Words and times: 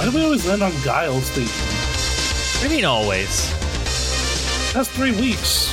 Why 0.00 0.06
do 0.08 0.16
we 0.16 0.24
always 0.24 0.46
land 0.46 0.62
on 0.62 0.72
Guile's 0.82 1.28
theme? 1.28 1.44
What 1.44 2.68
do 2.68 2.74
you 2.74 2.76
mean 2.76 2.86
always? 2.86 3.52
That's 4.72 4.88
three 4.88 5.12
weeks. 5.12 5.70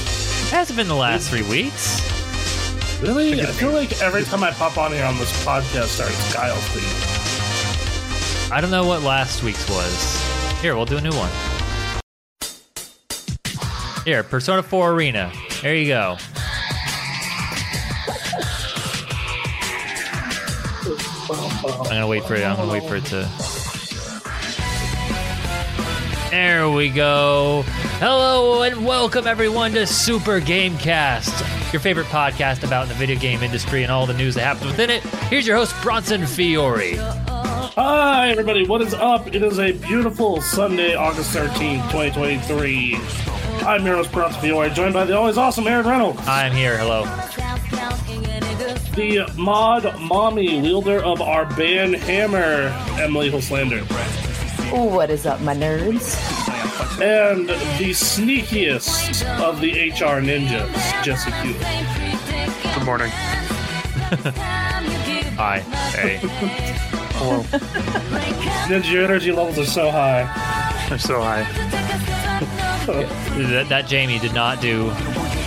It 0.47 0.51
hasn't 0.51 0.75
been 0.75 0.89
the 0.89 0.95
last 0.95 1.29
three 1.29 1.43
weeks. 1.43 2.01
Really? 3.01 3.39
I 3.39 3.45
feel 3.45 3.71
like 3.71 4.01
every 4.01 4.25
time 4.25 4.43
I 4.43 4.51
pop 4.51 4.77
on 4.77 4.91
here 4.91 5.05
on 5.05 5.17
this 5.17 5.31
podcast 5.45 5.85
starts 5.85 6.33
Guile's 6.33 6.61
theme. 6.71 8.53
I 8.53 8.59
don't 8.59 8.69
know 8.69 8.85
what 8.85 9.01
last 9.01 9.43
week's 9.43 9.69
was. 9.69 10.61
Here, 10.61 10.75
we'll 10.75 10.83
do 10.83 10.97
a 10.97 11.01
new 11.01 11.13
one. 11.13 11.31
Here, 14.03 14.23
Persona 14.23 14.61
4 14.61 14.91
Arena. 14.91 15.31
There 15.61 15.73
you 15.73 15.87
go. 15.87 16.17
I'm 21.69 21.83
gonna 21.85 22.07
wait 22.07 22.25
for 22.25 22.35
it. 22.35 22.43
I'm 22.43 22.57
gonna 22.57 22.69
wait 22.69 22.83
for 22.83 22.97
it 22.97 23.05
to. 23.05 23.46
There 26.37 26.69
we 26.69 26.89
go. 26.89 27.63
Hello 27.97 28.61
and 28.61 28.85
welcome 28.85 29.25
everyone 29.25 29.71
to 29.71 29.87
Super 29.87 30.39
Gamecast, 30.39 31.73
your 31.73 31.79
favorite 31.79 32.05
podcast 32.05 32.63
about 32.63 32.87
the 32.87 32.93
video 32.93 33.17
game 33.17 33.41
industry 33.41 33.81
and 33.81 33.91
all 33.91 34.05
the 34.05 34.13
news 34.13 34.35
that 34.35 34.43
happens 34.43 34.67
within 34.67 34.91
it. 34.91 35.01
Here's 35.31 35.47
your 35.47 35.57
host 35.57 35.73
Bronson 35.81 36.27
Fiore. 36.27 36.97
Hi, 36.97 38.29
everybody. 38.29 38.67
What 38.67 38.83
is 38.83 38.93
up? 38.93 39.33
It 39.33 39.41
is 39.41 39.57
a 39.57 39.71
beautiful 39.71 40.39
Sunday, 40.41 40.93
August 40.93 41.35
13th, 41.35 41.89
2023. 41.89 42.97
I'm 43.65 43.83
your 43.83 43.95
host, 43.95 44.11
Bronson 44.11 44.39
Fiore, 44.39 44.69
joined 44.69 44.93
by 44.93 45.05
the 45.05 45.17
always 45.17 45.39
awesome 45.39 45.65
Aaron 45.65 45.87
Reynolds, 45.87 46.19
I'm 46.27 46.53
here. 46.53 46.77
Hello. 46.77 47.05
the 48.93 49.25
mod 49.35 49.99
mommy 49.99 50.61
wielder 50.61 51.03
of 51.03 51.19
our 51.19 51.47
band 51.55 51.95
Hammer, 51.95 52.71
Emily 53.01 53.31
Hoslander, 53.31 53.83
What 54.71 55.09
is 55.09 55.25
up, 55.25 55.39
my 55.41 55.55
nerds? 55.55 56.17
and 57.01 57.47
the 57.47 57.91
sneakiest 57.91 59.25
of 59.39 59.61
the 59.61 59.71
HR 59.71 60.19
ninjas, 60.21 61.03
Jesse 61.03 61.31
Q. 61.41 61.53
Good 62.73 62.85
morning. 62.85 63.09
Hi. 65.37 65.59
Hey. 65.95 66.17
Hello. 67.13 67.43
Ninja, 68.67 68.91
your 68.91 69.03
energy 69.05 69.31
levels 69.31 69.57
are 69.57 69.65
so 69.65 69.89
high. 69.89 70.23
I'm 70.91 70.99
so 70.99 71.21
high. 71.21 71.43
that, 73.51 73.69
that 73.69 73.87
Jamie 73.87 74.19
did 74.19 74.33
not 74.33 74.59
do 74.59 74.87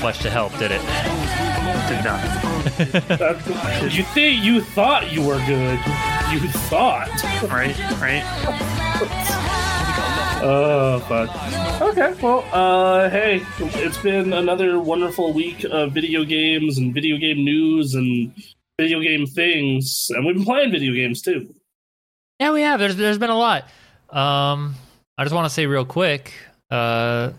much 0.01 0.21
to 0.21 0.31
help, 0.31 0.53
did 0.59 0.71
it? 0.73 0.81
Did 1.89 2.05
not. 2.05 2.47
You 3.91 4.05
think 4.05 4.45
you 4.45 4.61
thought 4.61 5.11
you 5.11 5.23
were 5.23 5.39
good? 5.47 5.79
You 6.31 6.41
thought. 6.69 7.09
Right? 7.51 7.77
Right? 8.01 8.80
Oh, 10.43 10.99
fuck. 11.09 11.81
Okay, 11.81 12.15
well, 12.23 12.45
uh, 12.53 13.09
hey, 13.09 13.43
it's 13.59 13.97
been 13.99 14.33
another 14.35 14.79
wonderful 14.79 15.33
week 15.33 15.65
of 15.65 15.93
video 15.93 16.25
games 16.25 16.77
and 16.79 16.93
video 16.93 17.17
game 17.17 17.45
news 17.45 17.95
and 17.95 18.33
video 18.79 19.01
game 19.01 19.27
things, 19.27 20.11
and 20.15 20.27
we've 20.27 20.35
been 20.37 20.45
playing 20.45 20.71
video 20.71 20.93
games 20.93 21.23
too. 21.23 21.55
Yeah, 22.39 22.53
we 22.53 22.61
have. 22.63 22.79
There's 22.81 22.97
there's 22.97 23.19
been 23.19 23.31
a 23.31 23.39
lot. 23.39 23.65
Um, 24.11 24.75
I 25.17 25.25
just 25.25 25.35
want 25.35 25.47
to 25.47 25.51
say 25.51 25.67
real 25.67 25.85
quick. 25.87 26.33
Uh, 26.71 27.33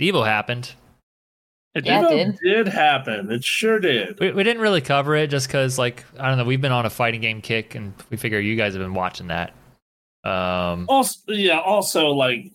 Evo 0.00 0.24
happened. 0.26 0.72
It 1.76 1.86
Yeah, 1.86 2.08
did. 2.08 2.28
it 2.28 2.38
did 2.42 2.68
happen. 2.68 3.30
It 3.32 3.42
sure 3.44 3.78
did. 3.80 4.18
We, 4.20 4.32
we 4.32 4.42
didn't 4.44 4.62
really 4.62 4.80
cover 4.80 5.14
it 5.16 5.28
just 5.28 5.46
because, 5.48 5.76
like, 5.78 6.04
I 6.18 6.28
don't 6.28 6.38
know. 6.38 6.44
We've 6.44 6.60
been 6.60 6.72
on 6.72 6.86
a 6.86 6.90
fighting 6.90 7.20
game 7.20 7.40
kick, 7.40 7.74
and 7.74 7.92
we 8.10 8.16
figure 8.16 8.38
you 8.40 8.54
guys 8.56 8.74
have 8.74 8.82
been 8.82 8.94
watching 8.94 9.28
that. 9.28 9.52
Um, 10.24 10.86
Also, 10.88 11.20
yeah. 11.28 11.58
Also, 11.60 12.08
like 12.08 12.50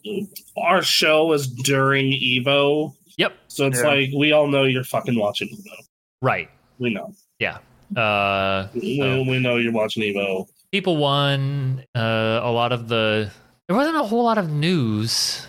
our 0.58 0.82
show 0.82 1.32
is 1.34 1.48
during 1.48 2.12
Evo, 2.14 2.94
yep. 3.18 3.34
so 3.48 3.68
it's 3.68 3.80
Yeah. 3.82 3.88
like 3.88 4.10
we 4.18 4.32
all 4.32 4.48
know 4.48 4.64
you're 4.64 4.84
fucking 4.84 5.18
watching 5.20 5.50
Evo. 5.50 5.76
Right. 6.22 6.50
We 6.80 6.90
know. 6.94 7.14
Yeah. 7.40 7.60
Uh, 7.96 8.68
We, 8.74 8.98
So- 9.00 9.22
we 9.24 9.40
know 9.40 9.58
you're 9.58 9.72
watching 9.74 10.04
Evo. 10.04 10.48
people 10.72 10.98
won. 10.98 11.84
Uh, 11.96 12.40
a 12.44 12.52
lot 12.52 12.72
of 12.72 12.88
the 12.88 13.32
there 13.68 13.76
wasn't 13.78 13.98
a 13.98 14.04
whole 14.04 14.24
lot 14.24 14.38
of 14.40 14.50
news. 14.50 15.46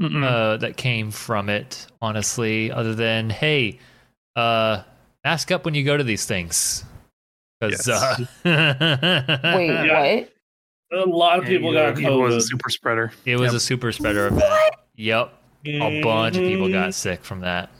Uh, 0.00 0.56
that 0.58 0.76
came 0.76 1.10
from 1.10 1.48
it, 1.48 1.88
honestly, 2.00 2.70
other 2.70 2.94
than 2.94 3.30
hey, 3.30 3.80
uh, 4.36 4.82
mask 5.24 5.50
up 5.50 5.64
when 5.64 5.74
you 5.74 5.82
go 5.82 5.96
to 5.96 6.04
these 6.04 6.24
things. 6.24 6.84
Because 7.60 7.84
Yes. 7.88 7.98
uh, 7.98 8.24
Wait, 9.56 9.66
Yeah. 9.66 10.14
what? 10.14 10.32
A 10.92 10.96
lot 11.06 11.38
of 11.38 11.44
people 11.44 11.72
Yeah, 11.74 11.90
got 11.92 12.00
Evo 12.02 12.20
was 12.22 12.34
a 12.34 12.40
super 12.40 12.70
spreader. 12.70 13.12
it 13.26 13.36
was 13.36 13.52
Yep. 13.52 13.56
a 13.56 13.60
super 13.60 13.92
spreader 13.92 14.26
event. 14.28 14.42
What? 14.42 14.74
Yep, 14.96 15.32
a 15.66 16.00
bunch 16.02 16.36
of 16.36 16.42
people 16.42 16.70
got 16.70 16.94
sick 16.94 17.22
from 17.24 17.40
that. 17.40 17.70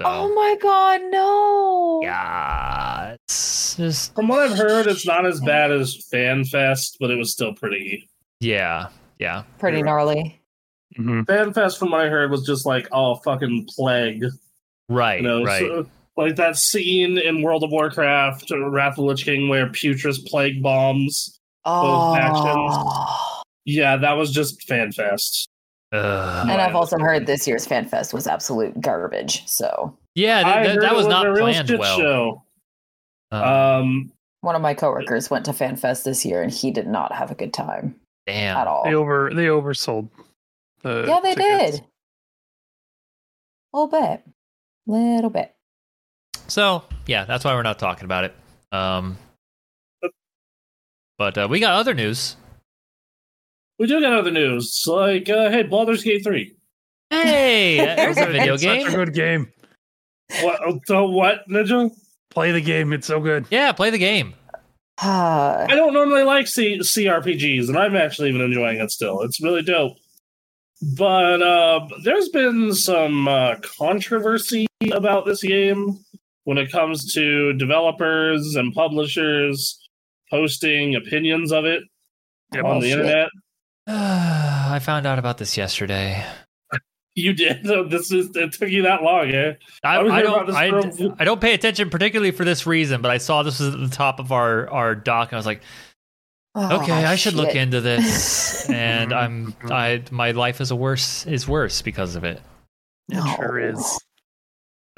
So, 0.00 0.06
Oh 0.06 0.34
my 0.34 0.56
god, 0.60 1.00
no! 1.10 2.00
yeah, 2.02 3.14
it's 3.14 3.76
just 3.76 4.14
From 4.14 4.28
what 4.28 4.40
I've 4.50 4.56
heard, 4.56 4.86
it's 4.86 5.06
not 5.06 5.26
as 5.26 5.40
bad 5.40 5.70
as 5.70 5.96
FanFest, 6.12 6.96
but 7.00 7.10
it 7.10 7.16
was 7.18 7.32
still 7.32 7.52
pretty. 7.54 8.08
yeah, 8.40 8.88
yeah, 9.18 9.42
Pretty 9.58 9.82
gnarly. 9.82 10.40
hmm 10.96 11.22
FanFest, 11.22 11.78
from 11.78 11.90
what 11.90 12.02
I 12.02 12.08
heard, 12.08 12.30
was 12.30 12.44
just 12.46 12.64
like, 12.66 12.88
oh, 12.92 13.16
fucking 13.16 13.66
plague. 13.74 14.24
right, 14.88 15.20
You 15.20 15.26
know, 15.28 15.44
right. 15.44 15.60
so- 15.60 15.86
like 16.16 16.36
that 16.36 16.56
scene 16.58 17.16
in 17.16 17.40
World 17.42 17.64
of 17.64 17.70
Warcraft, 17.70 18.50
Wrath 18.50 18.92
of 18.92 18.96
the 18.96 19.02
Lich 19.02 19.24
King, 19.24 19.48
where 19.48 19.68
Putress 19.68 20.18
plague 20.28 20.62
bombs. 20.62 21.38
Oh. 21.64 22.14
factions. 22.14 23.44
Yeah, 23.64 23.96
that 23.96 24.12
was 24.12 24.32
just 24.32 24.66
FanFest. 24.68 25.46
Ugh. 25.92 26.48
And 26.48 26.60
I've 26.60 26.74
also 26.74 26.98
heard 26.98 27.26
this 27.26 27.46
year's 27.46 27.66
FanFest 27.66 28.12
was 28.12 28.26
absolute 28.26 28.80
garbage. 28.80 29.46
So 29.46 29.96
yeah, 30.14 30.42
th- 30.42 30.54
th- 30.54 30.66
heard 30.74 30.82
that 30.82 30.92
it 30.92 30.96
was 30.96 31.06
not 31.06 31.26
a 31.26 31.32
real 31.32 31.44
planned 31.46 31.68
shit 31.68 31.78
well. 31.78 31.98
Show. 31.98 32.42
Um, 33.30 33.42
Um, 33.42 34.12
one 34.40 34.56
of 34.56 34.62
my 34.62 34.74
coworkers 34.74 35.30
went 35.30 35.44
to 35.44 35.52
FanFest 35.52 36.02
this 36.04 36.24
year 36.24 36.42
and 36.42 36.50
he 36.50 36.70
did 36.70 36.86
not 36.88 37.12
have 37.14 37.30
a 37.30 37.34
good 37.34 37.52
time 37.54 37.94
damn. 38.26 38.56
at 38.56 38.66
all. 38.66 38.84
They 38.84 38.94
over 38.94 39.30
they 39.32 39.46
oversold. 39.46 40.08
The 40.82 41.04
yeah, 41.06 41.20
they 41.22 41.34
tickets. 41.34 41.78
did. 41.78 41.84
A 43.74 43.78
little 43.78 44.00
bit. 44.00 44.22
Little 44.86 45.30
bit. 45.30 45.54
So 46.48 46.82
yeah, 47.06 47.24
that's 47.24 47.44
why 47.44 47.54
we're 47.54 47.62
not 47.62 47.78
talking 47.78 48.04
about 48.04 48.24
it. 48.24 48.34
Um, 48.72 49.16
but 51.18 51.36
uh, 51.38 51.46
we 51.50 51.60
got 51.60 51.72
other 51.74 51.94
news. 51.94 52.36
we 53.78 53.86
do 53.86 54.00
got 54.00 54.12
other 54.12 54.30
news. 54.30 54.82
Like, 54.86 55.28
uh, 55.28 55.50
hey, 55.50 55.62
Baldur's 55.64 56.02
Gate 56.02 56.24
3. 56.24 56.54
Hey, 57.10 57.76
there's 57.96 58.18
a 58.18 58.26
video 58.26 58.54
It's 58.54 58.62
Such 58.62 58.78
a 58.80 58.82
game. 58.84 58.90
good 58.92 59.14
game. 59.14 59.52
What? 60.42 60.60
So 60.86 61.08
what, 61.08 61.46
Ninja? 61.48 61.90
Play 62.30 62.52
the 62.52 62.60
game. 62.60 62.92
It's 62.92 63.06
so 63.06 63.20
good. 63.20 63.46
Yeah, 63.50 63.72
play 63.72 63.90
the 63.90 63.98
game. 63.98 64.34
I 64.98 65.66
don't 65.68 65.92
normally 65.92 66.22
like 66.22 66.46
C- 66.46 66.78
CRPGs, 66.78 67.68
and 67.68 67.76
I'm 67.76 67.96
actually 67.96 68.28
even 68.30 68.40
enjoying 68.40 68.78
it 68.80 68.90
still. 68.90 69.20
It's 69.22 69.42
really 69.42 69.62
dope. 69.62 69.96
But 70.96 71.42
uh, 71.42 71.86
there's 72.02 72.28
been 72.30 72.72
some 72.74 73.28
uh, 73.28 73.56
controversy 73.78 74.66
about 74.90 75.26
this 75.26 75.42
game 75.42 75.98
when 76.44 76.58
it 76.58 76.72
comes 76.72 77.12
to 77.14 77.52
developers 77.52 78.56
and 78.56 78.72
publishers 78.74 79.78
posting 80.32 80.96
opinions 80.96 81.52
of 81.52 81.64
it 81.66 81.82
Yep. 82.54 82.64
on 82.64 82.80
the 82.80 82.88
shit. 82.90 82.98
internet. 82.98 83.28
I 83.86 84.78
found 84.82 85.06
out 85.06 85.18
about 85.18 85.38
this 85.38 85.56
yesterday. 85.56 86.24
You 87.14 87.34
did. 87.34 87.64
So 87.66 87.84
this 87.84 88.10
is 88.10 88.34
it 88.34 88.52
took 88.54 88.70
you 88.70 88.82
that 88.82 89.02
long, 89.02 89.30
eh? 89.30 89.52
I, 89.84 89.96
I 89.98 90.16
I 90.16 90.22
don't. 90.22 90.50
I, 90.50 90.70
from- 90.70 91.16
I 91.18 91.24
don't 91.24 91.40
pay 91.40 91.52
attention 91.54 91.90
particularly 91.90 92.30
for 92.30 92.44
this 92.44 92.66
reason, 92.66 93.02
but 93.02 93.10
I 93.10 93.18
saw 93.18 93.42
this 93.42 93.60
was 93.60 93.74
at 93.74 93.80
the 93.80 93.88
top 93.94 94.18
of 94.18 94.32
our 94.32 94.68
our 94.70 94.94
doc, 94.94 95.28
and 95.28 95.36
I 95.36 95.38
was 95.38 95.44
like, 95.46 95.60
oh, 96.54 96.80
okay, 96.82 97.04
I 97.04 97.16
should 97.16 97.34
look 97.34 97.54
into 97.54 97.80
this. 97.82 98.68
and 98.70 99.12
I'm 99.12 99.54
I 99.64 100.02
my 100.10 100.30
life 100.30 100.60
is 100.62 100.70
a 100.70 100.76
worse 100.76 101.26
is 101.26 101.46
worse 101.46 101.82
because 101.82 102.16
of 102.16 102.24
it. 102.24 102.40
It 103.10 103.36
sure 103.36 103.58
is. 103.60 103.98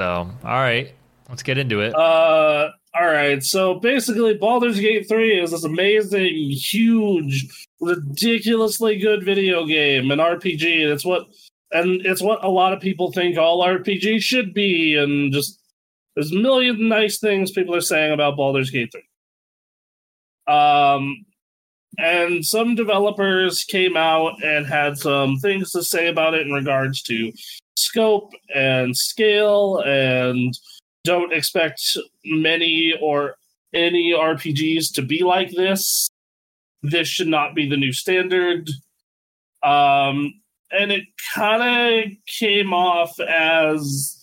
So 0.01 0.07
all 0.07 0.31
right, 0.45 0.95
let's 1.29 1.43
get 1.43 1.59
into 1.59 1.81
it. 1.81 1.95
Uh, 1.97 2.71
all 2.95 3.07
right. 3.07 3.43
So 3.43 3.75
basically, 3.75 4.35
Baldur's 4.35 4.79
Gate 4.79 5.09
3 5.09 5.41
is 5.41 5.51
this 5.51 5.65
amazing, 5.65 6.35
huge, 6.51 7.67
ridiculously 7.81 8.99
good 8.99 9.25
video 9.25 9.67
game, 9.67 10.13
an 10.13 10.21
RPG. 10.21 10.83
And 10.85 10.93
it's 10.93 11.05
what, 11.05 11.27
and 11.73 12.07
it's 12.07 12.23
what 12.23 12.45
a 12.45 12.49
lot 12.49 12.73
of 12.73 12.81
people 12.81 13.11
think 13.11 13.37
all 13.37 13.67
RPGs 13.67 14.23
should 14.23 14.55
be. 14.55 14.97
And 14.97 15.33
just 15.33 15.61
there's 16.15 16.31
a 16.31 16.37
million 16.37 16.89
nice 16.89 17.19
things 17.19 17.51
people 17.51 17.75
are 17.75 17.81
saying 17.81 18.13
about 18.13 18.37
Baldur's 18.37 18.71
Gate 18.71 18.93
3. 18.93 20.55
Um, 20.55 21.25
and 21.99 22.45
some 22.45 22.77
developers 22.77 23.65
came 23.65 23.97
out 23.97 24.43
and 24.45 24.67
had 24.67 24.99
some 24.99 25.39
things 25.39 25.73
to 25.73 25.83
say 25.83 26.09
about 26.09 26.35
it 26.35 26.47
in 26.47 26.53
regards 26.53 27.03
to 27.03 27.33
scope 27.77 28.33
and 28.55 28.97
scale 28.97 29.83
and 29.85 30.57
don't 31.05 31.33
expect 31.33 31.81
many 32.25 32.95
or 33.01 33.37
any 33.75 34.13
RPGs 34.13 34.93
to 34.95 35.03
be 35.03 35.23
like 35.23 35.51
this. 35.51 36.09
this 36.83 37.09
should 37.09 37.29
not 37.29 37.55
be 37.55 37.67
the 37.69 37.77
new 37.79 37.93
standard. 37.93 38.69
Um, 39.63 40.35
and 40.71 40.93
it 40.93 41.05
kind 41.35 41.63
of 42.05 42.11
came 42.27 42.75
off 42.75 43.19
as, 43.21 44.23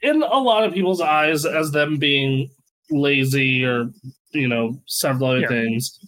in 0.00 0.22
a 0.22 0.38
lot 0.38 0.64
of 0.64 0.74
people's 0.74 1.00
eyes, 1.00 1.44
as 1.46 1.70
them 1.70 1.98
being 1.98 2.50
lazy 2.90 3.64
or 3.64 3.90
you 4.32 4.48
know 4.48 4.80
several 4.86 5.30
other 5.30 5.40
Yeah. 5.40 5.48
things. 5.48 5.98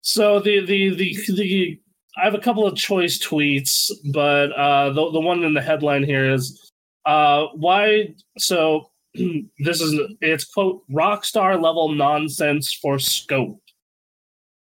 So 0.00 0.40
the 0.40 0.64
the 0.64 0.94
the 0.94 1.16
the 1.36 1.80
I 2.16 2.24
have 2.24 2.34
a 2.34 2.38
couple 2.38 2.66
of 2.66 2.74
choice 2.76 3.18
tweets, 3.18 3.90
but 4.12 4.52
uh, 4.52 4.90
the 4.90 5.10
the 5.10 5.20
one 5.20 5.44
in 5.44 5.52
the 5.54 5.60
headline 5.62 6.04
here 6.04 6.32
is 6.32 6.69
uh, 7.06 7.46
why. 7.54 8.14
So 8.38 8.90
this 9.14 9.80
is 9.80 9.98
it's 10.20 10.44
quote 10.44 10.82
rock 10.90 11.24
star 11.24 11.56
level 11.56 11.88
nonsense 11.90 12.72
for 12.72 12.98
scope. 12.98 13.60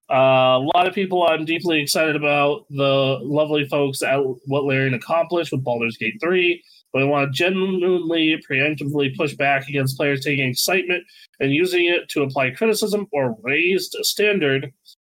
Uh, 0.10 0.60
a 0.60 0.72
lot 0.74 0.88
of 0.88 0.94
people 0.94 1.28
I'm 1.28 1.44
deeply 1.44 1.82
excited 1.82 2.16
about 2.16 2.66
the 2.70 3.20
lovely 3.22 3.68
folks 3.68 4.02
at 4.02 4.20
what 4.46 4.64
Larian 4.64 4.94
accomplished 4.94 5.52
with 5.52 5.66
Baldur's 5.66 5.98
Gate 5.98 6.18
3, 6.22 6.64
but 6.94 7.02
I 7.02 7.06
want 7.06 7.28
to 7.28 7.38
genuinely 7.38 8.42
preemptively 8.50 9.14
push 9.18 9.36
back 9.36 9.68
against 9.68 9.98
players 9.98 10.24
taking 10.24 10.48
excitement 10.48 11.04
and 11.42 11.52
using 11.52 11.88
it 11.88 12.08
to 12.10 12.24
apply 12.24 12.52
criticism 12.52 13.08
or 13.12 13.36
raised 13.42 13.98
standard 14.04 14.72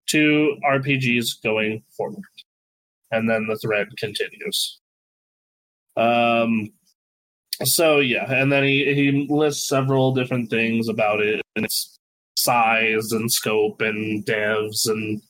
to 0.09 0.57
RPGs 0.63 1.43
going 1.43 1.83
forward. 1.97 2.25
And 3.11 3.29
then 3.29 3.47
the 3.47 3.57
thread 3.57 3.89
continues. 3.97 4.79
Um, 5.97 6.71
so 7.65 7.99
yeah, 7.99 8.33
and 8.33 8.51
then 8.51 8.65
he, 8.65 8.95
he 8.95 9.27
lists 9.29 9.69
several 9.69 10.15
different 10.15 10.51
things 10.51 10.89
about 10.89 11.21
it 11.21 11.41
and 11.57 11.65
its 11.65 11.99
size 12.37 13.13
and 13.13 13.31
scope 13.31 13.81
and 13.81 14.25
devs 14.25 14.89
and 14.89 15.23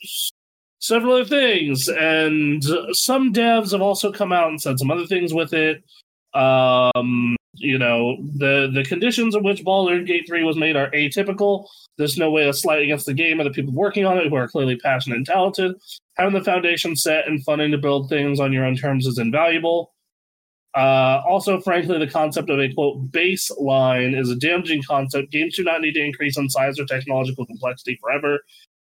several 0.78 1.14
other 1.14 1.24
things. 1.24 1.88
And 1.88 2.62
some 2.92 3.32
devs 3.32 3.72
have 3.72 3.82
also 3.82 4.12
come 4.12 4.32
out 4.32 4.48
and 4.48 4.60
said 4.60 4.78
some 4.78 4.90
other 4.90 5.06
things 5.06 5.32
with 5.34 5.52
it. 5.52 5.82
Um, 6.34 7.36
you 7.54 7.78
know, 7.78 8.16
the 8.38 8.70
the 8.72 8.84
conditions 8.84 9.34
in 9.34 9.42
which 9.42 9.62
Baldur's 9.62 10.06
Gate 10.06 10.24
3 10.26 10.44
was 10.44 10.56
made 10.56 10.76
are 10.76 10.90
atypical. 10.90 11.66
There's 11.98 12.16
no 12.16 12.30
way 12.30 12.44
to 12.44 12.54
slight 12.54 12.82
against 12.82 13.04
the 13.06 13.14
game 13.14 13.40
or 13.40 13.44
the 13.44 13.50
people 13.50 13.74
working 13.74 14.06
on 14.06 14.16
it 14.16 14.28
who 14.28 14.34
are 14.36 14.48
clearly 14.48 14.76
passionate 14.76 15.16
and 15.16 15.26
talented. 15.26 15.76
Having 16.16 16.38
the 16.38 16.44
foundation 16.44 16.96
set 16.96 17.28
and 17.28 17.44
funding 17.44 17.70
to 17.72 17.78
build 17.78 18.08
things 18.08 18.40
on 18.40 18.52
your 18.52 18.64
own 18.64 18.76
terms 18.76 19.06
is 19.06 19.18
invaluable. 19.18 19.92
Uh, 20.74 21.20
also, 21.28 21.60
frankly, 21.60 21.98
the 21.98 22.06
concept 22.06 22.48
of 22.48 22.58
a 22.58 22.72
quote 22.72 23.10
baseline 23.10 24.18
is 24.18 24.30
a 24.30 24.36
damaging 24.36 24.82
concept. 24.82 25.30
Games 25.30 25.56
do 25.56 25.64
not 25.64 25.82
need 25.82 25.92
to 25.92 26.02
increase 26.02 26.38
in 26.38 26.48
size 26.48 26.78
or 26.78 26.86
technological 26.86 27.44
complexity 27.44 27.98
forever. 28.00 28.40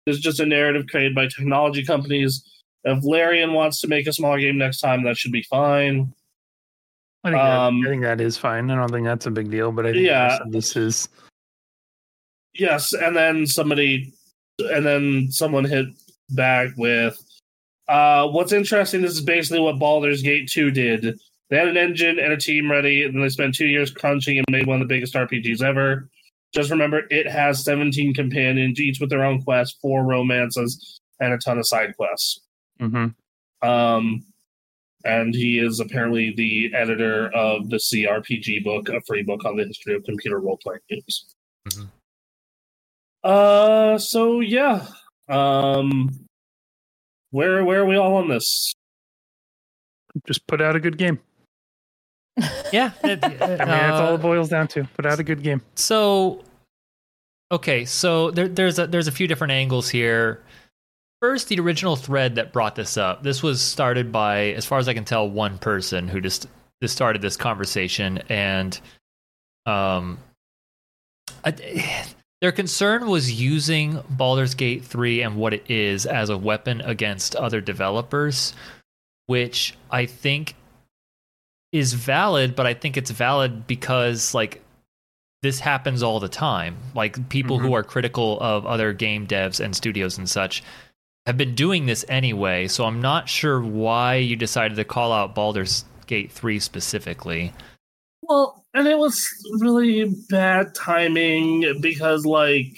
It's 0.06 0.19
just 0.19 0.40
a 0.40 0.46
narrative 0.46 0.87
created 0.88 1.14
by 1.14 1.26
technology 1.29 1.85
companies. 1.85 2.43
If 2.85 3.05
Larian 3.05 3.55
wants 3.55 3.81
to 3.81 3.88
make 3.88 4.06
a 4.06 4.12
smaller 4.12 4.38
game 4.38 4.58
next 4.58 4.81
time, 4.81 5.02
that 5.05 5.17
should 5.17 5.32
be 5.32 5.43
fine. 5.44 6.12
I 7.25 7.31
think, 7.31 7.43
Um, 7.43 7.81
that, 7.81 7.88
I 7.88 7.91
think 7.91 8.02
that 8.02 8.20
is 8.20 8.37
fine. 8.37 8.70
I 8.70 8.76
don't 8.76 8.91
think 8.91 9.06
that's 9.06 9.26
a 9.26 9.31
big 9.31 9.50
deal, 9.50 9.73
but 9.73 9.87
I 9.87 9.93
think 9.93 10.05
Yeah. 10.06 10.38
yeah. 10.38 10.38
this 10.50 10.76
is 10.76 11.08
Yes, 12.55 12.93
and 12.93 13.14
then 13.17 13.46
somebody, 13.46 14.12
and 14.58 14.84
then 14.84 15.31
someone 15.31 15.64
hit 15.64 15.87
back 16.31 16.70
with, 16.76 17.17
uh, 17.88 18.26
"What's 18.29 18.52
interesting? 18.52 19.00
This 19.02 19.12
is 19.12 19.20
basically 19.20 19.61
what 19.61 19.79
Baldur's 19.79 20.23
Gate 20.23 20.49
Two 20.50 20.70
did. 20.70 21.19
They 21.50 21.56
had 21.56 21.68
an 21.68 21.76
engine 21.76 22.18
and 22.18 22.32
a 22.32 22.36
team 22.36 22.70
ready, 22.70 23.04
and 23.04 23.14
then 23.14 23.22
they 23.22 23.28
spent 23.30 23.54
two 23.54 23.66
years 23.66 23.90
crunching 23.90 24.36
and 24.38 24.44
made 24.50 24.66
one 24.66 24.82
of 24.82 24.88
the 24.88 24.94
biggest 24.94 25.14
RPGs 25.14 25.62
ever. 25.62 26.08
Just 26.54 26.70
remember, 26.70 27.02
it 27.10 27.26
has 27.26 27.64
17 27.64 28.14
companions, 28.14 28.80
each 28.80 29.00
with 29.00 29.10
their 29.10 29.24
own 29.24 29.42
quest, 29.42 29.78
four 29.80 30.04
romances, 30.04 31.00
and 31.20 31.32
a 31.32 31.38
ton 31.38 31.58
of 31.58 31.66
side 31.66 31.96
quests. 31.96 32.40
mhm. 32.80 33.14
Um, 33.62 34.24
and 35.04 35.34
he 35.34 35.58
is 35.58 35.80
apparently 35.80 36.32
the 36.36 36.72
editor 36.74 37.28
of 37.34 37.70
the 37.70 37.78
CRPG 37.78 38.62
book, 38.62 38.88
a 38.88 39.00
free 39.06 39.22
book 39.22 39.44
on 39.44 39.56
the 39.56 39.64
history 39.64 39.94
of 39.94 40.04
computer 40.04 40.38
role 40.38 40.58
playing 40.62 40.80
games. 40.88 41.34
Mhm. 41.68 41.88
Uh, 43.24 43.98
so 43.98 44.40
yeah, 44.40 44.86
um, 45.28 46.08
where 47.30 47.64
where 47.64 47.80
are 47.80 47.86
we 47.86 47.96
all 47.96 48.14
on 48.16 48.28
this? 48.28 48.72
just 50.26 50.46
put 50.46 50.60
out 50.60 50.74
a 50.74 50.80
good 50.80 50.98
game. 50.98 51.20
Yeah. 52.73 52.90
it- 53.05 53.25
I 53.25 53.29
mean, 53.29 53.58
that's 53.58 54.00
all 54.00 54.12
uh, 54.12 54.14
it 54.14 54.23
boils 54.23 54.49
down 54.49 54.69
to. 54.69 54.85
Put 54.96 55.06
out 55.06 55.19
a 55.19 55.25
good 55.25 55.43
game. 55.43 55.62
So, 55.75 56.43
okay, 57.52 57.85
so 57.85 58.31
there, 58.31 58.49
there's 58.49 58.79
a 58.79 58.87
there's 58.87 59.08
a 59.08 59.12
few 59.12 59.26
different 59.26 59.52
angles 59.52 59.88
here. 59.88 60.43
First, 61.20 61.49
the 61.49 61.58
original 61.58 61.96
thread 61.96 62.37
that 62.37 62.52
brought 62.52 62.76
this 62.76 62.96
up. 62.96 63.25
This 63.25 63.43
was 63.43 63.61
started 63.61 64.12
by, 64.12 64.50
as 64.52 64.64
far 64.64 64.79
as 64.79 64.87
I 64.88 64.94
can 64.94 65.05
tell, 65.05 65.29
one 65.29 65.58
person 65.58 66.06
who 66.06 66.20
just 66.20 66.46
just 66.81 66.94
started 66.94 67.20
this 67.23 67.37
conversation, 67.37 68.19
and 68.29 68.81
um, 69.67 70.19
I, 71.44 71.50
their 72.41 72.52
concern 72.52 73.08
was 73.08 73.32
using 73.32 73.99
Baldur's 74.11 74.55
Gate 74.55 74.84
three 74.84 75.23
and 75.23 75.37
what 75.37 75.52
it 75.55 75.69
is 75.69 76.06
as 76.06 76.31
a 76.31 76.38
weapon 76.38 76.81
against 76.82 77.34
other 77.34 77.61
developers, 77.61 78.55
which 79.26 79.75
I 79.91 80.06
think 80.06 80.55
is 81.73 81.93
valid, 81.93 82.56
but 82.56 82.67
I 82.67 82.75
think 82.75 82.97
it's 82.97 83.11
valid 83.11 83.67
because 83.67 84.35
like 84.35 84.62
this 85.43 85.61
happens 85.61 86.03
all 86.03 86.20
the 86.20 86.29
time. 86.29 86.76
Like 86.94 87.29
people 87.29 87.59
who 87.59 87.67
mm-hmm. 87.67 87.75
are 87.75 87.82
critical 87.82 88.38
of 88.41 88.67
other 88.67 88.93
game 88.93 89.26
devs 89.26 89.61
and 89.61 89.75
studios 89.75 90.19
and 90.19 90.29
such 90.29 90.62
have 91.26 91.37
been 91.37 91.55
doing 91.55 91.87
this 91.87 92.05
anyway. 92.09 92.69
So 92.69 92.85
I'm 92.85 93.00
not 93.00 93.29
sure 93.29 93.61
why 93.61 94.17
you 94.17 94.35
decided 94.35 94.76
to 94.76 94.85
call 94.85 95.12
out 95.12 95.35
Baldur's 95.35 95.85
Gate 96.06 96.32
3 96.32 96.59
specifically. 96.59 97.53
Well, 98.23 98.65
and 98.75 98.88
it 98.88 98.99
was 98.99 99.29
really 99.61 100.15
bad 100.29 100.75
timing 100.75 101.81
because 101.81 102.25
like 102.25 102.76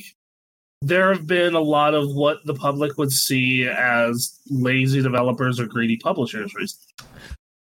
there 0.82 1.12
have 1.12 1.26
been 1.26 1.54
a 1.54 1.60
lot 1.60 1.94
of 1.94 2.14
what 2.14 2.44
the 2.44 2.54
public 2.54 2.98
would 2.98 3.12
see 3.12 3.66
as 3.68 4.40
lazy 4.50 5.02
developers 5.02 5.60
or 5.60 5.66
greedy 5.66 5.96
publishers 5.96 6.54
recently. 6.54 7.06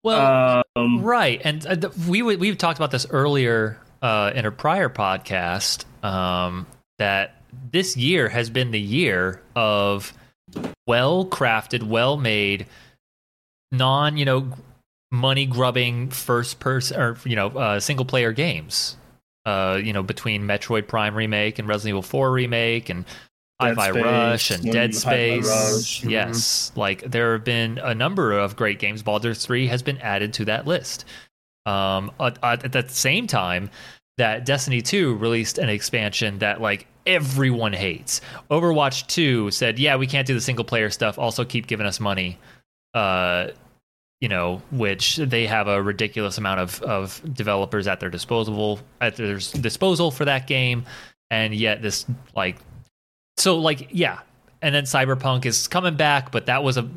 Well, 0.04 0.64
Um, 0.76 1.02
right, 1.02 1.42
and 1.44 1.66
uh, 1.66 1.90
we 2.10 2.22
we've 2.22 2.58
talked 2.58 2.78
about 2.78 2.92
this 2.92 3.06
earlier 3.10 3.80
uh, 4.02 4.32
in 4.36 4.46
a 4.46 4.52
prior 4.52 4.90
podcast 4.90 5.86
um, 6.04 6.68
that 7.00 7.42
this 7.72 7.96
year 7.96 8.28
has 8.28 8.50
been 8.50 8.72
the 8.72 8.80
year 8.82 9.42
of 9.56 10.14
well 10.86 11.26
crafted, 11.26 11.84
well 11.84 12.18
made, 12.18 12.66
non 13.72 14.18
you 14.18 14.26
know 14.26 14.52
money 15.12 15.46
grubbing 15.46 16.10
first 16.10 16.60
person 16.60 17.00
or 17.00 17.18
you 17.24 17.36
know 17.36 17.48
uh, 17.50 17.80
single 17.80 18.06
player 18.06 18.32
games. 18.34 18.98
Uh, 19.46 19.80
you 19.84 19.94
know 19.94 20.04
between 20.04 20.44
Metroid 20.44 20.88
Prime 20.88 21.16
remake 21.16 21.60
and 21.60 21.68
Resident 21.68 21.90
Evil 21.90 22.02
Four 22.02 22.32
remake 22.32 22.90
and 22.90 23.06
Hi-Fi 23.70 23.92
Space 23.92 24.04
Rush 24.04 24.52
and 24.52 24.72
Dead 24.72 24.96
Space. 24.96 25.48
Rush. 25.48 26.02
Mhm. 26.02 26.10
Yes, 26.12 26.72
like 26.76 27.02
there 27.02 27.34
have 27.34 27.44
been 27.44 27.80
a 27.80 27.94
number 27.96 28.32
of 28.38 28.56
great 28.56 28.80
games. 28.80 29.04
Baldur's 29.04 29.46
3 29.46 29.68
has 29.68 29.82
been 29.82 29.98
added 30.00 30.34
to 30.34 30.46
that 30.46 30.68
list. 30.68 31.06
Um, 31.66 32.12
at, 32.20 32.38
at 32.44 32.72
the 32.72 32.86
same 32.90 33.26
time 33.28 33.70
that 34.18 34.46
Destiny 34.46 34.82
2 34.82 35.16
released 35.16 35.58
an 35.58 35.70
expansion 35.70 36.40
that 36.40 36.62
like 36.62 36.88
everyone 37.08 37.74
hates. 37.74 38.22
Overwatch 38.52 39.08
2 39.08 39.50
said, 39.52 39.80
"Yeah, 39.80 39.96
we 39.96 40.08
can't 40.08 40.28
do 40.28 40.34
the 40.34 40.42
single 40.42 40.66
player 40.66 40.90
stuff. 40.90 41.18
Also 41.18 41.46
keep 41.46 41.68
giving 41.68 41.86
us 41.86 42.00
money." 42.00 42.38
Uh, 42.94 43.48
you 44.22 44.30
know, 44.30 44.62
which 44.72 45.18
they 45.18 45.46
have 45.46 45.68
a 45.68 45.82
ridiculous 45.82 46.38
amount 46.38 46.60
of, 46.60 46.82
of 46.84 47.22
developers 47.34 47.88
at 47.88 48.00
their 48.00 48.10
disposal 48.10 48.80
at 49.02 49.18
their 49.18 49.36
disposal 49.38 50.12
for 50.12 50.24
that 50.24 50.48
game, 50.48 50.86
and 51.30 51.54
yet 51.54 51.82
this 51.82 52.06
like 52.36 52.58
so 53.38 53.58
like 53.60 53.88
yeah 53.92 54.20
and 54.62 54.74
then 54.74 54.84
cyberpunk 54.84 55.46
is 55.46 55.68
coming 55.68 55.96
back 55.96 56.32
but 56.32 56.46
that 56.46 56.64
was 56.64 56.78
a 56.78 56.88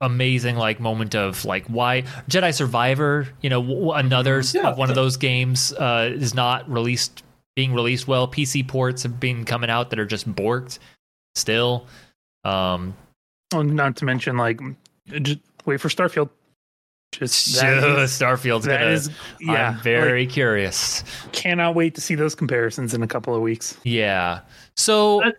amazing 0.00 0.56
like 0.56 0.80
moment 0.80 1.14
of 1.14 1.44
like 1.44 1.64
why 1.66 2.02
jedi 2.28 2.52
survivor 2.52 3.26
you 3.40 3.48
know 3.48 3.62
w- 3.62 3.92
another 3.92 4.42
Yeah. 4.52 4.74
one 4.74 4.90
of 4.90 4.94
those 4.96 5.16
games 5.16 5.72
uh 5.72 6.10
is 6.14 6.34
not 6.34 6.68
released 6.70 7.22
being 7.56 7.72
released 7.72 8.06
well 8.06 8.28
pc 8.28 8.66
ports 8.66 9.02
have 9.04 9.18
been 9.18 9.44
coming 9.44 9.70
out 9.70 9.90
that 9.90 9.98
are 9.98 10.04
just 10.06 10.30
borked 10.32 10.78
still 11.34 11.86
um 12.44 12.94
Well, 13.52 13.62
not 13.64 13.96
to 13.96 14.04
mention, 14.04 14.36
like, 14.36 14.60
just 15.22 15.38
wait 15.64 15.80
for 15.80 15.88
Starfield. 15.88 16.28
Just 17.12 17.54
that 17.60 17.82
is, 18.00 18.10
starfield's 18.10 18.66
that 18.66 18.80
gonna 18.80 18.90
is 18.90 19.08
yeah. 19.40 19.68
i'm 19.76 19.80
very 19.82 20.26
curious 20.26 21.04
cannot 21.30 21.74
wait 21.76 21.94
to 21.94 22.00
see 22.00 22.16
those 22.16 22.34
comparisons 22.34 22.92
in 22.92 23.02
a 23.04 23.06
couple 23.06 23.34
of 23.34 23.40
weeks. 23.40 23.78
yeah 23.84 24.40
so 24.76 25.22
And- 25.22 25.34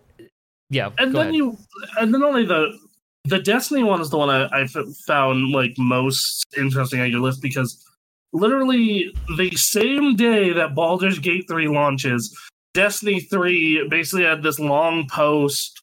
yeah 0.70 0.90
and 0.98 1.14
then 1.14 1.28
ahead. 1.28 1.34
you, 1.34 1.56
and 1.98 2.12
then 2.12 2.22
only 2.22 2.44
the 2.44 2.76
the 3.24 3.40
Destiny 3.40 3.82
one 3.82 4.00
is 4.00 4.10
the 4.10 4.18
one 4.18 4.30
I 4.30 4.66
found 5.06 5.50
like 5.50 5.74
most 5.78 6.46
interesting 6.56 7.00
on 7.00 7.10
your 7.10 7.20
list 7.20 7.42
because 7.42 7.84
literally 8.32 9.12
the 9.36 9.50
same 9.56 10.14
day 10.14 10.52
that 10.52 10.74
Baldur's 10.74 11.18
Gate 11.18 11.46
three 11.48 11.68
launches, 11.68 12.36
Destiny 12.74 13.20
three 13.20 13.86
basically 13.88 14.24
had 14.24 14.42
this 14.42 14.60
long 14.60 15.08
post 15.08 15.82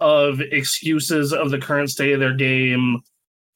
of 0.00 0.40
excuses 0.40 1.32
of 1.32 1.50
the 1.50 1.58
current 1.58 1.90
state 1.90 2.12
of 2.12 2.20
their 2.20 2.34
game 2.34 3.02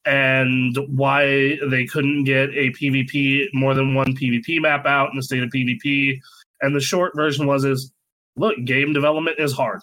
and 0.05 0.77
why 0.89 1.57
they 1.69 1.85
couldn't 1.85 2.25
get 2.25 2.49
a 2.49 2.71
PvP 2.71 3.47
more 3.53 3.73
than 3.73 3.95
one 3.95 4.15
PvP 4.15 4.61
map 4.61 4.85
out 4.85 5.09
in 5.09 5.15
the 5.15 5.23
state 5.23 5.41
of 5.41 5.49
PvP. 5.49 6.19
And 6.61 6.75
the 6.75 6.81
short 6.81 7.13
version 7.15 7.47
was 7.47 7.63
is 7.63 7.91
look, 8.35 8.55
game 8.65 8.93
development 8.93 9.39
is 9.39 9.53
hard. 9.53 9.79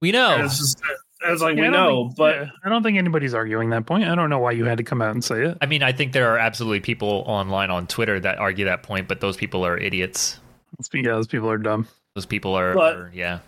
We 0.00 0.12
know. 0.12 0.34
And 0.36 0.44
it's 0.44 0.58
just 0.58 0.80
it's 1.22 1.42
like 1.42 1.56
Yeah, 1.56 1.62
we 1.62 1.68
know, 1.70 2.04
think- 2.08 2.16
but 2.16 2.36
yeah, 2.36 2.50
I 2.64 2.68
don't 2.68 2.82
think 2.82 2.96
anybody's 2.98 3.34
arguing 3.34 3.70
that 3.70 3.86
point. 3.86 4.04
I 4.04 4.14
don't 4.14 4.30
know 4.30 4.38
why 4.38 4.52
you 4.52 4.64
had 4.64 4.78
to 4.78 4.84
come 4.84 5.02
out 5.02 5.10
and 5.10 5.24
say 5.24 5.44
it. 5.44 5.58
I 5.60 5.66
mean, 5.66 5.82
I 5.82 5.90
think 5.92 6.12
there 6.12 6.32
are 6.32 6.38
absolutely 6.38 6.80
people 6.80 7.24
online 7.26 7.70
on 7.70 7.86
Twitter 7.88 8.20
that 8.20 8.38
argue 8.38 8.64
that 8.66 8.82
point, 8.84 9.08
but 9.08 9.20
those 9.20 9.36
people 9.36 9.66
are 9.66 9.76
idiots. 9.76 10.38
Yeah, 10.94 11.02
those 11.12 11.26
people 11.26 11.50
are 11.50 11.58
dumb. 11.58 11.88
Those 12.14 12.26
people 12.26 12.54
are, 12.54 12.74
But- 12.74 12.96
are 12.96 13.10
yeah. 13.14 13.40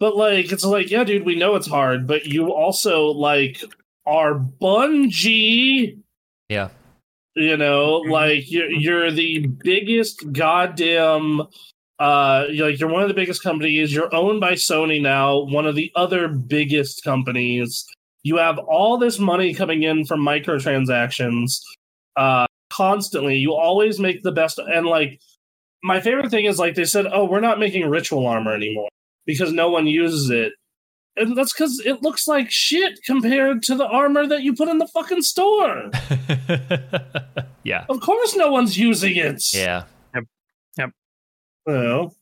But 0.00 0.16
like, 0.16 0.50
it's 0.50 0.64
like, 0.64 0.90
yeah, 0.90 1.04
dude, 1.04 1.26
we 1.26 1.36
know 1.36 1.54
it's 1.56 1.68
hard, 1.68 2.06
but 2.06 2.24
you 2.26 2.52
also 2.52 3.08
like 3.08 3.62
are 4.06 4.34
Bungie. 4.34 5.98
Yeah. 6.48 6.68
You 7.36 7.56
know, 7.56 8.02
Mhm. 8.04 8.10
like 8.10 8.50
you're 8.50 8.70
you're 8.70 9.10
the 9.12 9.46
biggest 9.62 10.32
goddamn. 10.32 11.42
Uh, 12.00 12.46
you're 12.50 12.70
like 12.70 12.80
you're 12.80 12.88
one 12.88 13.02
of 13.02 13.08
the 13.08 13.14
biggest 13.14 13.42
companies. 13.42 13.92
You're 13.92 14.12
owned 14.14 14.40
by 14.40 14.52
Sony 14.52 15.00
now, 15.00 15.40
one 15.40 15.66
of 15.66 15.74
the 15.74 15.92
other 15.94 16.28
biggest 16.28 17.04
companies. 17.04 17.84
You 18.22 18.38
have 18.38 18.58
all 18.58 18.96
this 18.96 19.18
money 19.18 19.52
coming 19.52 19.82
in 19.82 20.06
from 20.06 20.20
microtransactions, 20.20 21.60
uh, 22.16 22.46
constantly. 22.72 23.36
You 23.36 23.54
always 23.54 24.00
make 24.00 24.22
the 24.22 24.32
best, 24.32 24.58
and 24.58 24.86
like 24.86 25.20
my 25.82 26.00
favorite 26.00 26.30
thing 26.30 26.46
is 26.46 26.58
like 26.58 26.74
they 26.74 26.86
said, 26.86 27.06
oh, 27.12 27.26
we're 27.26 27.40
not 27.40 27.58
making 27.58 27.88
ritual 27.88 28.26
armor 28.26 28.54
anymore 28.54 28.88
because 29.26 29.52
no 29.52 29.70
one 29.70 29.86
uses 29.86 30.30
it. 30.30 30.54
And 31.16 31.36
that's 31.36 31.52
because 31.52 31.82
it 31.84 32.02
looks 32.02 32.26
like 32.26 32.50
shit 32.50 33.00
compared 33.04 33.62
to 33.64 33.74
the 33.74 33.86
armor 33.86 34.26
that 34.26 34.42
you 34.42 34.54
put 34.54 34.68
in 34.68 34.78
the 34.78 34.86
fucking 34.86 35.22
store. 35.22 35.90
yeah. 37.62 37.84
Of 37.90 38.00
course, 38.00 38.36
no 38.36 38.50
one's 38.50 38.78
using 38.78 39.16
it. 39.16 39.42
Yeah. 39.52 39.84
Know? 41.72 42.12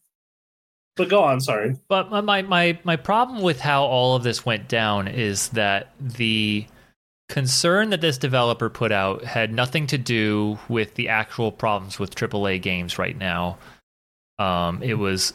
But 0.97 1.09
go 1.09 1.23
on, 1.23 1.41
sorry. 1.41 1.77
But 1.89 2.11
my, 2.11 2.21
my 2.21 2.43
my 2.43 2.79
my 2.83 2.97
problem 2.97 3.41
with 3.41 3.61
how 3.61 3.85
all 3.85 4.17
of 4.17 4.25
this 4.25 4.45
went 4.45 4.69
down 4.69 5.07
is 5.07 5.51
that 5.51 5.93
the 6.01 6.67
concern 7.29 7.91
that 7.91 8.01
this 8.01 8.19
developer 8.19 8.69
put 8.69 8.91
out 8.91 9.25
had 9.25 9.53
nothing 9.53 9.87
to 9.87 9.99
do 9.99 10.59
with 10.69 10.95
the 10.95 11.09
actual 11.09 11.53
problems 11.53 11.99
with 11.99 12.15
AAA 12.15 12.61
games 12.61 12.99
right 12.99 13.17
now. 13.17 13.59
Um, 14.39 14.83
it 14.83 14.95
was 14.95 15.35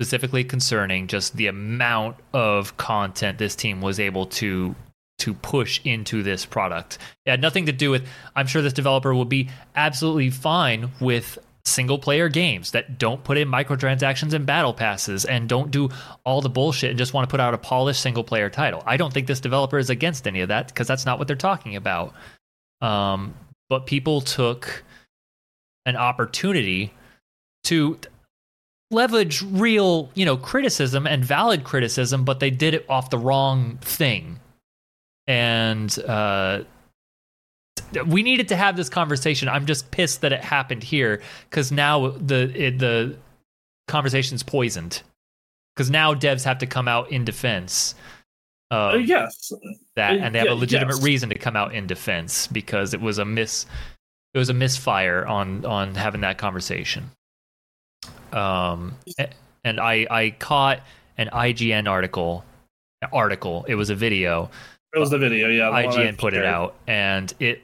specifically 0.00 0.44
concerning 0.44 1.06
just 1.06 1.36
the 1.36 1.46
amount 1.46 2.16
of 2.32 2.76
content 2.76 3.38
this 3.38 3.54
team 3.54 3.80
was 3.80 4.00
able 4.00 4.26
to 4.26 4.74
to 5.18 5.34
push 5.34 5.80
into 5.84 6.22
this 6.22 6.44
product. 6.44 6.98
It 7.26 7.30
had 7.30 7.40
nothing 7.40 7.66
to 7.66 7.72
do 7.72 7.90
with 7.90 8.06
I'm 8.34 8.46
sure 8.46 8.62
this 8.62 8.72
developer 8.72 9.14
will 9.14 9.24
be 9.24 9.50
absolutely 9.76 10.30
fine 10.30 10.90
with 11.00 11.38
single 11.64 11.98
player 11.98 12.28
games 12.28 12.72
that 12.72 12.98
don't 12.98 13.22
put 13.22 13.38
in 13.38 13.48
microtransactions 13.48 14.32
and 14.32 14.44
battle 14.44 14.74
passes 14.74 15.24
and 15.24 15.48
don't 15.48 15.70
do 15.70 15.88
all 16.24 16.40
the 16.40 16.48
bullshit 16.48 16.90
and 16.90 16.98
just 16.98 17.14
want 17.14 17.28
to 17.28 17.30
put 17.30 17.40
out 17.40 17.54
a 17.54 17.58
polished 17.58 18.00
single 18.00 18.24
player 18.24 18.50
title. 18.50 18.82
I 18.84 18.96
don't 18.96 19.12
think 19.12 19.26
this 19.26 19.40
developer 19.40 19.78
is 19.78 19.88
against 19.88 20.26
any 20.26 20.40
of 20.40 20.48
that 20.48 20.68
because 20.68 20.88
that's 20.88 21.06
not 21.06 21.18
what 21.18 21.28
they're 21.28 21.36
talking 21.36 21.76
about. 21.76 22.14
Um, 22.80 23.34
but 23.68 23.86
people 23.86 24.20
took 24.20 24.84
an 25.86 25.96
opportunity 25.96 26.92
to 27.64 27.98
leverage 28.90 29.42
real, 29.42 30.10
you 30.14 30.24
know, 30.24 30.36
criticism 30.36 31.06
and 31.06 31.24
valid 31.24 31.64
criticism, 31.64 32.24
but 32.24 32.40
they 32.40 32.50
did 32.50 32.74
it 32.74 32.84
off 32.88 33.10
the 33.10 33.18
wrong 33.18 33.78
thing. 33.80 34.40
And 35.28 35.96
uh, 36.00 36.64
we 38.06 38.22
needed 38.22 38.48
to 38.48 38.56
have 38.56 38.76
this 38.76 38.88
conversation. 38.88 39.48
I'm 39.48 39.66
just 39.66 39.90
pissed 39.90 40.22
that 40.22 40.32
it 40.32 40.40
happened 40.40 40.82
here 40.82 41.20
because 41.50 41.70
now 41.70 42.08
the 42.08 42.50
it, 42.54 42.78
the 42.78 43.16
conversation's 43.88 44.42
poisoned. 44.42 45.02
Because 45.74 45.90
now 45.90 46.14
devs 46.14 46.44
have 46.44 46.58
to 46.58 46.66
come 46.66 46.86
out 46.86 47.10
in 47.10 47.24
defense 47.24 47.94
Uh, 48.70 48.98
yes. 49.02 49.52
that, 49.96 50.16
and 50.16 50.34
they 50.34 50.38
have 50.38 50.48
a 50.48 50.54
legitimate 50.54 50.96
yes. 50.96 51.02
reason 51.02 51.28
to 51.30 51.38
come 51.38 51.56
out 51.56 51.74
in 51.74 51.86
defense 51.86 52.46
because 52.46 52.92
it 52.94 53.00
was 53.00 53.18
a 53.18 53.24
miss. 53.24 53.66
It 54.34 54.38
was 54.38 54.48
a 54.50 54.54
misfire 54.54 55.26
on 55.26 55.64
on 55.64 55.94
having 55.94 56.20
that 56.22 56.38
conversation. 56.38 57.10
Um, 58.32 58.96
and 59.64 59.80
I 59.80 60.06
I 60.10 60.30
caught 60.38 60.80
an 61.18 61.28
IGN 61.32 61.88
article. 61.88 62.44
Article. 63.12 63.64
It 63.66 63.74
was 63.74 63.90
a 63.90 63.94
video 63.96 64.48
It 64.94 64.98
was 64.98 65.10
the 65.10 65.18
video, 65.18 65.48
yeah. 65.48 65.70
the 65.70 65.88
IGN 65.88 66.18
put 66.18 66.34
it 66.34 66.44
out, 66.44 66.74
and 66.86 67.32
it 67.40 67.62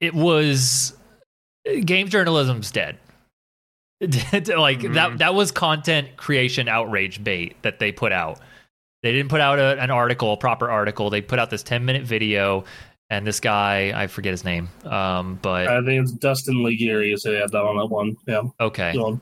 it 0.00 0.14
was 0.14 0.96
game 1.84 2.08
journalism's 2.08 2.70
dead. 2.70 2.98
like 4.00 4.78
Mm-hmm. 4.78 4.92
that 4.94 5.18
that 5.18 5.34
was 5.34 5.50
content 5.50 6.16
creation 6.16 6.68
outrage 6.68 7.22
bait 7.24 7.56
that 7.62 7.78
they 7.80 7.90
put 7.90 8.12
out. 8.12 8.38
They 9.02 9.12
didn't 9.12 9.28
put 9.28 9.40
out 9.40 9.58
a, 9.58 9.80
an 9.80 9.90
article, 9.90 10.32
a 10.32 10.36
proper 10.36 10.70
article. 10.70 11.10
They 11.10 11.20
put 11.20 11.38
out 11.40 11.50
this 11.50 11.64
ten 11.64 11.84
minute 11.84 12.04
video, 12.04 12.64
and 13.10 13.26
this 13.26 13.40
guy 13.40 13.92
I 14.00 14.06
forget 14.06 14.30
his 14.30 14.44
name, 14.44 14.68
um, 14.84 15.40
but 15.42 15.66
I 15.66 15.84
think 15.84 16.02
it's 16.04 16.12
Destin 16.12 16.56
Legarie 16.58 17.16
who 17.24 17.30
had 17.32 17.50
that 17.50 17.62
on 17.62 17.76
that 17.78 17.86
one. 17.86 18.16
Yeah. 18.28 18.42
okay, 18.60 18.92
Go 18.92 19.04
on. 19.06 19.20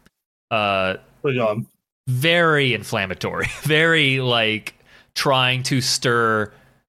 uh, 0.51 0.97
But 1.23 1.33
go 1.35 1.49
on. 1.49 1.67
very 2.07 2.75
inflammatory, 2.75 3.47
very 3.63 4.21
like 4.21 4.75
trying 5.17 5.65
to 5.65 5.81
stir 5.81 6.53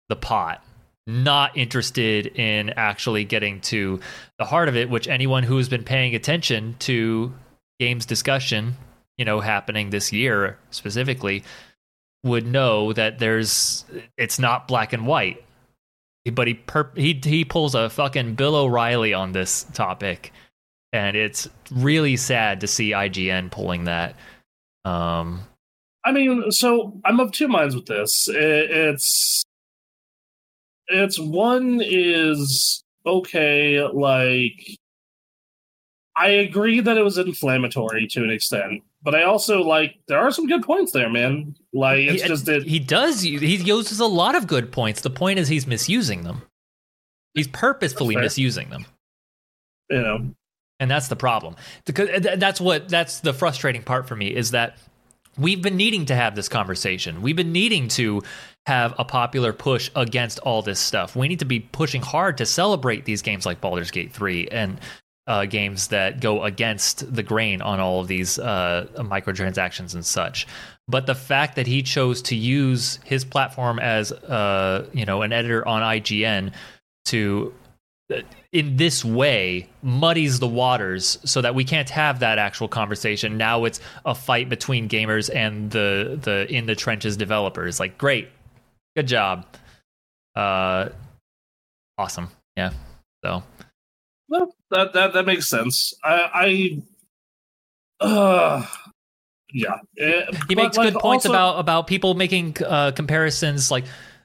the 0.08 0.16
pot. 0.16 0.62
Not 1.06 1.56
interested 1.56 2.26
in 2.26 2.70
actually 2.76 3.24
getting 3.24 3.60
to 3.62 3.98
the 4.38 4.44
heart 4.44 4.68
of 4.68 4.76
it, 4.76 4.88
which 4.88 5.08
anyone 5.08 5.42
who 5.42 5.56
has 5.56 5.68
been 5.68 5.82
paying 5.82 6.14
attention 6.14 6.76
to 6.80 7.32
games 7.80 8.06
discussion, 8.06 8.76
you 9.18 9.24
know, 9.24 9.40
happening 9.40 9.90
this 9.90 10.12
year 10.12 10.58
specifically, 10.70 11.42
would 12.22 12.46
know 12.46 12.92
that 12.92 13.18
there's 13.18 13.84
it's 14.16 14.38
not 14.38 14.68
black 14.68 14.92
and 14.92 15.06
white. 15.06 15.42
But 16.30 16.46
he 16.46 16.54
perp- 16.54 16.98
he 16.98 17.18
he 17.24 17.44
pulls 17.46 17.74
a 17.74 17.88
fucking 17.88 18.34
Bill 18.34 18.54
O'Reilly 18.54 19.14
on 19.14 19.32
this 19.32 19.64
topic, 19.72 20.32
and 20.92 21.16
it's 21.16 21.48
really 21.72 22.16
sad 22.16 22.60
to 22.60 22.66
see 22.66 22.90
IGN 22.90 23.50
pulling 23.50 23.84
that. 23.84 24.14
Um, 24.84 25.40
I 26.04 26.12
mean, 26.12 26.50
so 26.50 27.00
I'm 27.04 27.20
of 27.20 27.32
two 27.32 27.48
minds 27.48 27.74
with 27.74 27.86
this. 27.86 28.28
It's 28.28 29.42
it's 30.88 31.18
one 31.18 31.80
is 31.82 32.82
okay, 33.06 33.82
like 33.82 34.76
I 36.16 36.28
agree 36.28 36.80
that 36.80 36.96
it 36.96 37.02
was 37.02 37.18
inflammatory 37.18 38.06
to 38.08 38.22
an 38.22 38.30
extent, 38.30 38.82
but 39.02 39.14
I 39.14 39.24
also 39.24 39.62
like 39.62 39.96
there 40.08 40.18
are 40.18 40.30
some 40.30 40.46
good 40.46 40.62
points 40.62 40.92
there, 40.92 41.10
man. 41.10 41.54
Like 41.72 42.00
it's 42.00 42.22
he, 42.22 42.28
just 42.28 42.46
that 42.46 42.62
he 42.62 42.78
does 42.78 43.20
he 43.20 43.56
uses 43.56 44.00
a 44.00 44.06
lot 44.06 44.34
of 44.34 44.46
good 44.46 44.72
points. 44.72 45.02
The 45.02 45.10
point 45.10 45.38
is 45.38 45.48
he's 45.48 45.66
misusing 45.66 46.24
them. 46.24 46.42
He's 47.34 47.48
purposefully 47.48 48.16
misusing 48.16 48.70
them. 48.70 48.86
you 49.90 50.02
know 50.02 50.34
and 50.80 50.90
that's 50.90 51.08
the 51.08 51.16
problem 51.16 51.54
because 51.84 52.08
uh, 52.08 52.36
that's 52.36 52.60
what 52.60 52.88
that's 52.88 53.20
the 53.20 53.34
frustrating 53.34 53.82
part 53.82 54.08
for 54.08 54.16
me 54.16 54.34
is 54.34 54.50
that 54.50 54.78
we've 55.40 55.62
been 55.62 55.76
needing 55.76 56.06
to 56.06 56.14
have 56.14 56.34
this 56.34 56.48
conversation. 56.48 57.22
We've 57.22 57.36
been 57.36 57.52
needing 57.52 57.88
to 57.88 58.22
have 58.66 58.94
a 58.98 59.04
popular 59.04 59.52
push 59.52 59.90
against 59.96 60.38
all 60.40 60.62
this 60.62 60.78
stuff. 60.78 61.16
We 61.16 61.28
need 61.28 61.38
to 61.38 61.44
be 61.44 61.60
pushing 61.60 62.02
hard 62.02 62.38
to 62.38 62.46
celebrate 62.46 63.04
these 63.06 63.22
games 63.22 63.46
like 63.46 63.60
Baldur's 63.60 63.90
Gate 63.90 64.12
3 64.12 64.48
and 64.48 64.78
uh, 65.26 65.46
games 65.46 65.88
that 65.88 66.20
go 66.20 66.44
against 66.44 67.14
the 67.14 67.22
grain 67.22 67.62
on 67.62 67.80
all 67.80 68.00
of 68.00 68.08
these 68.08 68.38
uh, 68.38 68.86
microtransactions 68.96 69.94
and 69.94 70.04
such. 70.04 70.46
But 70.88 71.06
the 71.06 71.14
fact 71.14 71.56
that 71.56 71.66
he 71.66 71.82
chose 71.82 72.20
to 72.22 72.36
use 72.36 72.98
his 73.04 73.24
platform 73.24 73.78
as 73.78 74.12
uh, 74.12 74.88
you 74.92 75.04
know 75.04 75.22
an 75.22 75.32
editor 75.32 75.66
on 75.66 75.82
IGN 75.82 76.52
to 77.06 77.54
in 78.52 78.76
this 78.76 79.04
way 79.04 79.68
muddies 79.82 80.40
the 80.40 80.46
waters 80.46 81.18
so 81.24 81.40
that 81.40 81.54
we 81.54 81.64
can't 81.64 81.88
have 81.88 82.18
that 82.18 82.38
actual 82.38 82.66
conversation. 82.66 83.36
Now 83.36 83.64
it's 83.64 83.80
a 84.04 84.14
fight 84.14 84.48
between 84.48 84.88
gamers 84.88 85.30
and 85.32 85.70
the 85.70 86.18
the 86.20 86.52
in 86.52 86.66
the 86.66 86.74
trenches 86.74 87.16
developers. 87.16 87.78
Like, 87.78 87.96
great, 87.96 88.28
good 88.96 89.06
job, 89.06 89.46
uh, 90.34 90.88
awesome, 91.96 92.28
yeah. 92.56 92.72
So 93.24 93.42
well, 94.28 94.52
that 94.70 94.92
that 94.94 95.12
that 95.12 95.26
makes 95.26 95.48
sense. 95.48 95.94
I 96.02 96.82
I 98.00 98.04
uh 98.04 98.66
yeah. 99.52 99.74
Eh, 99.98 100.26
he 100.48 100.56
makes 100.56 100.76
like, 100.76 100.92
good 100.92 101.00
points 101.00 101.24
also- 101.24 101.30
about 101.30 101.60
about 101.60 101.86
people 101.86 102.14
making 102.14 102.56
uh, 102.66 102.90
comparisons. 102.92 103.70
Like 103.70 103.84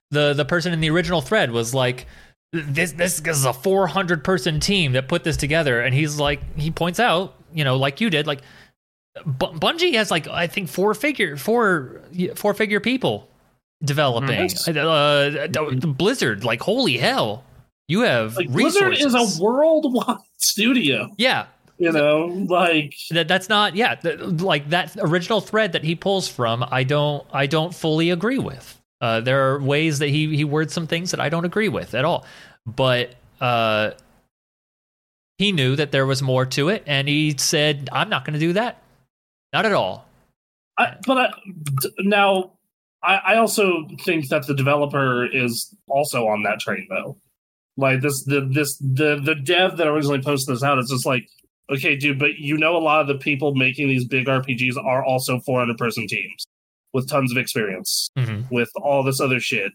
the 0.10 0.34
the 0.34 0.46
person 0.46 0.74
in 0.74 0.79
the 0.79 0.89
original 0.89 1.22
thread 1.22 1.51
was 1.51 1.75
like. 1.75 2.08
This 2.52 2.94
this 2.94 3.20
is 3.20 3.46
a 3.46 3.52
400 3.54 4.24
person 4.24 4.60
team 4.60 4.94
that 4.94 5.08
put 5.08 5.24
this 5.24 5.36
together, 5.38 5.82
and 5.82 5.94
he's 5.94 6.20
like 6.20 6.40
he 6.58 6.72
points 6.72 7.00
out, 7.00 7.36
you 7.54 7.64
know, 7.64 7.75
like 7.78 8.00
you 8.00 8.10
did, 8.10 8.28
like 8.28 8.42
Bu- 9.25 9.54
Bungie 9.60 9.94
has 9.96 10.12
like 10.12 10.28
I 10.28 10.48
think 10.48 10.70
four 10.70 10.94
figure 10.94 11.36
four 11.38 12.02
four 12.36 12.54
figure 12.54 12.80
people 12.80 13.30
developing. 13.84 14.30
Yes. 14.50 14.68
Uh, 14.68 15.48
uh, 15.58 15.72
Blizzard, 15.86 16.44
like 16.46 16.62
holy 16.62 16.98
hell, 16.98 17.44
you 17.88 18.02
have 18.02 18.38
Like 18.38 18.50
Blizzard 18.50 18.94
is 18.98 19.14
a 19.14 19.42
worldwide 19.42 20.18
studio. 20.38 21.10
yeah. 21.18 21.48
You 21.78 21.92
know, 21.92 22.28
like 22.48 22.96
That 23.10 23.28
that's 23.28 23.50
not 23.50 23.75
yeah 23.75 24.00
like 24.04 24.70
that 24.70 24.96
original 25.02 25.42
thread 25.42 25.74
that 25.74 25.84
he 25.84 25.94
pulls 25.96 26.25
from. 26.30 26.64
I 26.72 26.84
don't 26.86 27.25
I 27.34 27.48
don't 27.48 27.75
fully 27.75 28.12
agree 28.12 28.40
with. 28.40 28.75
Uh, 29.02 29.22
there 29.22 29.52
are 29.52 29.60
ways 29.60 30.00
that 30.00 30.10
he 30.10 30.36
he 30.36 30.44
words 30.44 30.74
some 30.74 30.88
things 30.88 31.12
that 31.12 31.20
I 31.20 31.30
don't 31.30 31.46
agree 31.46 31.70
with 31.70 31.94
at 31.94 32.06
all. 32.06 32.25
But 32.66 33.16
uh, 33.42 33.92
he 35.38 35.52
knew 35.52 35.75
that 35.75 35.92
there 35.92 36.06
was 36.06 36.22
more 36.22 36.46
to 36.48 36.70
it, 36.70 36.84
and 36.86 37.08
he 37.08 37.36
said, 37.38 37.90
"I'm 37.92 38.10
not 38.10 38.25
going 38.25 38.34
to 38.34 38.40
do 38.40 38.54
that. 38.54 38.82
Not 39.54 39.66
at 39.66 39.74
all." 39.74 40.08
I, 40.78 40.96
but 41.06 41.18
I, 41.18 41.30
now, 42.00 42.52
I, 43.04 43.16
I 43.16 43.36
also 43.38 43.88
think 44.02 44.30
that 44.30 44.48
the 44.48 44.54
developer 44.54 45.25
is 45.25 45.74
also 45.88 46.28
on 46.28 46.44
that 46.44 46.60
train, 46.60 46.88
though. 46.90 47.18
Like 47.78 48.02
this, 48.02 48.24
the 48.24 48.42
this 48.42 48.78
the 48.78 49.20
the 49.24 49.36
dev 49.36 49.78
that 49.78 49.88
originally 49.88 50.22
posted 50.22 50.56
this 50.56 50.64
out, 50.64 50.80
is 50.80 50.90
just 50.90 51.06
like, 51.06 51.28
okay, 51.70 51.98
dude, 51.98 52.18
but 52.18 52.36
you 52.38 52.58
know, 52.58 52.78
a 52.78 52.80
lot 52.80 53.02
of 53.02 53.08
the 53.08 53.16
people 53.16 53.54
making 53.56 53.90
these 53.90 54.06
big 54.06 54.28
RPGs 54.28 54.78
are 54.82 55.04
also 55.04 55.40
400 55.42 55.78
person 55.78 56.08
teams 56.08 56.46
with 56.96 57.08
tons 57.08 57.32
of 57.32 57.38
experience 57.38 58.10
Mhm. 58.18 58.50
with 58.50 58.72
all 58.82 59.04
this 59.04 59.20
other 59.22 59.40
shit. 59.40 59.72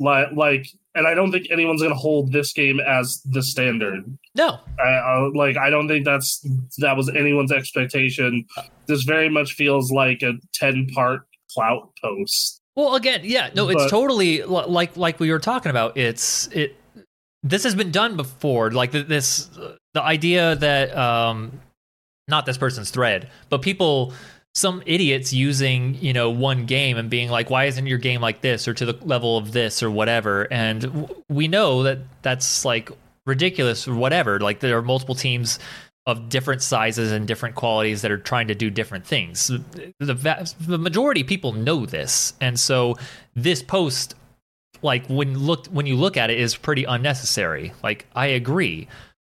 Like, 0.00 0.28
like, 0.34 0.66
and 0.96 1.06
I 1.06 1.14
don't 1.14 1.30
think 1.30 1.46
anyone's 1.50 1.80
gonna 1.82 1.94
hold 1.94 2.32
this 2.32 2.52
game 2.52 2.80
as 2.80 3.22
the 3.30 3.42
standard. 3.42 4.04
No, 4.34 4.58
I, 4.80 4.88
I 4.88 5.18
like 5.34 5.56
I 5.56 5.70
don't 5.70 5.86
think 5.86 6.04
that's 6.04 6.44
that 6.78 6.96
was 6.96 7.08
anyone's 7.10 7.52
expectation. 7.52 8.44
This 8.86 9.02
very 9.04 9.28
much 9.28 9.52
feels 9.52 9.92
like 9.92 10.22
a 10.22 10.32
ten 10.54 10.88
part 10.94 11.22
clout 11.54 11.90
post. 12.02 12.60
Well, 12.74 12.94
again, 12.96 13.20
yeah, 13.22 13.50
no, 13.54 13.68
it's 13.68 13.84
But- 13.84 13.90
totally 13.90 14.42
like 14.42 14.96
like 14.96 15.20
we 15.20 15.30
were 15.30 15.38
talking 15.38 15.70
about. 15.70 15.96
It's 15.96 16.48
it. 16.48 16.74
This 17.44 17.62
has 17.64 17.74
been 17.74 17.90
done 17.90 18.16
before. 18.16 18.70
Like 18.70 18.92
this, 18.92 19.50
the 19.94 20.02
idea 20.02 20.56
that 20.56 20.96
um, 20.96 21.60
not 22.28 22.46
this 22.46 22.56
person's 22.56 22.90
thread, 22.90 23.28
but 23.50 23.62
people, 23.62 24.14
some 24.54 24.82
idiots 24.84 25.32
using 25.32 25.94
you 25.94 26.12
know 26.12 26.30
one 26.30 26.66
game 26.66 26.96
and 26.96 27.08
being 27.08 27.30
like, 27.30 27.50
why 27.50 27.64
isn't 27.64 27.86
your 27.86 27.98
game 27.98 28.20
like 28.20 28.40
this 28.40 28.68
or 28.68 28.74
to 28.74 28.84
the 28.84 28.98
level 29.04 29.36
of 29.36 29.52
this 29.52 29.82
or 29.82 29.90
whatever? 29.90 30.46
And 30.52 31.08
we 31.28 31.48
know 31.48 31.82
that 31.84 31.98
that's 32.22 32.64
like 32.64 32.90
ridiculous 33.26 33.88
or 33.88 33.94
whatever. 33.94 34.40
Like 34.40 34.60
there 34.60 34.76
are 34.76 34.82
multiple 34.82 35.14
teams 35.14 35.58
of 36.06 36.28
different 36.28 36.62
sizes 36.62 37.12
and 37.12 37.28
different 37.28 37.54
qualities 37.54 38.02
that 38.02 38.10
are 38.10 38.18
trying 38.18 38.48
to 38.48 38.54
do 38.54 38.70
different 38.70 39.06
things. 39.06 39.50
The 40.00 40.14
vast, 40.14 40.56
the 40.66 40.78
majority 40.78 41.20
of 41.20 41.28
people 41.28 41.52
know 41.52 41.86
this, 41.86 42.34
and 42.40 42.58
so 42.58 42.96
this 43.36 43.62
post, 43.62 44.14
like 44.82 45.06
when 45.06 45.38
looked 45.38 45.68
when 45.68 45.86
you 45.86 45.96
look 45.96 46.16
at 46.16 46.30
it, 46.30 46.40
is 46.40 46.56
pretty 46.56 46.84
unnecessary. 46.84 47.72
Like 47.84 48.06
I 48.14 48.26
agree, 48.26 48.88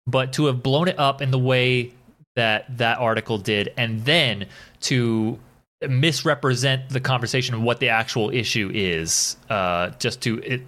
but 0.06 0.32
to 0.34 0.46
have 0.46 0.62
blown 0.62 0.86
it 0.88 0.98
up 0.98 1.20
in 1.20 1.32
the 1.32 1.38
way 1.38 1.92
that 2.36 2.78
that 2.78 2.98
article 2.98 3.38
did, 3.38 3.72
and 3.76 4.04
then 4.04 4.46
to 4.82 5.38
misrepresent 5.88 6.88
the 6.90 7.00
conversation 7.00 7.54
of 7.54 7.62
what 7.62 7.80
the 7.80 7.88
actual 7.88 8.30
issue 8.30 8.70
is, 8.74 9.36
uh, 9.48 9.90
just 9.98 10.20
to 10.22 10.38
it, 10.40 10.62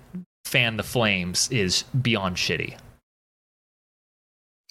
fan 0.44 0.76
the 0.76 0.82
flames, 0.82 1.50
is 1.50 1.82
beyond 2.00 2.36
shitty. 2.36 2.76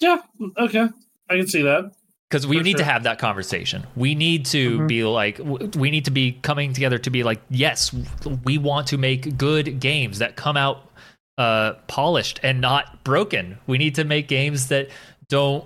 Yeah, 0.00 0.18
okay, 0.58 0.88
I 1.30 1.36
can 1.36 1.46
see 1.46 1.62
that. 1.62 1.92
because 2.28 2.46
we 2.46 2.56
For 2.56 2.64
need 2.64 2.78
to 2.78 2.84
have 2.84 3.02
that 3.02 3.18
conversation. 3.18 3.86
We 3.94 4.14
need 4.14 4.46
to 4.46 4.78
Mhm. 4.80 4.88
be 4.88 5.04
like, 5.04 5.38
we 5.76 5.90
need 5.90 6.06
to 6.06 6.10
be 6.10 6.32
coming 6.32 6.72
together 6.72 6.96
to 6.98 7.10
be 7.10 7.22
like, 7.24 7.42
yes, 7.50 7.94
we 8.44 8.56
want 8.56 8.86
to 8.88 8.96
make 8.96 9.36
good 9.36 9.80
games 9.80 10.18
that 10.18 10.34
come 10.36 10.56
out 10.56 10.88
uh, 11.38 11.72
polished 11.88 12.40
and 12.42 12.60
not 12.60 13.04
broken. 13.04 13.58
We 13.66 13.76
need 13.78 13.94
to 13.96 14.04
make 14.04 14.28
games 14.28 14.68
that 14.68 14.88
don't, 15.28 15.64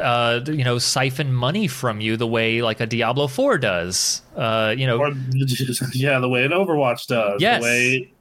uh, 0.00 0.40
you 0.46 0.64
know, 0.64 0.78
siphon 0.78 1.32
money 1.32 1.66
from 1.68 2.00
you 2.00 2.16
the 2.16 2.26
way 2.26 2.62
like 2.62 2.80
a 2.80 2.86
Diablo 2.86 3.26
Four 3.26 3.58
does. 3.58 4.22
Uh, 4.36 4.74
you 4.76 4.86
know, 4.86 4.98
Or 4.98 5.10
yeah, 5.92 6.18
the 6.18 6.28
way 6.28 6.44
an 6.44 6.52
Overwatch 6.52 7.06
does. 7.06 7.40
Yes. 7.40 7.60
The 7.62 7.64
way, 7.64 8.12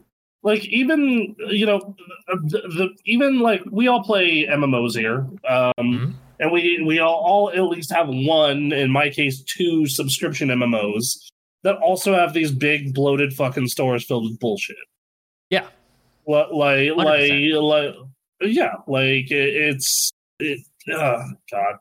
like 0.43 0.65
even 0.65 1.35
you 1.49 1.65
know, 1.65 1.95
the, 2.27 2.61
the 2.61 2.89
even 3.05 3.39
like 3.39 3.61
we 3.71 3.87
all 3.87 4.03
play 4.03 4.45
MMOs 4.45 4.97
here. 4.97 5.27
Um, 5.47 5.73
Mhm. 5.79 6.13
And 6.39 6.51
we 6.51 6.81
we 6.83 6.97
all, 6.97 7.13
all 7.23 7.51
at 7.51 7.61
least 7.65 7.91
have 7.93 8.07
one, 8.09 8.71
in 8.71 8.89
my 8.89 9.11
case, 9.11 9.43
two 9.43 9.85
subscription 9.85 10.49
MMOs 10.49 11.17
that 11.61 11.75
also 11.75 12.15
have 12.15 12.33
these 12.33 12.51
big 12.51 12.95
bloated 12.95 13.31
fucking 13.33 13.67
stores 13.67 14.03
filled 14.03 14.23
with 14.23 14.39
bullshit. 14.39 14.75
Yeah. 15.51 15.67
Li- 16.25 16.47
like 16.51 16.95
like 16.97 17.31
100%. 17.31 17.61
like 17.61 17.95
yeah 18.41 18.73
like 18.87 19.29
it, 19.29 19.55
it's 19.55 20.11
it 20.39 20.61
oh 20.89 21.23
god. 21.51 21.75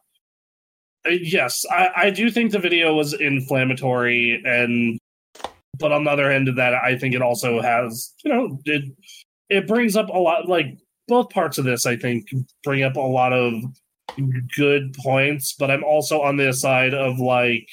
Uh, 1.07 1.11
yes 1.11 1.65
I, 1.71 1.91
I 1.97 2.11
do 2.11 2.31
think 2.31 2.53
the 2.53 2.59
video 2.59 2.95
was 2.95 3.15
inflammatory 3.15 4.43
and 4.45 4.99
but 5.79 5.93
on 5.93 6.05
the 6.05 6.11
other 6.11 6.31
end 6.31 6.49
of 6.49 6.57
that 6.57 6.75
i 6.75 6.97
think 6.99 7.15
it 7.15 7.23
also 7.23 7.61
has 7.63 8.15
you 8.25 8.33
know 8.33 8.59
it 8.67 8.85
it 9.49 9.67
brings 9.67 9.97
up 9.97 10.09
a 10.11 10.19
lot 10.19 10.49
like 10.49 10.77
both 11.09 11.31
parts 11.31 11.57
of 11.57 11.65
this 11.65 11.87
i 11.87 11.97
think 11.97 12.29
bring 12.63 12.83
up 12.83 12.97
a 12.97 13.01
lot 13.01 13.33
of 13.33 13.55
good 14.57 14.93
points 14.95 15.55
but 15.59 15.71
i'm 15.71 15.85
also 15.85 16.21
on 16.21 16.37
the 16.37 16.53
side 16.53 16.93
of 16.93 17.19
like 17.19 17.67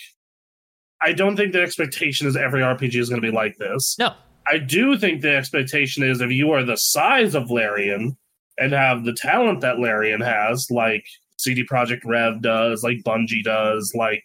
i 1.01 1.11
don't 1.11 1.35
think 1.35 1.51
the 1.51 1.61
expectation 1.61 2.27
is 2.27 2.37
every 2.37 2.61
rpg 2.61 2.95
is 2.95 3.09
going 3.09 3.21
to 3.21 3.27
be 3.27 3.35
like 3.35 3.57
this. 3.57 3.97
No, 3.99 4.13
I 4.49 4.57
do 4.59 4.97
think 4.97 5.21
the 5.21 5.35
expectation 5.35 6.03
is 6.03 6.21
if 6.21 6.31
you 6.31 6.51
are 6.51 6.63
the 6.63 6.77
size 6.77 7.35
of 7.35 7.51
Larian 7.51 8.17
and 8.57 8.71
have 8.73 9.03
the 9.05 9.13
talent 9.13 9.61
that 9.61 9.79
Larian 9.79 10.21
has, 10.21 10.69
like 10.71 11.05
CD 11.37 11.63
Projekt 11.65 12.01
Red 12.05 12.41
does, 12.41 12.83
like 12.83 13.03
Bungie 13.03 13.43
does, 13.43 13.93
like 13.95 14.23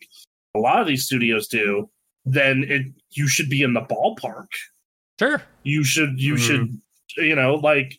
a 0.54 0.58
lot 0.58 0.80
of 0.80 0.86
these 0.86 1.04
studios 1.04 1.48
do, 1.48 1.88
then 2.24 2.64
it 2.68 2.82
you 3.10 3.28
should 3.28 3.50
be 3.50 3.62
in 3.62 3.74
the 3.74 3.80
ballpark. 3.82 4.46
sure, 5.18 5.42
You 5.62 5.84
should 5.84 6.20
you 6.20 6.34
Mhm. 6.34 6.38
should 6.38 6.80
you 7.18 7.34
know 7.36 7.54
like 7.56 7.96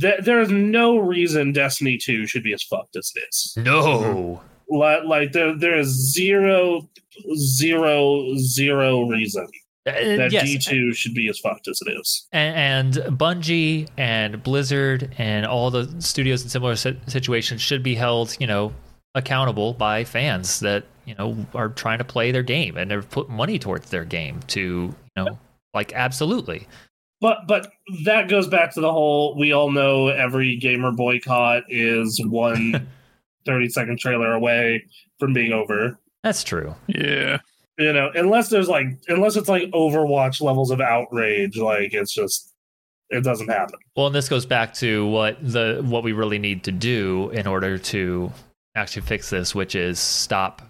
th- 0.00 0.20
there's 0.24 0.50
no 0.50 0.98
reason 0.98 1.52
Destiny 1.52 1.96
2 1.96 2.26
should 2.26 2.42
be 2.42 2.52
as 2.52 2.62
fucked 2.62 2.96
as 2.96 3.12
it 3.14 3.22
is. 3.28 3.54
no, 3.56 4.40
Like, 4.68 5.04
like 5.04 5.32
there 5.32 5.56
there 5.56 5.78
is 5.78 5.88
zero 6.12 6.88
zero 7.36 8.34
zero 8.36 9.02
reason 9.08 9.46
Uh, 9.88 10.16
that 10.16 10.32
yes, 10.32 10.44
D2 10.44 10.94
should 10.94 11.14
be 11.14 11.28
as 11.28 11.38
fucked 11.38 11.68
as 11.68 11.80
it 11.86 11.90
is. 11.92 12.26
and, 12.32 12.94
and 12.96 13.18
Bungie 13.18 13.88
and 13.96 14.42
Blizzard 14.42 15.14
and 15.18 15.46
all 15.46 15.70
the 15.70 15.88
studios 16.00 16.42
in 16.42 16.48
similar 16.48 16.76
situations 16.76 17.60
should 17.60 17.82
be 17.82 17.94
held, 17.94 18.36
you 18.40 18.46
know, 18.46 18.72
accountable 19.14 19.72
by 19.74 20.04
fans 20.04 20.60
that 20.60 20.84
you 21.04 21.14
know 21.16 21.36
are 21.54 21.70
trying 21.70 21.98
to 21.98 22.04
play 22.04 22.30
their 22.30 22.42
game 22.42 22.76
and 22.76 22.90
have 22.90 23.08
put 23.10 23.28
money 23.28 23.58
towards 23.58 23.90
their 23.90 24.04
game 24.04 24.40
to, 24.48 24.60
you 24.60 24.94
know, 25.16 25.38
like 25.74 25.92
absolutely. 25.94 26.66
But 27.20 27.46
but 27.48 27.72
that 28.04 28.28
goes 28.28 28.46
back 28.46 28.72
to 28.74 28.80
the 28.80 28.92
whole 28.92 29.36
we 29.36 29.52
all 29.52 29.70
know 29.70 30.08
every 30.08 30.56
gamer 30.56 30.92
boycott 30.92 31.64
is 31.68 32.24
one 32.24 32.88
30 33.46 33.68
second 33.70 33.98
trailer 33.98 34.32
away 34.32 34.84
from 35.18 35.32
being 35.32 35.52
over. 35.52 35.98
That's 36.22 36.44
true. 36.44 36.74
Yeah. 36.86 37.38
You 37.78 37.92
know, 37.92 38.10
unless 38.14 38.48
there's 38.48 38.68
like 38.68 38.86
unless 39.06 39.36
it's 39.36 39.48
like 39.48 39.70
Overwatch 39.70 40.40
levels 40.40 40.72
of 40.72 40.80
outrage, 40.80 41.56
like 41.56 41.94
it's 41.94 42.12
just 42.12 42.52
it 43.08 43.22
doesn't 43.22 43.48
happen. 43.48 43.78
Well, 43.96 44.06
and 44.06 44.14
this 44.14 44.28
goes 44.28 44.44
back 44.44 44.74
to 44.74 45.06
what 45.06 45.38
the 45.40 45.80
what 45.84 46.02
we 46.02 46.12
really 46.12 46.40
need 46.40 46.64
to 46.64 46.72
do 46.72 47.30
in 47.30 47.46
order 47.46 47.78
to 47.78 48.32
actually 48.74 49.02
fix 49.02 49.30
this, 49.30 49.54
which 49.54 49.76
is 49.76 50.00
stop 50.00 50.62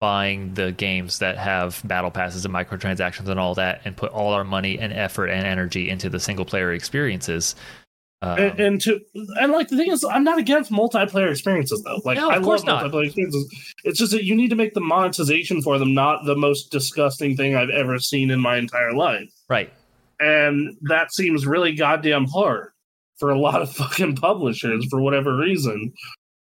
buying 0.00 0.54
the 0.54 0.72
games 0.72 1.18
that 1.18 1.36
have 1.38 1.80
battle 1.84 2.10
passes 2.10 2.44
and 2.44 2.54
microtransactions 2.54 3.28
and 3.28 3.40
all 3.40 3.54
that, 3.54 3.80
and 3.84 3.96
put 3.96 4.12
all 4.12 4.32
our 4.32 4.44
money 4.44 4.78
and 4.78 4.92
effort 4.92 5.26
and 5.26 5.46
energy 5.46 5.90
into 5.90 6.08
the 6.08 6.20
single 6.20 6.44
player 6.44 6.72
experiences. 6.72 7.56
Um, 8.22 8.38
and, 8.38 8.60
and 8.60 8.80
to 8.82 9.00
and 9.40 9.50
like 9.52 9.68
the 9.68 9.76
thing 9.76 9.90
is, 9.90 10.04
I'm 10.04 10.22
not 10.24 10.38
against 10.38 10.70
multiplayer 10.70 11.30
experiences 11.30 11.82
though. 11.82 12.00
Like 12.04 12.16
No, 12.18 12.30
of 12.30 12.36
I 12.40 12.44
course 12.44 12.64
love 12.64 12.82
not. 12.82 12.92
multiplayer 12.92 13.06
experiences. 13.06 13.74
It's 13.84 13.98
just 13.98 14.12
that 14.12 14.24
you 14.24 14.36
need 14.36 14.48
to 14.50 14.56
make 14.56 14.74
the 14.74 14.80
monetization 14.80 15.60
for 15.60 15.78
them 15.78 15.92
not 15.92 16.24
the 16.24 16.36
most 16.36 16.70
disgusting 16.70 17.36
thing 17.36 17.56
I've 17.56 17.70
ever 17.70 17.98
seen 17.98 18.30
in 18.30 18.38
my 18.40 18.56
entire 18.58 18.92
life. 18.92 19.28
right. 19.48 19.72
and 20.20 20.76
that 20.82 21.12
seems 21.12 21.46
really 21.46 21.74
goddamn 21.74 22.26
hard 22.26 22.70
for 23.18 23.30
a 23.30 23.38
lot 23.38 23.60
of 23.60 23.72
fucking 23.80 24.14
publishers 24.16 24.86
for 24.88 25.00
whatever 25.00 25.36
reason. 25.36 25.92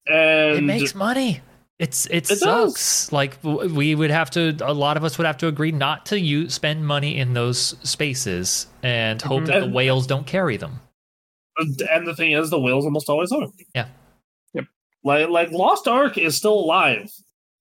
And 0.06 0.58
it 0.58 0.62
makes 0.64 0.94
money. 0.94 1.40
It's 1.78 2.06
it, 2.06 2.28
It 2.28 2.40
does. 2.40 2.72
sucks. 2.76 3.12
Like 3.12 3.38
we 3.44 3.94
would 3.94 4.10
have 4.10 4.30
to. 4.30 4.56
A 4.64 4.72
lot 4.74 4.96
of 4.96 5.04
us 5.04 5.16
would 5.16 5.26
have 5.28 5.36
to 5.38 5.46
agree 5.46 5.70
not 5.70 6.06
to 6.06 6.18
use 6.18 6.54
spend 6.54 6.84
money 6.84 7.16
in 7.16 7.34
those 7.34 7.76
spaces 7.84 8.66
and 8.82 9.22
hope 9.22 9.42
Mhm. 9.42 9.46
that 9.46 9.60
the 9.60 9.68
whales 9.70 10.06
don't 10.08 10.26
carry 10.26 10.56
them. 10.56 10.80
And 11.58 12.06
the 12.06 12.14
thing 12.14 12.32
is, 12.32 12.50
the 12.50 12.60
whales 12.60 12.84
almost 12.84 13.08
always 13.08 13.32
are. 13.32 13.48
Yeah. 13.74 13.88
Yep. 14.54 14.66
Like 15.04 15.28
like 15.28 15.50
Lost 15.50 15.88
Ark 15.88 16.18
is 16.18 16.36
still 16.36 16.54
alive 16.54 17.10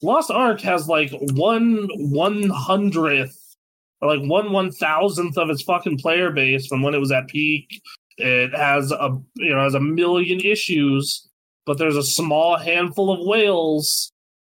Lost 0.02 0.30
Ark 0.30 0.62
has 0.62 0.88
like 0.88 1.12
one 1.34 1.90
one 1.96 2.50
hundredth 2.50 3.56
or 4.02 4.16
like 4.16 4.30
one 4.30 4.52
one 4.52 4.72
thousandth 4.72 5.38
of 5.38 5.50
its 5.50 5.64
fucking 5.64 5.98
player 5.98 6.32
base 6.32 6.68
from 6.68 6.82
when 6.82 6.94
it 6.94 7.00
was 7.00 7.12
at 7.12 7.28
peak. 7.28 7.82
It 8.18 8.54
has 8.54 8.92
a 8.92 9.20
you 9.36 9.56
know 9.56 9.64
has 9.64 9.74
a 9.74 9.80
million 9.80 10.40
issues, 10.40 11.28
but 11.66 11.78
there's 11.78 11.96
a 11.96 12.04
small 12.04 12.58
handful 12.58 13.12
of 13.12 13.26
whales 13.26 14.12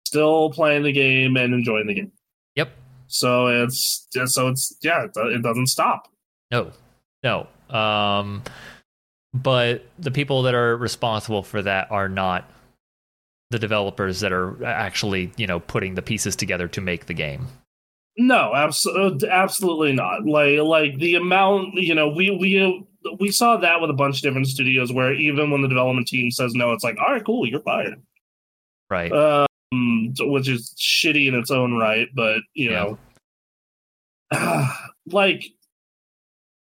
still 0.08 0.50
playing 0.52 0.84
the 0.84 0.94
game 0.94 1.36
and 1.36 1.54
enjoying 1.54 1.88
the 1.88 1.94
game. 1.94 2.12
Yep. 2.56 2.72
So 3.08 3.48
it's 3.48 4.08
just 4.14 4.34
so 4.34 4.48
it's 4.48 4.78
yeah, 4.82 5.08
it 5.16 5.42
doesn't 5.44 5.68
stop. 5.68 6.08
No, 6.52 6.72
no. 7.22 7.48
Um, 7.70 8.44
but 9.34 9.86
the 10.00 10.12
people 10.12 10.44
that 10.44 10.54
are 10.54 10.78
responsible 10.78 11.44
for 11.44 11.62
that 11.62 11.90
are 11.92 12.08
not 12.10 12.50
the 13.50 13.60
developers 13.60 14.20
that 14.22 14.32
are 14.32 14.64
actually, 14.66 15.32
you 15.38 15.46
know, 15.48 15.60
putting 15.60 15.96
the 15.96 16.02
pieces 16.02 16.36
together 16.36 16.68
to 16.68 16.82
make 16.82 17.06
the 17.06 17.14
game. 17.14 17.48
No, 18.18 18.54
absolutely, 18.54 19.30
absolutely 19.30 19.94
not. 19.94 20.26
Like, 20.26 20.60
like 20.60 20.98
the 20.98 21.16
amount, 21.16 21.74
you 21.76 21.96
know, 21.96 22.10
we 22.10 22.30
we 22.32 22.88
we 23.20 23.32
saw 23.32 23.58
that 23.58 23.82
with 23.82 23.90
a 23.90 23.94
bunch 23.94 24.18
of 24.18 24.22
different 24.22 24.48
studios 24.48 24.94
where 24.94 25.14
even 25.14 25.52
when 25.52 25.62
the 25.62 25.68
development 25.68 26.08
team 26.08 26.32
says 26.32 26.54
no, 26.54 26.72
it's 26.74 26.84
like, 26.84 26.98
all 27.00 27.12
right, 27.12 27.26
cool, 27.26 27.48
you're 27.48 27.60
fired, 27.62 28.02
Right. 28.90 29.12
um, 29.12 30.14
which 30.20 30.48
is 30.48 30.74
shitty 30.80 31.28
in 31.28 31.36
its 31.36 31.52
own 31.52 31.74
right. 31.76 32.08
But 32.16 32.42
you 32.54 32.72
Yeah. 32.72 32.96
know, 34.32 34.70
like, 35.08 35.44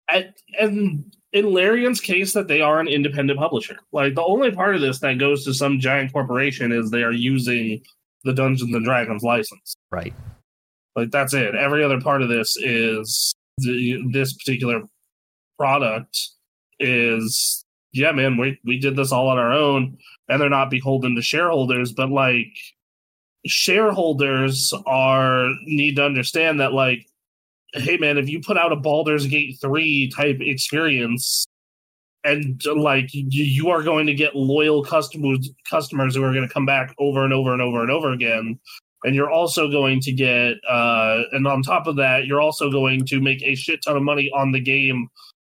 at, 0.10 0.36
and 0.60 1.15
in 1.36 1.54
Larian's 1.54 2.02
case, 2.02 2.34
that 2.34 2.48
they 2.48 2.62
are 2.62 2.80
an 2.80 2.88
independent 2.88 3.38
publisher. 3.38 3.78
Like, 3.92 4.16
the 4.16 4.24
only 4.24 4.52
part 4.52 4.74
of 4.74 4.82
this 4.82 5.00
that 5.00 5.20
goes 5.20 5.44
to 5.44 5.54
some 5.54 5.80
giant 5.80 6.14
corporation 6.14 6.72
is 6.72 6.90
they 6.90 7.04
are 7.04 7.12
using 7.12 7.84
the 8.24 8.34
Dungeons 8.34 8.74
and 8.74 8.84
Dragons 8.84 9.22
license. 9.22 9.76
right. 9.92 10.14
Like 10.96 11.12
that's 11.12 11.34
it. 11.34 11.56
Every 11.56 11.84
other 11.84 12.00
part 12.00 12.22
of 12.22 12.30
this 12.30 12.56
is 12.56 13.36
the, 13.58 14.02
this 14.14 14.34
particular 14.34 14.82
product 15.60 16.18
is 16.80 17.66
yeah, 17.92 18.14
man. 18.14 18.38
We 18.38 18.58
we 18.64 18.80
did 18.80 18.96
this 18.96 19.12
all 19.12 19.28
on 19.28 19.38
our 19.38 19.52
own, 19.52 19.98
and 20.30 20.42
they're 20.42 20.50
not 20.50 20.70
beholden 20.70 21.16
to 21.16 21.22
shareholders. 21.22 21.92
But 21.92 22.12
like 22.12 22.48
shareholders 23.46 24.74
are 24.86 25.50
need 25.66 25.98
to 25.98 26.06
understand 26.06 26.62
that 26.62 26.74
like, 26.74 27.06
hey, 27.76 27.98
man, 27.98 28.18
if 28.18 28.30
you 28.30 28.40
put 28.40 28.58
out 28.58 28.72
a 28.72 28.76
Baldur's 28.76 29.28
Gate 29.28 29.58
three 29.60 30.10
type 30.10 30.38
experience. 30.40 31.46
And 32.24 32.60
like 32.66 33.10
you, 33.12 33.70
are 33.70 33.84
going 33.84 34.08
to 34.08 34.16
get 34.16 34.36
loyal 34.36 34.84
customers 34.84 35.48
customers 35.70 36.16
who 36.16 36.24
are 36.24 36.34
going 36.34 36.48
to 36.48 36.52
come 36.52 36.66
back 36.66 36.96
over 36.98 37.24
and 37.24 37.32
over 37.32 37.54
and 37.54 37.62
over 37.62 37.84
and 37.84 37.92
over 37.92 38.12
again 38.14 38.60
and 39.04 39.14
you're 39.14 39.30
also 39.30 39.70
going 39.70 40.00
to 40.00 40.12
get 40.12 40.56
uh 40.68 41.22
and 41.34 41.46
on 41.46 41.62
top 41.62 41.86
of 41.86 41.96
that 41.98 42.26
you're 42.26 42.42
also 42.42 42.72
going 42.72 43.06
to 43.06 43.22
make 43.22 43.44
a 43.44 43.54
shit 43.54 43.80
ton 43.86 43.96
of 43.96 44.02
money 44.02 44.32
on 44.34 44.52
the 44.52 44.60
game 44.60 45.08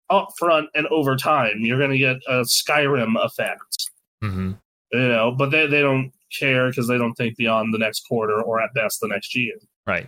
up 0.10 0.30
front 0.40 0.70
and 0.74 0.88
over 0.88 1.18
time 1.18 1.60
you're 1.60 1.78
going 1.78 1.92
to 1.92 1.98
get 1.98 2.16
a 2.30 2.42
skyrim 2.44 3.22
effect 3.22 3.90
hmm 4.22 4.52
you 4.94 5.08
know 5.10 5.30
but 5.30 5.50
they, 5.50 5.68
they 5.68 5.82
don't 5.82 6.14
care 6.40 6.70
because 6.70 6.88
they 6.88 6.98
don't 6.98 7.16
think 7.16 7.36
beyond 7.36 7.74
the 7.74 7.78
next 7.78 8.08
quarter 8.08 8.42
or 8.42 8.62
at 8.62 8.74
best 8.74 9.02
the 9.02 9.10
next 9.10 9.36
year 9.36 9.56
Right. 9.88 10.08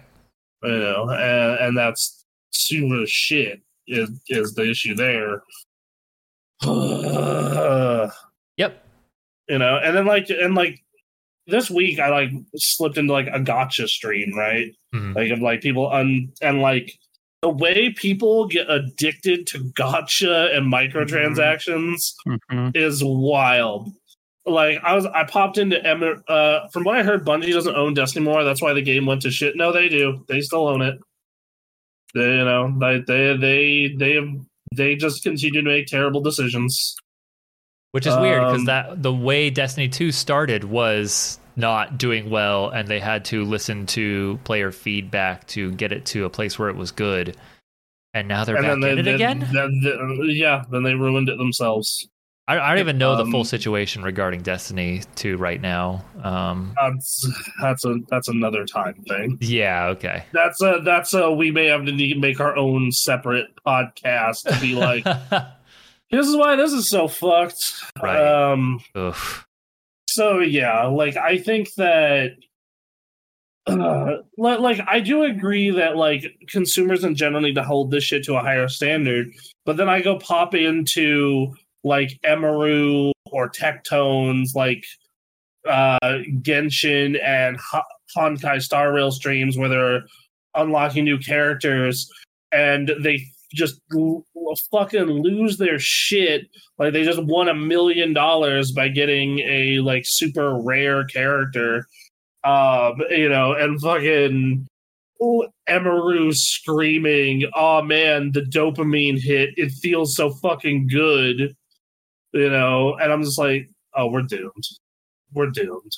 You 0.63 0.79
know 0.79 1.09
and, 1.09 1.59
and 1.59 1.77
that's 1.77 2.25
super 2.51 3.05
shit 3.05 3.61
is 3.87 4.09
is 4.29 4.53
the 4.53 4.69
issue 4.69 4.95
there 4.95 5.41
Yep. 8.57 8.85
you 9.49 9.57
know 9.57 9.77
and 9.83 9.95
then 9.97 10.05
like 10.05 10.29
and 10.29 10.55
like 10.55 10.79
this 11.47 11.69
week 11.69 11.99
i 11.99 12.09
like 12.09 12.29
slipped 12.55 12.97
into 12.97 13.11
like 13.11 13.27
a 13.27 13.39
gacha 13.39 13.87
stream 13.87 14.33
right 14.37 14.73
Mhm. 14.95 15.15
like 15.15 15.31
of 15.31 15.39
like 15.39 15.61
people 15.61 15.91
un 15.91 16.31
and 16.41 16.61
like 16.61 16.93
the 17.41 17.49
way 17.49 17.89
people 17.91 18.47
get 18.47 18.69
addicted 18.69 19.45
to 19.47 19.59
gacha 19.77 20.55
and 20.55 20.71
microtransactions 20.71 22.13
Mhm. 22.27 22.75
is 22.77 23.01
wild 23.03 23.89
like 24.45 24.79
i 24.83 24.93
was 24.93 25.05
i 25.05 25.23
popped 25.23 25.57
into 25.57 25.81
Em- 25.85 26.23
uh 26.27 26.67
from 26.69 26.83
what 26.83 26.97
i 26.97 27.03
heard 27.03 27.25
bungie 27.25 27.53
doesn't 27.53 27.75
own 27.75 27.93
destiny 27.93 28.25
more. 28.25 28.43
That's 28.43 28.61
why 28.61 28.73
the 28.73 28.81
game 28.81 29.05
went 29.05 29.21
to 29.21 29.31
shit. 29.31 29.55
No 29.55 29.71
they 29.71 29.87
do. 29.89 30.25
They 30.27 30.41
still 30.41 30.67
own 30.67 30.81
it. 30.81 30.99
They 32.13 32.37
you 32.37 32.45
know 32.45 32.77
they 32.79 32.99
they 32.99 33.37
they 33.37 33.95
they 33.97 34.13
have 34.15 34.27
they 34.75 34.95
just 34.95 35.23
continue 35.23 35.61
to 35.61 35.67
make 35.69 35.87
terrible 35.87 36.21
decisions. 36.21 36.95
Which 37.91 38.05
is 38.07 38.15
weird 38.17 38.41
because 38.41 38.59
Um, 38.59 38.65
that 38.65 39.03
the 39.03 39.13
way 39.13 39.49
Destiny 39.51 39.87
2 39.87 40.11
started 40.11 40.63
was 40.63 41.39
not 41.55 41.99
doing 41.99 42.31
well, 42.31 42.69
and 42.69 42.87
they 42.87 42.99
had 42.99 43.23
to 43.25 43.45
listen 43.45 43.85
to 43.87 44.39
player 44.45 44.71
feedback 44.71 45.45
to 45.49 45.71
get 45.73 45.91
it 45.91 46.03
to 46.07 46.25
a 46.25 46.29
place 46.29 46.57
where 46.57 46.69
it 46.69 46.75
was 46.75 46.91
good. 46.91 47.37
And 48.15 48.27
now 48.27 48.45
they're 48.45 48.55
back 48.61 48.77
in 48.77 48.83
it 48.83 49.03
they- 49.03 49.13
again. 49.13 49.47
yeah 50.27 50.63
then 50.71 50.83
they 50.83 50.95
ruined 50.95 51.29
it 51.29 51.37
themselves 51.37 52.07
I, 52.45 52.59
I 52.59 52.69
don't 52.71 52.79
even 52.79 52.97
know 52.97 53.15
the 53.15 53.25
full 53.31 53.41
um, 53.41 53.45
situation 53.45 54.03
regarding 54.03 54.41
Destiny 54.41 55.01
2 55.15 55.37
right 55.37 55.61
now. 55.61 56.03
Um, 56.21 56.73
that's 56.75 57.25
that's 57.61 57.85
a 57.85 57.99
that's 58.09 58.27
another 58.27 58.65
time 58.65 58.95
thing 59.07 59.37
yeah, 59.39 59.87
okay. 59.87 60.25
That's 60.33 60.61
a 60.61 60.81
that's 60.83 61.13
a 61.13 61.31
we 61.31 61.51
may 61.51 61.67
have 61.67 61.85
to 61.85 61.91
need, 61.93 62.19
make 62.19 62.41
our 62.41 62.57
own 62.57 62.91
separate 62.91 63.47
podcast 63.65 64.43
to 64.43 64.59
be 64.59 64.75
like, 64.75 65.03
this 66.11 66.27
is 66.27 66.35
why 66.35 66.57
this 66.57 66.73
is 66.73 66.89
so 66.89 67.07
fucked. 67.07 67.75
Right. 68.01 68.51
Um. 68.51 68.81
Oof. 68.97 69.47
So 70.09 70.39
yeah, 70.39 70.85
like 70.87 71.15
I 71.15 71.37
think 71.37 71.73
that. 71.75 72.35
Uh, 73.65 74.17
like 74.37 74.81
I 74.85 74.99
do 74.99 75.23
agree 75.23 75.69
that 75.69 75.95
like 75.95 76.25
consumers 76.49 77.05
in 77.05 77.15
general 77.15 77.41
need 77.41 77.55
to 77.55 77.63
hold 77.63 77.91
this 77.91 78.03
shit 78.03 78.25
to 78.25 78.35
a 78.35 78.41
higher 78.41 78.67
standard, 78.67 79.31
but 79.65 79.77
then 79.77 79.87
I 79.87 80.01
go 80.01 80.19
pop 80.19 80.53
into 80.53 81.55
like 81.83 82.19
Emiru 82.25 83.11
or 83.31 83.49
Tectones, 83.49 84.55
like 84.55 84.85
uh 85.69 85.97
Genshin 86.41 87.17
and 87.23 87.57
Honkai 88.15 88.61
Star 88.61 88.91
Rail 88.91 89.11
streams 89.11 89.57
where 89.57 89.69
they're 89.69 90.03
unlocking 90.55 91.05
new 91.05 91.17
characters 91.17 92.09
and 92.51 92.91
they 93.01 93.25
just 93.53 93.79
l- 93.95 94.25
fucking 94.71 95.05
lose 95.05 95.57
their 95.57 95.79
shit. 95.79 96.47
Like 96.77 96.93
they 96.93 97.03
just 97.03 97.23
won 97.23 97.49
a 97.49 97.53
million 97.53 98.13
dollars 98.13 98.71
by 98.71 98.89
getting 98.89 99.39
a 99.39 99.79
like 99.79 100.03
super 100.05 100.59
rare 100.59 101.05
character. 101.05 101.85
Um 102.43 103.01
you 103.09 103.29
know 103.29 103.53
and 103.53 103.79
fucking 103.81 104.67
Emiru 105.69 106.35
screaming 106.35 107.49
oh 107.55 107.81
man 107.81 108.33
the 108.33 108.41
dopamine 108.41 109.19
hit. 109.19 109.51
It 109.57 109.71
feels 109.71 110.15
so 110.15 110.31
fucking 110.31 110.87
good 110.87 111.55
you 112.33 112.49
know 112.49 112.95
and 112.95 113.11
i'm 113.11 113.23
just 113.23 113.37
like 113.39 113.69
oh 113.95 114.07
we're 114.07 114.21
doomed 114.21 114.63
we're 115.33 115.49
doomed 115.49 115.91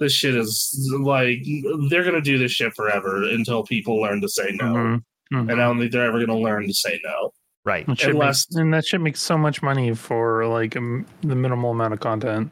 this 0.00 0.12
shit 0.12 0.34
is 0.34 0.90
like 1.00 1.38
they're 1.90 2.04
gonna 2.04 2.20
do 2.20 2.38
this 2.38 2.52
shit 2.52 2.72
forever 2.74 3.24
until 3.24 3.62
people 3.64 4.00
learn 4.00 4.20
to 4.20 4.28
say 4.28 4.50
no 4.52 4.64
Mhm. 4.74 5.02
Mhm. 5.32 5.40
and 5.40 5.52
i 5.52 5.56
don't 5.66 5.78
think 5.78 5.92
they're 5.92 6.06
ever 6.06 6.20
gonna 6.24 6.38
learn 6.38 6.66
to 6.66 6.74
say 6.74 7.00
no 7.04 7.32
Right. 7.64 7.86
That 7.86 8.02
unless- 8.04 8.46
makes, 8.50 8.56
and 8.56 8.72
that 8.72 8.86
shit 8.86 9.00
makes 9.02 9.20
so 9.20 9.36
much 9.36 9.60
money 9.60 9.92
for 9.94 10.46
like 10.46 10.74
um, 10.74 11.04
the 11.20 11.34
minimal 11.34 11.72
amount 11.72 11.92
of 11.92 12.00
content. 12.00 12.50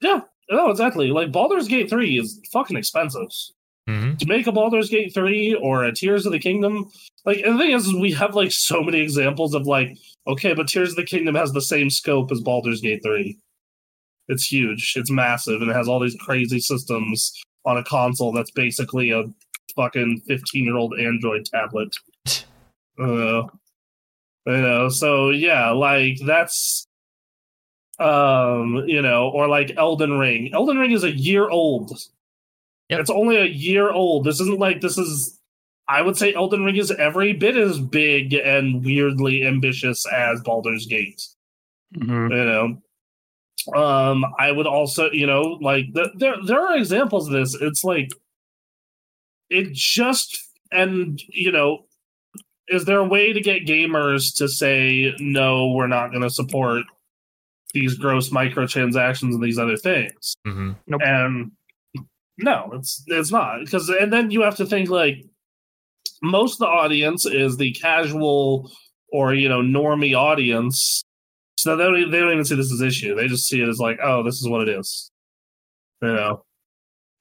yeah 0.00 0.20
no 0.50 0.70
exactly 0.70 1.08
like 1.08 1.30
Baldur's 1.30 1.68
Gate 1.68 1.90
3 1.90 2.18
is 2.18 2.40
fucking 2.52 2.76
expensive 2.76 3.28
hmm 3.86 4.14
to 4.14 4.26
make 4.26 4.46
a 4.46 4.52
Baldur's 4.52 4.88
Gate 4.88 5.12
3 5.12 5.54
or 5.56 5.84
a 5.84 5.92
Tears 5.92 6.24
of 6.24 6.32
the 6.32 6.38
Kingdom, 6.38 6.86
like 7.26 7.40
and 7.44 7.54
the 7.56 7.58
thing 7.64 7.72
is, 7.72 7.86
is 7.86 7.94
we 7.94 8.12
have 8.12 8.34
like 8.34 8.50
so 8.50 8.82
many 8.82 8.98
examples 9.00 9.52
of 9.54 9.66
like, 9.66 9.96
okay, 10.26 10.54
but 10.54 10.68
Tears 10.68 10.90
of 10.90 10.96
the 10.96 11.04
Kingdom 11.04 11.34
has 11.34 11.52
the 11.52 11.60
same 11.60 11.90
scope 11.90 12.30
as 12.32 12.40
Baldur's 12.40 12.80
Gate 12.80 13.02
3. 13.04 13.38
It's 14.28 14.50
huge, 14.50 14.94
it's 14.96 15.10
massive, 15.10 15.62
and 15.62 15.70
it 15.70 15.74
has 15.74 15.88
all 15.88 16.00
these 16.00 16.16
crazy 16.18 16.60
systems 16.60 17.32
on 17.64 17.76
a 17.76 17.84
console 17.84 18.32
that's 18.32 18.50
basically 18.50 19.10
a 19.10 19.24
fucking 19.76 20.22
15 20.26 20.64
year 20.64 20.76
old 20.76 20.98
Android 20.98 21.44
tablet. 21.46 21.94
Uh, 22.98 23.42
you 24.46 24.62
know, 24.62 24.88
so 24.88 25.28
yeah, 25.28 25.70
like 25.70 26.16
that's 26.24 26.86
um, 27.98 28.84
you 28.86 29.02
know, 29.02 29.28
or 29.28 29.48
like 29.48 29.76
Elden 29.76 30.18
Ring. 30.18 30.50
Elden 30.52 30.78
Ring 30.78 30.92
is 30.92 31.04
a 31.04 31.10
year 31.10 31.48
old. 31.48 31.92
Yep. 32.88 33.00
It's 33.00 33.10
only 33.10 33.36
a 33.36 33.44
year 33.44 33.90
old. 33.90 34.24
This 34.24 34.40
isn't 34.40 34.58
like 34.58 34.80
this 34.80 34.98
is 34.98 35.35
I 35.88 36.02
would 36.02 36.16
say 36.16 36.34
Elden 36.34 36.64
Ring 36.64 36.76
is 36.76 36.90
every 36.90 37.32
bit 37.32 37.56
as 37.56 37.78
big 37.78 38.34
and 38.34 38.84
weirdly 38.84 39.44
ambitious 39.44 40.04
as 40.06 40.40
Baldur's 40.42 40.86
Gate. 40.86 41.22
Mhm. 41.96 42.30
You 42.30 42.44
know, 43.74 43.80
um, 43.80 44.24
I 44.38 44.50
would 44.52 44.66
also, 44.66 45.10
you 45.10 45.26
know, 45.26 45.58
like 45.60 45.92
the, 45.92 46.10
there 46.16 46.36
there 46.44 46.60
are 46.60 46.76
examples 46.76 47.26
of 47.28 47.32
this. 47.32 47.54
It's 47.60 47.84
like 47.84 48.10
it 49.50 49.72
just 49.72 50.36
and 50.72 51.20
you 51.28 51.52
know, 51.52 51.86
is 52.68 52.84
there 52.84 52.98
a 52.98 53.04
way 53.04 53.32
to 53.32 53.40
get 53.40 53.66
gamers 53.66 54.36
to 54.38 54.48
say 54.48 55.14
no? 55.20 55.72
We're 55.72 55.86
not 55.86 56.10
going 56.10 56.22
to 56.22 56.30
support 56.30 56.84
these 57.74 57.94
gross 57.96 58.30
microtransactions 58.30 59.34
and 59.34 59.42
these 59.42 59.58
other 59.58 59.76
things. 59.76 60.34
hmm 60.44 60.72
And 61.00 61.52
No, 62.38 62.70
it's 62.74 63.02
it's 63.06 63.30
not 63.30 63.60
because 63.60 63.88
and 63.88 64.12
then 64.12 64.30
you 64.30 64.42
have 64.42 64.56
to 64.56 64.66
think 64.66 64.90
like 64.90 65.24
most 66.22 66.54
of 66.54 66.58
the 66.60 66.66
audience 66.66 67.26
is 67.26 67.56
the 67.56 67.72
casual 67.72 68.70
or 69.12 69.34
you 69.34 69.48
know 69.48 69.60
normie 69.62 70.16
audience, 70.16 71.02
so 71.58 71.76
they 71.76 71.84
don't 71.84 72.10
they 72.10 72.18
don't 72.20 72.32
even 72.32 72.44
see 72.44 72.54
this 72.56 72.72
as 72.72 72.80
issue. 72.80 73.14
They 73.14 73.28
just 73.28 73.48
see 73.48 73.60
it 73.62 73.68
as 73.68 73.78
like, 73.78 73.98
oh, 74.02 74.22
this 74.22 74.36
is 74.40 74.48
what 74.48 74.68
it 74.68 74.78
is. 74.78 75.10
You 76.02 76.12
know, 76.12 76.44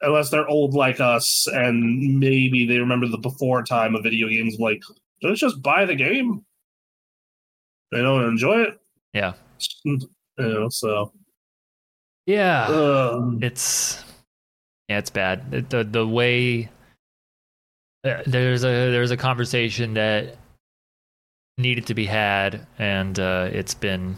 unless 0.02 0.30
they're 0.30 0.48
old 0.48 0.74
like 0.74 1.00
us 1.00 1.48
and 1.48 2.20
maybe 2.20 2.66
they 2.66 2.80
remember 2.80 3.08
the 3.08 3.18
before 3.18 3.64
time 3.64 3.96
of 3.96 4.04
video 4.04 4.28
games. 4.28 4.58
Like, 4.60 4.82
let's 5.24 5.40
just 5.40 5.62
buy 5.62 5.86
the 5.86 5.96
game. 5.96 6.46
They 7.92 8.02
don't 8.02 8.26
enjoy 8.26 8.62
it. 8.64 8.80
Yeah. 9.14 9.34
You 10.38 10.50
know, 10.50 10.68
so 10.68 11.14
Yeah. 12.26 12.66
ugh. 12.68 13.40
it's 13.42 14.04
yeah, 14.90 14.98
it's 14.98 15.10
bad. 15.10 15.70
The 15.70 15.86
the, 15.86 16.06
way 16.06 16.70
there's 18.26 18.64
a 18.64 18.68
there's 18.92 19.12
a 19.12 19.18
conversation 19.18 19.96
that 19.96 20.38
needed 21.58 21.88
to 21.88 21.94
be 21.94 22.06
had, 22.06 22.66
and 22.78 23.18
uh, 23.20 23.50
it's 23.52 23.74
been 23.74 24.16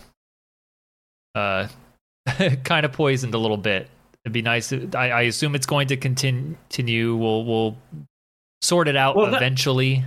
uh, 1.36 1.68
kind 2.64 2.86
of 2.86 2.92
poisoned 2.92 3.34
a 3.34 3.38
little 3.38 3.58
bit. 3.58 3.90
It'd 4.26 4.34
be 4.34 4.42
nice. 4.42 4.70
to- 4.70 4.90
I, 4.96 5.10
I 5.10 5.22
assume 5.24 5.56
it's 5.56 5.66
going 5.68 5.88
to 5.88 5.98
continue. 5.98 7.16
We'll 7.16 7.46
we'll 7.46 7.78
sort 8.62 8.88
it 8.88 8.96
out 8.98 9.16
Well, 9.16 9.32
that- 9.32 9.38
eventually. 9.38 10.04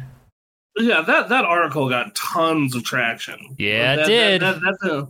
Yeah, 0.77 1.01
that 1.03 1.29
that 1.31 1.45
article 1.45 1.89
got 1.89 2.15
tons 2.15 2.75
of 2.77 2.85
traction. 2.85 3.57
Yeah, 3.59 3.95
it 3.95 3.97
That- 3.97 4.07
did. 4.07 4.43
that- 4.43 4.61
that- 4.61 4.77
that's 4.81 4.93
a- 4.93 5.09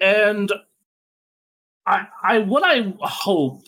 and 0.00 0.52
I, 1.86 2.06
I, 2.22 2.38
what 2.40 2.62
I 2.64 2.92
hope 3.00 3.62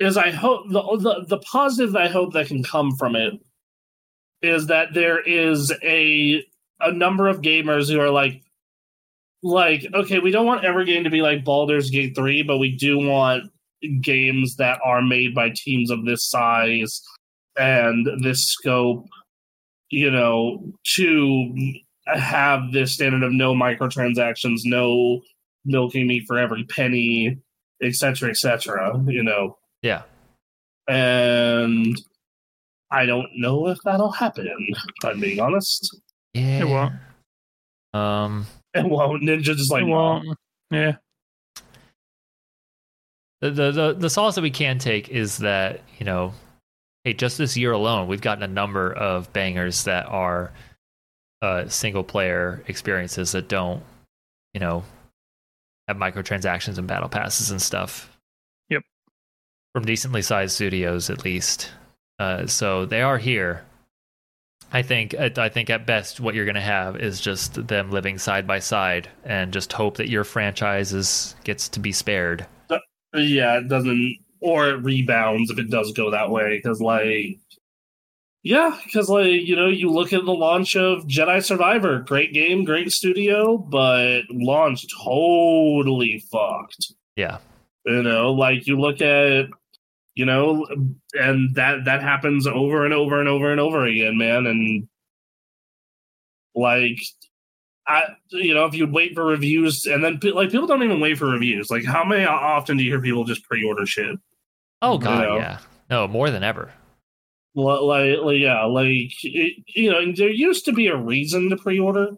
is, 0.00 0.16
I 0.16 0.30
hope 0.30 0.68
the, 0.68 0.82
the 0.82 1.24
the 1.28 1.38
positive 1.38 1.96
I 1.96 2.08
hope 2.08 2.32
that 2.34 2.46
can 2.46 2.62
come 2.62 2.96
from 2.96 3.16
it 3.16 3.34
is 4.42 4.66
that 4.68 4.94
there 4.94 5.20
is 5.20 5.72
a 5.82 6.44
a 6.80 6.92
number 6.92 7.28
of 7.28 7.40
gamers 7.40 7.90
who 7.90 8.00
are 8.00 8.10
like, 8.10 8.42
like, 9.42 9.84
okay, 9.94 10.20
we 10.20 10.30
don't 10.30 10.46
want 10.46 10.64
every 10.64 10.84
game 10.84 11.04
to 11.04 11.10
be 11.10 11.22
like 11.22 11.44
Baldur's 11.44 11.90
Gate 11.90 12.14
three, 12.14 12.42
but 12.42 12.58
we 12.58 12.76
do 12.76 12.98
want 12.98 13.50
games 14.00 14.56
that 14.56 14.80
are 14.84 15.02
made 15.02 15.34
by 15.34 15.50
teams 15.54 15.90
of 15.90 16.04
this 16.04 16.28
size 16.28 17.02
and 17.56 18.06
this 18.22 18.44
scope 18.44 19.06
you 19.90 20.10
know, 20.10 20.72
to 20.84 21.54
have 22.06 22.72
this 22.72 22.92
standard 22.92 23.22
of 23.22 23.32
no 23.32 23.54
microtransactions, 23.54 24.60
no 24.64 25.20
milking 25.64 26.06
me 26.06 26.24
for 26.26 26.38
every 26.38 26.64
penny, 26.64 27.38
etc 27.82 27.94
cetera, 27.94 28.30
et 28.30 28.36
cetera, 28.36 29.04
you 29.06 29.22
know. 29.22 29.56
Yeah. 29.82 30.02
And 30.88 32.00
I 32.90 33.06
don't 33.06 33.28
know 33.36 33.68
if 33.68 33.78
that'll 33.84 34.12
happen, 34.12 34.48
if 34.58 35.04
I'm 35.04 35.20
being 35.20 35.40
honest. 35.40 35.96
Yeah. 36.34 36.60
It 36.60 36.68
won't. 36.68 36.94
Um. 37.94 38.46
And 38.74 38.90
well, 38.90 39.10
Ninja 39.10 39.42
just 39.42 39.70
like, 39.70 39.84
well, 39.86 40.22
yeah. 40.70 40.96
the, 43.40 43.50
the 43.50 43.72
the 43.72 43.94
the 43.94 44.10
solace 44.10 44.34
that 44.34 44.42
we 44.42 44.50
can 44.50 44.78
take 44.78 45.08
is 45.08 45.38
that 45.38 45.80
you 45.98 46.04
know 46.04 46.32
hey 47.04 47.12
just 47.12 47.38
this 47.38 47.56
year 47.56 47.72
alone 47.72 48.08
we've 48.08 48.20
gotten 48.20 48.42
a 48.42 48.48
number 48.48 48.92
of 48.92 49.32
bangers 49.32 49.84
that 49.84 50.06
are 50.06 50.52
uh 51.42 51.66
single 51.68 52.02
player 52.02 52.62
experiences 52.66 53.32
that 53.32 53.48
don't 53.48 53.82
you 54.54 54.60
know 54.60 54.82
have 55.86 55.96
microtransactions 55.96 56.78
and 56.78 56.88
battle 56.88 57.08
passes 57.08 57.50
and 57.50 57.62
stuff 57.62 58.10
Yep. 58.10 58.17
From 59.72 59.84
decently 59.84 60.22
sized 60.22 60.54
studios 60.54 61.10
at 61.10 61.24
least 61.24 61.70
uh 62.18 62.46
so 62.46 62.84
they 62.86 63.02
are 63.02 63.18
here 63.18 63.64
I 64.70 64.82
think 64.82 65.14
I 65.14 65.48
think 65.48 65.70
at 65.70 65.86
best 65.86 66.20
what 66.20 66.34
you're 66.34 66.44
going 66.44 66.54
to 66.54 66.60
have 66.60 66.96
is 66.96 67.20
just 67.20 67.68
them 67.68 67.90
living 67.90 68.18
side 68.18 68.46
by 68.46 68.58
side 68.58 69.08
and 69.24 69.52
just 69.52 69.72
hope 69.72 69.96
that 69.96 70.10
your 70.10 70.24
franchise 70.24 70.92
is, 70.92 71.34
gets 71.44 71.68
to 71.70 71.80
be 71.80 71.92
spared. 71.92 72.46
yeah, 73.14 73.58
it 73.58 73.68
doesn't, 73.68 74.18
or 74.40 74.68
it 74.68 74.84
rebounds 74.84 75.50
if 75.50 75.58
it 75.58 75.70
does 75.70 75.92
go 75.92 76.10
that 76.10 76.30
way. 76.30 76.58
Because, 76.58 76.82
like, 76.82 77.38
yeah, 78.42 78.78
because, 78.84 79.08
like, 79.08 79.26
you 79.26 79.56
know, 79.56 79.68
you 79.68 79.90
look 79.90 80.12
at 80.12 80.26
the 80.26 80.34
launch 80.34 80.76
of 80.76 81.06
Jedi 81.06 81.42
Survivor, 81.42 82.00
great 82.00 82.34
game, 82.34 82.64
great 82.64 82.92
studio, 82.92 83.56
but 83.56 84.22
launch 84.30 84.84
totally 85.02 86.22
fucked. 86.30 86.92
Yeah. 87.16 87.38
You 87.88 88.02
know, 88.02 88.32
like 88.32 88.66
you 88.66 88.78
look 88.78 89.00
at, 89.00 89.46
you 90.14 90.24
know, 90.26 90.66
and 91.14 91.54
that 91.54 91.86
that 91.86 92.02
happens 92.02 92.46
over 92.46 92.84
and 92.84 92.92
over 92.92 93.18
and 93.18 93.28
over 93.28 93.50
and 93.50 93.60
over 93.60 93.86
again, 93.86 94.18
man. 94.18 94.46
And 94.46 94.88
like, 96.54 97.00
I, 97.86 98.02
you 98.30 98.52
know, 98.52 98.66
if 98.66 98.74
you 98.74 98.86
wait 98.86 99.14
for 99.14 99.24
reviews, 99.24 99.86
and 99.86 100.04
then 100.04 100.20
like 100.34 100.50
people 100.50 100.66
don't 100.66 100.82
even 100.82 101.00
wait 101.00 101.18
for 101.18 101.26
reviews. 101.30 101.70
Like, 101.70 101.84
how 101.84 102.04
many 102.04 102.24
often 102.24 102.76
do 102.76 102.84
you 102.84 102.90
hear 102.92 103.00
people 103.00 103.24
just 103.24 103.44
pre-order 103.44 103.86
shit? 103.86 104.16
Oh 104.82 104.94
You 104.94 104.98
god, 104.98 105.22
know? 105.22 105.36
yeah. 105.36 105.58
No, 105.88 106.06
more 106.06 106.30
than 106.30 106.42
ever. 106.44 106.70
Li- 107.54 107.64
Like, 107.64 108.18
like 108.22 108.38
yeah, 108.40 108.64
like 108.64 109.12
it, 109.24 109.64
you 109.74 109.90
know, 109.90 110.12
there 110.12 110.28
used 110.28 110.66
to 110.66 110.72
be 110.72 110.88
a 110.88 110.96
reason 110.96 111.48
to 111.50 111.56
pre-order 111.56 112.10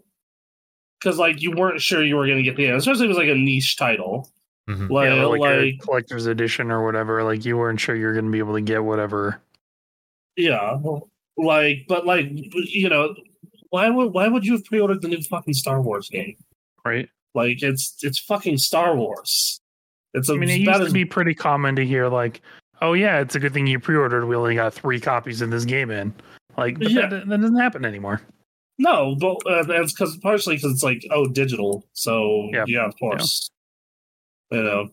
because 0.98 1.18
like 1.18 1.40
you 1.40 1.52
weren't 1.52 1.80
sure 1.80 2.02
you 2.04 2.16
were 2.16 2.26
going 2.26 2.38
to 2.38 2.42
get 2.42 2.56
the 2.56 2.66
game, 2.66 2.74
especially 2.74 3.04
if 3.04 3.06
it 3.06 3.16
was 3.16 3.18
like 3.18 3.28
a 3.28 3.35
niche 3.38 3.76
title. 3.76 4.28
Mhm. 4.70 4.90
Like, 4.90 5.09
yeah, 5.11 5.24
like, 5.24 5.40
like, 5.40 5.50
a 5.52 5.76
collector's 5.78 6.26
edition 6.26 6.70
or 6.70 6.85
whatever. 6.85 7.22
Like 7.24 7.44
you 7.44 7.56
weren't 7.56 7.80
sure 7.80 7.94
you're 7.96 8.12
going 8.12 8.26
to 8.26 8.30
be 8.30 8.38
able 8.38 8.54
to 8.54 8.61
get 8.61 8.85
whatever. 8.85 9.40
Yeah, 10.37 10.78
like, 11.37 11.85
but 11.88 12.06
like, 12.06 12.26
you 12.33 12.88
know, 12.88 13.14
why 13.70 13.90
would 13.90 14.12
why 14.12 14.28
would 14.28 14.44
you 14.44 14.52
have 14.52 14.64
pre-ordered 14.64 15.02
the 15.02 15.09
new 15.09 15.20
fucking 15.22 15.54
Star 15.54 15.80
Wars 15.83 16.09
game? 16.09 16.37
Right. 16.85 17.09
Like, 17.35 17.62
it's 17.62 17.96
it's 18.02 18.18
fucking 18.20 18.59
Star 18.59 18.96
Wars. 18.96 19.61
It's 20.14 20.28
a, 20.28 20.33
I 20.33 20.37
mean, 20.37 20.48
it 20.48 20.64
that 20.66 20.72
used 20.72 20.80
is- 20.83 20.88
to 20.88 20.92
be 20.94 21.04
pretty 21.04 21.35
common 21.35 21.76
to 21.76 21.85
hear 21.87 22.09
like, 22.09 22.40
"Oh 22.83 22.94
yeah, 22.94 23.20
it's 23.20 23.35
a 23.35 23.40
good 23.40 23.52
thing 23.52 23.66
you 23.66 23.78
pre-ordered. 23.78 24.26
We 24.26 24.35
only 24.37 24.54
got 24.56 24.74
three 24.74 24.98
copies 25.00 25.40
of 25.40 25.50
this 25.50 25.64
game 25.64 25.90
in." 25.90 26.12
Like, 26.56 26.78
but 26.78 26.90
Yeah. 26.90 27.06
that, 27.06 27.28
that 27.28 27.40
doesn't 27.40 27.59
happen 27.59 27.85
anymore. 27.85 28.20
no, 28.78 29.14
but 29.14 29.37
uh, 29.46 29.62
that's 29.64 29.92
because 29.92 30.16
partially 30.18 30.56
because 30.56 30.72
it's 30.72 30.83
like 30.83 31.04
oh 31.11 31.28
digital, 31.28 31.85
so 31.92 32.48
Yeah. 32.52 32.64
yeah, 32.66 32.87
of 32.87 32.94
course, 32.98 33.50
you 34.50 34.62
know. 34.62 34.88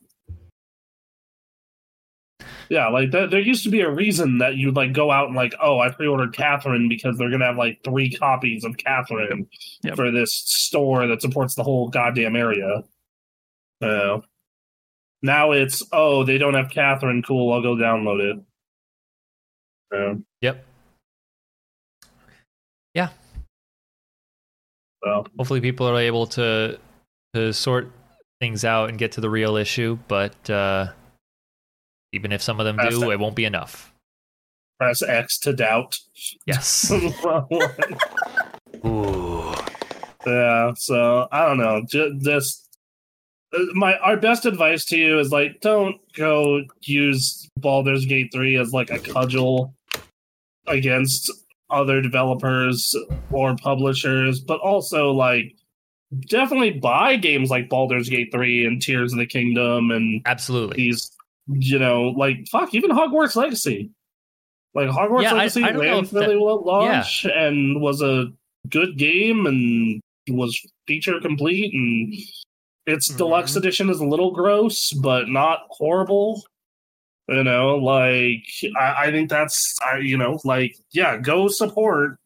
Yeah, 2.70 2.90
like 2.90 3.12
that, 3.12 3.32
there 3.32 3.40
used 3.40 3.64
to 3.64 3.70
be 3.70 3.80
a 3.82 3.90
reason 3.90 4.40
that 4.40 4.58
you'd 4.58 4.76
like 4.76 4.92
go 4.92 5.10
out 5.10 5.28
and 5.28 5.36
like, 5.36 5.54
oh, 5.62 5.80
I 5.80 5.90
pre-ordered 5.90 6.34
Catherine 6.34 6.90
because 6.90 7.18
they're 7.18 7.30
gonna 7.30 7.46
have 7.46 7.58
like 7.58 7.80
three 7.84 8.12
copies 8.12 8.66
of 8.66 8.76
Catherine 8.78 9.48
Yep. 9.84 9.96
for 9.96 10.12
this 10.12 10.34
store 10.34 11.08
that 11.08 11.22
supports 11.22 11.56
the 11.56 11.64
whole 11.64 11.88
goddamn 11.88 12.36
area. 12.36 12.84
Uh, 13.82 14.20
now 15.22 15.52
it's 15.54 15.82
oh, 15.94 16.24
they 16.26 16.38
don't 16.38 16.56
have 16.56 16.70
Catherine. 16.70 17.24
Cool, 17.24 17.54
I'll 17.54 17.62
go 17.62 17.76
download 17.76 18.32
it. 18.32 18.40
Uh, 19.96 20.16
Yep. 20.42 20.66
Yeah. 22.94 23.10
So 25.04 25.26
Hopefully 25.38 25.62
people 25.62 25.88
are 25.88 25.98
able 26.00 26.28
to 26.28 26.78
to 27.34 27.54
sort 27.54 27.92
things 28.40 28.64
out 28.66 28.90
and 28.90 28.98
get 28.98 29.14
to 29.14 29.22
the 29.22 29.30
real 29.30 29.56
issue, 29.56 29.98
but 30.08 30.50
uh 30.50 30.88
even 32.14 32.32
if 32.32 32.42
some 32.42 32.60
of 32.60 32.66
them 32.66 32.78
That's 32.78 32.98
do, 32.98 33.10
it. 33.10 33.16
it 33.16 33.20
won't 33.20 33.36
be 33.36 33.46
enough. 33.46 33.94
press 34.80 35.02
X 35.02 35.38
to 35.40 35.54
doubt. 35.54 35.98
Yes. 36.46 36.92
Ooh. 38.86 39.54
Yeah, 40.26 40.74
so 40.76 41.28
I 41.32 41.46
don't 41.46 41.58
know. 41.58 41.84
Just, 41.88 42.22
just 42.24 42.70
uh, 43.56 43.60
my 43.74 43.98
our 44.00 44.18
best 44.18 44.46
advice 44.46 44.86
to 44.86 44.98
you 44.98 45.20
is 45.20 45.32
like 45.32 45.60
don't 45.62 45.98
go 46.14 46.62
use 46.82 47.50
Baldur's 47.58 48.06
Gate 48.06 48.30
3 48.34 48.58
as 48.58 48.74
like 48.74 48.90
a 48.90 49.00
cudgel 49.00 49.74
against 50.68 51.32
other 51.70 52.02
developers 52.02 52.96
or 53.32 53.56
publishers, 53.56 54.40
but 54.40 54.60
also 54.60 55.12
like 55.12 55.56
definitely 56.30 56.72
buy 56.72 57.16
games 57.18 57.50
like 57.50 57.70
Baldur's 57.70 58.10
Gate 58.10 58.30
3 58.32 58.66
and 58.66 58.82
Tears 58.82 59.12
of 59.14 59.20
the 59.20 59.26
Kingdom 59.26 59.92
and 59.92 60.22
Absolutely. 60.26 60.78
these 60.78 61.12
you 61.50 61.80
know, 61.80 62.10
like 62.18 62.46
fuck, 62.52 62.74
even 62.74 62.92
Hogwarts 62.92 63.36
Legacy. 63.36 63.90
Like 64.74 64.90
Hogwarts 64.90 65.24
Yeah, 65.24 65.34
Legacy 65.34 65.64
I 65.64 65.72
don't 65.72 65.82
ran 65.82 66.04
that- 66.06 66.40
well 66.42 66.60
at 66.60 66.66
launch 66.66 67.26
and 67.26 67.82
was 67.82 68.02
a 68.02 68.28
good 68.70 68.98
game 68.98 69.46
and 69.46 70.02
was 70.30 70.60
feature 70.88 71.20
complete 71.22 71.74
and 71.74 72.14
its 72.86 73.08
Mm-hmm. 73.10 73.18
deluxe 73.18 73.56
edition 73.56 73.90
is 73.90 74.00
a 74.00 74.06
little 74.06 74.32
gross, 74.32 74.92
but 74.94 75.30
not 75.30 75.62
horrible. 75.70 76.44
You 77.30 77.44
know, 77.44 77.76
like 77.78 78.44
I, 78.80 79.08
I 79.08 79.12
think 79.12 79.30
that's 79.30 79.76
I, 79.86 79.98
you 79.98 80.18
know, 80.18 80.40
like 80.46 80.78
yeah, 80.92 81.18
go 81.18 81.48
support 81.50 82.18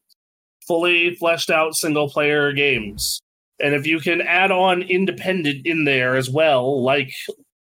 fully 0.67 1.15
fleshed 1.15 1.49
out 1.49 1.75
single 1.75 2.07
player 2.09 2.51
games. 2.53 3.19
And 3.61 3.75
if 3.75 3.85
you 3.85 3.99
can 3.99 4.21
add 4.21 4.51
on 4.51 4.81
independent 4.81 5.65
in 5.65 5.85
there 5.85 6.15
as 6.15 6.29
well, 6.29 6.81
like 6.81 7.13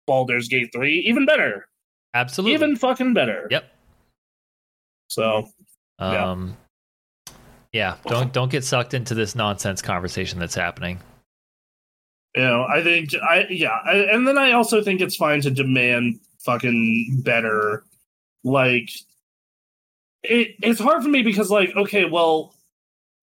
Baldur's 0.06 0.48
Gate 0.48 0.70
3, 0.72 0.98
even 1.00 1.24
better. 1.24 1.68
Absolutely. 2.14 2.54
even 2.54 2.76
fucking 2.76 3.14
better. 3.14 3.46
Yep. 3.50 3.72
So 5.08 5.48
yeah. 6.00 6.30
Um, 6.30 6.56
yeah. 7.72 7.96
Don't 8.06 8.32
don't 8.32 8.50
get 8.50 8.64
sucked 8.64 8.94
into 8.94 9.14
this 9.14 9.34
nonsense 9.34 9.82
conversation 9.82 10.38
that's 10.38 10.54
happening. 10.54 11.00
you 12.34 12.42
know, 12.42 12.64
I 12.64 12.82
think 12.82 13.10
I 13.14 13.46
yeah, 13.50 13.78
I, 13.84 13.96
and 14.12 14.26
then 14.26 14.38
I 14.38 14.52
also 14.52 14.82
think 14.82 15.00
it's 15.00 15.16
fine 15.16 15.40
to 15.42 15.50
demand 15.50 16.20
fucking 16.40 17.20
better. 17.24 17.84
Like, 18.44 18.90
it 20.22 20.54
it's 20.62 20.80
hard 20.80 21.02
for 21.02 21.08
me 21.08 21.22
because 21.22 21.50
like, 21.50 21.74
okay, 21.76 22.04
well, 22.04 22.54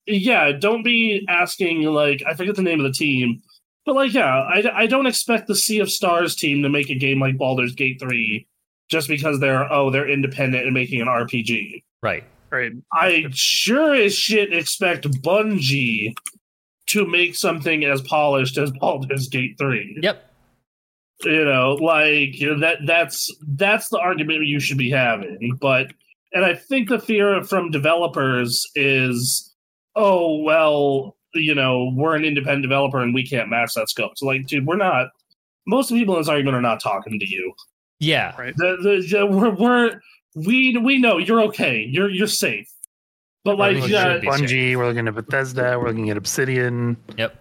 yeah, 0.07 0.51
don't 0.51 0.83
be 0.83 1.25
asking 1.27 1.83
like 1.83 2.23
I 2.27 2.33
forget 2.33 2.55
the 2.55 2.61
name 2.61 2.79
of 2.79 2.85
the 2.85 2.97
team, 2.97 3.41
but 3.85 3.95
like, 3.95 4.13
yeah, 4.13 4.41
I 4.41 4.83
I 4.83 4.85
don't 4.87 5.07
expect 5.07 5.47
the 5.47 5.55
Sea 5.55 5.79
of 5.79 5.91
Stars 5.91 6.35
team 6.35 6.63
to 6.63 6.69
make 6.69 6.89
a 6.89 6.95
game 6.95 7.19
like 7.19 7.37
Baldur's 7.37 7.75
Gate 7.75 7.99
three 7.99 8.47
just 8.89 9.07
because 9.07 9.39
they're 9.39 9.71
oh 9.71 9.89
they're 9.89 10.09
independent 10.09 10.65
and 10.65 10.73
making 10.73 11.01
an 11.01 11.07
RPG. 11.07 11.83
Right. 12.01 12.23
Right. 12.51 12.71
I 12.93 13.25
sure 13.31 13.95
as 13.95 14.15
shit 14.15 14.53
expect 14.53 15.09
Bungie 15.21 16.13
to 16.87 17.05
make 17.05 17.35
something 17.35 17.83
as 17.83 18.01
polished 18.01 18.57
as 18.57 18.71
Baldur's 18.71 19.27
Gate 19.27 19.55
3. 19.57 19.99
Yep. 20.01 20.31
You 21.23 21.45
know, 21.45 21.73
like 21.75 22.39
you 22.39 22.51
know, 22.51 22.59
that 22.59 22.79
that's 22.85 23.33
that's 23.47 23.89
the 23.89 23.99
argument 23.99 24.45
you 24.45 24.59
should 24.59 24.77
be 24.77 24.91
having. 24.91 25.57
But 25.59 25.87
and 26.33 26.43
I 26.43 26.53
think 26.53 26.89
the 26.89 26.99
fear 26.99 27.41
from 27.43 27.71
developers 27.71 28.69
is, 28.75 29.54
oh 29.95 30.37
well, 30.41 31.15
you 31.33 31.53
know, 31.55 31.91
we're 31.95 32.15
an 32.15 32.23
independent 32.25 32.63
developer 32.63 32.99
and 32.99 33.13
we 33.13 33.25
can't 33.25 33.49
match 33.49 33.73
that 33.75 33.89
scope. 33.89 34.17
So 34.17 34.25
like, 34.25 34.47
dude, 34.47 34.65
we're 34.65 34.77
not 34.77 35.09
most 35.67 35.89
of 35.89 35.95
the 35.95 36.01
people 36.01 36.15
in 36.15 36.21
this 36.21 36.29
argument 36.29 36.55
are 36.55 36.61
not 36.61 36.81
talking 36.81 37.19
to 37.19 37.27
you. 37.27 37.53
Yeah. 37.99 38.35
Right. 38.39 38.53
The, 38.57 38.77
the, 38.81 39.07
the- 39.17 39.25
we're, 39.25 39.49
we're 39.51 39.99
we 40.35 40.77
we 40.77 40.97
know 40.97 41.17
you're 41.17 41.41
okay. 41.43 41.87
You're 41.89 42.09
you're 42.09 42.27
safe. 42.27 42.69
But 43.43 43.57
like 43.57 43.77
Everyone 43.77 43.89
yeah, 43.91 44.11
should 44.13 44.21
be. 44.21 44.27
Bungie, 44.27 44.75
we're 44.75 44.87
looking 44.87 45.07
at 45.07 45.13
Bethesda, 45.15 45.77
we're 45.79 45.87
looking 45.89 46.09
at 46.09 46.17
Obsidian. 46.17 46.97
Yep. 47.17 47.35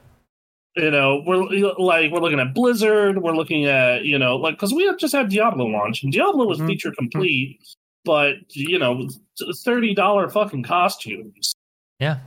you 0.76 0.90
know 0.90 1.22
we're 1.26 1.44
like 1.78 2.10
we're 2.12 2.18
looking 2.20 2.40
at 2.40 2.52
blizzard 2.52 3.22
we're 3.22 3.34
looking 3.36 3.66
at 3.66 4.04
you 4.04 4.18
know 4.18 4.36
like 4.36 4.56
because 4.56 4.74
we 4.74 4.84
have 4.84 4.98
just 4.98 5.14
had 5.14 5.28
diablo 5.30 5.64
launch 5.66 6.02
and 6.02 6.12
diablo 6.12 6.44
was 6.46 6.58
Mhm. 6.58 6.66
feature 6.66 6.92
complete 6.98 7.60
but 8.04 8.34
you 8.50 8.76
know 8.78 9.08
$30 9.40 10.32
fucking 10.32 10.62
costumes 10.64 11.52
Yeah. 12.00 12.18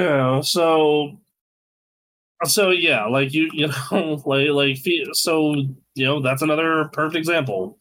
Know 0.00 0.40
so 0.42 1.18
so 2.44 2.70
yeah 2.70 3.06
like 3.06 3.32
you 3.32 3.48
you 3.52 3.68
know 3.92 4.22
like 4.26 4.48
like 4.50 4.78
so 5.12 5.54
you 5.94 6.04
know 6.04 6.20
that's 6.20 6.42
another 6.42 6.88
perfect 6.92 7.16
example 7.16 7.78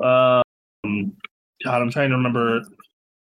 um 0.00 0.42
god 1.64 1.82
i'm 1.82 1.90
trying 1.90 2.10
to 2.10 2.16
remember 2.16 2.62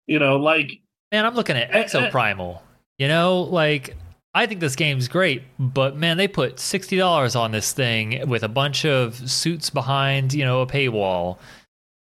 you 0.08 0.20
know 0.20 0.38
like 0.38 0.72
Man, 1.14 1.26
I'm 1.26 1.36
looking 1.36 1.58
at 1.58 1.76
Eh, 1.76 1.84
Exo 1.84 2.04
eh. 2.04 2.10
Primal. 2.10 2.64
You 2.98 3.10
know, 3.10 3.42
like 3.42 3.98
I 4.34 4.46
think 4.46 4.62
this 4.62 4.78
game's 4.78 5.10
great, 5.10 5.44
but 5.60 5.98
man, 5.98 6.16
they 6.16 6.26
put 6.30 6.58
sixty 6.58 6.96
dollars 6.96 7.36
on 7.36 7.52
this 7.52 7.74
thing 7.74 8.30
with 8.30 8.44
a 8.44 8.48
bunch 8.48 8.86
of 8.86 9.30
suits 9.30 9.70
behind, 9.70 10.34
you 10.34 10.46
know, 10.46 10.62
a 10.62 10.66
paywall. 10.68 11.38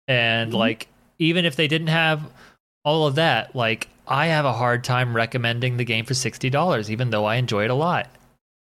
And 0.08 0.52
Mhm. 0.52 0.56
like 0.56 0.88
even 1.18 1.44
if 1.44 1.54
they 1.54 1.68
didn't 1.68 1.88
have 1.88 2.22
all 2.82 3.06
of 3.06 3.16
that, 3.16 3.54
like 3.54 3.88
I 4.06 4.26
have 4.26 4.44
a 4.44 4.52
hard 4.52 4.84
time 4.84 5.14
recommending 5.16 5.76
the 5.76 5.84
game 5.84 6.04
for 6.04 6.14
sixty 6.14 6.50
dollars, 6.50 6.90
even 6.90 7.10
though 7.10 7.24
I 7.24 7.36
enjoy 7.36 7.64
it 7.64 7.70
a 7.70 7.74
lot. 7.74 8.08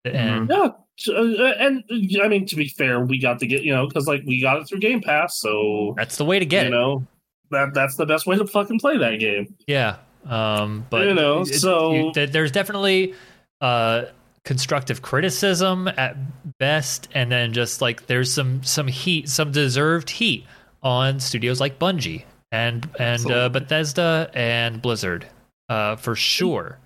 And 0.04 0.48
Yeah, 0.50 0.68
uh, 1.08 1.52
and 1.58 1.82
uh, 1.90 2.22
I 2.22 2.28
mean 2.28 2.46
to 2.46 2.56
be 2.56 2.68
fair, 2.68 3.00
we 3.00 3.18
got 3.18 3.38
to 3.40 3.46
get 3.46 3.62
you 3.62 3.74
know 3.74 3.86
because 3.88 4.06
like 4.06 4.22
we 4.26 4.40
got 4.40 4.60
it 4.60 4.68
through 4.68 4.80
Game 4.80 5.00
Pass, 5.00 5.38
so 5.40 5.94
that's 5.96 6.16
the 6.16 6.24
way 6.24 6.38
to 6.38 6.44
get 6.46 6.62
you 6.64 6.68
it. 6.68 6.70
know 6.72 7.06
that 7.50 7.74
that's 7.74 7.96
the 7.96 8.06
best 8.06 8.26
way 8.26 8.36
to 8.36 8.46
fucking 8.46 8.78
play 8.78 8.98
that 8.98 9.18
game. 9.18 9.54
Yeah. 9.66 9.96
Um, 10.26 10.86
but 10.90 11.06
You 11.06 11.14
know, 11.14 11.40
it- 11.42 11.54
so- 11.54 12.12
you- 12.16 12.26
there's 12.26 12.50
definitely 12.50 13.14
uh, 13.60 14.06
constructive 14.44 15.02
criticism 15.02 15.88
at 15.88 16.16
best, 16.58 17.08
and 17.14 17.30
then 17.30 17.52
just 17.52 17.80
like 17.82 18.06
there's 18.06 18.32
some 18.32 18.62
some 18.62 18.86
heat, 18.88 19.28
some 19.28 19.52
deserved 19.52 20.10
heat 20.10 20.44
on 20.82 21.18
studios 21.20 21.60
like 21.60 21.78
Bungie 21.78 22.24
and 22.54 22.88
and 22.98 23.30
uh, 23.30 23.48
Bethesda 23.48 24.30
and 24.34 24.80
Blizzard, 24.80 25.26
uh, 25.68 25.96
for 25.96 26.14
sure. 26.14 26.78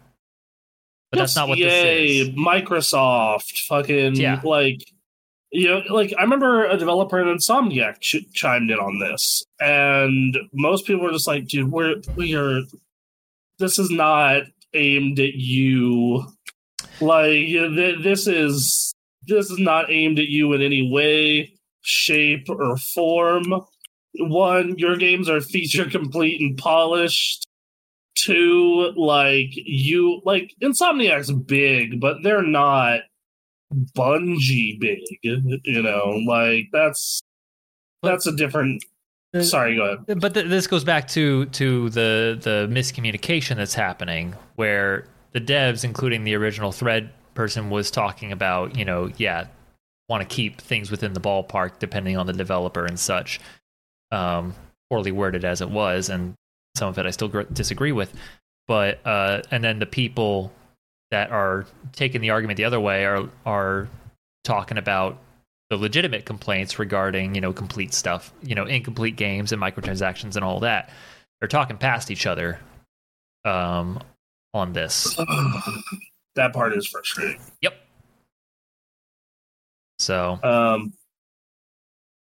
But 1.10 1.18
that's 1.18 1.36
not 1.36 1.48
what 1.48 1.58
yay, 1.58 2.18
this 2.20 2.28
is. 2.28 2.34
Microsoft, 2.34 3.58
fucking 3.68 4.16
Yeah. 4.16 4.40
like 4.44 4.80
you 5.50 5.68
know, 5.68 5.82
like 5.90 6.12
I 6.18 6.22
remember 6.22 6.66
a 6.66 6.76
developer 6.76 7.18
in 7.20 7.26
Insomniac 7.34 8.00
ch- 8.00 8.30
chimed 8.34 8.70
in 8.70 8.78
on 8.78 8.98
this, 8.98 9.42
and 9.60 10.36
most 10.52 10.86
people 10.86 11.04
were 11.04 11.12
just 11.12 11.26
like, 11.26 11.46
"Dude, 11.46 11.70
we're 11.72 11.96
we 12.16 12.34
are. 12.34 12.60
This 13.58 13.78
is 13.78 13.90
not 13.90 14.42
aimed 14.74 15.18
at 15.18 15.34
you. 15.34 16.24
Like 17.00 17.32
you 17.32 17.62
know, 17.68 17.74
th- 17.74 18.02
this 18.04 18.26
is 18.26 18.92
this 19.26 19.50
is 19.50 19.58
not 19.58 19.90
aimed 19.90 20.18
at 20.18 20.28
you 20.28 20.52
in 20.52 20.60
any 20.62 20.90
way, 20.90 21.52
shape, 21.80 22.48
or 22.50 22.76
form. 22.76 23.44
One, 24.18 24.76
your 24.78 24.96
games 24.96 25.28
are 25.28 25.40
feature 25.40 25.88
complete 25.88 26.40
and 26.40 26.56
polished 26.56 27.46
two 28.16 28.92
like 28.96 29.50
you 29.52 30.20
like 30.24 30.52
insomniac's 30.60 31.30
big 31.30 32.00
but 32.00 32.16
they're 32.24 32.42
not 32.42 33.00
bungie 33.96 34.80
big 34.80 34.98
you 35.22 35.82
know 35.82 36.20
like 36.26 36.66
that's 36.72 37.20
that's 38.02 38.26
a 38.26 38.34
different 38.34 38.82
sorry 39.40 39.76
go 39.76 39.84
ahead 39.84 40.20
But 40.20 40.34
th- 40.34 40.46
this 40.46 40.66
goes 40.66 40.84
back 40.84 41.06
to 41.08 41.46
to 41.46 41.90
the 41.90 42.38
the 42.40 42.68
miscommunication 42.70 43.56
that's 43.56 43.74
happening, 43.74 44.34
where 44.56 45.04
the 45.32 45.40
devs, 45.40 45.84
including 45.84 46.24
the 46.24 46.34
original 46.34 46.72
thread 46.72 47.10
person, 47.34 47.68
was 47.68 47.90
talking 47.90 48.32
about, 48.32 48.76
you 48.76 48.84
know, 48.84 49.10
yeah, 49.18 49.46
want 50.08 50.26
to 50.26 50.34
keep 50.34 50.60
things 50.60 50.90
within 50.90 51.12
the 51.12 51.20
ballpark 51.20 51.78
depending 51.78 52.16
on 52.16 52.26
the 52.26 52.32
developer 52.32 52.86
and 52.86 52.98
such. 52.98 53.38
Um, 54.10 54.54
poorly 54.90 55.12
worded 55.12 55.44
as 55.44 55.60
it 55.60 55.70
was, 55.70 56.08
and 56.08 56.34
some 56.76 56.88
of 56.88 56.98
it 56.98 57.06
I 57.06 57.10
still 57.10 57.28
gr- 57.28 57.42
disagree 57.42 57.92
with. 57.92 58.14
But 58.66 59.00
uh, 59.06 59.42
and 59.50 59.62
then 59.62 59.78
the 59.78 59.86
people 59.86 60.52
that 61.10 61.30
are 61.30 61.66
taking 61.92 62.20
the 62.20 62.30
argument 62.30 62.56
the 62.56 62.64
other 62.64 62.80
way 62.80 63.04
are 63.04 63.28
are 63.46 63.88
talking 64.44 64.78
about 64.78 65.18
the 65.70 65.76
legitimate 65.76 66.24
complaints 66.24 66.78
regarding 66.78 67.34
you 67.34 67.40
know 67.40 67.52
complete 67.52 67.92
stuff 67.92 68.32
you 68.42 68.54
know 68.54 68.64
incomplete 68.64 69.16
games 69.16 69.52
and 69.52 69.60
microtransactions 69.60 70.36
and 70.36 70.44
all 70.44 70.60
that. 70.60 70.90
They're 71.40 71.48
talking 71.48 71.76
past 71.76 72.10
each 72.10 72.26
other 72.26 72.58
um 73.44 74.00
on 74.54 74.72
this. 74.72 75.18
That 76.34 76.52
part 76.52 76.72
is 76.72 76.86
frustrating. 76.86 77.40
Yep. 77.62 77.74
So 79.98 80.38
um 80.44 80.92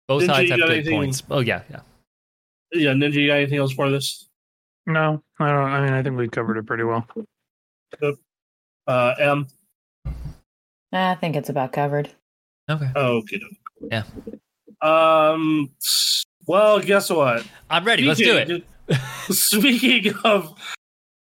both 0.09 0.21
Didn't 0.23 0.35
sides 0.35 0.51
have 0.51 0.59
got 0.61 0.67
good 0.69 0.77
anything- 0.79 0.99
points 0.99 1.23
oh 1.31 1.41
yeah 1.41 1.63
yeah 1.71 1.81
yeah 2.73 2.91
ninja 2.93 3.15
you 3.15 3.29
got 3.29 3.35
anything 3.37 3.59
else 3.59 3.73
for 3.73 3.91
this 3.91 4.29
No, 4.87 5.23
I 5.39 5.49
don't. 5.49 5.71
I 5.71 5.81
mean, 5.85 5.93
I 5.93 6.03
think 6.03 6.17
we 6.17 6.29
covered 6.29 6.57
it 6.59 6.67
pretty 6.67 6.83
well. 6.85 7.07
uh 8.89 9.15
m 9.19 9.47
I 10.93 11.15
think 11.17 11.37
it's 11.37 11.49
about 11.49 11.73
covered. 11.73 12.11
okay 12.71 12.91
okay 12.97 13.41
Yeah. 13.91 14.05
um 14.83 15.71
well 16.47 16.81
guess 16.81 17.09
what 17.11 17.47
i'm 17.71 17.85
ready 17.85 18.03
let's 18.05 18.19
do 18.21 18.37
it 18.37 18.65
Speaking- 19.31 20.11
speaking 20.11 20.15
of 20.25 20.55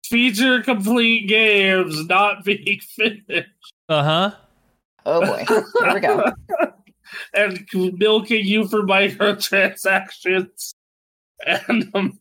feature 0.06 0.60
complete 0.62 1.28
games 1.28 2.06
not 2.06 2.44
being 2.44 2.80
finished 2.96 3.48
uh-huh 3.88 4.32
Oh 5.04 5.20
boy. 5.20 5.44
Here 5.48 5.94
we 5.94 5.98
go. 6.00 6.30
and 7.34 7.66
milking 7.72 8.44
you 8.46 8.66
for 8.68 8.82
microtransactions. 8.82 10.74
And 11.46 11.90
um, 11.94 12.18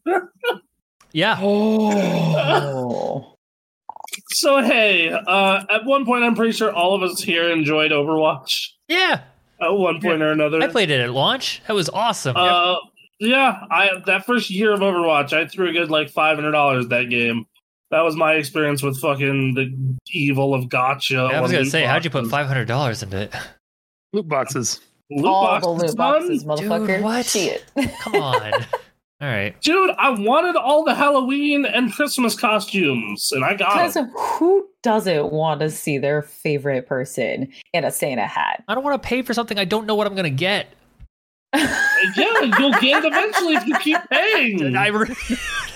yeah 1.11 1.37
Oh. 1.41 3.37
so, 4.31 4.61
hey, 4.63 5.09
uh, 5.11 5.63
at 5.69 5.85
one 5.85 6.05
point, 6.05 6.23
I'm 6.23 6.35
pretty 6.35 6.53
sure 6.53 6.73
all 6.73 6.95
of 6.95 7.03
us 7.03 7.21
here 7.21 7.49
enjoyed 7.51 7.91
Overwatch 7.91 8.67
yeah 8.87 9.21
at 9.61 9.69
one 9.71 10.01
point 10.01 10.21
or 10.23 10.31
another. 10.31 10.59
i 10.61 10.67
played 10.67 10.89
it 10.89 10.99
at 10.99 11.11
launch 11.11 11.61
that 11.67 11.73
was 11.73 11.87
awesome 11.89 12.35
Uh, 12.35 12.75
yeah, 13.19 13.61
I 13.69 14.01
that 14.07 14.25
first 14.25 14.49
year 14.49 14.73
of 14.73 14.79
Overwatch, 14.79 15.31
I 15.33 15.45
threw 15.47 15.69
a 15.69 15.71
good 15.71 15.91
like 15.91 16.09
five 16.09 16.35
hundred 16.37 16.51
dollars 16.53 16.87
that 16.87 17.09
game. 17.11 17.45
That 17.91 18.01
was 18.01 18.15
my 18.15 18.33
experience 18.33 18.81
with 18.81 18.99
fucking 18.99 19.53
the 19.53 19.71
evil 20.11 20.53
of 20.55 20.65
gacha. 20.65 21.31
i 21.31 21.39
was 21.39 21.51
gonna 21.51 21.63
loot 21.63 21.71
say 21.71 21.83
how'd 21.83 22.03
you 22.03 22.09
put 22.09 22.25
$500 22.25 23.03
into 23.03 23.17
it 23.21 23.33
Loot 24.13 24.27
boxes. 24.27 24.79
Loot 25.09 25.25
All 25.25 25.45
boxes, 25.45 25.65
the 25.65 25.71
loot 25.71 25.87
son? 25.89 25.97
boxes, 25.97 26.43
motherfucker. 26.45 27.01
what? 27.01 27.25
Shit. 27.25 27.65
come 28.01 28.15
on 28.15 28.53
all 29.21 29.27
right 29.27 29.59
Dude, 29.61 29.91
I 29.99 30.09
wanted 30.09 30.55
all 30.55 30.83
the 30.83 30.95
Halloween 30.95 31.63
and 31.65 31.93
Christmas 31.93 32.33
costumes, 32.35 33.31
and 33.31 33.43
I 33.45 33.53
got 33.55 33.73
Because 33.73 33.93
them. 33.93 34.11
who 34.17 34.67
doesn't 34.81 35.31
want 35.31 35.59
to 35.59 35.69
see 35.69 35.97
their 35.99 36.23
favorite 36.23 36.87
person 36.87 37.51
in 37.73 37.83
a 37.85 37.91
Santa 37.91 38.25
hat? 38.25 38.63
i 38.67 38.73
don't 38.73 38.83
want 38.83 38.99
to 39.01 39.07
pay 39.07 39.21
for 39.21 39.33
something 39.35 39.59
i 39.59 39.65
don't 39.65 39.85
know 39.85 39.93
what 39.95 40.07
i'm 40.07 40.15
gonna 40.15 40.29
get 40.31 40.67
yeah, 41.53 42.41
you'll 42.57 42.71
get 42.79 43.03
it 43.03 43.05
eventually 43.05 43.55
if 43.55 43.67
you 43.67 43.75
keep 43.79 43.97
paying. 44.09 44.75
I 44.77 44.87
re- 44.87 45.13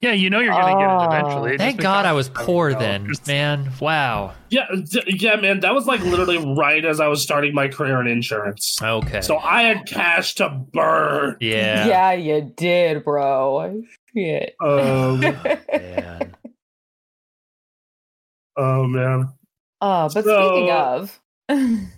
Yeah, 0.00 0.12
you 0.12 0.30
know 0.30 0.40
you're 0.40 0.52
gonna 0.54 0.78
get 0.80 0.88
Oh. 0.88 1.02
it 1.02 1.06
eventually. 1.06 1.58
Thank 1.58 1.78
God 1.78 2.06
I 2.06 2.12
was 2.12 2.30
poor 2.30 2.72
then, 2.72 3.10
man. 3.26 3.70
Wow. 3.80 4.32
Yeah, 4.48 4.64
d- 4.72 5.02
yeah, 5.08 5.36
man. 5.36 5.60
That 5.60 5.74
was 5.74 5.86
like 5.86 6.00
literally 6.00 6.38
right 6.56 6.82
as 6.86 7.00
I 7.00 7.08
was 7.08 7.22
starting 7.22 7.54
my 7.54 7.68
career 7.68 8.00
in 8.00 8.06
insurance. 8.06 8.78
Okay. 8.82 9.20
So 9.20 9.36
I 9.36 9.64
had 9.64 9.86
cash 9.86 10.36
to 10.36 10.48
burn. 10.72 11.36
yeah. 11.40 11.86
Yeah, 11.86 12.12
you 12.12 12.50
did, 12.56 13.04
bro. 13.04 13.82
Shit. 14.16 14.54
Um, 14.64 15.20
Man. 15.70 16.34
oh 18.56 18.84
man. 18.84 19.28
uh, 19.82 20.08
but 20.14 20.24
So- 20.24 20.48
speaking 20.48 20.70
of, 20.70 21.20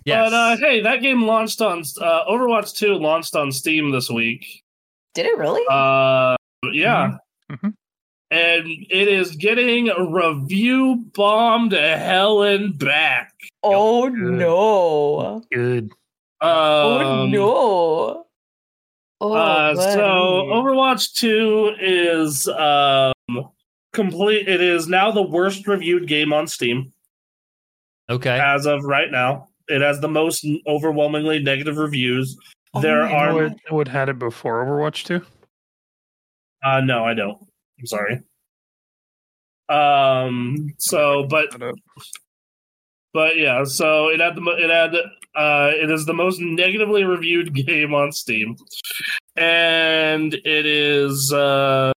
Yes. 0.03 0.29
But 0.31 0.33
uh, 0.33 0.57
hey, 0.57 0.81
that 0.81 1.01
game 1.01 1.23
launched 1.23 1.61
on 1.61 1.83
uh, 2.01 2.25
Overwatch 2.25 2.75
2 2.75 2.95
launched 2.95 3.35
on 3.35 3.51
Steam 3.51 3.91
this 3.91 4.09
week. 4.09 4.63
did 5.13 5.25
it 5.27 5.37
really? 5.37 5.61
Uh, 5.69 6.35
yeah. 6.71 7.17
Mhm. 7.51 7.73
And 8.33 8.67
it 8.89 9.07
is 9.07 9.35
getting 9.35 9.91
review 10.11 11.05
bombed 11.13 11.69
to 11.71 11.97
hell 11.97 12.41
and 12.41 12.75
back. 12.79 13.31
oh 13.61 14.09
good. 14.09 14.17
no! 14.19 15.43
Good. 15.51 15.91
Oh 16.41 17.21
Um, 17.21 17.31
no! 17.31 18.25
Oh, 19.21 19.33
Uh, 19.33 19.75
so. 19.75 19.99
Overwatch 20.51 21.13
2 21.13 21.75
is 21.79 22.47
um 22.47 23.13
complete 23.93 24.47
it 24.49 24.59
is 24.61 24.87
now 24.87 25.11
the 25.11 25.21
worst 25.21 25.67
reviewed 25.67 26.07
game 26.07 26.33
on 26.33 26.47
Steam 26.47 26.91
okay. 28.09 28.39
as 28.39 28.65
of 28.65 28.83
right 28.83 29.11
now. 29.11 29.49
It 29.67 29.81
has 29.81 29.99
the 29.99 30.09
most 30.09 30.43
overwhelmingly 30.67 31.37
negative 31.39 31.77
reviews. 31.77 32.35
Oh 32.73 32.81
there 32.81 33.03
my 33.03 33.13
are 33.13 33.27
God. 33.27 33.35
Would 33.35 33.59
would 33.71 33.87
had 33.87 34.09
it 34.09 34.17
before 34.17 34.65
Overwatch 34.65 35.05
2? 35.05 35.21
uh 36.63 36.81
no, 36.81 37.05
I 37.05 37.13
don't. 37.13 37.37
I'm 37.79 37.85
sorry. 37.85 38.21
Um 39.69 40.73
so 40.77 41.25
but 41.29 41.55
but 43.13 43.37
yeah, 43.37 43.63
so 43.63 44.09
it 44.09 44.19
had 44.19 44.35
the 44.35 44.41
it 44.57 44.69
had 44.69 44.95
uh 45.35 45.71
it 45.73 45.89
is 45.89 46.05
the 46.05 46.13
most 46.13 46.39
negatively 46.39 47.03
reviewed 47.03 47.53
game 47.65 47.93
on 47.93 48.11
Steam. 48.11 48.55
And 49.35 50.33
it 50.33 50.65
is 50.65 51.31
uh 51.31 51.93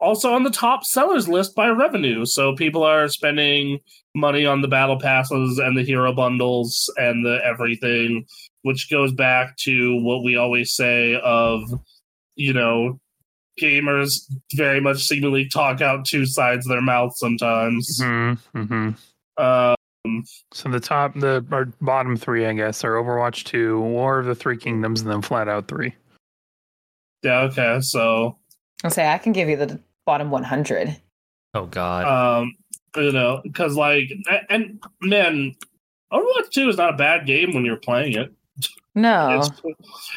also 0.00 0.32
on 0.32 0.42
the 0.42 0.50
top 0.50 0.84
sellers 0.84 1.28
list 1.28 1.54
by 1.54 1.68
revenue. 1.68 2.24
So 2.24 2.54
people 2.54 2.82
are 2.82 3.08
spending 3.08 3.80
money 4.14 4.46
on 4.46 4.62
the 4.62 4.68
battle 4.68 4.98
passes 4.98 5.58
and 5.58 5.76
the 5.76 5.84
hero 5.84 6.12
bundles 6.12 6.92
and 6.96 7.24
the 7.24 7.40
everything, 7.44 8.26
which 8.62 8.90
goes 8.90 9.12
back 9.12 9.56
to 9.58 10.00
what 10.02 10.22
we 10.22 10.36
always 10.36 10.74
say 10.74 11.20
of, 11.22 11.62
you 12.34 12.52
know, 12.52 12.98
gamers 13.60 14.20
very 14.54 14.80
much 14.80 15.04
seemingly 15.04 15.48
talk 15.48 15.80
out 15.80 16.04
two 16.04 16.26
sides 16.26 16.66
of 16.66 16.70
their 16.70 16.82
mouth 16.82 17.12
sometimes. 17.16 18.00
Mm-hmm. 18.00 18.58
Mm-hmm. 18.58 18.90
Uh, 19.36 19.74
So 20.52 20.68
the 20.68 20.80
top, 20.80 21.14
the 21.14 21.44
or 21.50 21.66
bottom 21.80 22.16
three, 22.16 22.46
I 22.46 22.52
guess, 22.52 22.84
are 22.84 22.92
Overwatch 22.94 23.44
2, 23.44 23.80
War 23.80 24.20
of 24.20 24.26
the 24.26 24.34
Three 24.34 24.56
Kingdoms, 24.56 25.00
and 25.00 25.10
then 25.10 25.20
Flat 25.22 25.48
Out 25.48 25.66
3. 25.68 25.92
yeah, 27.22 27.40
okay, 27.42 27.80
so 27.80 28.36
I'll 28.84 28.90
say 28.90 29.08
I 29.08 29.18
can 29.18 29.32
give 29.32 29.48
you 29.48 29.56
the 29.56 29.80
bottom 30.04 30.30
100. 30.30 30.96
Oh 31.54 31.66
God. 31.66 32.40
um, 32.42 32.52
you 32.96 33.12
know, 33.12 33.40
because 33.42 33.74
like, 33.74 34.10
and 34.48 34.80
man, 35.00 35.54
Overwatch 36.12 36.50
Two 36.52 36.68
is 36.68 36.76
not 36.76 36.94
a 36.94 36.96
bad 36.96 37.26
game 37.26 37.52
when 37.54 37.64
you're 37.64 37.76
playing 37.76 38.12
it. 38.12 38.32
No, 38.94 39.40
It's, 39.40 39.50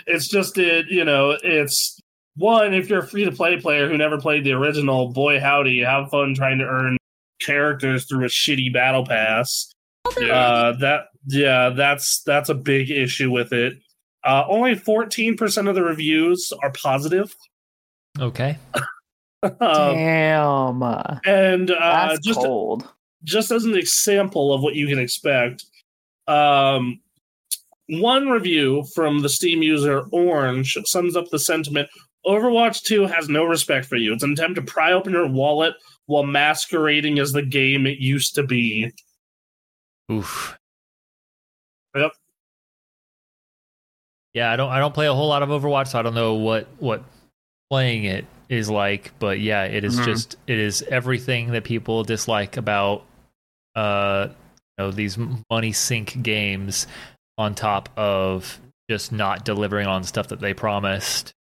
it's 0.07 0.27
just 0.29 0.57
it, 0.57 0.87
you 0.87 1.03
know, 1.03 1.35
it's 1.43 1.98
one 2.39 2.73
if 2.73 2.89
you're 2.89 2.99
a 2.99 3.07
free 3.07 3.25
to 3.25 3.31
play 3.31 3.59
player 3.59 3.89
who 3.89 3.97
never 3.97 4.19
played 4.19 4.43
the 4.43 4.53
original. 4.53 5.09
Boy, 5.09 5.39
howdy, 5.39 5.79
have 5.79 6.09
fun 6.09 6.33
trying 6.33 6.57
to 6.59 6.65
earn 6.65 6.97
characters 7.41 8.05
through 8.05 8.25
a 8.25 8.29
shitty 8.29 8.73
battle 8.73 9.05
pass. 9.05 9.71
Uh, 10.07 10.71
that 10.73 11.05
yeah, 11.27 11.69
that's 11.69 12.23
that's 12.23 12.49
a 12.49 12.55
big 12.55 12.89
issue 12.89 13.31
with 13.31 13.53
it. 13.53 13.73
Uh, 14.23 14.43
only 14.47 14.75
fourteen 14.75 15.37
percent 15.37 15.67
of 15.67 15.75
the 15.75 15.83
reviews 15.83 16.51
are 16.63 16.71
positive. 16.71 17.35
okay. 18.19 18.57
um, 19.43 19.55
damn, 19.59 20.83
and 21.25 21.71
uh, 21.71 22.07
that's 22.07 22.25
just 22.25 22.39
cold. 22.39 22.87
just 23.23 23.51
as 23.51 23.65
an 23.65 23.75
example 23.75 24.53
of 24.53 24.61
what 24.61 24.75
you 24.75 24.87
can 24.87 24.99
expect, 24.99 25.65
um, 26.27 26.99
one 27.87 28.27
review 28.27 28.85
from 28.93 29.21
the 29.21 29.29
Steam 29.29 29.61
user 29.63 30.05
Orange 30.11 30.77
sums 30.85 31.15
up 31.15 31.29
the 31.29 31.39
sentiment. 31.39 31.89
Overwatch 32.25 32.83
2 32.83 33.05
has 33.07 33.29
no 33.29 33.45
respect 33.45 33.85
for 33.85 33.95
you. 33.95 34.13
It's 34.13 34.23
an 34.23 34.33
attempt 34.33 34.55
to 34.55 34.61
pry 34.61 34.91
open 34.91 35.13
your 35.13 35.27
wallet 35.27 35.73
while 36.05 36.23
masquerading 36.23 37.19
as 37.19 37.31
the 37.31 37.41
game 37.41 37.87
it 37.87 37.99
used 37.99 38.35
to 38.35 38.43
be. 38.43 38.91
Oof. 40.11 40.57
Yep. 41.95 42.11
Yeah, 44.33 44.51
I 44.51 44.55
don't. 44.55 44.69
I 44.69 44.79
don't 44.79 44.93
play 44.93 45.07
a 45.07 45.13
whole 45.13 45.27
lot 45.27 45.43
of 45.43 45.49
Overwatch, 45.49 45.87
so 45.89 45.99
I 45.99 46.01
don't 46.01 46.13
know 46.13 46.35
what 46.35 46.67
what 46.77 47.03
playing 47.69 48.03
it 48.05 48.25
is 48.47 48.69
like. 48.69 49.11
But 49.19 49.39
yeah, 49.39 49.63
it 49.63 49.83
is 49.83 49.99
Mhm. 49.99 50.05
just 50.05 50.35
it 50.45 50.57
is 50.59 50.81
everything 50.83 51.51
that 51.51 51.63
people 51.63 52.03
dislike 52.03 52.57
about 52.57 53.05
uh 53.75 54.27
you 54.29 54.35
know 54.85 54.91
these 54.91 55.17
money 55.49 55.71
sink 55.71 56.21
games 56.21 56.85
on 57.37 57.55
top 57.55 57.89
of 57.97 58.59
just 58.89 59.11
not 59.11 59.45
delivering 59.45 59.87
on 59.87 60.03
stuff 60.03 60.27
that 60.27 60.39
they 60.39 60.53
promised. 60.53 61.33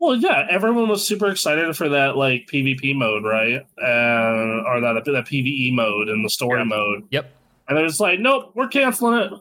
Well, 0.00 0.16
yeah, 0.16 0.46
everyone 0.50 0.88
was 0.88 1.06
super 1.06 1.28
excited 1.30 1.76
for 1.76 1.88
that 1.90 2.16
like 2.16 2.46
PvP 2.52 2.94
mode, 2.94 3.24
right? 3.24 3.64
Uh, 3.80 4.62
or 4.66 4.80
that 4.80 5.02
that 5.06 5.24
PVE 5.26 5.72
mode 5.72 6.08
and 6.08 6.24
the 6.24 6.28
story 6.30 6.60
Yeah. 6.60 6.64
mode. 6.64 7.04
Yep. 7.10 7.32
And 7.68 7.78
they're 7.78 7.86
just 7.86 8.00
like, 8.00 8.20
nope, 8.20 8.52
we're 8.54 8.68
canceling 8.68 9.18
it. 9.22 9.32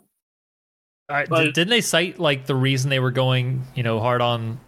I, 1.09 1.25
Like- 1.25 1.53
didn't 1.53 1.69
they 1.69 1.81
cite 1.81 2.19
like 2.19 2.45
the 2.45 2.55
reason 2.55 2.89
they 2.89 2.99
were 2.99 3.11
going, 3.11 3.63
you 3.75 3.83
know, 3.83 3.99
hard 3.99 4.21
on 4.21 4.59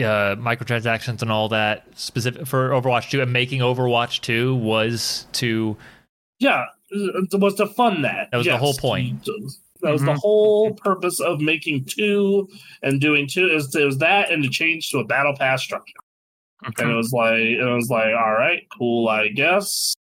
uh, 0.00 0.34
microtransactions 0.36 1.20
and 1.20 1.30
all 1.30 1.50
that 1.50 1.86
specific 1.98 2.46
for 2.46 2.70
Overwatch 2.70 3.10
2 3.10 3.20
and 3.20 3.32
making 3.32 3.60
Overwatch 3.60 4.20
2 4.22 4.54
was 4.56 5.26
to 5.32 5.76
Yeah, 6.40 6.64
it 6.90 7.38
was 7.38 7.54
to 7.56 7.66
fund 7.66 8.04
that. 8.04 8.30
That 8.30 8.38
was 8.38 8.46
the 8.46 8.56
whole 8.56 8.72
point. 8.74 9.28
That 9.82 9.92
was 9.92 10.02
the 10.02 10.12
Mhm. 10.12 10.18
whole 10.18 10.74
purpose 10.74 11.20
of 11.20 11.40
making 11.40 11.84
two 11.86 12.48
and 12.82 13.00
doing 13.00 13.26
two. 13.26 13.48
Is 13.48 13.74
it 13.74 13.84
was 13.84 13.98
that 13.98 14.30
and 14.30 14.42
to 14.42 14.48
change 14.48 14.90
to 14.90 14.98
a 14.98 15.04
battle 15.04 15.34
pass 15.36 15.62
structure. 15.62 15.98
And 16.78 16.90
it 16.90 16.94
was 16.94 17.12
like 17.12 17.40
it 17.40 17.64
was 17.64 17.90
like, 17.90 18.14
all 18.14 18.32
right, 18.32 18.66
cool, 18.76 19.08
I 19.08 19.28
guess. 19.28 19.94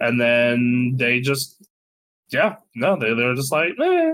And 0.00 0.18
then 0.20 0.94
they 0.96 1.20
just, 1.20 1.62
yeah, 2.30 2.56
no, 2.74 2.96
they 2.96 3.12
they're 3.14 3.34
just 3.34 3.52
like, 3.52 3.72
eh, 3.78 4.12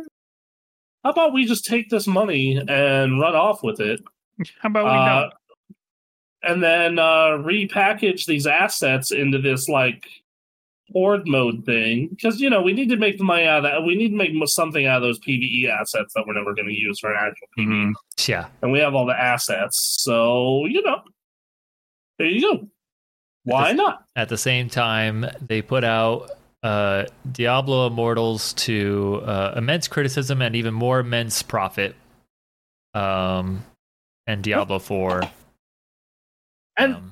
how 1.04 1.10
about 1.10 1.32
we 1.32 1.44
just 1.44 1.64
take 1.64 1.88
this 1.90 2.06
money 2.08 2.56
and 2.68 3.20
run 3.20 3.34
off 3.36 3.62
with 3.62 3.80
it, 3.80 4.00
How 4.60 4.68
about 4.68 4.84
we 4.84 4.90
uh, 4.90 5.30
and 6.44 6.60
then 6.62 6.98
uh, 6.98 7.38
repackage 7.38 8.26
these 8.26 8.46
assets 8.48 9.12
into 9.12 9.38
this 9.38 9.68
like 9.68 10.04
horde 10.92 11.26
mode 11.26 11.64
thing 11.64 12.08
because 12.08 12.40
you 12.40 12.50
know 12.50 12.60
we 12.62 12.72
need 12.72 12.88
to 12.88 12.96
make 12.96 13.18
the 13.18 13.24
money 13.24 13.44
out 13.44 13.58
of 13.58 13.62
that. 13.64 13.82
We 13.84 13.94
need 13.94 14.10
to 14.10 14.16
make 14.16 14.32
something 14.48 14.86
out 14.86 14.96
of 14.96 15.02
those 15.02 15.18
PVE 15.20 15.68
assets 15.70 16.12
that 16.14 16.24
we're 16.26 16.34
never 16.34 16.54
going 16.54 16.68
to 16.68 16.74
use 16.74 16.98
for 17.00 17.12
an 17.12 17.18
actual 17.20 17.46
PVE, 17.58 17.66
Mhm. 17.66 17.92
yeah. 18.28 18.48
and 18.62 18.72
we 18.72 18.78
have 18.80 18.94
all 18.94 19.06
the 19.06 19.18
assets. 19.18 19.96
So 20.02 20.66
you 20.66 20.82
know, 20.82 21.02
there 22.18 22.28
you 22.28 22.40
go. 22.40 22.68
Why 23.44 23.72
not? 23.72 24.04
At 24.16 24.28
the 24.28 24.38
same 24.38 24.68
time, 24.68 25.26
they 25.40 25.62
put 25.62 25.82
out 25.84 26.30
uh, 26.62 27.06
Diablo 27.32 27.88
Immortals 27.88 28.52
to 28.54 29.20
uh, 29.24 29.54
immense 29.56 29.88
criticism 29.88 30.40
and 30.42 30.54
even 30.54 30.72
more 30.74 31.00
immense 31.00 31.42
profit. 31.42 31.96
Um, 32.94 33.64
and 34.28 34.44
Diablo 34.44 34.78
4. 34.78 35.22
And 36.78 36.94
um, 36.94 37.11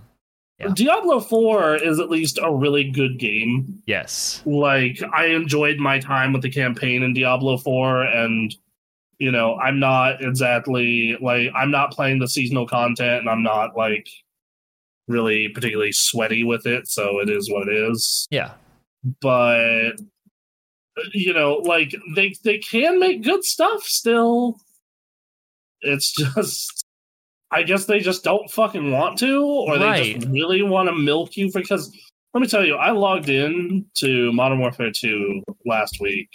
Yeah. 0.61 0.73
Diablo 0.75 1.21
4 1.21 1.77
is 1.77 1.99
at 1.99 2.11
least 2.11 2.39
a 2.43 2.55
really 2.55 2.85
good 2.91 3.19
game. 3.19 3.83
yes. 3.87 4.43
Like, 4.45 5.01
I 5.15 5.27
enjoyed 5.27 5.79
my 5.79 5.99
time 5.99 6.35
with 6.35 6.43
the 6.43 6.51
campaign 6.51 7.03
in 7.03 7.15
Diablo 7.15 7.57
4, 7.57 8.03
and, 8.03 8.55
you 9.19 9.33
know, 9.33 9.57
I'm 9.57 9.81
not 9.81 10.23
exactly, 10.23 11.17
like, 11.21 11.51
I'm 11.57 11.71
not 11.71 11.93
playing 11.93 12.19
the 12.19 12.29
seasonal 12.29 12.67
content, 12.67 13.21
and 13.21 13.31
I'm 13.31 13.43
not, 13.43 13.75
like, 13.75 14.07
really 15.09 15.49
particularly 15.49 15.93
sweaty 15.93 16.45
with 16.45 16.67
it, 16.67 16.89
so 16.89 17.21
it 17.21 17.31
is 17.31 17.51
what 17.51 17.67
it 17.67 17.75
is. 17.75 18.29
Yeah. 18.31 18.53
But, 19.23 19.93
you 21.15 21.33
know, 21.33 21.55
like, 21.55 21.95
they, 22.15 22.35
they 22.45 22.59
can 22.59 23.01
make 23.01 23.23
good 23.25 23.45
stuff 23.45 23.83
still. 23.85 24.61
It's 25.81 26.13
just. 26.35 26.80
I 27.53 27.63
guess 27.63 27.87
they 27.87 28.01
just 28.01 28.23
don't 28.23 28.51
fucking 28.51 28.93
want 28.93 29.19
to, 29.19 29.43
or 29.45 29.79
they 29.79 30.15
just 30.15 30.29
really 30.29 30.63
want 30.63 30.89
to 30.89 30.95
milk 30.95 31.37
you 31.37 31.51
because 31.53 31.93
let 32.33 32.41
me 32.41 32.47
tell 32.47 32.65
you, 32.65 32.77
I 32.77 32.93
logged 32.93 33.29
in 33.29 33.85
to 33.99 34.33
Modern 34.33 34.61
Warfare 34.61 34.93
2 34.95 35.43
last 35.67 36.01
week 36.01 36.29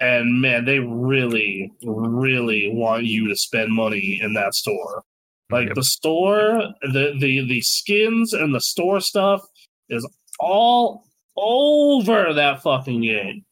and 0.00 0.40
man, 0.40 0.64
they 0.64 0.78
really, 0.78 1.72
really 1.82 2.70
want 2.72 3.04
you 3.04 3.28
to 3.28 3.36
spend 3.36 3.72
money 3.72 4.20
in 4.22 4.34
that 4.34 4.54
store. 4.54 5.02
Like 5.50 5.74
the 5.74 5.84
store, 5.84 6.74
the 6.82 7.14
the 7.20 7.46
the 7.46 7.60
skins 7.60 8.32
and 8.32 8.54
the 8.54 8.60
store 8.60 9.00
stuff 9.00 9.42
is 9.88 10.06
all 10.40 11.04
over 11.36 12.34
that 12.34 12.62
fucking 12.62 13.02
game. 13.02 13.44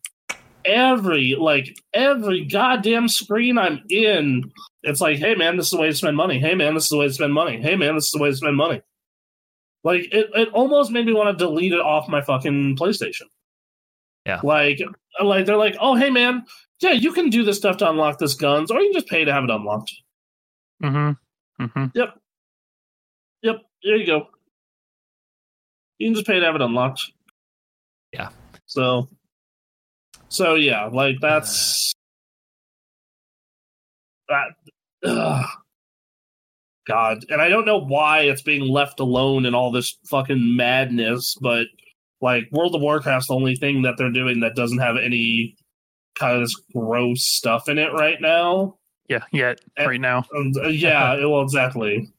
Every 0.64 1.36
like 1.38 1.76
every 1.92 2.44
goddamn 2.44 3.08
screen 3.08 3.58
I'm 3.58 3.80
in, 3.88 4.50
it's 4.84 5.00
like, 5.00 5.18
hey 5.18 5.34
man, 5.34 5.56
this 5.56 5.66
is 5.66 5.72
the 5.72 5.78
way 5.78 5.88
to 5.88 5.94
spend 5.94 6.16
money. 6.16 6.38
Hey 6.38 6.54
man, 6.54 6.74
this 6.74 6.84
is 6.84 6.90
the 6.90 6.98
way 6.98 7.08
to 7.08 7.12
spend 7.12 7.32
money. 7.32 7.60
Hey 7.60 7.76
man, 7.76 7.94
this 7.94 8.04
is 8.04 8.10
the 8.12 8.22
way 8.22 8.30
to 8.30 8.36
spend 8.36 8.56
money. 8.56 8.82
Like 9.82 10.12
it, 10.12 10.30
it 10.34 10.48
almost 10.52 10.90
made 10.90 11.06
me 11.06 11.12
want 11.12 11.36
to 11.36 11.44
delete 11.44 11.72
it 11.72 11.80
off 11.80 12.08
my 12.08 12.22
fucking 12.22 12.76
PlayStation. 12.76 13.26
Yeah. 14.26 14.40
Like 14.42 14.80
like 15.22 15.46
they're 15.46 15.56
like, 15.56 15.76
oh 15.80 15.94
hey 15.94 16.10
man, 16.10 16.44
yeah, 16.80 16.92
you 16.92 17.12
can 17.12 17.30
do 17.30 17.44
this 17.44 17.56
stuff 17.56 17.76
to 17.78 17.90
unlock 17.90 18.18
this 18.18 18.34
guns, 18.34 18.70
or 18.70 18.80
you 18.80 18.92
can 18.92 19.00
just 19.00 19.08
pay 19.08 19.24
to 19.24 19.32
have 19.32 19.44
it 19.44 19.50
unlocked. 19.50 19.92
Mm-hmm. 20.82 21.64
Mm-hmm. 21.64 21.84
Yep. 21.94 22.18
Yep. 23.42 23.56
There 23.82 23.96
you 23.96 24.06
go. 24.06 24.28
You 25.98 26.08
can 26.08 26.14
just 26.14 26.26
pay 26.26 26.40
to 26.40 26.46
have 26.46 26.54
it 26.54 26.62
unlocked. 26.62 27.02
Yeah. 28.12 28.30
So. 28.66 29.08
So 30.28 30.54
yeah, 30.54 30.86
like 30.86 31.16
that's 31.20 31.92
that. 34.28 34.48
Ugh. 35.04 35.46
God, 36.86 37.24
and 37.30 37.40
I 37.40 37.48
don't 37.48 37.64
know 37.64 37.78
why 37.78 38.20
it's 38.20 38.42
being 38.42 38.68
left 38.68 39.00
alone 39.00 39.46
in 39.46 39.54
all 39.54 39.70
this 39.70 39.96
fucking 40.04 40.56
madness, 40.56 41.34
but 41.40 41.66
like 42.20 42.48
World 42.52 42.74
of 42.74 42.82
Warcraft's 42.82 43.28
the 43.28 43.34
only 43.34 43.56
thing 43.56 43.82
that 43.82 43.96
they're 43.96 44.10
doing 44.10 44.40
that 44.40 44.54
doesn't 44.54 44.78
have 44.78 44.96
any 44.96 45.56
kind 46.14 46.36
of 46.36 46.42
this 46.42 46.54
gross 46.74 47.24
stuff 47.24 47.68
in 47.68 47.78
it 47.78 47.92
right 47.92 48.20
now. 48.20 48.76
Yeah. 49.08 49.24
Yeah. 49.32 49.54
Eh. 49.76 49.84
Right 49.84 50.00
now. 50.00 50.24
Um, 50.36 50.52
uh, 50.62 50.68
yeah, 50.68 51.16
well, 51.26 51.42
exactly. 51.42 52.10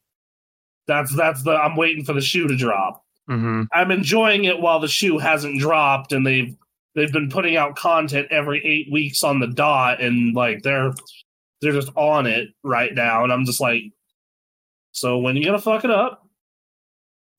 That's 0.86 1.14
that's 1.16 1.42
the 1.42 1.52
I'm 1.52 1.76
waiting 1.76 2.04
for 2.04 2.12
the 2.12 2.20
shoe 2.20 2.46
to 2.46 2.56
drop. 2.56 3.02
Mm-hmm. 3.28 3.64
I'm 3.72 3.90
enjoying 3.90 4.44
it 4.44 4.60
while 4.60 4.78
the 4.78 4.88
shoe 4.88 5.18
hasn't 5.18 5.60
dropped, 5.60 6.12
and 6.12 6.24
they've 6.24 6.56
they've 6.94 7.12
been 7.12 7.28
putting 7.28 7.56
out 7.56 7.76
content 7.76 8.28
every 8.30 8.64
eight 8.64 8.92
weeks 8.92 9.24
on 9.24 9.40
the 9.40 9.48
dot, 9.48 10.00
and 10.00 10.34
like 10.34 10.62
they're 10.62 10.94
they're 11.66 11.80
just 11.80 11.94
on 11.96 12.26
it 12.26 12.48
right 12.62 12.94
now, 12.94 13.24
and 13.24 13.32
I'm 13.32 13.44
just 13.44 13.60
like, 13.60 13.82
so 14.92 15.18
when 15.18 15.36
are 15.36 15.38
you 15.38 15.44
gonna 15.44 15.58
fuck 15.58 15.84
it 15.84 15.90
up? 15.90 16.22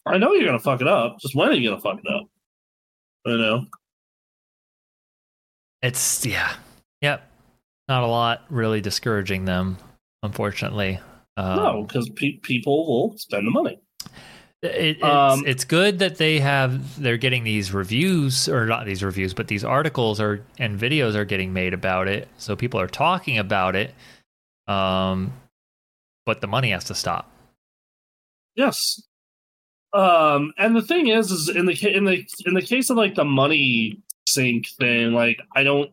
I 0.06 0.18
know 0.18 0.34
you're 0.34 0.46
gonna 0.46 0.60
fuck 0.60 0.82
it 0.82 0.88
up. 0.88 1.18
Just 1.20 1.36
when 1.36 1.50
are 1.50 1.54
you 1.54 1.70
gonna 1.70 1.82
fuck 1.82 2.00
it 2.04 2.12
up? 2.14 2.28
You 3.26 3.38
know. 3.38 3.66
It's 5.82 6.26
yeah, 6.26 6.54
yep. 7.02 7.30
Not 7.88 8.04
a 8.04 8.08
lot 8.08 8.44
really 8.50 8.82
discouraging 8.82 9.46
them, 9.46 9.78
unfortunately. 10.24 11.00
Um, 11.38 11.56
no, 11.56 11.84
because 11.84 12.10
pe- 12.10 12.40
people 12.42 12.86
will 12.86 13.18
spend 13.18 13.48
the 13.48 13.52
money. 13.52 13.80
It, 14.64 14.98
it's, 14.98 15.04
Um, 15.04 15.44
it's 15.46 15.64
good 15.66 16.00
that 16.00 16.18
they 16.18 16.40
have 16.40 17.00
they're 17.00 17.18
getting 17.18 17.44
these 17.44 17.72
reviews 17.72 18.50
or 18.50 18.66
not 18.66 18.88
these 18.88 19.04
reviews 19.04 19.36
but 19.36 19.48
these 19.48 19.64
articles 19.64 20.20
are 20.20 20.42
and 20.58 20.80
videos 20.80 21.14
are 21.14 21.26
getting 21.26 21.54
made 21.54 21.76
about 21.76 22.08
it 22.08 22.28
so 22.38 22.56
people 22.56 22.80
are 22.80 22.88
talking 22.88 23.38
about 23.38 23.76
it 23.76 23.94
um 24.68 25.34
but 26.26 26.42
the 26.42 26.48
money 26.48 26.72
has 26.72 26.84
to 26.84 26.96
stop 26.96 27.32
Yes. 28.58 29.04
Um, 29.94 30.52
and 30.58 30.76
the 30.76 30.82
thing 30.82 31.08
is, 31.08 31.32
is 31.32 31.48
in 31.48 31.68
the 31.68 31.96
in 31.96 32.04
the 32.04 32.28
in 32.46 32.56
the 32.56 32.62
case 32.62 32.90
of 32.90 32.98
like 32.98 33.16
the 33.16 33.24
money 33.24 34.02
sink 34.28 34.68
thing, 34.80 35.14
like 35.14 35.40
I 35.56 35.64
don't 35.64 35.92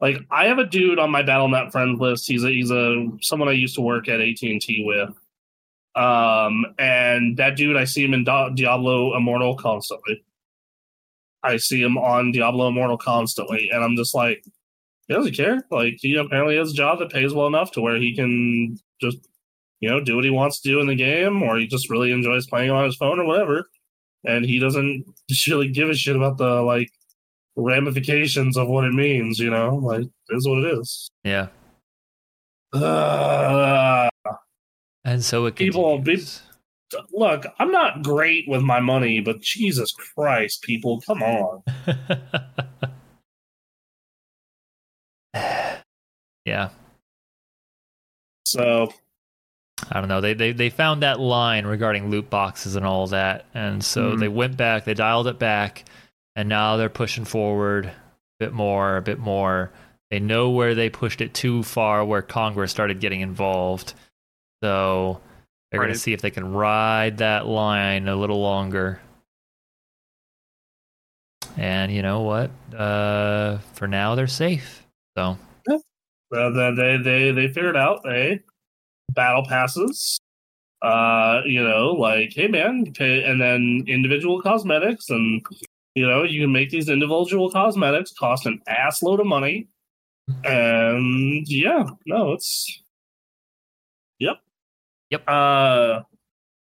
like 0.00 0.18
I 0.30 0.46
have 0.46 0.58
a 0.58 0.66
dude 0.66 0.98
on 0.98 1.10
my 1.10 1.22
BattleNet 1.22 1.72
friend 1.72 1.98
list. 1.98 2.28
He's 2.28 2.44
a 2.44 2.50
he's 2.50 2.70
a 2.70 3.06
someone 3.22 3.48
I 3.48 3.52
used 3.52 3.76
to 3.76 3.80
work 3.80 4.08
at 4.08 4.20
AT 4.20 4.42
and 4.42 4.60
T 4.60 4.84
with. 4.84 5.10
Um, 5.94 6.66
and 6.78 7.36
that 7.36 7.56
dude, 7.56 7.76
I 7.76 7.84
see 7.84 8.04
him 8.04 8.14
in 8.14 8.24
Di- 8.24 8.50
Diablo 8.54 9.16
Immortal 9.16 9.56
constantly. 9.56 10.24
I 11.42 11.58
see 11.58 11.80
him 11.82 11.98
on 11.98 12.32
Diablo 12.32 12.68
Immortal 12.68 12.98
constantly, 12.98 13.68
and 13.70 13.84
I'm 13.84 13.96
just 13.96 14.14
like, 14.14 14.44
he 15.12 15.18
doesn't 15.18 15.36
care. 15.36 15.62
Like 15.70 15.94
he 16.00 16.16
apparently 16.16 16.56
has 16.56 16.70
a 16.72 16.74
job 16.74 16.98
that 17.00 17.10
pays 17.10 17.32
well 17.34 17.46
enough 17.46 17.70
to 17.72 17.80
where 17.80 17.96
he 17.96 18.14
can 18.16 18.78
just 19.00 19.18
you 19.80 19.90
know, 19.90 20.00
do 20.00 20.14
what 20.14 20.24
he 20.24 20.30
wants 20.30 20.60
to 20.60 20.68
do 20.68 20.78
in 20.80 20.86
the 20.86 20.94
game, 20.94 21.42
or 21.42 21.58
he 21.58 21.66
just 21.66 21.90
really 21.90 22.12
enjoys 22.12 22.46
playing 22.46 22.70
on 22.70 22.84
his 22.84 22.94
phone 22.96 23.18
or 23.18 23.24
whatever. 23.24 23.68
And 24.24 24.44
he 24.44 24.60
doesn't 24.60 25.04
really 25.48 25.68
give 25.68 25.90
a 25.90 25.94
shit 25.94 26.14
about 26.14 26.38
the 26.38 26.62
like 26.62 26.88
ramifications 27.56 28.56
of 28.56 28.68
what 28.68 28.84
it 28.84 28.94
means, 28.94 29.38
you 29.40 29.50
know? 29.50 29.74
Like, 29.76 30.02
it 30.02 30.36
is 30.36 30.46
what 30.48 30.58
it 30.64 30.78
is. 30.78 31.10
yeah 31.24 31.48
Uh, 32.72 34.08
and 35.04 35.24
so 35.24 35.46
it 35.46 35.56
People- 35.56 35.96
continues. 35.96 36.42
look, 37.12 37.44
I'm 37.58 37.72
not 37.72 38.02
great 38.02 38.44
with 38.48 38.62
my 38.62 38.78
money, 38.80 39.20
but 39.20 39.40
Jesus 39.40 39.90
Christ, 39.92 40.62
people, 40.62 41.00
come 41.00 41.22
on. 41.22 41.62
yeah 46.44 46.68
So, 48.44 48.92
I 49.90 49.98
don't 50.00 50.08
know. 50.08 50.20
They, 50.20 50.34
they 50.34 50.52
they 50.52 50.70
found 50.70 51.02
that 51.02 51.18
line 51.20 51.66
regarding 51.66 52.10
loot 52.10 52.28
boxes 52.30 52.76
and 52.76 52.84
all 52.86 53.06
that, 53.08 53.46
and 53.54 53.82
so 53.84 54.12
Mhm. 54.12 54.20
they 54.20 54.28
went 54.28 54.56
back. 54.56 54.84
They 54.84 54.94
dialed 54.94 55.26
it 55.26 55.38
back, 55.38 55.84
and 56.36 56.48
now 56.48 56.76
they're 56.76 56.88
pushing 56.88 57.24
forward 57.24 57.86
a 57.86 57.94
bit 58.38 58.52
more, 58.52 58.96
a 58.96 59.02
bit 59.02 59.18
more. 59.18 59.72
They 60.10 60.20
know 60.20 60.50
where 60.50 60.74
they 60.74 60.90
pushed 60.90 61.20
it 61.20 61.32
too 61.34 61.62
far, 61.62 62.04
where 62.04 62.20
Congress 62.22 62.70
started 62.70 63.00
getting 63.00 63.22
involved. 63.22 63.94
So 64.62 65.20
they're 65.70 65.80
going 65.80 65.92
to 65.92 65.98
see 65.98 66.12
if 66.12 66.20
they 66.20 66.30
can 66.30 66.52
ride 66.52 67.18
that 67.18 67.46
line 67.46 68.06
a 68.08 68.14
little 68.14 68.40
longer. 68.40 69.00
And 71.56 71.90
you 71.92 72.02
know 72.02 72.20
what? 72.20 72.50
Uh, 72.78 73.58
for 73.74 73.88
now, 73.88 74.14
they're 74.14 74.26
safe. 74.26 74.81
So 75.16 75.36
uh, 76.34 76.50
they, 76.50 76.70
they 76.74 76.96
they 76.96 77.30
they 77.32 77.48
figured 77.48 77.76
out, 77.76 78.00
hey, 78.04 78.40
battle 79.10 79.44
passes. 79.46 80.18
Uh, 80.82 81.42
you 81.46 81.62
know, 81.62 81.92
like, 81.92 82.32
hey 82.34 82.48
man, 82.48 82.92
pay, 82.94 83.22
and 83.22 83.40
then 83.40 83.84
individual 83.86 84.42
cosmetics, 84.42 85.10
and 85.10 85.40
you 85.94 86.06
know, 86.06 86.22
you 86.24 86.40
can 86.42 86.52
make 86.52 86.70
these 86.70 86.88
individual 86.88 87.50
cosmetics 87.50 88.12
cost 88.12 88.46
an 88.46 88.60
ass 88.66 89.02
load 89.02 89.20
of 89.20 89.26
money. 89.26 89.68
And 90.44 91.46
yeah, 91.48 91.84
no, 92.06 92.32
it's 92.32 92.82
yep, 94.18 94.38
Yep. 95.10 95.22
Uh, 95.28 96.00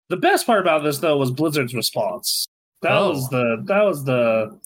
the 0.09 0.17
best 0.17 0.45
part 0.45 0.59
about 0.61 0.83
this 0.83 0.99
though 0.99 1.17
was 1.17 1.31
Blizzard's 1.31 1.73
response. 1.73 2.45
That 2.81 2.91
Oh. 2.97 3.09
was 3.11 3.29
the 3.29 3.63
that 3.67 3.83
was 3.83 4.03
the 4.03 4.59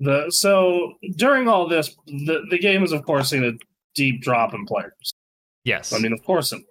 the 0.00 0.30
so 0.30 0.94
during 1.16 1.48
all 1.48 1.68
this, 1.68 1.94
the 2.06 2.44
the 2.50 2.58
game 2.58 2.82
is 2.84 2.92
of 2.92 3.04
course 3.04 3.30
seen 3.30 3.44
a 3.44 3.52
deep 3.94 4.20
drop 4.22 4.52
in 4.54 4.64
players. 4.66 5.14
yes, 5.64 5.92
I 5.92 5.98
mean, 5.98 6.12
of 6.12 6.22
course 6.24 6.52
it 6.52 6.56
would. 6.56 6.66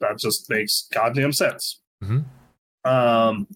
That 0.00 0.18
just 0.18 0.48
makes 0.50 0.86
goddamn 0.92 1.32
sense. 1.32 1.80
Mhm. 2.04 2.24
Um, 2.84 3.46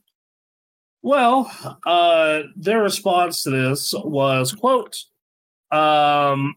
well, 1.02 1.50
uh, 1.86 2.42
their 2.56 2.82
response 2.82 3.42
to 3.42 3.50
this 3.50 3.92
was, 4.04 4.52
"quote 4.52 4.96
um, 5.70 6.54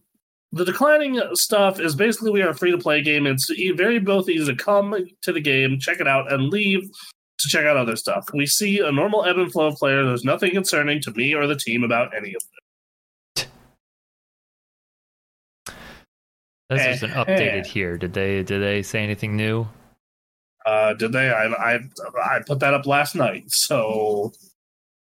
The 0.52 0.66
declining 0.66 1.20
stuff 1.34 1.80
is 1.80 1.96
basically 1.96 2.32
we 2.32 2.42
are 2.42 2.50
a 2.50 2.56
free 2.56 2.72
to 2.72 2.78
play 2.78 3.02
game. 3.02 3.28
It's 3.28 3.50
very 3.76 4.00
both 4.00 4.30
easy 4.30 4.46
to 4.46 4.56
come 4.56 4.96
to 5.22 5.32
the 5.34 5.42
game, 5.42 5.80
check 5.80 6.00
it 6.00 6.08
out, 6.08 6.32
and 6.32 6.50
leave 6.50 6.90
to 7.40 7.50
check 7.50 7.66
out 7.66 7.78
other 7.78 7.96
stuff. 7.96 8.28
We 8.34 8.46
see 8.46 8.80
a 8.80 8.92
normal 8.92 9.26
ebb 9.26 9.38
and 9.38 9.52
flow 9.52 9.68
of 9.68 9.76
players. 9.76 10.06
There's 10.08 10.24
nothing 10.24 10.52
concerning 10.52 11.02
to 11.02 11.12
me 11.12 11.34
or 11.34 11.48
the 11.48 11.56
team 11.56 11.84
about 11.84 12.16
any 12.16 12.34
of 12.36 12.42
them. 12.42 13.48
this 16.70 16.98
is 16.98 17.04
an 17.04 17.12
Eh, 17.12 17.24
updated 17.24 17.60
eh. 17.62 17.68
here. 17.68 17.98
Did 17.98 18.14
they 18.14 18.44
did 18.44 18.62
they 18.62 18.82
say 18.82 19.04
anything 19.04 19.36
new? 19.36 19.68
Uh, 20.66 20.94
did 20.96 21.12
they? 21.12 21.30
I, 21.30 21.46
I 21.76 21.80
I 22.24 22.40
put 22.46 22.60
that 22.62 22.74
up 22.74 22.86
last 22.88 23.16
night. 23.16 23.44
So 23.48 24.32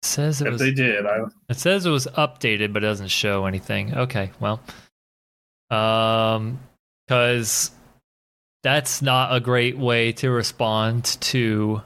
It 0.03 0.07
says 0.07 0.41
it 0.41 0.47
if 0.47 0.53
was 0.55 0.61
they 0.61 0.73
did, 0.73 1.05
I 1.05 1.25
It 1.51 1.59
says 1.59 1.85
it 1.85 1.91
was 1.91 2.07
updated, 2.07 2.73
but 2.73 2.83
it 2.83 2.87
doesn't 2.87 3.09
show 3.09 3.45
anything. 3.45 3.95
Okay, 3.95 4.31
well, 4.41 4.61
um, 5.71 6.59
because 7.07 7.73
that's 8.63 9.03
not 9.03 9.35
a 9.37 9.41
great 9.41 9.77
way 9.77 10.13
to 10.13 10.31
respond 10.31 11.05
to 11.21 11.83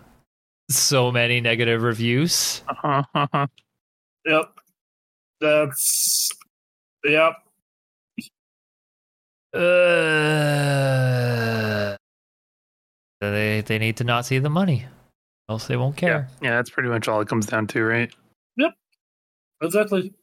so 0.68 1.12
many 1.12 1.40
negative 1.40 1.82
reviews. 1.82 2.62
Uh-huh, 2.68 3.02
uh-huh. 3.14 3.46
Yep. 4.26 4.54
That's 5.40 6.30
yep. 7.04 7.34
Uh, 9.52 9.58
they 13.20 13.62
they 13.66 13.78
need 13.78 13.96
to 13.98 14.04
not 14.04 14.26
see 14.26 14.38
the 14.38 14.48
money, 14.48 14.86
else 15.48 15.66
they 15.66 15.76
won't 15.76 15.96
care. 15.96 16.28
Yeah, 16.40 16.56
that's 16.56 16.70
pretty 16.70 16.88
much 16.88 17.08
all 17.08 17.20
it 17.20 17.28
comes 17.28 17.46
down 17.46 17.66
to, 17.68 17.84
right? 17.84 18.12
Yep, 18.56 18.72
exactly. 19.62 20.14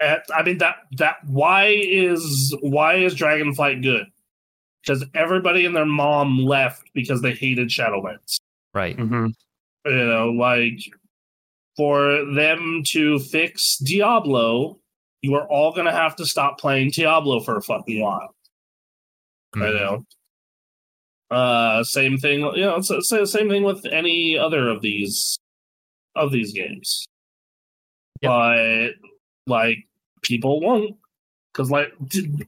At, 0.00 0.22
I 0.34 0.42
mean 0.42 0.58
that 0.58 0.76
that 0.96 1.16
why 1.26 1.66
is 1.66 2.56
why 2.62 2.94
is 2.94 3.14
Dragonflight 3.14 3.82
good? 3.82 4.06
Because 4.82 5.04
everybody 5.14 5.66
and 5.66 5.76
their 5.76 5.84
mom 5.84 6.38
left 6.38 6.84
because 6.94 7.20
they 7.20 7.32
hated 7.32 7.68
Shadowlands. 7.68 8.40
Right. 8.74 8.98
hmm 8.98 9.28
You 9.84 10.06
know, 10.06 10.30
like 10.30 10.78
for 11.76 12.24
them 12.34 12.82
to 12.88 13.18
fix 13.18 13.78
Diablo, 13.78 14.78
you 15.22 15.34
are 15.34 15.48
all 15.48 15.72
gonna 15.72 15.92
have 15.92 16.16
to 16.16 16.26
stop 16.26 16.58
playing 16.58 16.90
Diablo 16.90 17.40
for 17.40 17.56
a 17.56 17.62
fucking 17.62 18.00
while. 18.00 18.34
Mm-hmm. 19.54 19.62
I 19.62 19.70
know. 19.70 20.04
Uh, 21.30 21.84
same 21.84 22.18
thing. 22.18 22.40
You 22.40 22.62
know, 22.62 22.76
it's, 22.76 22.90
it's 22.90 23.08
the 23.08 23.26
same 23.26 23.48
thing 23.48 23.62
with 23.62 23.84
any 23.86 24.36
other 24.36 24.68
of 24.68 24.82
these 24.82 25.38
of 26.16 26.32
these 26.32 26.52
games. 26.52 27.06
Yep. 28.22 28.30
But 28.30 28.88
like, 29.46 29.78
people 30.22 30.60
won't 30.60 30.96
because 31.52 31.70
like, 31.70 31.92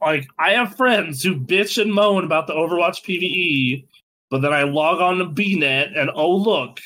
like 0.01 0.27
I 0.37 0.51
have 0.51 0.75
friends 0.75 1.23
who 1.23 1.35
bitch 1.35 1.81
and 1.81 1.93
moan 1.93 2.23
about 2.23 2.47
the 2.47 2.53
Overwatch 2.53 3.03
PVE, 3.03 3.85
but 4.33 4.41
then 4.41 4.51
I 4.51 4.63
log 4.63 4.99
on 4.99 5.19
to 5.19 5.25
BNet 5.25 5.95
and 5.95 6.09
oh 6.15 6.35
look, 6.35 6.79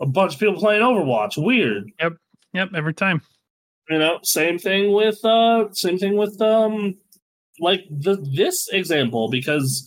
a 0.00 0.06
bunch 0.06 0.32
of 0.32 0.40
people 0.40 0.54
playing 0.54 0.80
Overwatch. 0.80 1.36
Weird. 1.36 1.92
Yep, 2.00 2.14
Yep. 2.54 2.70
every 2.74 2.94
time. 2.94 3.20
You 3.90 3.98
know, 3.98 4.18
same 4.22 4.58
thing 4.58 4.94
with 4.94 5.22
uh 5.26 5.70
same 5.74 5.98
thing 5.98 6.16
with 6.16 6.40
um 6.40 6.94
like 7.60 7.84
the 7.90 8.16
this 8.34 8.66
example 8.72 9.28
because 9.28 9.86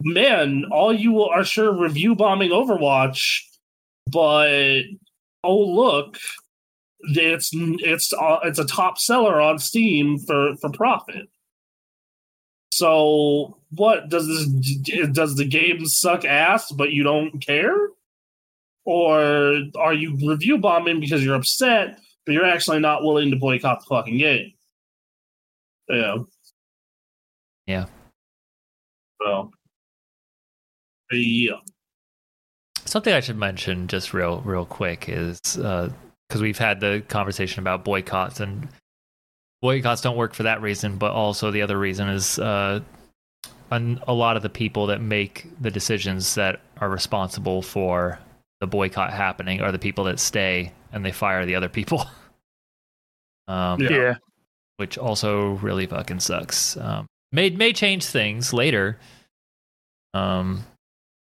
man, 0.00 0.66
all 0.70 0.92
you 0.92 1.22
are 1.22 1.44
sure 1.44 1.72
review 1.72 2.14
bombing 2.14 2.50
Overwatch, 2.50 3.40
but 4.06 4.82
oh 5.44 5.60
look, 5.60 6.18
it's 7.00 7.52
it's 7.54 8.12
uh, 8.12 8.40
it's 8.44 8.58
a 8.58 8.66
top 8.66 8.98
seller 8.98 9.40
on 9.40 9.58
Steam 9.58 10.18
for 10.18 10.56
for 10.60 10.68
profit. 10.68 11.30
So 12.72 13.58
what 13.68 14.08
does 14.08 14.26
this 14.26 14.46
does 15.10 15.36
the 15.36 15.44
game 15.44 15.84
suck 15.84 16.24
ass 16.24 16.72
but 16.72 16.90
you 16.90 17.02
don't 17.02 17.38
care? 17.38 17.76
Or 18.86 19.60
are 19.78 19.92
you 19.92 20.16
review 20.26 20.56
bombing 20.56 20.98
because 20.98 21.22
you're 21.22 21.34
upset 21.34 21.98
but 22.24 22.32
you're 22.32 22.46
actually 22.46 22.80
not 22.80 23.02
willing 23.02 23.30
to 23.30 23.36
boycott 23.36 23.80
the 23.80 23.86
fucking 23.86 24.16
game. 24.16 24.52
Yeah. 25.88 26.16
Yeah. 27.66 27.86
So. 29.20 29.50
Yeah. 31.10 31.56
Something 32.86 33.12
I 33.12 33.20
should 33.20 33.36
mention 33.36 33.86
just 33.86 34.14
real 34.14 34.40
real 34.46 34.64
quick 34.64 35.10
is 35.10 35.38
uh 35.58 35.90
because 36.26 36.40
we've 36.40 36.58
had 36.58 36.80
the 36.80 37.02
conversation 37.08 37.60
about 37.60 37.84
boycotts 37.84 38.40
and 38.40 38.66
boycotts 39.62 40.02
don't 40.02 40.16
work 40.16 40.34
for 40.34 40.42
that 40.42 40.60
reason, 40.60 40.98
but 40.98 41.12
also 41.12 41.50
the 41.50 41.62
other 41.62 41.78
reason 41.78 42.08
is 42.08 42.38
uh, 42.38 42.80
an, 43.70 44.00
a 44.06 44.12
lot 44.12 44.36
of 44.36 44.42
the 44.42 44.50
people 44.50 44.86
that 44.88 45.00
make 45.00 45.46
the 45.60 45.70
decisions 45.70 46.34
that 46.34 46.60
are 46.80 46.90
responsible 46.90 47.62
for 47.62 48.18
the 48.60 48.66
boycott 48.66 49.12
happening 49.12 49.60
are 49.62 49.72
the 49.72 49.78
people 49.78 50.04
that 50.04 50.20
stay 50.20 50.72
and 50.92 51.04
they 51.04 51.12
fire 51.12 51.46
the 51.46 51.54
other 51.54 51.68
people. 51.68 52.04
um, 53.48 53.80
Yeah. 53.80 53.90
Yeah. 53.90 54.14
which 54.76 54.98
also 54.98 55.52
really 55.52 55.86
fucking 55.86 56.20
sucks. 56.20 56.76
Um, 56.76 57.06
may 57.30 57.50
may 57.50 57.72
change 57.72 58.04
things 58.04 58.52
later. 58.52 58.98
Um, 60.12 60.64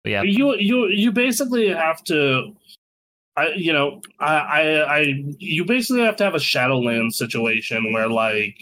but 0.04 0.10
yeah, 0.10 0.22
You 0.22 0.54
you 0.56 0.86
you 0.86 1.12
basically 1.12 1.68
have 1.68 2.02
to 2.04 2.54
I 3.38 3.52
you 3.54 3.72
know, 3.72 4.00
I 4.18 4.36
I, 4.36 4.62
I 4.98 5.24
you 5.38 5.64
basically 5.64 6.02
have 6.02 6.16
to 6.16 6.24
have 6.24 6.34
a 6.34 6.38
Shadowlands 6.38 7.12
situation 7.12 7.92
where 7.92 8.08
like 8.08 8.56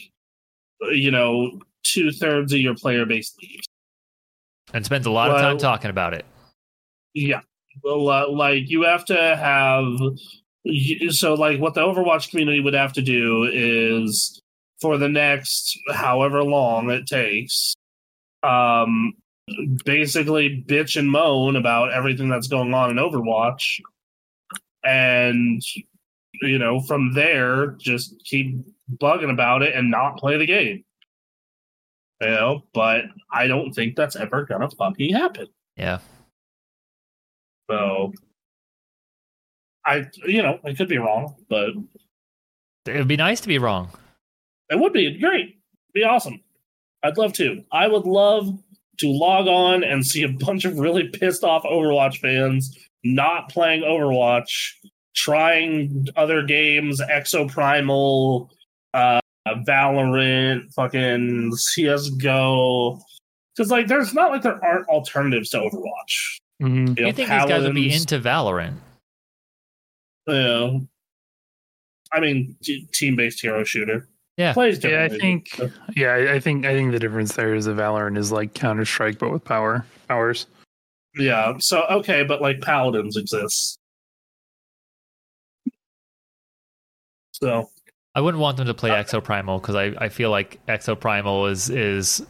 you 0.92 1.10
know, 1.10 1.60
two 1.82 2.12
thirds 2.12 2.52
of 2.52 2.60
your 2.60 2.74
player 2.74 3.06
base 3.06 3.34
leaves. 3.40 3.66
and 4.74 4.84
spends 4.84 5.06
a 5.06 5.10
lot 5.10 5.30
of 5.30 5.40
time 5.40 5.58
talking 5.58 5.90
about 5.90 6.12
it. 6.12 6.26
Yeah. 7.14 7.40
Well, 7.82 8.08
uh, 8.08 8.28
like 8.28 8.68
you 8.68 8.82
have 8.82 9.06
to 9.06 9.14
have 9.14 9.84
so 11.10 11.34
like 11.34 11.58
what 11.58 11.74
the 11.74 11.80
Overwatch 11.80 12.30
community 12.30 12.60
would 12.60 12.74
have 12.74 12.92
to 12.94 13.02
do 13.02 13.48
is 13.50 14.40
for 14.80 14.98
the 14.98 15.08
next 15.08 15.78
however 15.90 16.42
long 16.42 16.90
it 16.90 17.06
takes 17.06 17.74
um 18.42 19.14
basically 19.84 20.64
bitch 20.68 20.98
and 20.98 21.10
moan 21.10 21.56
about 21.56 21.92
everything 21.92 22.28
that's 22.28 22.48
going 22.48 22.74
on 22.74 22.90
in 22.90 22.96
Overwatch 22.96 23.80
and 24.86 25.62
you 26.42 26.58
know 26.58 26.80
from 26.80 27.12
there 27.14 27.68
just 27.78 28.14
keep 28.24 28.56
bugging 29.00 29.32
about 29.32 29.62
it 29.62 29.74
and 29.74 29.90
not 29.90 30.16
play 30.18 30.36
the 30.36 30.46
game 30.46 30.84
you 32.20 32.26
know 32.28 32.62
but 32.72 33.04
I 33.32 33.46
don't 33.46 33.72
think 33.72 33.96
that's 33.96 34.16
ever 34.16 34.44
gonna 34.44 34.70
fucking 34.70 35.14
happen 35.14 35.48
Yeah, 35.76 35.98
so 37.70 38.12
I, 39.84 40.06
you 40.26 40.42
know, 40.42 40.58
I 40.64 40.74
could 40.74 40.88
be 40.88 40.98
wrong, 40.98 41.36
but 41.48 41.70
it 42.86 42.96
would 42.98 43.08
be 43.08 43.16
nice 43.16 43.40
to 43.42 43.48
be 43.48 43.58
wrong. 43.58 43.90
it 44.68 44.78
would 44.78 44.92
be 44.92 45.18
great. 45.18 45.58
Be 45.94 46.02
awesome. 46.02 46.40
I'd 47.02 47.16
love 47.16 47.32
to. 47.34 47.62
I 47.72 47.86
would 47.86 48.04
love 48.04 48.58
to 48.98 49.08
log 49.08 49.46
on 49.46 49.84
and 49.84 50.04
see 50.04 50.22
a 50.24 50.28
bunch 50.28 50.64
of 50.64 50.78
really 50.78 51.08
pissed 51.08 51.44
off 51.44 51.62
Overwatch 51.62 52.18
fans 52.18 52.76
not 53.14 53.48
playing 53.50 53.82
Overwatch, 53.82 54.48
trying 55.14 56.06
other 56.16 56.42
games, 56.42 57.00
Exoprimal, 57.00 58.48
uh, 58.94 59.20
Valorant, 59.66 60.72
fucking 60.74 61.52
CS:GO. 61.54 62.98
Because 63.56 63.70
like, 63.70 63.86
there's 63.86 64.12
not 64.12 64.30
like 64.30 64.42
there 64.42 64.62
aren't 64.64 64.88
alternatives 64.88 65.50
to 65.50 65.58
Overwatch. 65.58 66.38
hmm 66.60 66.66
You, 66.66 66.84
know, 66.84 67.06
you 67.06 67.12
think 67.12 67.28
these 67.30 67.44
guys 67.46 67.62
would 67.64 67.74
be 67.74 67.94
into 67.94 68.18
Valorant? 68.20 68.74
you 70.26 70.34
know, 70.34 70.86
I 72.12 72.20
mean, 72.20 72.56
team-based 72.92 73.40
hero 73.40 73.64
shooter. 73.64 74.08
Yeah. 74.36 74.52
plays 74.52 74.82
Yeah, 74.84 75.04
I 75.04 75.08
differently. 75.08 75.18
think. 75.48 75.72
Yeah, 75.96 76.08
I- 76.12 76.34
I 76.34 76.40
think. 76.40 76.66
I 76.66 76.74
think 76.74 76.92
the 76.92 76.98
difference 76.98 77.34
there 77.34 77.54
is 77.54 77.64
that 77.64 77.76
Valorant 77.76 78.18
is 78.18 78.30
like 78.30 78.52
Counter 78.54 78.84
Strike, 78.84 79.18
but 79.18 79.30
with 79.32 79.44
power 79.44 79.86
powers. 80.08 80.46
Yeah. 81.16 81.54
So 81.58 81.84
okay, 81.90 82.22
but 82.24 82.40
like 82.42 82.60
paladins 82.60 83.16
exist. 83.16 83.78
So 87.32 87.70
I 88.14 88.20
wouldn't 88.20 88.40
want 88.40 88.56
them 88.56 88.66
to 88.66 88.74
play 88.74 88.90
Exoprimal 88.90 89.60
because 89.60 89.74
I, 89.74 89.92
I 89.98 90.08
feel 90.08 90.30
like 90.30 90.64
Exoprimal 90.66 91.50
is 91.50 91.68
is 91.70 92.24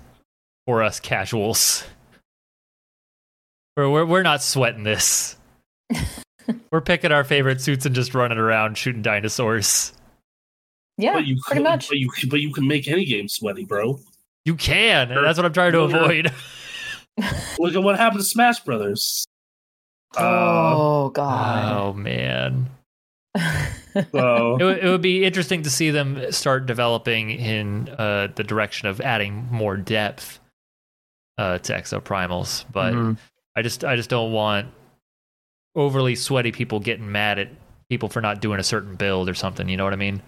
for 0.67 0.83
us 0.83 1.01
casuals. 1.01 1.85
We're 3.77 3.91
we're, 3.91 4.07
we're 4.07 4.23
not 4.23 4.43
sweating 4.43 4.85
this. 4.85 5.37
we're 6.71 6.81
picking 6.81 7.13
our 7.13 7.25
favorite 7.25 7.61
suits 7.61 7.85
and 7.85 7.95
just 7.95 8.15
running 8.15 8.39
around 8.39 8.79
shooting 8.79 9.03
dinosaurs. 9.03 9.93
Yeah, 10.97 11.13
but 11.13 11.27
you 11.27 11.37
pretty 11.45 11.63
can, 11.63 11.71
much. 11.71 11.89
But 11.89 11.99
you 11.99 12.11
but 12.31 12.41
you 12.41 12.55
can 12.55 12.67
make 12.67 12.89
any 12.89 13.05
game 13.05 13.29
sweaty, 13.29 13.67
bro. 13.67 14.01
You 14.47 14.55
can. 14.55 15.13
and 15.13 15.27
That's 15.27 15.37
what 15.37 15.45
I'm 15.45 15.53
trying 15.53 15.73
to 15.73 15.81
Yeah. 15.81 15.85
avoid. 16.05 16.33
Look 17.59 17.75
at 17.75 17.83
what 17.83 17.97
happened 17.97 18.21
to 18.21 18.27
Smash 18.27 18.61
Brothers. 18.61 19.25
Uh, 20.17 20.21
oh 20.77 21.09
God. 21.11 21.73
Oh 21.77 21.93
man. 21.93 22.69
so 23.37 24.57
It, 24.61 24.65
would- 24.65 24.79
it 24.79 24.89
would 24.89 25.03
be 25.03 25.25
interesting 25.25 25.63
to 25.63 25.71
see 25.71 25.91
them 25.91 26.31
start 26.33 26.67
developing 26.67 27.31
in 27.31 27.89
uh, 27.91 28.29
the 28.35 28.45
direction 28.45 28.89
of 28.89 29.01
adding 29.01 29.47
more 29.51 29.77
depth 29.77 30.39
uh, 31.39 31.59
to 31.59 31.73
exoprimals, 31.75 32.65
but 32.73 32.95
Mhm. 32.95 33.17
I 33.57 33.63
just 33.63 33.85
I 33.85 33.97
just 33.97 34.09
don't 34.11 34.33
want 34.33 34.69
overly 35.75 36.15
sweaty 36.15 36.53
people 36.53 36.81
getting 36.81 37.11
mad 37.13 37.39
at 37.39 37.49
people 37.91 38.09
for 38.09 38.21
not 38.23 38.41
doing 38.41 38.59
a 38.61 38.63
certain 38.63 38.97
build 38.97 39.29
or 39.29 39.35
something. 39.35 39.69
You 39.69 39.77
know 39.77 39.85
what 39.85 39.93
I 39.93 39.97
mean? 39.97 40.23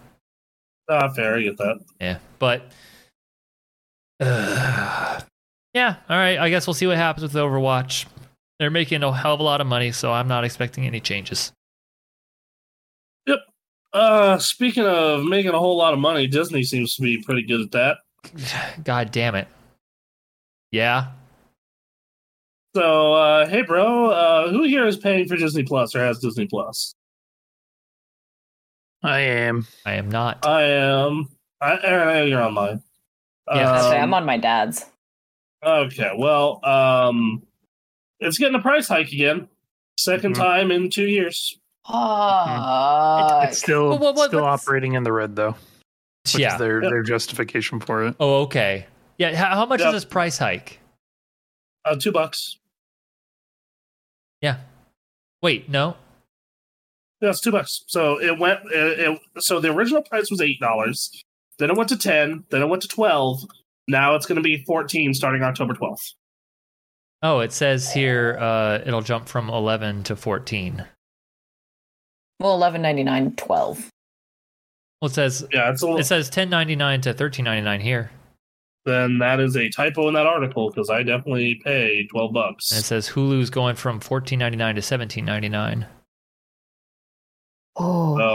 ah, 0.90 1.08
fair, 1.14 1.36
I 1.36 1.42
get 1.42 1.56
that. 1.58 1.80
Yeah, 2.00 2.18
but 2.38 2.62
uh, 4.20 5.20
yeah, 5.74 5.96
all 6.08 6.16
right. 6.16 6.38
I 6.38 6.50
guess 6.50 6.66
we'll 6.66 6.74
see 6.74 6.86
what 6.86 6.96
happens 6.96 7.22
with 7.22 7.34
Overwatch. 7.34 8.06
They're 8.58 8.70
making 8.70 9.02
a 9.02 9.12
hell 9.12 9.34
of 9.34 9.40
a 9.40 9.44
lot 9.44 9.60
of 9.60 9.66
money, 9.66 9.92
so 9.92 10.12
I'm 10.12 10.28
not 10.28 10.44
expecting 10.44 10.86
any 10.86 11.00
changes. 11.00 11.52
Yep. 13.26 13.38
Uh, 13.92 14.38
speaking 14.38 14.84
of 14.84 15.24
making 15.24 15.52
a 15.52 15.58
whole 15.58 15.76
lot 15.76 15.92
of 15.92 16.00
money, 16.00 16.26
Disney 16.26 16.62
seems 16.62 16.94
to 16.96 17.02
be 17.02 17.22
pretty 17.22 17.42
good 17.42 17.60
at 17.60 17.70
that. 17.72 17.98
God 18.84 19.10
damn 19.12 19.34
it! 19.34 19.48
Yeah, 20.70 21.08
So, 22.74 23.14
uh, 23.14 23.48
hey, 23.48 23.62
bro, 23.62 24.10
uh, 24.10 24.50
who 24.50 24.64
here 24.64 24.86
is 24.86 24.96
paying 24.96 25.26
for 25.26 25.36
Disney 25.36 25.62
Plus 25.62 25.94
or 25.94 26.00
has 26.00 26.18
Disney 26.18 26.46
Plus? 26.46 26.94
I 29.02 29.20
am. 29.20 29.66
I 29.86 29.94
am 29.94 30.10
not. 30.10 30.44
I 30.44 30.62
am. 30.62 31.28
I, 31.60 31.72
uh, 31.76 32.22
you're 32.24 32.42
on 32.42 32.54
mine. 32.54 32.82
Yeah. 33.52 33.72
Um, 33.72 33.92
I'm 33.94 34.14
on 34.14 34.26
my 34.26 34.36
dad's. 34.36 34.84
Okay, 35.64 36.12
well, 36.16 36.64
um, 36.64 37.42
it's 38.20 38.38
getting 38.38 38.54
a 38.54 38.60
price 38.62 38.88
hike 38.88 39.12
again. 39.12 39.48
2nd 39.98 40.34
Mhm. 40.34 40.36
time 40.36 40.70
in 40.70 40.90
two 40.90 41.06
years. 41.08 41.58
Oh, 41.88 43.40
It's 43.44 43.58
still 43.58 43.88
Well, 43.90 43.98
what- 43.98 44.14
what- 44.16 44.28
still 44.30 44.44
operating 44.44 44.94
in 44.94 45.02
the 45.02 45.12
red 45.12 45.34
though. 45.34 45.56
which 46.24 46.38
yeah. 46.40 46.52
is 46.52 46.58
their 46.58 46.82
Yep. 46.82 46.90
their 46.90 47.02
justification 47.02 47.80
for 47.80 48.04
it. 48.06 48.14
Oh, 48.20 48.42
okay. 48.42 48.86
Yeah. 49.16 49.34
How, 49.34 49.54
how 49.56 49.66
much 49.66 49.80
Yep. 49.80 49.88
is 49.88 49.94
this 49.94 50.04
price 50.04 50.36
hike? 50.38 50.78
Uh, 51.86 51.96
two 51.96 52.12
bucks. 52.12 52.58
Yeah. 54.42 54.58
Wait, 55.42 55.68
no. 55.70 55.96
Yeah, 57.22 57.30
it's 57.30 57.40
two 57.40 57.50
bucks. 57.50 57.82
So 57.86 58.20
it 58.20 58.38
went. 58.38 58.60
It, 58.70 59.00
it, 59.00 59.20
so 59.42 59.58
the 59.58 59.70
original 59.72 60.02
price 60.02 60.30
was 60.30 60.40
eight 60.42 60.60
dollars. 60.60 61.24
Then 61.58 61.70
it 61.70 61.76
went 61.76 61.88
to 61.88 61.96
ten. 61.96 62.44
Then 62.50 62.62
it 62.62 62.66
went 62.68 62.82
to 62.82 62.88
twelve. 62.88 63.40
Now 63.88 64.14
it's 64.14 64.26
going 64.26 64.36
to 64.36 64.42
be 64.42 64.62
fourteen 64.64 65.12
starting 65.14 65.42
October 65.42 65.74
twelfth. 65.74 66.12
Oh, 67.22 67.40
it 67.40 67.52
says 67.52 67.92
here 67.92 68.36
uh, 68.38 68.78
it'll 68.86 69.00
jump 69.02 69.26
from 69.28 69.50
11 69.50 70.04
to 70.04 70.14
14. 70.14 70.84
Well, 72.38 72.54
eleven 72.54 72.80
ninety 72.82 73.02
nine, 73.02 73.34
twelve. 73.34 73.90
Well, 75.02 75.10
it 75.10 75.14
says 75.14 75.44
Yeah, 75.52 75.70
it's 75.70 75.82
a 75.82 75.96
it 75.96 76.04
says 76.04 76.30
10.99 76.30 77.02
to 77.02 77.14
13.99 77.14 77.80
here. 77.80 78.10
then 78.84 79.18
that 79.18 79.40
is 79.40 79.56
a 79.56 79.68
typo 79.68 80.06
in 80.08 80.14
that 80.14 80.26
article 80.26 80.70
because 80.70 80.90
I 80.90 81.02
definitely 81.02 81.60
pay 81.64 82.06
twelve 82.06 82.32
bucks. 82.32 82.70
And 82.70 82.78
it 82.80 82.84
says 82.84 83.08
Hulu's 83.08 83.50
going 83.50 83.74
from 83.76 83.98
14.99 84.00 84.74
to 84.76 84.80
17.99. 84.80 85.86
Oh, 87.76 88.16
So, 88.18 88.27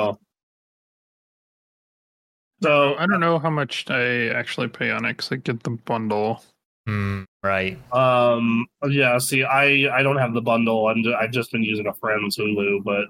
so 2.63 2.95
I 2.95 3.05
don't 3.05 3.19
know 3.19 3.37
how 3.39 3.49
much 3.49 3.85
I 3.89 4.27
actually 4.29 4.67
pay 4.69 4.89
on 4.91 5.05
it 5.05 5.13
because 5.17 5.31
I 5.31 5.35
get 5.37 5.63
the 5.63 5.71
bundle. 5.71 6.43
Hmm, 6.87 7.23
right. 7.43 7.77
Um. 7.93 8.65
Yeah. 8.89 9.17
See, 9.19 9.43
I 9.43 9.95
I 9.97 10.03
don't 10.03 10.17
have 10.17 10.33
the 10.33 10.41
bundle. 10.41 10.87
I'm 10.87 11.03
ju- 11.03 11.15
I've 11.15 11.31
just 11.31 11.51
been 11.51 11.63
using 11.63 11.87
a 11.87 11.93
friend's 11.93 12.37
Hulu, 12.37 12.83
but 12.83 13.05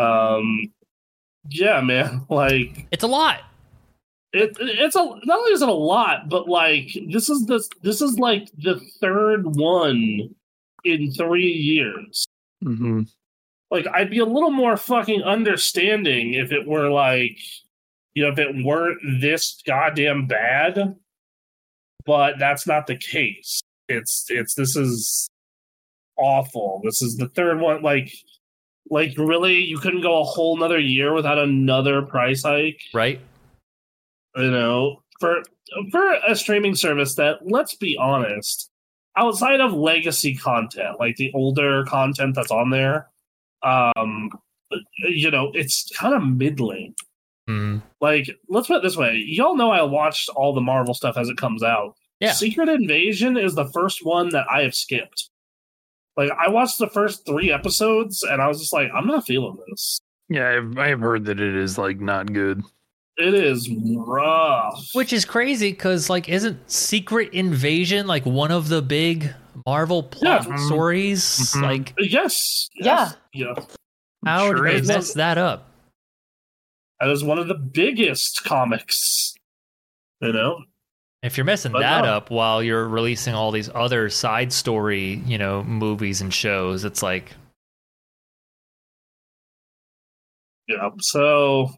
um, 0.00 0.72
yeah, 1.50 1.80
man. 1.80 2.26
Like 2.30 2.86
It's 2.92 3.04
a 3.04 3.08
lot. 3.08 3.40
it. 4.32 4.56
It's 4.60 4.96
a 4.96 5.04
not 5.24 5.38
only 5.38 5.52
is 5.52 5.62
it 5.62 5.68
a 5.68 5.72
lot, 5.72 6.28
but 6.28 6.48
like 6.48 6.88
this 7.10 7.28
is 7.28 7.46
this 7.46 7.68
this 7.82 8.00
is 8.00 8.18
like 8.18 8.48
the 8.58 8.80
third 9.00 9.44
one 9.56 10.34
in 10.84 11.12
three 11.12 11.52
years. 11.52 12.26
hmm 12.62 13.02
Like 13.70 13.86
I'd 13.92 14.10
be 14.10 14.20
a 14.20 14.24
little 14.24 14.50
more 14.50 14.76
fucking 14.76 15.22
understanding 15.22 16.34
if 16.34 16.52
it 16.52 16.66
were 16.66 16.88
like, 16.90 17.38
you 18.18 18.24
know, 18.24 18.32
if 18.32 18.38
it 18.40 18.64
weren't 18.64 18.98
this 19.20 19.62
goddamn 19.64 20.26
bad. 20.26 20.96
But 22.04 22.38
that's 22.40 22.66
not 22.66 22.88
the 22.88 22.96
case. 22.96 23.60
It's 23.88 24.26
it's 24.28 24.54
this 24.54 24.74
is 24.74 25.28
awful. 26.16 26.80
This 26.82 27.00
is 27.00 27.16
the 27.16 27.28
third 27.28 27.60
one. 27.60 27.82
Like, 27.82 28.12
like 28.90 29.16
really, 29.16 29.62
you 29.62 29.78
couldn't 29.78 30.00
go 30.00 30.20
a 30.20 30.24
whole 30.24 30.56
nother 30.56 30.80
year 30.80 31.14
without 31.14 31.38
another 31.38 32.02
price 32.02 32.42
hike. 32.42 32.80
Right? 32.92 33.20
You 34.34 34.50
know, 34.50 35.02
for 35.20 35.42
for 35.92 36.14
a 36.26 36.34
streaming 36.34 36.74
service 36.74 37.14
that, 37.14 37.38
let's 37.42 37.76
be 37.76 37.96
honest, 37.98 38.68
outside 39.16 39.60
of 39.60 39.74
legacy 39.74 40.34
content, 40.34 40.98
like 40.98 41.14
the 41.16 41.30
older 41.34 41.84
content 41.84 42.34
that's 42.34 42.50
on 42.50 42.70
there, 42.70 43.10
um, 43.62 44.30
you 45.08 45.30
know, 45.30 45.52
it's 45.54 45.88
kind 45.96 46.14
of 46.14 46.26
middling. 46.26 46.94
Hmm. 47.48 47.78
Like, 48.00 48.28
let's 48.48 48.66
put 48.68 48.76
it 48.76 48.82
this 48.82 48.96
way: 48.96 49.24
y'all 49.26 49.56
know 49.56 49.70
I 49.70 49.82
watched 49.82 50.28
all 50.28 50.54
the 50.54 50.60
Marvel 50.60 50.92
stuff 50.94 51.16
as 51.16 51.28
it 51.30 51.36
comes 51.38 51.62
out. 51.62 51.94
Yeah. 52.20 52.32
Secret 52.32 52.68
Invasion 52.68 53.36
is 53.38 53.54
the 53.54 53.68
first 53.72 54.04
one 54.04 54.28
that 54.30 54.44
I 54.50 54.62
have 54.62 54.74
skipped. 54.74 55.30
Like, 56.16 56.30
I 56.38 56.50
watched 56.50 56.78
the 56.78 56.88
first 56.90 57.24
three 57.24 57.50
episodes, 57.52 58.22
and 58.22 58.42
I 58.42 58.48
was 58.48 58.58
just 58.58 58.72
like, 58.72 58.90
I'm 58.94 59.06
not 59.06 59.24
feeling 59.24 59.56
this. 59.70 60.00
Yeah, 60.28 60.48
I've, 60.50 60.76
I 60.76 60.88
have 60.88 61.00
heard 61.00 61.24
that 61.26 61.40
it 61.40 61.56
is 61.56 61.78
like 61.78 62.00
not 62.00 62.32
good. 62.32 62.62
It 63.16 63.34
is 63.34 63.68
rough. 63.96 64.84
Which 64.92 65.12
is 65.12 65.24
crazy 65.24 65.70
because, 65.72 66.10
like, 66.10 66.28
isn't 66.28 66.70
Secret 66.70 67.32
Invasion 67.32 68.06
like 68.06 68.26
one 68.26 68.50
of 68.52 68.68
the 68.68 68.82
big 68.82 69.32
Marvel 69.66 70.02
plot 70.02 70.46
Yeah. 70.48 70.56
stories? 70.66 71.24
Mhm. 71.54 71.62
Like, 71.62 71.94
yes, 71.98 72.68
yes, 72.74 73.16
yeah. 73.32 73.54
how 74.24 74.46
Sure 74.46 74.66
did 74.66 74.84
they 74.84 74.86
mess 74.86 75.14
that 75.14 75.38
up? 75.38 75.67
That 77.00 77.10
is 77.10 77.22
one 77.22 77.38
of 77.38 77.48
the 77.48 77.54
biggest 77.54 78.42
comics. 78.44 79.34
You 80.20 80.32
know, 80.32 80.64
If 81.22 81.36
you're 81.36 81.44
messing 81.44 81.70
But 81.72 81.80
that 81.80 82.04
no. 82.04 82.10
up 82.12 82.30
while 82.30 82.62
you're 82.62 82.88
releasing 82.88 83.34
all 83.34 83.50
these 83.52 83.70
other 83.74 84.08
side 84.10 84.52
story, 84.52 85.22
you 85.26 85.38
know, 85.38 85.62
movies 85.62 86.20
and 86.20 86.32
shows, 86.34 86.84
it's 86.84 87.02
like, 87.02 87.34
yeah. 90.66 90.90
So, 91.00 91.70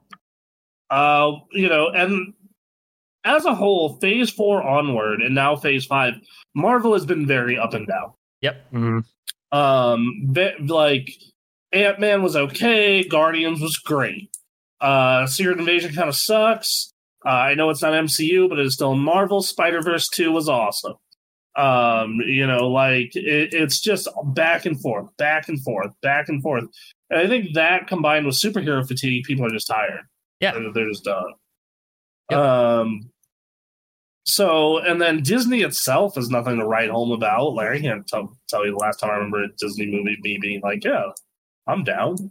uh, 0.91 1.33
you 1.53 1.69
know, 1.69 1.89
and 1.91 2.33
as 3.25 3.45
a 3.45 3.55
whole, 3.55 3.99
Phase 4.01 4.31
Four 4.31 4.63
onward, 4.63 5.21
and 5.23 5.35
now 5.35 5.55
Phase 5.57 5.85
Five, 5.87 6.15
Marvel 6.55 6.95
has 6.95 7.05
been 7.07 7.27
very 7.27 7.59
up 7.59 7.75
and 7.75 7.87
down. 7.87 8.13
yep, 8.41 8.65
Mhm. 8.73 9.05
Um, 9.53 10.29
ve- 10.31 10.57
like 10.67 11.11
Ant 11.73 12.01
Man 12.01 12.23
was 12.23 12.37
okay, 12.37 13.05
Guardians 13.05 13.61
was 13.61 13.77
great. 13.77 14.31
Uh, 14.81 15.27
Secret 15.27 15.59
Invasion 15.59 15.95
kind 15.95 16.09
of 16.09 16.17
sucks. 16.17 16.93
Uh, 17.25 17.29
I 17.29 17.55
know 17.55 17.69
it's 17.71 17.83
not 17.83 17.93
MCU, 17.93 18.49
but 18.49 18.59
it's 18.59 18.75
still 18.75 18.95
Marvel. 18.95 19.43
Spider 19.43 19.83
Verse 19.83 20.09
Two 20.09 20.33
was 20.33 20.49
awesome. 20.49 20.95
Um, 21.57 22.21
you 22.25 22.47
know, 22.47 22.69
like 22.69 23.15
it, 23.15 23.53
it's 23.53 23.81
just 23.81 24.09
back 24.27 24.65
and 24.65 24.81
forth, 24.81 25.15
back 25.19 25.49
and 25.49 25.61
forth, 25.63 25.93
back 26.01 26.29
and 26.29 26.43
forth. 26.43 26.65
And 27.11 27.21
I 27.21 27.27
think 27.27 27.55
that 27.55 27.89
combined 27.89 28.25
with 28.25 28.37
superhero 28.37 28.87
fatigue, 28.87 29.25
people 29.25 29.45
are 29.45 29.51
just 29.51 29.67
tired. 29.67 30.01
Yeah. 30.41 30.53
they're, 30.53 30.73
they're 30.73 30.89
just 30.89 31.05
done. 31.05 31.33
Yep. 32.31 32.39
Um. 32.39 33.11
So, 34.25 34.79
and 34.79 35.01
then 35.01 35.23
Disney 35.23 35.63
itself 35.63 36.17
is 36.17 36.31
nothing 36.31 36.59
to 36.59 36.67
write 36.67 36.91
home 36.91 37.11
about. 37.11 37.55
Like, 37.55 37.69
I 37.69 37.81
can't 37.81 38.07
tell, 38.07 38.33
tell 38.49 38.65
you 38.65 38.73
the 38.73 38.77
last 38.77 39.01
time 39.01 39.11
I 39.11 39.15
remember 39.15 39.43
a 39.43 39.49
Disney 39.59 39.87
movie 39.87 40.19
me 40.21 40.39
being 40.41 40.61
like, 40.61 40.85
yeah, 40.85 41.07
I'm 41.67 41.83
down. 41.83 42.31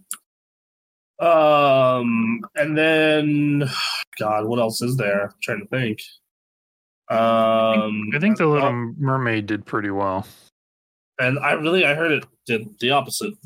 Um, 1.20 2.42
and 2.56 2.78
then, 2.78 3.70
God, 4.20 4.46
what 4.46 4.60
else 4.60 4.82
is 4.82 4.96
there? 4.98 5.24
I'm 5.26 5.34
trying 5.42 5.62
to 5.62 5.68
think. 5.68 6.00
Um, 7.10 8.10
I 8.14 8.20
think 8.20 8.38
the 8.38 8.46
Little 8.48 8.68
oh, 8.70 8.94
Mermaid 8.98 9.48
did 9.48 9.66
pretty 9.66 9.90
well. 9.90 10.26
and 11.20 11.40
I 11.40 11.54
really, 11.54 11.86
I 11.86 11.96
heard 11.96 12.12
it 12.12 12.26
did 12.46 12.68
the 12.80 12.92
opposite. 12.92 13.34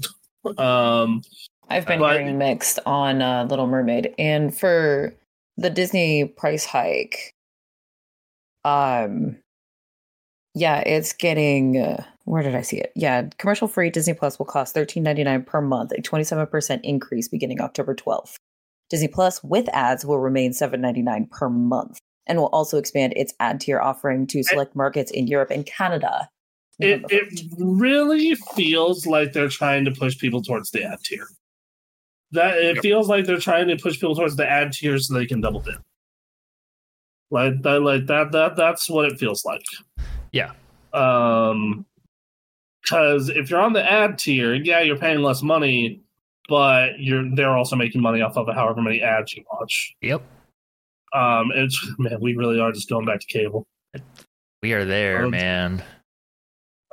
Um, 0.57 1.21
I've 1.69 1.88
been 1.88 1.99
But- 1.99 2.19
hearing 2.19 2.38
mixed 2.38 2.78
on 2.86 3.21
uh, 3.21 3.45
Little 3.49 3.65
Mermaid, 3.65 4.13
and 4.19 4.53
for 4.53 5.13
the 5.55 5.69
Disney 5.69 6.26
price 6.26 6.65
hike, 6.65 7.32
um, 8.65 9.38
yeah, 10.53 10.80
it's 10.80 11.13
getting. 11.13 11.78
Uh, 11.78 12.03
where 12.26 12.43
did 12.43 12.55
I 12.55 12.61
see 12.61 12.78
it? 12.78 12.91
Yeah, 12.95 13.24
commercial 13.38 13.67
free 13.67 13.89
Disney 13.89 14.13
Plus 14.13 14.39
will 14.39 14.45
cost 14.45 14.74
thirteen 14.74 15.03
ninety 15.03 15.24
nine 15.24 15.43
per 15.43 15.61
month, 15.61 15.91
a 15.91 16.01
twenty 16.01 16.24
seven 16.24 16.45
percent 16.47 16.84
increase 16.84 17.28
beginning 17.28 17.61
October 17.61 17.93
twelfth. 17.93 18.38
Disney 18.89 19.07
Plus 19.07 19.43
with 19.43 19.67
ads 19.74 20.05
will 20.05 20.19
remain 20.19 20.53
seven 20.53 20.82
ninety 20.82 21.01
nine 21.01 21.28
per 21.32 21.49
month, 21.49 21.99
and 22.28 22.38
will 22.38 22.47
also 22.47 22.78
expand 22.78 23.13
its 23.15 23.34
ad 23.39 23.59
tier 23.59 23.80
offering 23.82 24.28
to 24.28 24.43
select 24.43 24.76
markets 24.76 25.11
in 25.11 25.28
Europe 25.28 25.51
and 25.51 25.65
Canada. 25.65 26.28
it, 26.80 27.03
it 27.09 27.43
really 27.59 28.36
feels 28.55 29.05
like 29.05 29.34
they're 29.34 29.47
trying 29.49 29.86
to 29.86 29.91
push 29.91 30.17
people 30.17 30.41
towards 30.41 30.71
the 30.71 30.84
ad 30.84 30.99
tier. 31.03 31.28
That 32.32 32.57
it 32.57 32.76
Yep. 32.76 32.82
feels 32.82 33.07
like 33.09 33.26
they're 33.26 33.38
trying 33.38 33.67
to 33.67 33.76
push 33.78 33.93
people 33.99 34.15
towards 34.15 34.36
the 34.36 34.49
ad 34.49 34.74
tier 34.74 34.97
so 34.97 35.13
they 35.13 35.28
can 35.28 35.39
double 35.39 35.59
dip. 35.59 35.80
Like 37.30 37.61
that, 37.61 37.82
like 37.82 38.07
that, 38.07 38.32
that. 38.32 38.55
That's 38.55 38.89
what 38.89 39.05
it 39.05 39.19
feels 39.19 39.43
like. 39.45 39.61
Yeah. 40.32 40.51
Um, 40.93 41.86
because 42.84 43.29
if 43.29 43.49
you're 43.49 43.61
on 43.61 43.73
the 43.73 43.84
ad 43.91 44.17
tier, 44.19 44.53
yeah, 44.53 44.81
you're 44.81 44.97
paying 44.97 45.21
less 45.21 45.41
money, 45.41 46.01
but 46.49 46.99
you're 46.99 47.23
they're 47.36 47.57
also 47.57 47.75
making 47.75 48.01
money 48.01 48.21
off 48.21 48.38
of 48.38 48.47
however 48.53 48.81
many 48.81 49.01
ads 49.01 49.34
you 49.34 49.43
watch. 49.51 49.95
yep, 50.01 50.21
Um, 51.13 51.51
and 51.51 51.63
it's 51.63 51.88
man, 51.97 52.17
we 52.21 52.36
really 52.36 52.59
are 52.59 52.71
just 52.71 52.89
going 52.89 53.05
back 53.05 53.19
to 53.21 53.27
cable. 53.27 53.65
we 54.61 54.73
are 54.73 54.86
there, 54.86 55.25
Um, 55.25 55.31
man. 55.31 55.84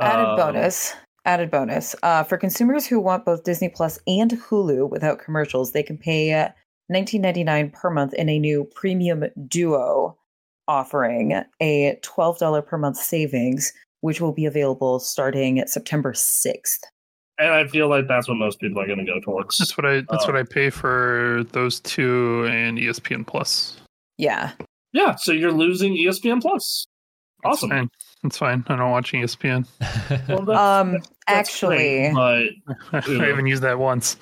Added 0.01 0.27
Um, 0.31 0.37
bonus. 0.37 0.95
Added 1.27 1.51
bonus. 1.51 1.95
Uh, 2.03 2.23
for 2.23 2.39
consumers 2.39 2.87
who 2.87 2.99
want 3.01 3.27
both 3.27 3.45
Disney 3.45 3.69
Plus 3.69 3.99
and 4.07 4.31
Hulu 4.31 4.89
without 4.89 5.19
commercials, 5.19 5.73
they 5.73 5.83
can 5.83 5.99
pay 5.99 6.49
19.99 6.91 7.73
per 7.75 7.91
month 7.91 8.15
in 8.15 8.29
a 8.31 8.39
new 8.39 8.65
premium 8.75 9.25
duo 9.47 10.17
offering, 10.67 11.43
a 11.61 11.99
$12 12.03 12.67
per 12.67 12.79
month 12.79 12.97
savings, 12.97 13.73
which 14.01 14.21
will 14.21 14.33
be 14.33 14.45
available 14.47 14.99
starting 15.01 15.59
at 15.59 15.69
September 15.69 16.13
6th. 16.13 16.79
And 17.39 17.53
I 17.55 17.67
feel 17.67 17.89
like 17.89 18.07
that's 18.07 18.29
what 18.29 18.35
most 18.37 18.61
people 18.61 18.83
are 18.83 18.87
going 18.87 18.99
to 18.99 19.05
go 19.05 19.19
towards. 19.21 19.57
That's 19.57 19.77
what 19.77 19.87
I 19.87 20.03
that's 20.11 20.25
Oh. 20.25 20.27
what 20.27 20.37
I 20.37 20.43
pay 20.43 20.69
for 20.71 21.43
those 21.53 21.81
two 21.81 22.47
and 22.51 22.79
ESPN 22.79 23.27
Plus. 23.27 23.81
Yeah. 24.19 24.53
Yeah, 24.93 25.15
so 25.15 25.33
you're 25.33 25.53
losing 25.53 25.95
ESPN 25.95 26.43
Plus. 26.43 26.87
That's 27.43 27.57
Awesome. 27.57 27.71
fine. 27.71 27.89
That's 28.23 28.37
fine. 28.37 28.65
I 28.69 28.77
don't 28.77 28.91
watch 28.91 29.13
ESPN. 29.13 29.67
Well, 30.29 30.43
that's- 30.43 30.59
Um, 30.59 30.93
that's 30.93 31.09
actually, 31.49 32.13
great, 32.13 32.53
I 32.93 33.03
Yeah. 33.09 33.25
haven't 33.27 33.47
used 33.47 33.63
that 33.63 33.79
once. 33.79 34.17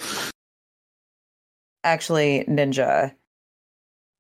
actually, 1.84 2.44
Ninja, 2.48 3.12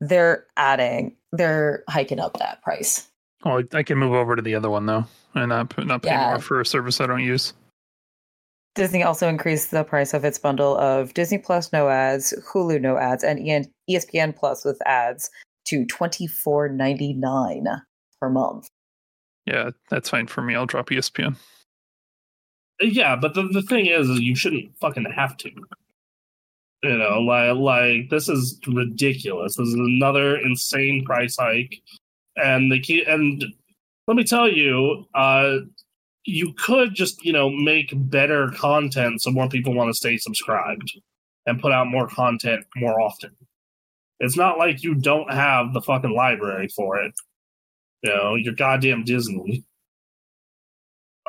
they're 0.00 0.46
adding, 0.56 1.16
they're 1.32 1.84
hiking 1.88 2.18
up 2.20 2.38
that 2.38 2.62
price. 2.62 3.08
Oh, 3.48 3.62
I 3.72 3.82
can 3.82 3.96
move 3.96 4.12
over 4.12 4.36
to 4.36 4.42
the 4.42 4.54
other 4.54 4.68
one 4.68 4.84
though, 4.84 5.04
and 5.34 5.48
not 5.48 5.86
not 5.86 6.02
pay 6.02 6.10
Yeah. 6.10 6.30
more 6.30 6.38
for 6.40 6.60
a 6.60 6.66
service 6.66 7.00
I 7.00 7.06
don't 7.06 7.22
use. 7.22 7.54
Disney 8.74 9.02
also 9.02 9.26
increased 9.28 9.70
the 9.70 9.84
price 9.84 10.12
of 10.12 10.24
its 10.24 10.38
bundle 10.38 10.76
of 10.76 11.14
Disney 11.14 11.38
Plus 11.38 11.72
no 11.72 11.88
ads, 11.88 12.34
Hulu 12.52 12.80
no 12.80 12.98
ads, 12.98 13.24
and 13.24 13.66
ESPN 13.90 14.36
Plus 14.36 14.64
with 14.64 14.80
ads 14.86 15.30
to 15.64 15.86
twenty 15.86 16.26
four 16.26 16.68
ninety 16.68 17.14
nine 17.14 17.64
per 18.20 18.28
month. 18.28 18.68
Yeah, 19.46 19.70
that's 19.88 20.10
fine 20.10 20.26
for 20.26 20.42
me. 20.42 20.54
I'll 20.54 20.66
drop 20.66 20.90
ESPN. 20.90 21.36
Yeah, 22.80 23.16
but 23.16 23.32
the, 23.34 23.42
the 23.48 23.62
thing 23.62 23.86
is, 23.86 24.08
is 24.08 24.20
you 24.20 24.36
shouldn't 24.36 24.76
fucking 24.78 25.06
have 25.16 25.36
to. 25.38 25.50
You 26.82 26.96
know, 26.98 27.18
like 27.20 27.56
like 27.56 28.10
this 28.10 28.28
is 28.28 28.60
ridiculous. 28.66 29.56
This 29.56 29.68
is 29.68 29.74
another 29.74 30.36
insane 30.36 31.04
price 31.04 31.36
hike, 31.36 31.80
and 32.42 32.70
the 32.72 32.80
key. 32.80 33.04
And 33.04 33.44
let 34.06 34.16
me 34.16 34.24
tell 34.24 34.48
you, 34.48 35.06
uh, 35.14 35.58
you 36.24 36.52
could 36.54 36.94
just 36.94 37.24
you 37.24 37.32
know 37.32 37.50
make 37.50 37.92
better 37.94 38.50
content 38.56 39.22
so 39.22 39.30
more 39.30 39.48
people 39.48 39.74
want 39.74 39.88
to 39.88 39.94
stay 39.94 40.16
subscribed 40.16 40.92
and 41.46 41.60
put 41.60 41.72
out 41.72 41.86
more 41.86 42.08
content 42.08 42.64
more 42.76 43.00
often. 43.00 43.30
It's 44.20 44.36
not 44.36 44.58
like 44.58 44.82
you 44.82 44.94
don't 44.94 45.32
have 45.32 45.72
the 45.72 45.80
fucking 45.80 46.14
library 46.14 46.68
for 46.68 46.98
it. 46.98 47.14
You 48.02 48.10
know, 48.10 48.34
you're 48.34 48.54
goddamn 48.54 49.04
Disney. 49.04 49.64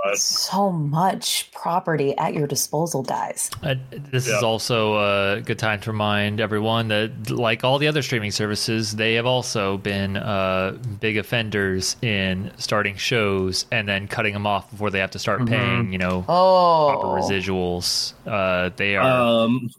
But 0.03 0.17
So 0.17 0.71
much 0.71 1.51
property 1.51 2.17
at 2.17 2.33
your 2.33 2.47
disposal, 2.47 3.03
guys. 3.03 3.49
Uh, 3.63 3.75
this 3.91 4.27
is 4.27 4.41
also 4.43 4.97
a 4.97 5.41
good 5.41 5.59
time 5.59 5.79
to 5.81 5.91
remind 5.91 6.39
everyone 6.39 6.87
that, 6.89 7.29
like 7.29 7.63
all 7.63 7.77
the 7.79 7.87
other 7.87 8.01
streaming 8.01 8.31
services, 8.31 8.95
they 8.95 9.15
have 9.15 9.25
also 9.25 9.77
been 9.77 10.17
uh, 10.17 10.77
big 10.99 11.17
offenders 11.17 11.95
in 12.01 12.51
starting 12.57 12.95
shows 12.95 13.65
and 13.71 13.87
then 13.87 14.07
cutting 14.07 14.33
them 14.33 14.47
off 14.47 14.69
before 14.71 14.89
they 14.89 14.99
have 14.99 15.11
to 15.11 15.19
start 15.19 15.41
Mhm. 15.41 15.47
paying, 15.49 15.91
you 15.91 15.97
know, 15.99 16.23
Oh, 16.29 16.89
proper 16.99 17.07
residuals. 17.19 18.13
Uh, 18.25 18.69
they 18.75 18.95
are 18.95 19.03
um, 19.45 19.69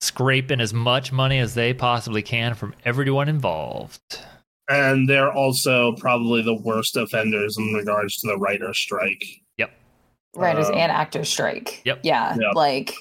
scraping 0.00 0.60
as 0.60 0.72
much 0.74 1.12
money 1.12 1.38
as 1.38 1.54
they 1.54 1.72
possibly 1.72 2.22
can 2.22 2.54
from 2.54 2.74
everyone 2.84 3.28
involved. 3.28 4.00
and 4.72 5.08
they're 5.08 5.32
also 5.32 5.92
probably 5.96 6.42
the 6.42 6.54
worst 6.54 6.96
offenders 6.96 7.58
in 7.58 7.72
regards 7.72 8.18
to 8.18 8.28
the 8.28 8.36
writer 8.38 8.72
strike. 8.72 9.24
Writers 10.36 10.68
Uh, 10.68 10.74
and 10.74 10.92
actors 10.92 11.28
strike. 11.28 11.82
Yep. 11.84 12.00
Yeah, 12.02 12.36
Yep. 12.38 12.54
like 12.54 12.94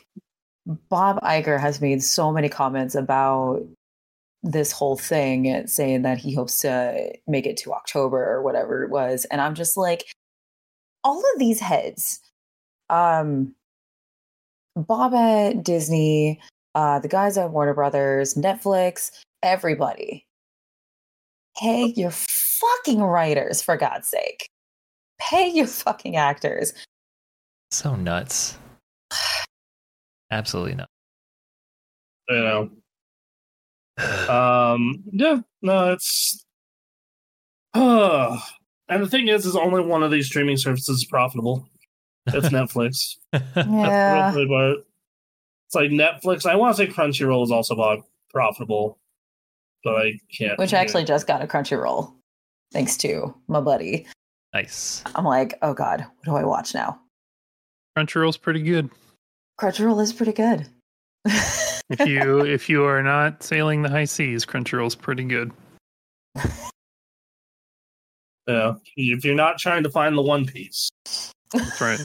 Bob 0.89 1.19
Iger 1.21 1.59
has 1.59 1.81
made 1.81 2.03
so 2.03 2.31
many 2.31 2.49
comments 2.49 2.95
about 2.95 3.61
this 4.43 4.71
whole 4.71 4.95
thing, 4.97 5.67
saying 5.67 6.03
that 6.03 6.17
he 6.17 6.33
hopes 6.33 6.61
to 6.61 7.13
make 7.27 7.45
it 7.45 7.57
to 7.57 7.73
October 7.73 8.23
or 8.23 8.41
whatever 8.41 8.83
it 8.83 8.89
was, 8.89 9.25
and 9.25 9.41
I'm 9.41 9.53
just 9.55 9.75
like, 9.77 10.05
all 11.03 11.19
of 11.19 11.39
these 11.39 11.59
heads, 11.59 12.19
um, 12.89 13.53
Bob 14.75 15.13
at 15.13 15.63
Disney, 15.63 16.39
uh, 16.75 16.99
the 16.99 17.07
guys 17.07 17.37
at 17.37 17.51
Warner 17.51 17.73
Brothers, 17.73 18.35
Netflix, 18.35 19.11
everybody, 19.43 20.25
pay 21.57 21.85
your 21.95 22.11
fucking 22.11 23.01
writers 23.01 23.61
for 23.61 23.75
God's 23.75 24.07
sake. 24.07 24.47
Pay 25.19 25.49
your 25.49 25.67
fucking 25.67 26.15
actors. 26.15 26.73
So 27.71 27.95
nuts. 27.95 28.57
Absolutely 30.31 30.75
nuts. 30.75 30.91
You 32.29 32.35
know. 32.35 32.69
Um. 34.29 35.03
Yeah. 35.11 35.39
No. 35.61 35.91
It's. 35.91 36.45
Uh, 37.73 38.39
and 38.87 39.03
the 39.03 39.07
thing 39.07 39.27
is, 39.27 39.45
is 39.45 39.55
only 39.57 39.81
one 39.81 40.03
of 40.03 40.11
these 40.11 40.27
streaming 40.27 40.55
services 40.57 40.99
is 40.99 41.05
profitable. 41.05 41.67
It's 42.27 42.47
Netflix. 42.49 43.17
Yeah. 43.33 44.33
real. 44.33 44.77
It's 45.67 45.75
like 45.75 45.91
Netflix. 45.91 46.45
I 46.45 46.55
want 46.55 46.75
to 46.75 46.85
say 46.85 46.91
Crunchyroll 46.91 47.43
is 47.43 47.51
also 47.51 47.73
about 47.75 48.05
profitable, 48.31 48.97
but 49.83 49.95
I 49.95 50.13
can't. 50.35 50.57
which 50.57 50.73
actually 50.73 51.03
just 51.03 51.27
got 51.27 51.43
a 51.43 51.47
Crunchyroll, 51.47 52.13
thanks 52.71 52.95
to 52.97 53.35
my 53.47 53.59
buddy. 53.59 54.07
nice. 54.53 55.03
I'm 55.13 55.25
like, 55.25 55.55
oh 55.61 55.73
god, 55.73 55.99
what 56.01 56.25
do 56.25 56.35
I 56.35 56.43
watch 56.45 56.73
now? 56.73 56.99
Crunchyroll's 57.99 58.37
pretty 58.37 58.61
good. 58.61 58.89
Crunchyroll 59.59 60.01
is 60.01 60.13
pretty 60.13 60.31
good. 60.31 60.67
If 61.25 62.07
you 62.07 62.39
if 62.45 62.69
you 62.69 62.85
are 62.85 63.03
not 63.03 63.43
sailing 63.43 63.81
the 63.81 63.89
high 63.89 64.05
seas, 64.05 64.45
Crunchyroll's 64.45 64.95
pretty 64.95 65.25
good. 65.25 65.51
Yeah. 68.47 68.75
If 68.95 69.25
you're 69.25 69.35
not 69.35 69.57
trying 69.59 69.83
to 69.83 69.89
find 69.89 70.17
the 70.17 70.21
One 70.21 70.45
Piece, 70.45 70.89
That's 71.51 71.81
right. 71.81 71.99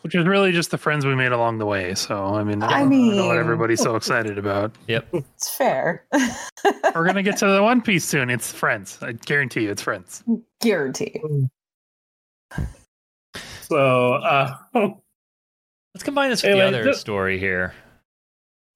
Which 0.00 0.14
is 0.14 0.26
really 0.26 0.50
just 0.50 0.70
the 0.70 0.78
friends 0.78 1.04
we 1.04 1.14
made 1.14 1.30
along 1.30 1.58
the 1.58 1.66
way. 1.66 1.94
So 1.94 2.34
I 2.34 2.42
mean, 2.42 2.62
I 2.62 2.80
don't 2.80 3.16
know 3.16 3.26
what 3.28 3.36
everybody's 3.36 3.80
so 3.80 3.94
excited 3.94 4.38
about. 4.38 4.72
Yep. 4.88 5.08
it's 5.12 5.54
fair. 5.54 6.06
We're 6.94 7.04
gonna 7.06 7.22
get 7.22 7.36
to 7.38 7.46
the 7.46 7.62
One 7.62 7.82
Piece 7.82 8.04
soon. 8.04 8.30
It's 8.30 8.50
friends. 8.50 8.98
I 9.02 9.12
guarantee 9.12 9.64
you, 9.64 9.70
it's 9.70 9.82
friends. 9.82 10.24
Guarantee. 10.60 11.20
so 13.60 14.14
uh, 14.14 14.56
Let's 15.94 16.04
combine 16.04 16.30
this 16.30 16.42
with 16.42 16.52
Anyway, 16.52 16.70
the 16.70 16.78
other 16.78 16.84
th- 16.84 16.96
story 16.96 17.38
here. 17.38 17.74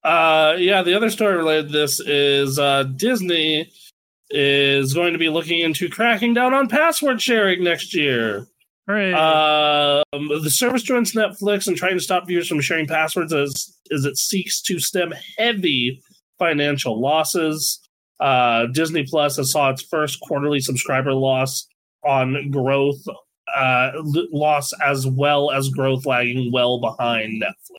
Uh, 0.05 0.55
yeah, 0.59 0.83
the 0.83 0.95
other 0.95 1.11
story 1.11 1.37
related 1.37 1.69
to 1.69 1.73
this 1.73 1.99
is 2.01 2.59
uh, 2.59 2.85
Disney 2.85 3.71
is 4.31 4.95
going 4.95 5.12
to 5.12 5.19
be 5.19 5.29
looking 5.29 5.61
into 5.61 5.89
cracking 5.89 6.35
down 6.35 6.53
on 6.55 6.69
password 6.69 7.21
sharing 7.21 7.64
next 7.64 7.95
year. 7.95 8.47
Right. 8.87 9.12
Um, 9.12 10.29
the 10.29 10.51
service 10.51 10.83
joins 10.83 11.12
Netflix 11.12 11.67
and 11.67 11.77
trying 11.77 11.95
to 11.95 12.01
stop 12.01 12.27
viewers 12.27 12.49
from 12.49 12.61
sharing 12.61 12.87
passwords 12.87 13.33
as, 13.33 13.77
as 13.93 14.05
it 14.05 14.17
seeks 14.17 14.62
to 14.62 14.79
stem 14.79 15.12
heavy 15.39 16.01
financial 16.39 17.01
losses. 17.01 17.81
Uh, 18.21 18.67
Disney 18.67 19.05
Plus 19.05 19.37
has 19.39 19.51
saw 19.51 19.71
its 19.71 19.83
first 19.83 20.21
quarterly 20.21 20.61
subscriber 20.61 21.12
loss 21.12 21.67
on 22.05 22.51
growth 22.51 23.03
uh, 23.55 23.92
loss 24.32 24.72
as 24.82 25.07
well 25.07 25.51
as 25.51 25.68
growth 25.68 26.07
lagging 26.07 26.53
well 26.53 26.80
behind 26.80 27.42
Netflix. 27.42 27.76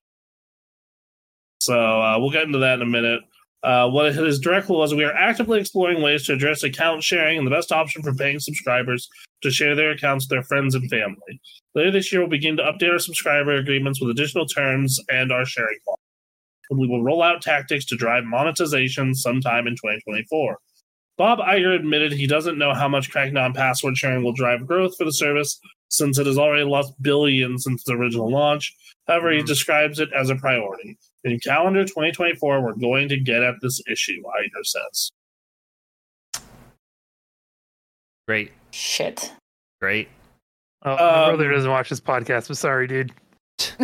So 1.60 2.02
uh, 2.02 2.18
we'll 2.20 2.32
get 2.32 2.44
into 2.44 2.60
that 2.60 2.76
in 2.76 2.82
a 2.82 2.86
minute. 2.86 3.22
Uh, 3.64 3.90
what 3.90 4.14
his 4.14 4.40
direct 4.40 4.70
was, 4.70 4.94
we 4.94 5.04
are 5.04 5.14
actively 5.14 5.60
exploring 5.60 6.02
ways 6.02 6.26
to 6.26 6.34
address 6.34 6.64
account 6.64 7.04
sharing 7.04 7.38
and 7.38 7.48
the 7.48 7.52
best 7.52 7.72
option 7.72 8.02
for 8.02 8.14
paying 8.14 8.40
subscribers 8.40 9.10
to 9.42 9.52
share 9.52 9.76
their 9.76 9.92
accounts 9.92 10.26
with 10.26 10.30
their 10.30 10.44
friends 10.44 10.76
and 10.76 10.90
family. 10.90 11.42
Later 11.76 11.92
this 11.92 12.12
year, 12.12 12.22
we'll 12.22 12.30
begin 12.30 12.56
to 12.58 12.64
update 12.64 12.92
our 12.92 13.00
subscriber 13.00 13.56
agreements 13.56 14.00
with 14.00 14.12
additional 14.12 14.46
terms 14.46 15.00
and 15.10 15.32
our 15.32 15.46
sharing 15.46 15.78
law. 15.88 15.96
And 16.70 16.80
we 16.80 16.88
will 16.88 17.04
roll 17.04 17.22
out 17.22 17.42
tactics 17.42 17.86
to 17.86 17.96
drive 17.96 18.24
monetization 18.24 19.16
sometime 19.16 19.68
in 19.68 19.74
2024. 19.74 20.58
Bob 21.18 21.40
Iger 21.40 21.76
admitted 21.76 22.12
he 22.14 22.28
doesn't 22.28 22.58
know 22.60 22.74
how 22.74 22.88
much 22.88 23.10
cracking 23.12 23.34
down 23.34 23.54
password 23.54 23.98
sharing 23.98 24.24
will 24.24 24.34
drive 24.34 24.68
growth 24.68 24.96
for 24.98 25.04
the 25.06 25.12
service, 25.14 25.60
since 25.90 26.18
it 26.20 26.28
has 26.28 26.38
already 26.38 26.64
lost 26.64 26.94
billions 27.02 27.64
since 27.64 27.82
its 27.82 27.90
original 27.90 28.30
launch. 28.30 28.76
However, 29.08 29.32
he 29.32 29.40
Mhm. 29.42 29.46
describes 29.48 30.00
it 30.00 30.10
as 30.14 30.30
a 30.30 30.36
priority. 30.36 30.98
In 31.24 31.40
calendar 31.40 31.86
2024, 31.86 32.62
we're 32.62 32.74
going 32.76 33.10
to 33.10 33.18
get 33.20 33.42
at 33.42 33.56
this 33.62 33.82
issue, 33.90 34.22
Iger 34.22 34.64
says. 34.66 35.12
Great. 38.28 38.52
Shit. 38.72 39.34
Great. 39.82 40.10
oh, 40.84 40.96
my 40.96 41.02
um, 41.24 41.30
brother 41.36 41.52
doesn't 41.52 41.70
watch 41.72 41.90
this 41.90 42.00
podcast. 42.02 42.50
I'm 42.50 42.56
sorry, 42.56 42.88
dude. 42.88 43.12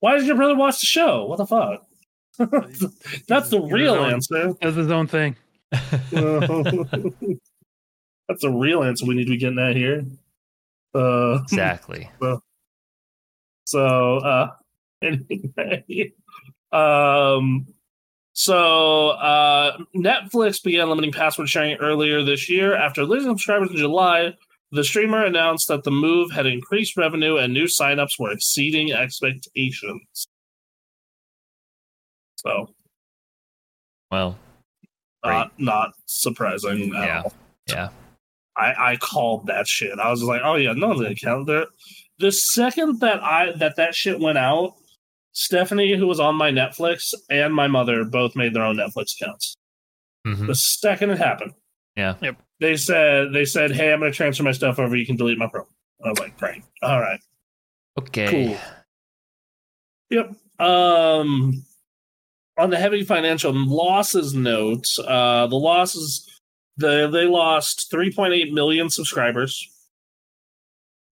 Why 0.00 0.14
does 0.16 0.26
your 0.26 0.36
brother 0.36 0.54
watch 0.56 0.80
the 0.80 0.86
show? 0.86 1.26
What 1.26 1.36
the 1.38 1.46
fuck? 1.46 1.84
That's 3.28 3.50
the 3.50 3.60
real 3.60 3.94
own- 3.94 4.12
answer. 4.14 4.54
Does 4.60 4.76
his 4.76 4.90
own 4.90 5.06
thing. 5.06 5.36
That's 8.28 8.42
the 8.42 8.50
real 8.50 8.82
answer 8.82 9.06
we 9.06 9.14
need 9.14 9.24
to 9.24 9.30
be 9.30 9.36
getting 9.36 9.58
at 9.58 9.76
here. 9.76 10.04
Uh, 10.94 11.40
exactly. 11.42 12.10
so, 13.64 14.16
uh, 14.18 14.50
anyway, 15.02 16.12
um, 16.72 17.66
so 18.34 19.10
uh, 19.10 19.78
Netflix 19.96 20.62
began 20.62 20.88
limiting 20.88 21.12
password 21.12 21.48
sharing 21.48 21.76
earlier 21.78 22.22
this 22.22 22.48
year. 22.48 22.74
After 22.74 23.04
losing 23.04 23.30
subscribers 23.30 23.70
in 23.70 23.76
July, 23.76 24.34
the 24.70 24.84
streamer 24.84 25.24
announced 25.24 25.68
that 25.68 25.84
the 25.84 25.90
move 25.90 26.30
had 26.30 26.46
increased 26.46 26.96
revenue 26.96 27.36
and 27.36 27.52
new 27.52 27.64
signups 27.66 28.18
were 28.18 28.30
exceeding 28.30 28.92
expectations. 28.92 30.26
So, 32.36 32.74
Well, 34.10 34.38
not 35.24 35.52
not 35.58 35.90
surprising 36.06 36.94
at 36.94 37.04
Yeah. 37.06 37.22
all. 37.24 37.32
yeah. 37.68 37.88
I, 38.56 38.92
I 38.92 38.96
called 38.96 39.46
that 39.46 39.66
shit. 39.66 39.98
I 39.98 40.10
was 40.10 40.22
like, 40.22 40.42
oh 40.44 40.56
yeah, 40.56 40.72
no, 40.74 40.98
they 40.98 41.14
count 41.14 41.46
there. 41.46 41.66
The 42.18 42.30
second 42.32 43.00
that 43.00 43.22
I 43.22 43.52
that 43.52 43.76
that 43.76 43.94
shit 43.94 44.20
went 44.20 44.36
out, 44.38 44.74
Stephanie, 45.32 45.96
who 45.96 46.06
was 46.06 46.20
on 46.20 46.34
my 46.36 46.50
Netflix, 46.50 47.14
and 47.30 47.54
my 47.54 47.66
mother 47.66 48.04
both 48.04 48.36
made 48.36 48.52
their 48.54 48.64
own 48.64 48.76
Netflix 48.76 49.14
accounts. 49.20 49.54
Mhm. 50.26 50.46
The 50.46 50.54
second 50.54 51.10
it 51.10 51.18
happened, 51.18 51.54
Yeah. 51.96 52.14
Yep. 52.20 52.36
they 52.60 52.76
said 52.76 53.32
they 53.32 53.44
said, 53.46 53.72
"Hey, 53.72 53.92
I'm 53.92 54.00
going 54.00 54.12
to 54.12 54.16
transfer 54.16 54.42
my 54.44 54.52
stuff 54.52 54.78
over. 54.78 54.94
You 54.96 55.06
can 55.06 55.16
delete 55.16 55.38
my 55.38 55.46
pro." 55.48 55.66
I 56.04 56.10
was 56.10 56.18
like, 56.18 56.36
"Great, 56.38 56.62
all 56.82 57.00
right, 57.00 57.20
Okay. 57.98 58.28
cool." 58.28 58.58
Yep. 60.10 60.34
Um, 60.60 61.64
on 62.62 62.70
the 62.70 62.78
heavy 62.78 63.02
financial 63.02 63.52
losses 63.52 64.34
note, 64.34 64.86
uh, 65.04 65.48
the 65.48 65.56
losses 65.56 66.28
the 66.76 67.08
they 67.12 67.26
lost 67.26 67.90
3.8 67.92 68.52
million 68.52 68.88
subscribers, 68.88 69.68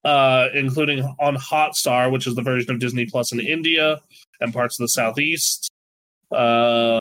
uh, 0.04 0.46
including 0.54 1.00
on 1.18 1.36
Hotstar, 1.36 2.10
which 2.12 2.28
is 2.28 2.36
the 2.36 2.42
version 2.42 2.70
of 2.70 2.78
Disney 2.80 3.04
Plus 3.04 3.32
in 3.32 3.40
India 3.40 4.00
and 4.40 4.54
parts 4.54 4.78
of 4.78 4.84
the 4.84 4.88
Southeast. 4.88 5.68
Um, 6.30 7.00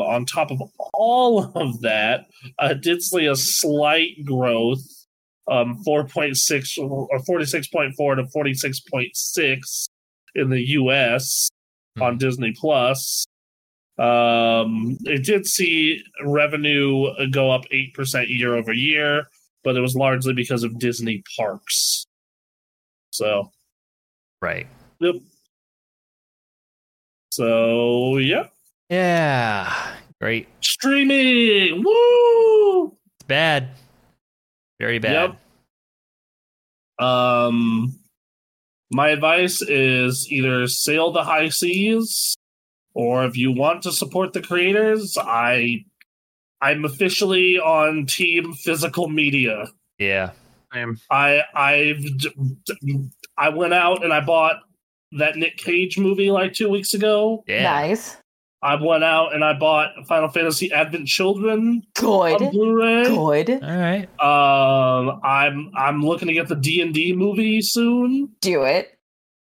on 0.00 0.24
top 0.26 0.52
of 0.52 0.62
all 0.94 1.50
of 1.56 1.80
that, 1.80 2.26
uh, 2.60 2.74
did 2.74 3.02
see 3.02 3.26
a 3.26 3.34
slight 3.34 4.24
growth, 4.24 4.84
um, 5.48 5.82
4.6 5.84 6.78
or 6.78 7.18
46.4 7.18 7.96
to 7.96 8.22
46.6 8.22 9.88
in 10.36 10.50
the 10.50 10.60
U.S. 10.68 11.48
on 12.00 12.16
Disney 12.16 12.54
Plus. 12.56 13.26
Um, 13.98 14.96
it 15.04 15.24
did 15.24 15.46
see 15.46 16.02
revenue 16.24 17.06
go 17.30 17.50
up 17.50 17.64
8% 17.72 18.26
year 18.28 18.54
over 18.54 18.72
year, 18.72 19.26
but 19.64 19.76
it 19.76 19.80
was 19.80 19.96
largely 19.96 20.32
because 20.34 20.62
of 20.62 20.78
Disney 20.78 21.22
parks. 21.36 22.06
So, 23.10 23.50
Right. 24.40 24.68
yep. 25.00 25.16
So, 27.32 28.18
yeah. 28.18 28.46
Yeah. 28.88 29.96
Great. 30.20 30.48
Streaming! 30.60 31.82
Woo! 31.84 32.86
It's 33.16 33.26
bad. 33.26 33.70
Very 34.80 34.98
bad. 34.98 35.36
Yep. 36.98 37.06
Um, 37.06 37.98
my 38.90 39.10
advice 39.10 39.60
is 39.62 40.26
either 40.30 40.66
sail 40.68 41.12
the 41.12 41.22
high 41.24 41.48
seas, 41.50 42.36
or 42.98 43.24
if 43.24 43.36
you 43.36 43.52
want 43.52 43.80
to 43.84 43.92
support 43.92 44.32
the 44.32 44.42
creators, 44.42 45.16
I, 45.16 45.84
I'm 46.60 46.84
officially 46.84 47.56
on 47.56 48.06
team 48.06 48.52
physical 48.54 49.08
media. 49.08 49.68
Yeah. 50.00 50.32
I 50.72 50.80
am. 50.80 51.00
I 51.08 51.42
I've 51.54 52.04
I 53.38 53.50
went 53.50 53.72
out 53.72 54.04
and 54.04 54.12
I 54.12 54.20
bought 54.20 54.56
that 55.12 55.36
Nick 55.36 55.58
Cage 55.58 55.96
movie 55.96 56.32
like 56.32 56.54
two 56.54 56.68
weeks 56.68 56.92
ago. 56.92 57.44
Yeah. 57.46 57.62
Nice. 57.62 58.16
I 58.62 58.74
went 58.74 59.04
out 59.04 59.32
and 59.32 59.44
I 59.44 59.52
bought 59.52 59.90
Final 60.08 60.28
Fantasy 60.28 60.72
Advent 60.72 61.06
Children 61.06 61.84
on 62.02 62.50
Blu-ray. 62.50 63.04
Good. 63.04 63.62
All 63.62 63.78
right. 63.78 64.08
Um, 64.20 65.20
I'm 65.22 65.70
I'm 65.76 66.02
looking 66.02 66.26
to 66.26 66.34
get 66.34 66.48
the 66.48 66.56
D 66.56 66.80
and 66.82 66.92
D 66.92 67.14
movie 67.14 67.62
soon. 67.62 68.30
Do 68.40 68.64
it. 68.64 68.92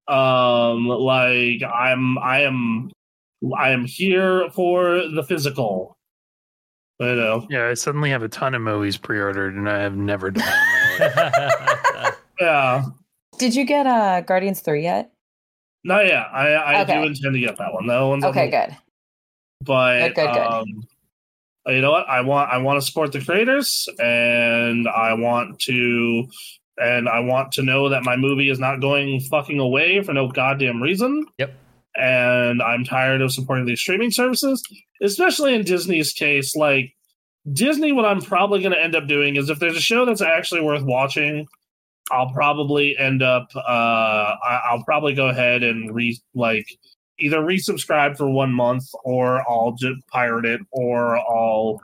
Um, 0.09 0.89
like 0.89 1.63
I'm 1.63 2.19
I 2.19 2.43
am 2.43 2.91
I 3.59 3.71
am 3.71 3.85
here 3.85 4.49
for 4.51 5.07
the 5.09 5.23
physical. 5.27 5.97
You 6.99 7.15
know, 7.15 7.47
Yeah, 7.51 7.69
I 7.69 7.75
suddenly 7.75 8.11
have 8.11 8.23
a 8.23 8.29
ton 8.29 8.55
of 8.55 8.63
movies 8.63 8.97
pre-ordered, 8.97 9.55
and 9.55 9.69
I 9.69 9.81
have 9.81 9.97
never 9.97 10.31
done. 10.31 10.45
it 10.47 11.03
in 11.03 11.15
my 11.17 12.03
life. 12.05 12.17
yeah. 12.41 12.85
Did 13.39 13.55
you 13.55 13.65
get 13.65 13.87
uh 13.87 14.23
Guardians 14.23 14.61
3 14.61 14.83
yet? 14.83 15.13
No, 15.85 16.01
yeah, 16.01 16.23
I 16.33 16.81
I 16.81 16.85
do 16.85 16.93
intend 17.03 17.35
to 17.35 17.41
get 17.41 17.59
that 17.59 17.73
one. 17.75 17.87
That 17.87 18.01
one's 18.01 18.25
on 18.25 18.31
Okay, 18.31 18.47
the- 18.47 18.51
good. 18.69 18.77
but 19.61 20.01
Good, 20.01 20.15
good, 20.15 20.33
good. 20.33 20.47
um 20.47 20.65
you 21.69 21.81
know 21.81 21.91
what 21.91 22.09
i 22.09 22.21
want 22.21 22.49
i 22.53 22.59
want 22.59 22.81
to 22.81 22.87
support 22.87 23.11
the 23.11 23.21
creators 23.21 23.89
and 23.99 24.87
i 24.87 25.13
want 25.15 25.59
to 25.59 26.25
and 26.79 27.09
i 27.09 27.19
want 27.19 27.51
to 27.51 27.63
know 27.63 27.89
that 27.89 28.05
my 28.05 28.15
movie 28.17 28.51
is 28.51 28.61
not 28.61 28.81
going 28.81 29.19
fucking 29.19 29.59
away 29.59 30.01
for 30.01 30.13
no 30.13 30.29
goddamn 30.29 30.81
reason 30.81 31.27
Yep. 31.39 31.55
And 31.99 32.63
i'm 32.63 32.85
tired 32.85 33.21
of 33.23 33.33
supporting 33.33 33.67
these 33.67 33.81
streaming 33.81 34.11
services 34.11 34.63
especially 35.03 35.55
in 35.55 35.63
disney's 35.63 36.13
case 36.13 36.55
like 36.57 36.93
disney 37.53 37.93
what 37.93 38.05
i'm 38.05 38.21
probably 38.21 38.61
going 38.61 38.73
to 38.73 38.81
end 38.83 38.95
up 38.97 39.07
doing 39.07 39.37
is 39.37 39.49
if 39.51 39.59
there's 39.59 39.77
a 39.77 39.81
show 39.81 40.05
that's 40.05 40.23
actually 40.23 40.61
worth 40.61 40.83
watching 40.83 41.47
i'll 42.11 42.31
probably 42.33 42.97
end 42.99 43.23
up 43.23 43.49
uh 43.57 43.61
I- 43.61 44.63
i'll 44.71 44.85
probably 44.85 45.15
go 45.15 45.29
ahead 45.29 45.63
and 45.63 45.95
re 45.95 46.19
like 46.35 46.67
either 47.19 47.39
resubscribe 47.39 48.15
for 48.17 48.29
one 48.29 48.53
month 48.53 48.85
or 49.03 49.41
I'll 49.51 49.73
just 49.73 50.07
pirate 50.09 50.45
it 50.45 50.61
or 50.71 51.17
I'll 51.17 51.81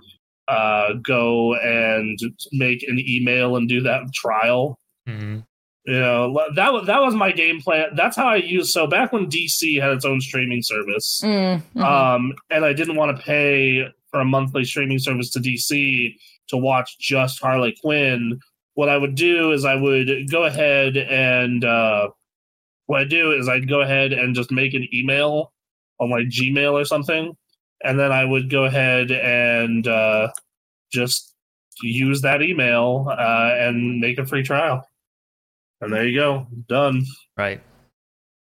uh, 0.47 0.93
go 1.03 1.55
and 1.55 2.19
make 2.53 2.83
an 2.87 2.99
email 2.99 3.57
and 3.57 3.67
do 3.67 3.81
that 3.81 4.13
trial. 4.13 4.79
Mhm. 5.09 5.45
You 5.85 5.99
know, 5.99 6.39
that 6.55 6.73
was 6.73 6.87
that 6.87 7.01
was 7.01 7.15
my 7.15 7.33
game 7.33 7.61
plan. 7.61 7.89
That's 7.97 8.17
how 8.17 8.29
I 8.29 8.37
used. 8.37 8.71
So 8.71 8.87
back 8.87 9.13
when 9.13 9.27
DC 9.29 9.81
had 9.81 9.91
its 9.91 10.05
own 10.05 10.21
streaming 10.21 10.63
service, 10.63 11.21
Mm, 11.25 11.61
mhm. 11.75 11.83
um, 11.83 12.33
and 12.51 12.65
I 12.65 12.73
didn't 12.73 12.95
want 12.97 13.17
to 13.17 13.23
pay 13.23 13.89
for 14.11 14.21
a 14.21 14.25
monthly 14.25 14.65
streaming 14.65 15.01
service 15.01 15.31
to 15.31 15.41
DC 15.41 16.15
to 16.49 16.57
watch 16.57 16.99
just 17.01 17.41
Harley 17.43 17.75
Quinn. 17.83 18.39
What 18.75 18.89
I 18.89 18.97
would 18.97 19.17
do 19.17 19.51
is 19.53 19.65
I 19.65 19.75
would 19.75 20.31
go 20.31 20.45
ahead 20.45 20.97
and 20.97 21.65
uh, 21.65 22.09
what 22.87 23.01
I 23.01 23.05
do 23.05 23.33
is 23.33 23.49
I'd 23.49 23.69
go 23.69 23.81
ahead 23.81 24.13
and 24.13 24.35
just 24.37 24.53
make 24.53 24.75
an 24.75 24.87
email 24.95 25.53
on 25.99 26.11
my 26.11 26.23
Gmail 26.23 26.73
or 26.75 26.85
something, 26.85 27.37
and 27.83 27.99
then 27.99 28.13
I 28.13 28.25
would 28.25 28.51
go 28.51 28.65
ahead 28.67 29.11
and 29.11 29.87
uh, 29.89 30.29
just 30.93 31.35
use 31.83 32.21
that 32.23 32.41
email 32.43 33.09
uh, 33.11 33.55
and 33.59 33.99
make 34.01 34.19
a 34.19 34.27
free 34.27 34.43
trial. 34.45 34.87
And 35.83 35.93
there 35.93 36.07
you 36.07 36.17
go, 36.17 36.47
done. 36.69 37.05
Right. 37.37 37.61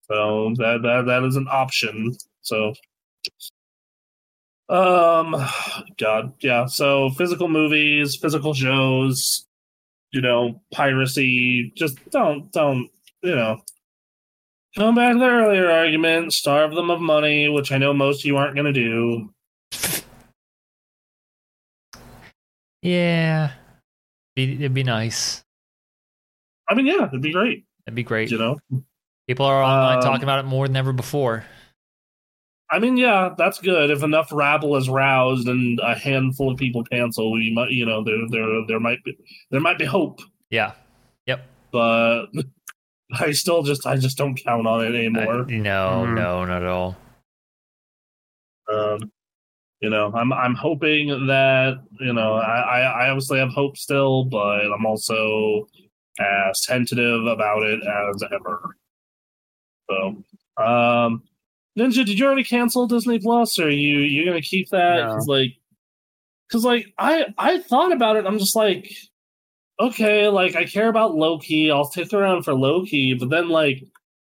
So 0.07 0.51
that 0.57 0.82
that 0.82 1.05
that 1.05 1.23
is 1.23 1.36
an 1.36 1.47
option. 1.47 2.17
So 2.41 2.73
um 4.67 5.36
God, 5.99 6.34
yeah. 6.41 6.65
So 6.65 7.11
physical 7.11 7.47
movies, 7.47 8.15
physical 8.15 8.55
shows, 8.55 9.45
you 10.11 10.21
know, 10.21 10.59
piracy, 10.73 11.71
just 11.75 11.97
don't 12.09 12.51
don't 12.51 12.89
you 13.21 13.36
know 13.36 13.61
come 14.75 14.95
back 14.95 15.13
to 15.13 15.19
the 15.19 15.25
earlier 15.25 15.69
argument, 15.69 16.34
starve 16.34 16.73
them 16.73 16.89
of 16.89 16.99
money, 16.99 17.47
which 17.47 17.71
I 17.71 17.77
know 17.77 17.93
most 17.93 18.21
of 18.21 18.25
you 18.25 18.38
aren't 18.38 18.55
gonna 18.55 18.73
do. 18.73 19.32
Yeah. 22.82 23.51
It'd 24.36 24.73
be 24.73 24.84
nice. 24.84 25.43
I 26.70 26.76
mean, 26.76 26.86
yeah, 26.86 27.07
it'd 27.07 27.22
be 27.22 27.32
great, 27.34 27.65
That'd 27.86 27.95
be 27.95 28.03
great. 28.03 28.30
you 28.32 28.38
know. 28.38 28.59
People 29.28 29.45
are 29.45 29.61
online 29.63 29.97
Um, 29.97 30.01
talking 30.03 30.24
about 30.24 30.39
it 30.39 30.47
more 30.47 30.67
than 30.67 30.76
ever 30.76 30.93
before. 30.93 31.43
I 32.72 32.78
mean, 32.80 32.97
yeah, 32.97 33.34
that's 33.38 33.59
good. 33.59 33.89
If 33.89 34.03
enough 34.03 34.32
rabble 34.32 34.76
is 34.76 34.88
roused 34.89 35.47
and 35.47 35.80
a 35.80 35.95
handful 35.95 36.51
of 36.51 36.57
people 36.57 36.84
cancel, 36.84 37.32
we 37.32 37.51
might, 37.51 37.72
you 37.72 37.86
know, 37.86 38.03
there, 38.03 38.17
there, 38.30 38.45
there 38.67 38.80
might 38.80 39.03
be, 39.03 39.17
there 39.49 39.59
might 39.61 39.80
be 39.80 39.86
hope. 39.86 40.20
Yeah. 40.51 40.74
Yep. 41.26 41.45
But 41.72 42.26
I 43.13 43.32
still 43.32 43.63
just 43.63 43.88
I 43.88 43.97
just 43.97 44.17
don't 44.17 44.36
count 44.36 44.67
on 44.67 44.86
it 44.86 44.93
I- 44.95 44.99
anymore. 44.99 45.45
no, 45.45 46.03
Mhm. 46.07 46.15
no, 46.15 46.45
not 46.45 46.61
at 46.61 46.67
all. 46.70 46.95
um, 48.72 49.11
you 49.82 49.89
know, 49.89 50.11
I'm 50.13 50.32
I'm 50.34 50.53
hoping 50.55 51.07
that 51.28 51.80
you 51.99 52.13
know 52.13 52.34
I, 52.36 52.59
I 52.59 52.80
I 52.82 53.09
obviously 53.09 53.39
have 53.39 53.49
hope 53.49 53.78
still, 53.78 54.26
but 54.26 54.65
I'm 54.72 54.86
also 54.86 55.67
as 56.20 56.61
tentative 56.61 57.26
about 57.26 57.63
it 57.63 57.80
as 57.86 58.24
ever. 58.24 58.76
So, 59.89 60.24
um, 60.63 61.24
Ninja, 61.78 62.05
did 62.05 62.20
you 62.20 62.26
already 62.26 62.43
cancel 62.43 62.88
Disney 62.88 63.20
Plus, 63.20 63.57
or 63.59 63.65
are 63.67 63.70
you 63.70 63.99
you 63.99 64.26
gonna 64.26 64.41
keep 64.41 64.70
that? 64.70 64.97
No. 65.05 65.13
'Cause, 65.13 65.28
like, 65.28 65.53
because 66.47 66.65
like 66.65 66.93
I 66.97 67.28
I 67.38 67.59
thought 67.59 67.91
about 67.91 68.17
it. 68.17 68.26
I'm 68.26 68.39
just 68.39 68.55
like, 68.55 68.91
okay, 69.80 70.28
like 70.28 70.55
I 70.55 70.65
care 70.65 70.89
about 70.89 71.15
Loki. 71.15 71.72
I'll 71.72 71.86
stick 71.86 72.11
around 72.13 72.43
for 72.43 72.53
Loki, 72.53 73.13
but 73.13 73.30
then 73.30 73.49
like 73.49 73.84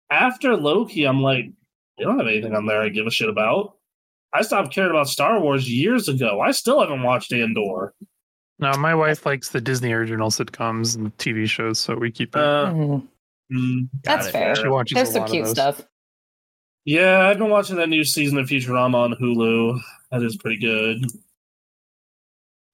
after 0.10 0.56
Loki, 0.58 1.04
I'm 1.06 1.22
like, 1.22 1.46
you 1.98 2.06
don't 2.06 2.18
have 2.18 2.28
anything 2.28 2.56
on 2.56 2.66
there 2.66 2.82
I 2.82 2.90
give 2.90 3.08
a 3.08 3.12
shit 3.12 3.30
about. 3.30 3.76
I 4.34 4.42
stopped 4.42 4.74
caring 4.74 4.90
about 4.90 5.08
Star 5.10 5.40
Wars 5.40 5.70
years 5.70 6.08
ago. 6.10 6.42
I 6.42 6.52
still 6.52 6.82
haven't 6.82 7.04
watched 7.04 7.32
Andor. 7.34 7.94
No, 8.60 8.72
my 8.78 8.94
wife 8.96 9.26
likes 9.26 9.50
the 9.50 9.60
Disney 9.60 9.92
original 9.92 10.30
sitcoms 10.30 10.96
and 10.96 11.16
TV 11.18 11.48
shows, 11.50 11.80
so 11.80 11.96
we 11.96 12.12
keep 12.12 12.36
it. 12.36 12.42
Uh, 12.42 12.68
Mhm. 12.72 13.08
mm, 13.52 13.90
That's 14.04 14.28
it. 14.28 14.32
fair. 14.32 14.56
she 14.56 14.68
watches 14.68 14.96
There's 14.96 15.10
a 15.10 15.14
some 15.14 15.22
lot 15.24 15.30
cute 15.32 15.42
of 15.42 15.48
those. 15.56 15.76
stuff. 15.76 15.88
yeah, 16.86 17.28
I've 17.28 17.38
been 17.40 17.50
watching 17.50 17.76
that 17.78 17.90
new 17.90 18.04
season 18.04 18.38
of 18.38 18.48
Futurama 18.48 18.96
on 18.96 19.14
Hulu. 19.16 19.80
That 20.12 20.22
is 20.24 20.38
pretty 20.38 20.58
good. 20.62 21.04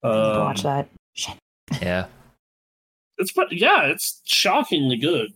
I 0.03 0.07
need 0.07 0.33
to 0.33 0.39
watch 0.39 0.65
Um, 0.65 0.71
that. 0.71 0.89
Shit. 1.13 1.37
Yeah. 1.81 2.07
It's 3.17 3.31
but 3.33 3.51
yeah, 3.51 3.83
it's 3.87 4.21
shockingly 4.25 4.97
good. 4.97 5.33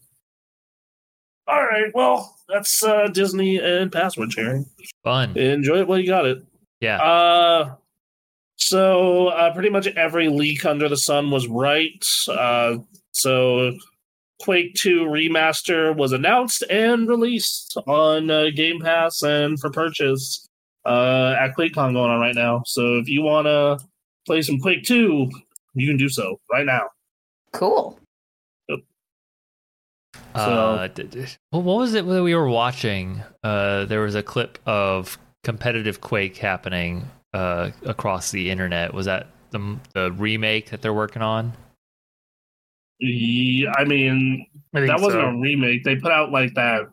All 1.48 1.62
right, 1.66 1.92
well, 1.94 2.38
that's 2.48 2.82
uh, 2.84 3.08
Disney 3.08 3.58
and 3.58 3.92
password 3.92 4.32
sharing. 4.32 4.66
Fun. 5.04 5.38
Enjoy 5.38 5.80
it 5.80 5.88
while 5.88 6.00
you 6.00 6.08
got 6.08 6.26
it. 6.26 6.44
Yeah. 6.80 7.02
Uh, 7.02 7.76
So 8.56 9.28
uh, 9.28 9.54
pretty 9.54 9.70
much 9.70 9.88
every 9.88 10.30
leak 10.30 10.66
under 10.66 10.88
the 10.88 10.98
sun 10.98 11.32
was 11.32 11.48
right. 11.48 12.06
Uh, 12.30 12.78
so 13.12 13.74
Quake 14.42 14.74
2 14.76 15.06
remaster 15.06 15.96
was 15.96 16.12
announced 16.12 16.64
and 16.70 17.08
released 17.08 17.78
on 17.88 18.30
uh, 18.30 18.46
Game 18.56 18.80
Pass 18.80 19.22
and 19.22 19.60
for 19.60 19.70
purchase 19.70 20.48
uh, 20.86 21.36
at 21.40 21.56
QuakeCon 21.56 21.94
going 21.94 22.12
on 22.12 22.20
right 22.20 22.36
now. 22.36 22.64
So 22.66 22.98
if 22.98 23.08
you 23.08 23.22
want 23.22 23.48
to 23.48 23.80
play 24.26 24.42
some 24.42 24.60
Quake 24.60 24.84
2, 24.84 25.30
you 25.76 25.88
can 25.88 25.98
do 25.98 26.10
so 26.10 26.40
right 26.52 26.66
now. 26.66 26.90
Cool. 27.52 28.00
Uh, 30.36 30.88
d- 30.88 31.04
d- 31.04 31.26
well, 31.52 31.62
what 31.62 31.78
was 31.78 31.94
it 31.94 32.08
that 32.08 32.24
we 32.24 32.34
were 32.34 32.50
watching? 32.50 33.22
Uh, 33.44 33.86
there 33.86 34.02
was 34.02 34.16
a 34.16 34.24
clip 34.24 34.58
of 34.66 35.18
competitive 35.44 36.02
Quake 36.02 36.38
happening 36.38 37.08
uh, 37.34 37.72
across 37.86 38.32
the 38.32 38.50
internet. 38.50 38.94
Was 38.94 39.06
that 39.06 39.28
the, 39.52 39.78
the 39.94 40.12
remake 40.14 40.70
that 40.72 40.82
they're 40.82 40.94
working 40.94 41.22
on? 41.22 41.54
Yeah, 43.00 43.72
I 43.76 43.84
mean, 43.84 44.46
I 44.74 44.82
that 44.82 45.00
wasn't 45.02 45.24
so. 45.24 45.28
a 45.30 45.38
remake. 45.40 45.84
They 45.84 45.96
put 45.96 46.12
out 46.12 46.32
like 46.32 46.54
that. 46.56 46.84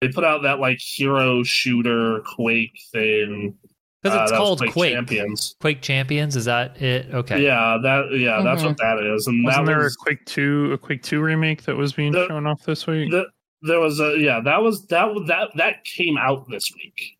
They 0.00 0.08
put 0.08 0.24
out 0.24 0.42
that 0.42 0.58
like 0.60 0.78
hero 0.78 1.42
shooter 1.42 2.20
Quake 2.36 2.78
thing. 2.92 3.54
Because 4.02 4.18
Uh, 4.18 4.22
it's 4.22 4.30
that 4.32 4.38
was 4.40 4.46
called 4.48 4.58
Quake 4.58 4.72
Quake. 4.72 4.92
Champions. 4.94 5.56
Quake 5.60 5.80
Champions. 5.80 6.36
Is 6.36 6.44
that 6.44 6.80
it? 6.82 7.14
Okay. 7.14 7.42
Yeah, 7.42 7.78
that 7.82 8.08
yeah, 8.12 8.42
that's 8.42 8.62
Mhm. 8.62 8.66
what 8.66 8.76
that 8.78 8.98
is. 9.14 9.26
And 9.26 9.42
Wasn't 9.44 9.64
that 9.64 9.72
there 9.72 9.82
was 9.82 9.94
a 9.94 10.04
Quake 10.04 10.24
Two, 10.26 10.72
a 10.74 10.78
Quake 10.78 11.02
Two 11.02 11.22
remake 11.22 11.62
that 11.62 11.76
was 11.76 11.94
being 11.94 12.12
The- 12.12 12.26
shown 12.28 12.46
off 12.46 12.62
this 12.64 12.86
week? 12.86 13.10
the, 13.10 13.26
there 13.62 13.80
was 13.80 14.00
a 14.00 14.18
yeah, 14.18 14.40
that 14.40 14.60
was 14.60 14.86
that 14.88 15.14
was 15.14 15.26
that 15.28 15.48
that 15.56 15.84
came 15.84 16.18
out 16.18 16.50
this 16.50 16.70
week. 16.76 17.16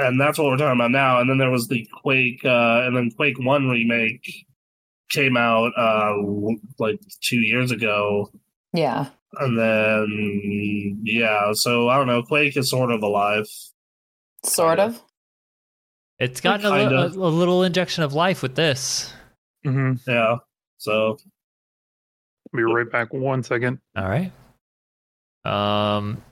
And 0.00 0.20
that's 0.20 0.38
what 0.38 0.46
we're 0.48 0.56
talking 0.56 0.78
about 0.80 0.90
now. 0.90 1.20
And 1.20 1.28
then 1.28 1.38
there 1.38 1.50
was 1.50 1.68
the 1.68 1.86
Quake 2.02 2.44
uh 2.44 2.82
and 2.84 2.96
then 2.96 3.10
Quake 3.10 3.38
1 3.38 3.68
remake 3.68 4.24
came 5.10 5.36
out 5.36 5.72
uh 5.76 6.14
like 6.78 7.00
2 7.28 7.36
years 7.36 7.70
ago. 7.70 8.30
Yeah. 8.72 9.06
And 9.38 9.58
then 9.58 11.00
yeah, 11.04 11.50
so 11.54 11.88
I 11.88 11.96
don't 11.96 12.06
know, 12.06 12.22
Quake 12.22 12.56
is 12.56 12.70
sort 12.70 12.90
of 12.92 13.02
alive. 13.02 13.46
Sort 14.44 14.78
Kinda. 14.78 14.94
of. 14.96 15.02
It's 16.18 16.40
gotten 16.40 16.66
a, 16.66 16.70
li- 16.70 16.78
Kinda. 16.80 16.96
a, 17.02 17.06
a 17.06 17.30
little 17.30 17.62
injection 17.62 18.02
of 18.04 18.12
life 18.14 18.42
with 18.42 18.54
this. 18.54 19.12
hmm 19.64 19.94
Yeah. 20.06 20.36
So 20.78 21.16
Be 22.54 22.62
right 22.62 22.90
back. 22.90 23.12
One 23.12 23.42
second. 23.42 23.78
All 23.96 24.08
right. 24.08 24.32
Um, 25.44 26.22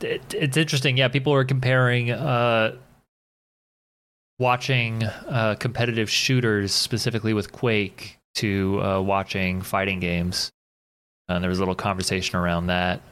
it, 0.00 0.34
it's 0.34 0.56
interesting. 0.56 0.96
Yeah, 0.96 1.08
people 1.08 1.32
are 1.34 1.44
comparing 1.44 2.10
uh, 2.10 2.76
watching 4.38 5.04
uh, 5.04 5.56
competitive 5.58 6.10
shooters, 6.10 6.72
specifically 6.72 7.32
with 7.32 7.52
Quake, 7.52 8.18
to 8.36 8.82
uh, 8.82 9.00
watching 9.00 9.62
fighting 9.62 10.00
games. 10.00 10.50
And 11.28 11.42
there 11.42 11.50
was 11.50 11.58
a 11.58 11.62
little 11.62 11.74
conversation 11.74 12.38
around 12.38 12.68
that. 12.68 13.02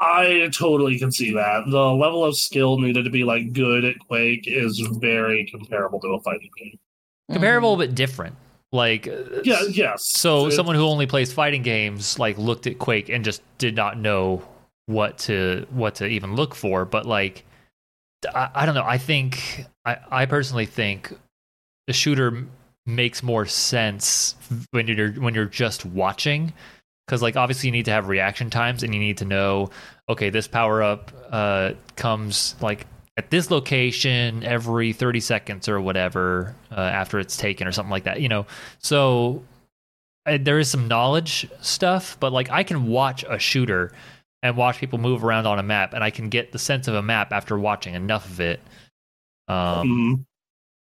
I 0.00 0.50
totally 0.52 0.98
can 0.98 1.12
see 1.12 1.32
that. 1.32 1.64
The 1.68 1.92
level 1.92 2.24
of 2.24 2.36
skill 2.36 2.78
needed 2.78 3.04
to 3.04 3.10
be 3.10 3.24
like 3.24 3.52
good 3.52 3.84
at 3.84 3.98
Quake 4.00 4.44
is 4.46 4.80
very 5.00 5.46
comparable 5.46 6.00
to 6.00 6.08
a 6.08 6.20
fighting 6.20 6.50
game. 6.58 6.78
Comparable, 7.30 7.76
but 7.76 7.94
different. 7.94 8.34
Like, 8.72 9.06
uh, 9.06 9.42
Yeah, 9.44 9.62
yes. 9.70 10.02
So 10.06 10.50
someone 10.50 10.74
who 10.74 10.86
only 10.86 11.06
plays 11.06 11.32
fighting 11.32 11.62
games 11.62 12.18
like 12.18 12.36
looked 12.36 12.66
at 12.66 12.78
Quake 12.78 13.10
and 13.10 13.24
just 13.24 13.42
did 13.58 13.76
not 13.76 13.96
know 13.98 14.42
what 14.86 15.18
to 15.18 15.66
what 15.70 15.94
to 15.96 16.06
even 16.06 16.34
look 16.34 16.54
for. 16.54 16.84
But 16.84 17.06
like, 17.06 17.44
I, 18.34 18.50
I 18.54 18.66
don't 18.66 18.74
know. 18.74 18.84
I 18.84 18.98
think 18.98 19.66
I, 19.84 19.98
I 20.10 20.26
personally 20.26 20.66
think 20.66 21.12
the 21.86 21.92
shooter 21.92 22.46
makes 22.86 23.22
more 23.22 23.46
sense 23.46 24.34
when 24.70 24.88
you're 24.88 25.12
when 25.12 25.34
you're 25.34 25.44
just 25.44 25.84
watching 25.86 26.52
because 27.06 27.22
like 27.22 27.36
obviously 27.36 27.68
you 27.68 27.72
need 27.72 27.84
to 27.84 27.90
have 27.90 28.08
reaction 28.08 28.50
times 28.50 28.82
and 28.82 28.92
you 28.92 29.00
need 29.00 29.18
to 29.18 29.24
know 29.24 29.70
okay 30.08 30.30
this 30.30 30.48
power 30.48 30.82
up 30.82 31.12
uh 31.30 31.72
comes 31.94 32.56
like 32.60 32.86
at 33.16 33.30
this 33.30 33.50
location 33.50 34.42
every 34.42 34.92
30 34.92 35.20
seconds 35.20 35.68
or 35.68 35.80
whatever 35.80 36.54
uh, 36.72 36.80
after 36.80 37.20
it's 37.20 37.36
taken 37.36 37.68
or 37.68 37.72
something 37.72 37.90
like 37.90 38.04
that 38.04 38.20
you 38.20 38.28
know 38.28 38.46
so 38.78 39.42
uh, 40.26 40.38
there 40.40 40.58
is 40.58 40.68
some 40.68 40.88
knowledge 40.88 41.48
stuff 41.60 42.16
but 42.18 42.32
like 42.32 42.50
i 42.50 42.64
can 42.64 42.86
watch 42.88 43.24
a 43.28 43.38
shooter 43.38 43.92
and 44.42 44.56
watch 44.56 44.78
people 44.78 44.98
move 44.98 45.24
around 45.24 45.46
on 45.46 45.58
a 45.58 45.62
map 45.62 45.94
and 45.94 46.02
i 46.04 46.10
can 46.10 46.28
get 46.28 46.52
the 46.52 46.58
sense 46.58 46.88
of 46.88 46.94
a 46.94 47.02
map 47.02 47.32
after 47.32 47.58
watching 47.58 47.94
enough 47.94 48.24
of 48.26 48.40
it 48.40 48.60
um, 49.48 49.88
Mhm. 49.88 50.24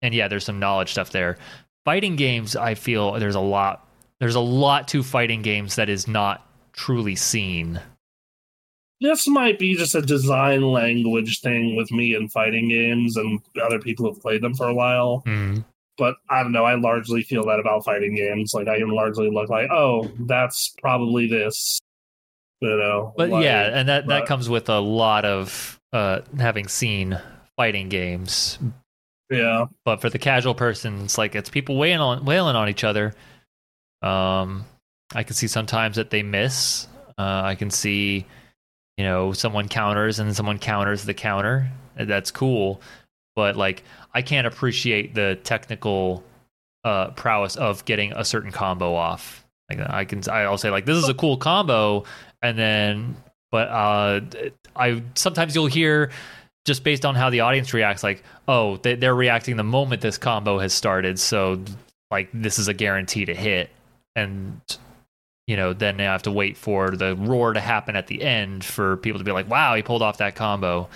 and 0.02 0.14
yeah 0.14 0.28
there's 0.28 0.46
some 0.46 0.60
knowledge 0.60 0.92
stuff 0.92 1.12
there 1.12 1.38
fighting 1.86 2.16
games 2.16 2.56
i 2.56 2.74
feel 2.76 3.14
there's 3.20 3.36
a 3.36 3.40
lot 3.40 3.88
there's 4.20 4.36
a 4.36 4.40
lot 4.40 4.88
to 4.90 5.02
fighting 5.04 5.42
games 5.42 5.76
that 5.76 5.90
is 5.90 6.08
not 6.08 6.46
truly 6.74 7.16
seen 7.16 7.80
This 9.02 9.28
might 9.28 9.58
be 9.60 9.76
just 9.76 9.96
a 9.96 10.02
design 10.02 10.62
language 10.62 11.40
thing 11.40 11.76
with 11.78 11.90
me 11.92 12.16
in 12.16 12.28
fighting 12.28 12.68
games 12.68 13.16
and 13.16 13.40
other 13.64 13.80
people 13.80 14.06
who've 14.06 14.22
played 14.22 14.42
them 14.42 14.54
for 14.54 14.68
a 14.68 14.74
while. 14.74 15.24
mm. 15.26 15.64
But 15.98 16.16
I 16.30 16.44
don't 16.44 16.52
know. 16.52 16.66
I 16.66 16.76
largely 16.76 17.24
feel 17.24 17.46
that 17.46 17.60
about 17.62 17.84
fighting 17.86 18.14
games. 18.16 18.54
Like 18.54 18.68
I 18.68 18.78
can 18.78 18.90
largely 18.90 19.30
look 19.32 19.50
like, 19.50 19.70
oh, 19.72 20.10
that's 20.28 20.74
probably 20.82 21.28
this. 21.28 21.80
You 22.62 22.78
know. 22.78 23.14
but 23.16 23.30
like- 23.30 23.44
yeah 23.44 23.78
and 23.80 23.88
that 23.90 24.08
that 24.08 24.26
comes 24.26 24.50
with 24.50 24.70
a 24.70 24.80
lot 24.80 25.24
of 25.26 25.80
uh 25.94 26.22
having 26.38 26.68
seen 26.68 27.20
fighting 27.58 27.90
games. 27.90 28.60
Yeah. 29.30 29.66
but 29.86 30.02
for 30.02 30.10
the 30.10 30.18
casual 30.20 30.56
person 30.56 31.04
it's 31.04 31.18
like 31.18 31.36
it's 31.36 31.50
people 31.50 31.78
wailing 31.78 32.02
on 32.02 32.26
wailing 32.26 32.56
on 32.56 32.68
each 32.70 32.84
other. 32.84 33.14
Um 34.02 34.66
i 35.16 35.24
can 35.24 35.36
see 35.36 35.48
sometimes 35.48 35.96
that 35.98 36.10
they 36.10 36.24
miss. 36.24 36.88
Uh 37.18 37.42
i 37.46 37.56
can 37.56 37.70
see 37.70 38.26
you 38.98 39.06
know 39.06 39.32
someone 39.34 39.68
counters 39.70 40.20
and 40.20 40.36
someone 40.36 40.60
counters 40.60 41.04
the 41.06 41.14
counter. 41.14 41.70
That's 41.96 42.32
cool. 42.32 42.82
But 43.36 43.56
like 43.56 43.84
i 44.14 44.22
can't 44.22 44.48
appreciate 44.48 45.16
the 45.16 45.40
technical 45.44 46.24
uh 46.84 47.12
prowess 47.12 47.56
of 47.56 47.86
getting 47.86 48.14
a 48.14 48.26
certain 48.26 48.52
combo 48.52 48.96
off. 48.96 49.46
Like 49.70 49.80
i 49.90 50.06
can 50.06 50.24
i'll 50.30 50.58
say 50.58 50.72
like 50.72 50.86
this 50.86 50.98
is 50.98 51.08
a 51.10 51.14
cool 51.14 51.38
combo 51.38 52.04
and 52.42 52.58
then 52.58 53.16
but 53.52 53.68
uh 53.68 54.22
i 54.76 55.02
sometimes 55.16 55.56
you'll 55.56 55.66
hear 55.66 56.12
just 56.66 56.84
based 56.84 57.04
on 57.04 57.16
how 57.16 57.30
the 57.30 57.40
audience 57.40 57.74
reacts 57.74 58.04
like 58.04 58.24
oh 58.48 58.78
they, 58.78 58.96
they're 58.96 59.16
reacting 59.16 59.58
the 59.58 59.64
moment 59.64 60.02
this 60.02 60.18
combo 60.18 60.60
has 60.60 60.74
started. 60.74 61.20
So 61.20 61.64
like 62.12 62.30
this 62.34 62.60
is 62.60 62.68
a 62.68 62.74
guarantee 62.74 63.26
to 63.26 63.34
hit. 63.34 63.70
And 64.16 64.62
you 65.48 65.58
know 65.58 65.74
then 65.74 65.98
they 65.98 66.04
have 66.04 66.24
to 66.24 66.32
wait 66.32 66.58
for 66.58 66.92
the 66.92 67.16
roar 67.16 67.54
to 67.54 67.60
happen 67.60 67.96
at 67.96 68.08
the 68.08 68.22
end 68.22 68.64
for 68.64 68.98
people 68.98 69.18
to 69.18 69.26
be 69.26 69.32
like 69.32 69.50
wow 69.50 69.76
he 69.76 69.82
pulled 69.82 70.02
off 70.04 70.18
that 70.18 70.36
combo. 70.36 70.90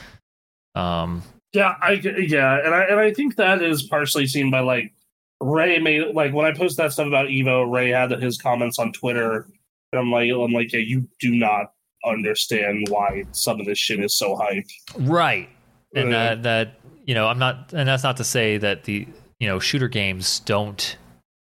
Um 0.76 1.24
Yeah, 1.54 1.76
I 1.82 1.94
yeah, 1.94 2.64
and 2.64 2.76
I 2.76 2.84
and 2.84 3.00
I 3.00 3.12
think 3.12 3.36
that 3.38 3.62
is 3.64 3.84
partially 3.84 4.28
seen 4.28 4.52
by 4.52 4.60
like 4.60 4.94
Ray 5.42 5.80
made 5.80 6.14
like 6.14 6.34
when 6.34 6.46
I 6.46 6.52
posted 6.54 6.86
that 6.86 6.94
stuff 6.94 7.08
about 7.08 7.30
Evo, 7.30 7.70
Ray 7.72 7.90
had 7.90 8.12
his 8.12 8.38
comments 8.38 8.78
on 8.78 8.92
Twitter, 8.92 9.48
and 9.94 10.00
I'm 10.02 10.12
like, 10.12 10.30
I'm 10.30 10.52
like, 10.52 10.74
yeah, 10.74 10.80
you 10.80 11.08
do 11.20 11.32
not 11.32 11.72
understand 12.06 12.88
why 12.90 13.24
some 13.32 13.60
of 13.62 13.66
this 13.66 13.78
shit 13.78 14.00
is 14.04 14.14
so 14.18 14.36
hype. 14.36 14.66
right 14.98 15.48
and 15.96 16.10
Uh, 16.10 16.12
that 16.12 16.44
that 16.44 16.80
you 17.06 17.16
know 17.16 17.28
i'm 17.28 17.40
not 17.40 17.72
and 17.72 17.88
that's 17.88 18.04
not 18.04 18.18
to 18.18 18.24
say 18.26 18.58
that 18.58 18.84
the 18.84 19.08
you 19.40 19.48
know 19.48 19.58
shooter 19.58 19.88
games 19.88 20.40
don't 20.42 20.98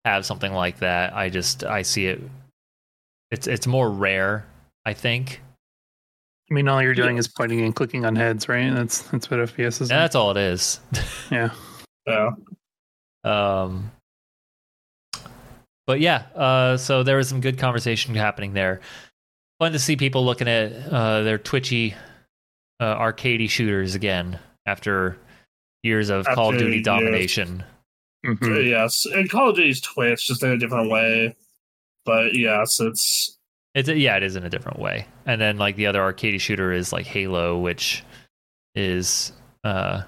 have 0.04 0.26
something 0.26 0.52
like 0.52 0.80
that 0.80 1.16
i 1.16 1.30
just 1.30 1.64
i 1.64 1.82
see 1.82 2.08
it 2.08 2.22
it's 3.32 3.48
it's 3.48 3.68
more 3.68 3.90
rare 3.90 4.46
i 4.86 4.94
think 4.94 5.40
I 6.52 6.54
mean, 6.56 6.68
all 6.68 6.82
you're 6.84 6.94
doing 6.94 7.18
is 7.18 7.28
pointing 7.28 7.62
and 7.62 7.74
clicking 7.74 8.06
on 8.06 8.16
heads, 8.18 8.48
right? 8.50 8.70
That's 8.72 9.02
that's 9.04 9.32
what 9.32 9.40
FPS 9.40 9.82
is. 9.82 9.90
and 9.90 9.92
that's 9.92 10.14
all 10.14 10.30
it 10.32 10.38
is 10.38 10.82
yeah. 11.32 11.50
Yeah, 12.06 12.32
Um, 13.24 13.92
but 15.88 16.00
yeah, 16.00 16.24
uh, 16.36 16.78
so 16.78 17.04
there 17.04 17.18
was 17.18 17.28
some 17.30 17.42
good 17.42 17.58
conversation 17.58 18.16
happening 18.16 18.54
there. 18.54 18.82
Fun 19.60 19.72
to 19.74 19.80
see 19.80 19.96
people 19.96 20.26
looking 20.26 20.48
at 20.48 20.72
uh, 20.92 21.22
their 21.24 21.38
twitchy, 21.38 21.94
uh, 22.80 22.96
arcadey 22.98 23.50
shooters 23.50 23.96
again 23.96 24.40
after 24.66 25.18
years 25.84 26.10
of 26.10 26.26
Call 26.26 26.50
of 26.50 26.56
After 26.56 26.66
Duty 26.66 26.76
years. 26.78 26.86
domination. 26.86 27.64
Mhm. 28.26 28.70
yes, 28.70 29.06
and 29.06 29.30
Call 29.30 29.50
of 29.50 29.56
Duty's 29.58 29.82
Twitch 29.82 30.28
just 30.28 30.42
in 30.44 30.50
a 30.52 30.58
different 30.58 30.90
way, 30.90 31.36
but 32.06 32.34
yes, 32.36 32.80
it's 32.80 33.38
It's 33.76 33.90
yeah, 33.90 34.16
it 34.18 34.24
is 34.24 34.36
in 34.38 34.44
a 34.46 34.50
different 34.50 34.80
way. 34.80 35.06
And 35.26 35.40
then 35.42 35.58
like 35.58 35.76
the 35.76 35.88
other 35.88 36.00
arcadey 36.00 36.40
shooter 36.40 36.72
is 36.72 36.94
like 36.94 37.06
Halo, 37.06 37.58
which 37.60 38.04
is 38.76 39.34
uh, 39.64 40.04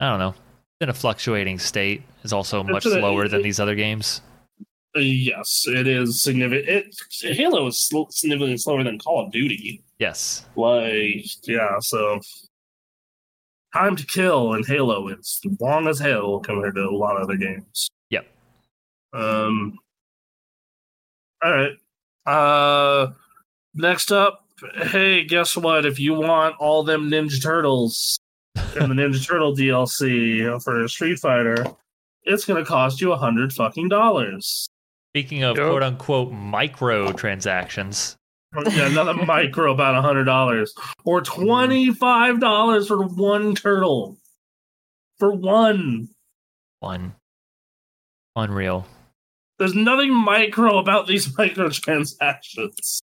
I 0.00 0.08
don't 0.10 0.18
know, 0.20 0.34
in 0.80 0.88
a 0.88 0.94
fluctuating 0.94 1.58
state. 1.58 2.02
Is 2.22 2.32
also 2.32 2.60
It's 2.60 2.70
much 2.70 2.86
a- 2.86 2.90
slower 2.90 3.28
than 3.28 3.42
these 3.42 3.58
other 3.60 3.74
games. 3.74 4.20
Yes, 4.96 5.64
it 5.66 5.86
is 5.86 6.22
significant. 6.22 6.68
It 6.68 7.36
Halo 7.36 7.66
is 7.66 7.80
sl- 7.80 8.10
significantly 8.10 8.56
slower 8.58 8.84
than 8.84 8.98
Call 8.98 9.24
of 9.24 9.32
Duty. 9.32 9.82
Yes. 9.98 10.44
Like, 10.56 11.24
yeah, 11.46 11.78
so 11.80 12.20
time 13.72 13.96
to 13.96 14.06
kill 14.06 14.54
in 14.54 14.64
Halo 14.64 15.08
is 15.08 15.40
long 15.60 15.86
as 15.88 15.98
hell 15.98 16.40
compared 16.40 16.74
to 16.76 16.82
a 16.82 16.90
lot 16.96 17.16
of 17.16 17.22
other 17.22 17.36
games. 17.36 17.88
Yep. 18.10 18.26
Um. 19.12 19.78
All 21.42 21.52
right. 21.52 21.72
Uh. 22.26 23.12
Next 23.74 24.10
up, 24.10 24.46
hey, 24.74 25.24
guess 25.24 25.54
what? 25.54 25.84
If 25.84 25.98
you 25.98 26.14
want 26.14 26.56
all 26.58 26.82
them 26.82 27.10
Ninja 27.10 27.42
Turtles 27.42 28.18
and 28.54 28.90
the 28.90 28.94
Ninja 29.02 29.24
Turtle 29.24 29.54
DLC 29.54 30.62
for 30.62 30.88
Street 30.88 31.18
Fighter, 31.18 31.66
it's 32.22 32.46
gonna 32.46 32.64
cost 32.64 33.00
you 33.02 33.12
a 33.12 33.16
hundred 33.18 33.52
fucking 33.52 33.90
dollars. 33.90 34.66
Speaking 35.16 35.44
of 35.44 35.56
Yep. 35.56 35.66
quote 35.70 35.82
unquote 35.82 36.30
micro 36.30 37.10
transactions, 37.10 38.18
Yeah, 38.54 38.88
another 38.88 39.14
micro 39.14 39.72
about 39.72 39.94
a 39.94 40.02
hundred 40.02 40.24
dollars 40.24 40.74
or 41.06 41.22
twenty 41.22 41.90
five 41.90 42.38
dollars 42.38 42.88
for 42.88 43.02
one 43.02 43.54
turtle. 43.54 44.18
For 45.18 45.32
one, 45.32 46.10
one 46.80 47.14
unreal. 48.36 48.86
there's 49.58 49.74
nothing 49.74 50.12
micro 50.12 50.76
about 50.76 51.06
these 51.06 51.28
microtransactions. 51.38 52.98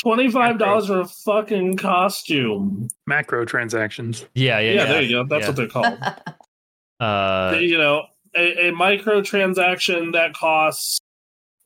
Twenty 0.00 0.28
five 0.28 0.58
dollars 0.58 0.88
for 0.88 1.02
a 1.02 1.06
fucking 1.06 1.76
costume. 1.76 2.88
Macro 3.06 3.44
transactions. 3.44 4.26
Yeah, 4.34 4.58
yeah, 4.58 4.72
Yeah, 4.72 4.74
yeah. 4.74 4.84
there 4.86 5.02
you 5.02 5.10
go. 5.10 5.24
That's 5.28 5.42
yeah. 5.42 5.46
what 5.50 5.56
they're 5.56 5.68
called. 5.68 5.98
Uh, 7.00 7.56
you 7.58 7.78
know, 7.78 8.04
a, 8.36 8.68
a 8.68 8.72
microtransaction 8.72 10.12
that 10.12 10.34
costs 10.34 11.00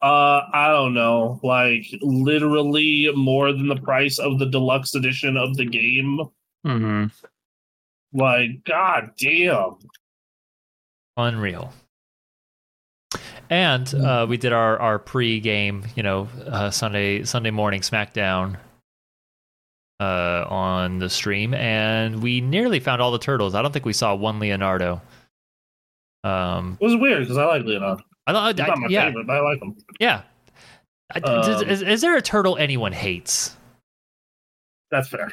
uh 0.03 0.43
I 0.53 0.69
don't 0.69 0.95
know, 0.95 1.41
like 1.43 1.87
literally 2.03 3.11
more 3.15 3.53
than 3.53 3.69
the 3.69 3.77
price 3.77 4.19
of 4.19 4.39
the 4.39 4.47
deluxe 4.47 4.95
edition 4.95 5.37
of 5.37 5.57
the 5.57 5.67
game. 5.67 6.21
hmm 6.65 7.07
Like, 8.13 8.65
god 8.65 9.11
damn. 9.19 9.77
unreal. 11.17 11.73
And 13.51 13.95
uh, 13.95 14.27
we 14.29 14.37
did 14.37 14.53
our, 14.53 14.79
our 14.79 14.99
pre-game, 14.99 15.85
you 15.97 16.03
know, 16.03 16.29
uh, 16.47 16.71
Sunday 16.71 17.25
Sunday 17.25 17.51
morning 17.51 17.83
SmackDown 17.83 18.57
uh, 20.01 20.45
on 20.49 20.99
the 20.99 21.11
stream, 21.11 21.55
and 21.55 22.23
we 22.23 22.41
nearly 22.41 22.81
found 22.81 23.01
all 23.03 23.13
the 23.13 23.19
turtles. 23.19 23.55
I 23.55 23.63
don't 23.63 23.71
think 23.73 23.85
we 23.85 23.93
saw 23.93 24.15
one 24.15 24.39
Leonardo. 24.39 25.01
Um, 26.25 26.79
It 26.81 26.85
was 26.85 26.97
weird 26.97 27.21
because 27.21 27.37
I 27.37 27.45
like 27.45 27.65
Leonardo. 27.65 28.03
I 28.27 28.33
thought, 28.33 28.57
He's 28.59 28.67
not 28.67 28.79
my 28.79 28.87
yeah, 28.89 29.05
favorite, 29.07 29.27
but 29.27 29.37
I 29.37 29.41
like 29.41 29.61
him. 29.63 29.77
yeah. 30.01 30.23
I- 31.15 31.21
does- 31.21 31.63
Um, 31.63 31.69
is, 31.69 31.83
is 31.83 32.01
there 32.01 32.17
a 32.17 32.23
turtle 32.23 32.57
anyone 32.57 32.93
hates? 32.93 33.57
That's 34.91 35.09
fair. 35.09 35.33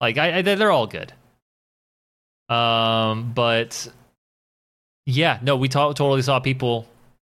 Like 0.00 0.18
I, 0.18 0.38
I 0.38 0.42
they're 0.42 0.56
they're 0.56 0.72
all 0.72 0.86
good. 0.88 1.12
Um, 2.48 3.32
but 3.32 3.88
yeah, 5.06 5.38
no, 5.42 5.56
we 5.56 5.68
to- 5.68 5.94
totally 5.94 6.22
saw 6.22 6.40
people. 6.40 6.86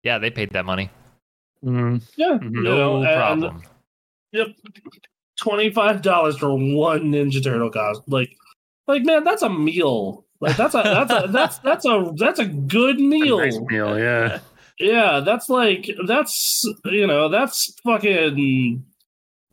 Yeah, 0.05 0.19
they 0.19 0.31
paid 0.31 0.51
that 0.51 0.65
money. 0.65 0.91
hmm 1.63 1.97
Yeah. 2.17 2.39
Mhm. 2.41 2.55
you 2.55 2.63
No 2.63 2.77
know, 2.77 2.97
and- 3.03 3.17
problem. 3.17 3.63
Yep. 4.33 4.49
Twenty 5.41 5.71
five 5.71 6.03
dollars 6.03 6.39
for 6.39 6.51
one 6.55 7.11
Ninja 7.13 7.43
Turtle 7.43 7.71
costume. 7.71 8.05
Like 8.07 8.37
like 8.87 9.03
man, 9.05 9.25
that's 9.25 9.43
a 9.43 9.49
meal. 9.51 10.25
Like 10.43 10.57
that's 10.57 10.75
a 10.75 10.83
that's 10.83 11.13
a 11.13 11.29
that's 11.29 11.59
that's 11.59 11.85
a 11.87 12.13
that's 12.17 12.39
a 12.41 12.47
good 12.47 12.99
meal. 12.99 13.39
Nice 13.39 13.59
meal, 13.59 13.99
yeah. 13.99 14.41
Yeah, 14.79 15.21
that's 15.21 15.49
like 15.49 15.89
that's 16.07 16.65
you 16.87 17.07
know 17.07 17.29
that's 17.29 17.73
fucking 17.85 18.85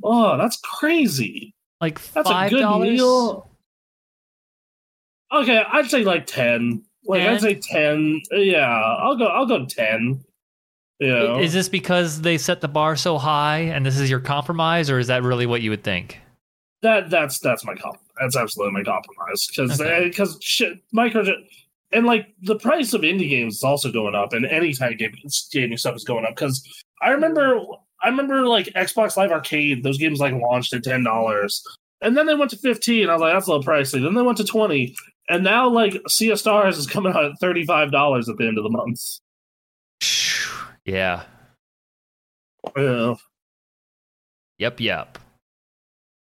oh 0.01 0.37
that's 0.37 0.59
crazy. 0.63 1.53
Like 1.79 2.01
That's 2.13 2.29
a 2.29 2.49
good 2.49 2.79
meal. 2.79 3.47
Okay, 5.31 5.61
I'd 5.71 5.89
say 5.89 6.03
like 6.03 6.25
ten. 6.25 6.83
Like 7.05 7.21
I'd 7.21 7.41
say 7.41 7.55
ten. 7.55 8.21
Yeah, 8.31 8.65
I'll 8.65 9.17
go. 9.17 9.25
I'll 9.25 9.45
go 9.45 9.65
ten. 9.65 10.23
You 10.99 11.07
know, 11.07 11.39
Is 11.39 11.53
this 11.53 11.69
because 11.69 12.21
they 12.21 12.37
set 12.39 12.61
the 12.61 12.67
bar 12.67 12.95
so 12.95 13.17
high 13.19 13.59
and 13.59 13.85
this 13.85 13.99
is 13.99 14.09
your 14.09 14.19
compromise, 14.21 14.89
or 14.89 14.97
is 14.97 15.07
that 15.07 15.21
really 15.21 15.45
what 15.45 15.61
you 15.61 15.69
would 15.69 15.83
think? 15.83 16.17
that 16.81 17.09
that's 17.09 17.39
that's 17.39 17.65
my 17.65 17.75
comp. 17.75 17.99
That's 18.19 18.35
absolutely 18.37 18.73
my 18.73 18.83
compromise 18.83 19.47
because 19.47 19.79
Okay. 19.79 20.07
because 20.09 20.37
shit 20.41 20.79
micro 20.91 21.23
and 21.91 22.05
like 22.05 22.27
the 22.41 22.57
price 22.57 22.93
of 22.93 23.01
indie 23.01 23.29
games 23.29 23.55
is 23.57 23.63
also 23.63 23.91
going 23.91 24.13
up, 24.15 24.33
and 24.33 24.45
any 24.45 24.73
type 24.73 24.91
of 24.93 24.97
game, 24.99 25.13
gaming 25.51 25.77
stuff 25.77 25.95
is 25.95 26.03
going 26.03 26.25
up. 26.25 26.35
Because 26.35 26.61
I 27.01 27.09
remember, 27.09 27.59
I 28.03 28.09
remember 28.09 28.45
like 28.45 28.67
Xbox 28.75 29.17
Live 29.17 29.31
Arcade, 29.31 29.83
those 29.83 29.97
games 29.97 30.19
like 30.19 30.33
launched 30.33 30.73
at 30.73 30.83
ten 30.83 31.03
dollars, 31.03 31.63
and 32.01 32.15
then 32.17 32.25
they 32.27 32.35
went 32.35 32.51
to 32.51 32.57
fifteen. 32.57 33.09
I 33.09 33.13
was 33.13 33.21
like, 33.21 33.33
that's 33.33 33.47
a 33.47 33.51
little 33.51 33.63
pricey. 33.63 34.01
Then 34.03 34.13
they 34.13 34.21
went 34.21 34.37
to 34.37 34.43
twenty, 34.43 34.95
and 35.29 35.43
now 35.43 35.67
like 35.69 35.95
Sea 36.07 36.29
of 36.31 36.39
Stars 36.39 36.77
is 36.77 36.85
coming 36.87 37.13
out 37.13 37.25
at 37.25 37.39
thirty 37.39 37.65
five 37.65 37.91
dollars 37.91 38.29
at 38.29 38.37
the 38.37 38.47
end 38.47 38.57
of 38.57 38.63
the 38.63 38.69
month. 38.69 38.99
Yeah. 40.85 41.23
Yeah. 42.75 43.15
Yep. 44.57 44.79
Yep. 44.79 45.17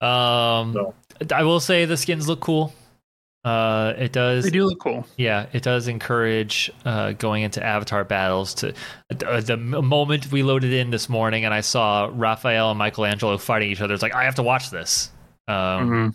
Um, 0.00 0.72
No. 0.72 0.94
I 1.32 1.42
will 1.42 1.60
say 1.60 1.84
the 1.84 1.96
skins 1.96 2.28
look 2.28 2.40
cool. 2.40 2.74
Uh, 3.44 3.92
it 3.98 4.12
does. 4.12 4.44
They 4.44 4.50
do 4.50 4.64
look 4.64 4.80
cool. 4.80 5.06
Yeah, 5.18 5.46
it 5.52 5.62
does 5.62 5.86
encourage 5.86 6.70
uh, 6.86 7.12
going 7.12 7.42
into 7.42 7.62
avatar 7.62 8.02
battles. 8.02 8.54
To 8.54 8.72
uh, 9.26 9.40
the 9.42 9.58
moment 9.58 10.32
we 10.32 10.42
loaded 10.42 10.72
in 10.72 10.90
this 10.90 11.10
morning, 11.10 11.44
and 11.44 11.52
I 11.52 11.60
saw 11.60 12.10
Raphael 12.10 12.70
and 12.70 12.78
Michelangelo 12.78 13.36
fighting 13.36 13.70
each 13.70 13.82
other. 13.82 13.92
It's 13.92 14.02
like 14.02 14.14
I 14.14 14.24
have 14.24 14.36
to 14.36 14.42
watch 14.42 14.70
this. 14.70 15.10
Um, 15.46 15.88
hmm 15.88 16.08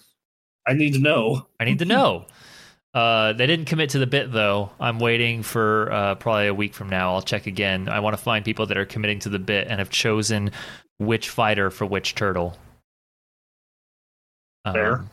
I 0.68 0.74
need 0.74 0.94
to 0.94 1.00
know. 1.00 1.48
I 1.60 1.66
need 1.66 1.80
to 1.80 1.86
know. 1.86 2.26
Uh, 2.92 3.34
they 3.34 3.46
didn't 3.46 3.66
commit 3.66 3.92
to 3.92 4.00
the 4.00 4.08
bit 4.08 4.32
though. 4.32 4.72
I'm 4.80 4.98
waiting 4.98 5.44
for 5.44 5.92
uh, 5.92 6.16
probably 6.16 6.48
a 6.48 6.54
week 6.56 6.74
from 6.74 6.90
now. 6.90 7.14
I'll 7.14 7.22
check 7.22 7.46
again. 7.46 7.88
I 7.88 8.00
want 8.00 8.18
to 8.18 8.22
find 8.22 8.44
people 8.44 8.66
that 8.66 8.78
are 8.78 8.86
committing 8.86 9.20
to 9.20 9.30
the 9.30 9.38
bit 9.38 9.68
and 9.68 9.78
have 9.78 9.92
chosen 9.92 10.50
which 10.98 11.30
fighter 11.30 11.70
for 11.70 11.86
which 11.86 12.16
turtle. 12.16 12.58
Fair. 14.74 14.94
Um, 15.00 15.10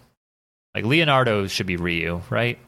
like 0.75 0.85
Leonardo 0.85 1.47
should 1.47 1.67
be 1.67 1.77
Ryu, 1.77 2.21
right? 2.31 2.59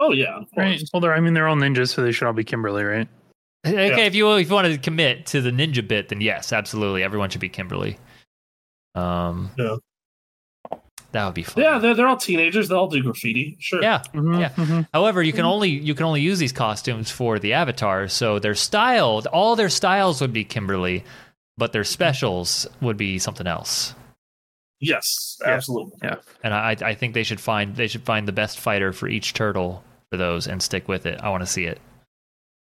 Oh 0.00 0.12
yeah, 0.12 0.36
of 0.38 0.46
Right. 0.56 0.80
Well, 0.92 1.00
they're, 1.00 1.12
I 1.14 1.20
mean, 1.20 1.34
they're 1.34 1.48
all 1.48 1.56
ninjas, 1.56 1.92
so 1.94 2.02
they 2.02 2.12
should 2.12 2.26
all 2.26 2.32
be 2.32 2.44
Kimberly, 2.44 2.84
right? 2.84 3.08
Okay, 3.66 3.88
Yeah. 3.88 3.98
if 4.06 4.14
you 4.14 4.32
if 4.36 4.48
you 4.48 4.54
want 4.54 4.68
to 4.72 4.78
commit 4.78 5.26
to 5.26 5.40
the 5.40 5.50
ninja 5.50 5.86
bit, 5.86 6.08
then 6.10 6.20
yes, 6.20 6.52
absolutely, 6.52 7.02
everyone 7.02 7.30
should 7.30 7.40
be 7.40 7.48
Kimberly. 7.48 7.98
Um, 8.94 9.50
Yeah. 9.58 9.76
that 11.12 11.24
would 11.24 11.34
be 11.34 11.42
fun. 11.42 11.64
Yeah, 11.64 11.78
they're, 11.78 11.94
they're 11.94 12.06
all 12.06 12.16
teenagers. 12.16 12.68
They 12.68 12.74
all 12.76 12.86
do 12.88 13.02
graffiti. 13.02 13.56
Sure. 13.58 13.82
yeah. 13.82 14.02
Mhm, 14.14 14.38
Yeah. 14.40 14.50
mhm. 14.50 14.86
However, 14.94 15.22
you 15.22 15.32
can 15.32 15.44
only 15.44 15.70
you 15.70 15.94
can 15.94 16.04
only 16.06 16.20
use 16.20 16.38
these 16.38 16.52
costumes 16.52 17.10
for 17.10 17.38
the 17.40 17.52
avatars, 17.54 18.12
so 18.12 18.38
their 18.38 18.54
style, 18.54 19.22
all 19.32 19.56
their 19.56 19.68
styles 19.70 20.20
would 20.20 20.32
be 20.32 20.44
Kimberly, 20.44 21.02
but 21.56 21.72
their 21.72 21.84
specials 21.84 22.66
would 22.80 22.96
be 22.96 23.18
something 23.18 23.48
else. 23.48 23.94
Yes, 24.80 25.36
absolutely. 25.44 25.98
Yeah. 26.02 26.08
absolutely. 26.12 26.32
And 26.44 26.54
I 26.54 26.76
I 26.82 26.94
think 26.94 27.14
they 27.14 27.24
should 27.24 27.40
find 27.40 27.74
they 27.76 27.88
should 27.88 28.02
find 28.04 28.28
the 28.28 28.32
best 28.32 28.58
fighter 28.60 28.92
for 28.92 29.08
each 29.08 29.34
turtle 29.34 29.82
for 30.10 30.16
those 30.16 30.46
and 30.46 30.62
stick 30.62 30.86
with 30.88 31.04
it. 31.06 31.18
I 31.20 31.28
want 31.30 31.42
to 31.42 31.46
see 31.46 31.64
it. 31.64 31.80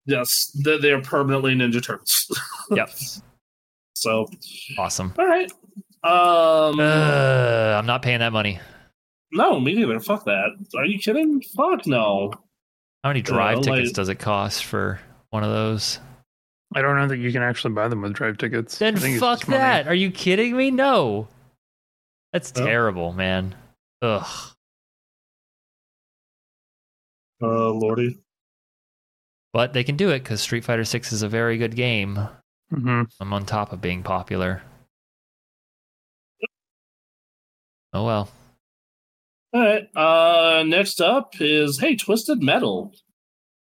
Yes, 0.07 0.51
they 0.65 0.79
they 0.79 0.93
are 0.93 1.03
permanently 1.03 1.55
Ninja 1.55 1.83
Turtles. 1.83 2.27
Yep, 2.71 2.91
so, 3.95 4.27
awesome. 4.79 5.15
all 5.19 5.27
right. 5.27 5.51
Um, 6.05 6.79
Uh, 6.79 7.77
I'm 7.79 7.87
not 7.87 8.03
paying 8.03 8.19
that 8.21 8.33
money. 8.33 8.61
no, 9.33 9.59
me 9.59 9.75
neither. 9.75 9.99
Fuck 10.01 10.25
that. 10.27 10.51
Are 10.77 10.85
you 10.85 10.99
kidding? 10.99 11.41
Fuck 11.57 11.87
no. 11.87 12.31
How 13.03 13.11
many 13.11 13.23
drive 13.23 13.59
Yeah, 13.59 13.63
tickets 13.73 13.89
like- 13.89 13.95
does 13.95 14.09
it 14.11 14.17
cost 14.19 14.65
for 14.65 15.01
one 15.31 15.43
of 15.45 15.51
those? 15.51 15.99
I 16.75 16.83
don't 16.83 16.97
know 16.97 17.09
that 17.09 17.17
you 17.17 17.33
can 17.33 17.43
actually 17.43 17.73
buy 17.73 17.89
them 17.89 18.03
with 18.03 18.13
drive 18.13 18.37
tickets. 18.37 18.77
Then 18.79 18.97
I 18.97 18.99
think 19.01 19.15
it's 19.15 19.21
fuck 19.25 19.39
just 19.41 19.49
money. 19.49 19.59
that. 19.61 19.89
Are 19.89 19.95
you 19.95 20.11
kidding 20.11 20.55
me? 20.57 20.71
No. 20.71 21.27
That's 22.39 22.53
Oh. 22.61 22.65
terrible, 22.65 23.13
man. 23.13 23.57
Ugh. 24.01 24.55
Uh, 27.43 27.71
Lordy. 27.73 28.17
But 29.53 29.73
they 29.73 29.83
can 29.83 29.97
do 29.97 30.11
it 30.11 30.21
because 30.21 30.41
Street 30.41 30.63
Fighter 30.65 30.85
Six 30.85 31.11
is 31.13 31.23
a 31.23 31.29
very 31.29 31.59
good 31.59 31.75
game. 31.75 32.29
Mhm. 32.73 33.11
I'm 33.19 33.33
on 33.33 33.45
top 33.45 33.73
of 33.73 33.81
being 33.81 34.05
popular. 34.05 34.63
Oh 37.93 38.05
well. 38.05 38.31
All 39.53 39.61
right. 39.61 39.89
Uh, 39.97 40.63
next 40.65 41.01
up 41.01 41.33
is 41.41 41.81
hey, 41.81 41.97
Twisted 41.97 42.41
Metal. 42.41 42.95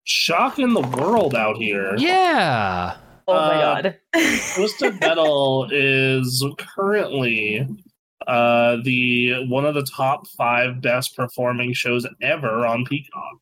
Shocking 0.04 0.74
the 0.74 0.82
world 0.82 1.34
out 1.34 1.56
here. 1.56 1.96
Yeah. 1.96 2.96
Oh 3.26 3.32
my 3.34 3.40
Uh, 3.56 3.82
god. 3.82 3.98
Twisted 4.54 5.00
Metal 5.00 5.68
is 5.72 6.44
currently 6.58 7.66
uh 8.28 8.76
the 8.84 9.46
one 9.48 9.64
of 9.64 9.74
the 9.74 9.82
top 9.84 10.26
five 10.28 10.80
best 10.80 11.16
performing 11.16 11.72
shows 11.72 12.06
ever 12.20 12.66
on 12.66 12.84
Peacock. 12.84 13.38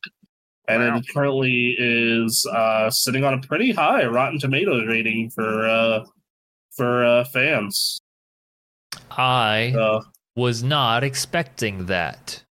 And 0.67 0.83
Wow. 0.83 0.97
it 0.97 1.05
currently 1.13 1.75
is 1.77 2.45
uh 2.53 2.89
sitting 2.89 3.23
on 3.23 3.33
a 3.33 3.41
pretty 3.41 3.71
high 3.71 4.05
Rotten 4.05 4.39
Tomatoes 4.39 4.85
rating 4.87 5.29
for 5.31 5.67
uh 5.67 6.05
for 6.75 7.03
uh 7.05 7.23
fans. 7.25 7.99
I 9.11 9.73
Uh, 9.77 10.01
was 10.35 10.63
not 10.63 11.03
expecting 11.03 11.85
that. 11.87 12.43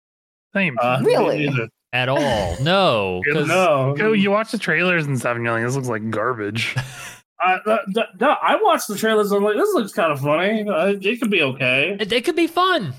Same. 0.55 0.77
uh, 0.81 1.01
Really? 1.03 1.49
at 1.93 2.09
all. 2.09 2.57
No, 2.61 3.21
no, 3.27 3.95
you 4.13 4.31
watch 4.31 4.51
the 4.53 4.59
trailers 4.59 5.07
and 5.07 5.19
stuff, 5.19 5.37
and 5.37 5.45
you're 5.45 5.55
like, 5.55 5.65
"This 5.65 5.75
looks 5.77 5.89
like 5.89 6.11
garbage." 6.11 6.75
I, 7.43 7.59
th- 7.65 7.81
th- 7.95 8.07
no, 8.21 8.37
I 8.43 8.57
watched 8.63 8.89
the 8.89 8.97
trailers. 8.97 9.31
And 9.31 9.39
I'm 9.39 9.45
like, 9.45 9.57
this 9.57 9.73
looks 9.75 9.93
kind 9.93 10.13
of 10.13 10.21
funny. 10.21 10.69
Uh, 10.69 10.95
it 11.01 11.21
could 11.21 11.31
be 11.31 11.43
okay. 11.43 11.97
it, 11.99 12.13
it 12.13 12.25
could 12.25 12.37
be 12.37 12.47
fun 12.47 12.95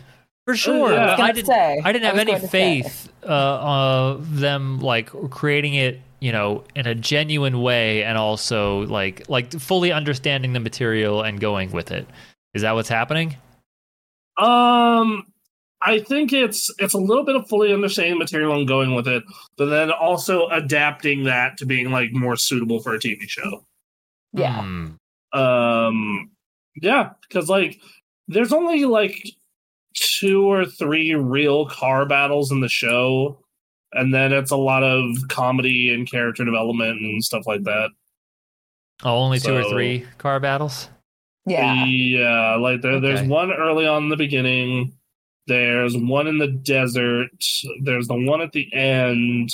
for 0.45 0.55
sure. 0.55 0.91
yeah. 0.91 1.15
I 1.15 1.27
I 1.27 1.31
didn't. 1.31 1.47
say, 1.47 1.81
I 1.83 1.91
didn't 1.91 2.05
have 2.05 2.13
was 2.13 2.21
any 2.21 2.31
going 2.31 2.41
to 2.41 2.47
say. 2.47 2.81
faith 2.81 3.09
uh, 3.23 3.27
of 3.27 4.39
them 4.39 4.79
like 4.79 5.09
creating 5.29 5.75
it, 5.75 6.01
you 6.19 6.31
know, 6.31 6.63
in 6.75 6.87
a 6.87 6.95
genuine 6.95 7.61
way, 7.61 8.03
and 8.03 8.17
also 8.17 8.81
like 8.87 9.29
like 9.29 9.51
fully 9.53 9.91
understanding 9.91 10.53
the 10.53 10.59
material 10.59 11.21
and 11.21 11.39
going 11.39 11.71
with 11.71 11.91
it. 11.91 12.07
Is 12.53 12.63
that 12.63 12.73
what's 12.73 12.89
happening? 12.89 13.35
Um, 14.37 15.25
I 15.81 15.99
think 15.99 16.33
it's 16.33 16.73
it's 16.79 16.93
a 16.93 16.97
little 16.99 17.25
bit 17.25 17.35
of 17.35 17.47
fully 17.47 17.73
understanding 17.73 18.17
material 18.17 18.53
and 18.57 18.67
going 18.67 18.93
with 18.95 19.07
it, 19.07 19.23
but 19.57 19.65
then 19.65 19.91
also 19.91 20.47
adapting 20.49 21.23
that 21.25 21.57
to 21.57 21.65
being 21.65 21.91
like 21.91 22.11
more 22.11 22.35
suitable 22.35 22.79
for 22.81 22.93
a 22.93 22.99
TV 22.99 23.21
show. 23.27 23.65
Yeah. 24.33 24.61
Hmm. 24.61 24.87
Um, 25.33 26.31
yeah, 26.75 27.11
because 27.21 27.49
like 27.49 27.79
there's 28.27 28.53
only 28.53 28.85
like 28.85 29.29
two 29.93 30.45
or 30.49 30.65
three 30.65 31.15
real 31.15 31.67
car 31.67 32.05
battles 32.05 32.51
in 32.51 32.61
the 32.61 32.69
show, 32.69 33.39
and 33.93 34.13
then 34.13 34.33
it's 34.33 34.51
a 34.51 34.57
lot 34.57 34.83
of 34.83 35.05
comedy 35.29 35.93
and 35.93 36.09
character 36.09 36.45
development 36.45 37.01
and 37.01 37.23
stuff 37.23 37.45
like 37.45 37.63
that. 37.63 37.89
Oh, 39.03 39.17
only 39.17 39.39
two 39.39 39.55
or 39.55 39.63
three 39.63 40.05
car 40.17 40.39
battles. 40.39 40.89
Yeah. 41.45 41.85
Yeah, 41.85 42.55
like 42.55 42.81
there, 42.81 42.99
there's 42.99 43.23
one 43.23 43.51
early 43.51 43.87
on 43.87 44.03
in 44.03 44.09
the 44.09 44.17
beginning. 44.17 44.93
There's 45.47 45.97
one 45.97 46.27
in 46.27 46.37
the 46.37 46.47
desert. 46.47 47.31
There's 47.81 48.07
the 48.07 48.15
one 48.15 48.41
at 48.41 48.51
the 48.51 48.71
end. 48.73 49.49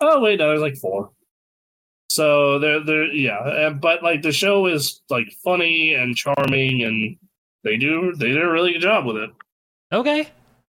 Oh 0.00 0.20
wait, 0.20 0.38
no, 0.38 0.48
there's 0.48 0.62
like 0.62 0.76
four. 0.76 1.10
So 2.16 2.58
there, 2.58 2.80
there, 2.80 3.12
yeah. 3.12 3.68
But 3.68 4.02
like 4.02 4.22
the 4.22 4.32
show 4.32 4.64
is 4.64 5.02
like 5.10 5.30
funny 5.44 5.92
and 5.92 6.16
charming, 6.16 6.82
and 6.82 7.14
they 7.62 7.76
do 7.76 8.14
they 8.16 8.28
did 8.28 8.42
a 8.42 8.50
really 8.50 8.72
good 8.72 8.80
job 8.80 9.04
with 9.04 9.18
it. 9.18 9.30
Okay, 9.92 10.26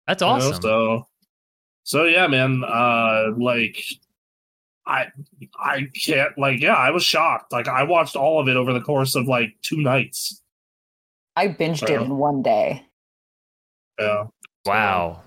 that's 0.06 0.20
you 0.20 0.28
know, 0.28 0.34
awesome. 0.34 0.60
so, 0.60 1.06
so 1.84 2.04
yeah, 2.04 2.26
man. 2.26 2.62
Uh, 2.62 3.32
like, 3.38 3.82
I, 4.86 5.06
I 5.58 5.88
can't 6.04 6.36
like, 6.36 6.60
yeah, 6.60 6.74
I 6.74 6.90
was 6.90 7.04
shocked. 7.04 7.52
Like, 7.52 7.68
I 7.68 7.84
watched 7.84 8.16
all 8.16 8.38
of 8.38 8.46
it 8.46 8.56
over 8.58 8.74
the 8.74 8.82
course 8.82 9.14
of 9.14 9.26
like 9.26 9.54
two 9.62 9.78
nights. 9.78 10.42
I 11.36 11.48
binged 11.48 11.84
it 11.84 12.02
in 12.02 12.18
one 12.18 12.42
day. 12.42 12.84
Yeah. 13.98 14.24
wow. 14.66 15.22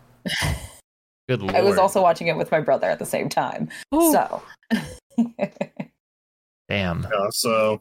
Good 1.28 1.42
lord. 1.42 1.56
I 1.56 1.62
was 1.62 1.80
also 1.80 2.04
watching 2.04 2.28
it 2.28 2.38
with 2.38 2.52
my 2.52 2.60
brother 2.60 2.88
at 2.88 3.00
the 3.00 3.06
same 3.08 3.30
time. 3.30 3.70
So. 3.92 4.44
damn. 6.74 7.04
Yeah, 7.04 7.28
so 7.32 7.80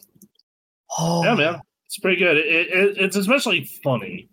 oh, 0.98 1.24
yeah, 1.24 1.34
man, 1.34 1.60
it's 1.86 1.98
pretty 1.98 2.18
good. 2.18 2.36
It, 2.36 2.68
it, 2.68 2.96
it's 2.98 3.16
especially 3.16 3.68
funny. 3.82 4.28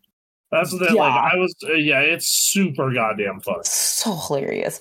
That's 0.51 0.71
the 0.71 0.85
thing. 0.85 0.95
Like 0.95 1.33
I 1.33 1.35
was, 1.37 1.55
uh, 1.67 1.73
yeah, 1.73 1.99
it's 1.99 2.27
super 2.27 2.91
goddamn 2.91 3.39
funny. 3.41 3.61
So 3.63 4.15
hilarious. 4.15 4.79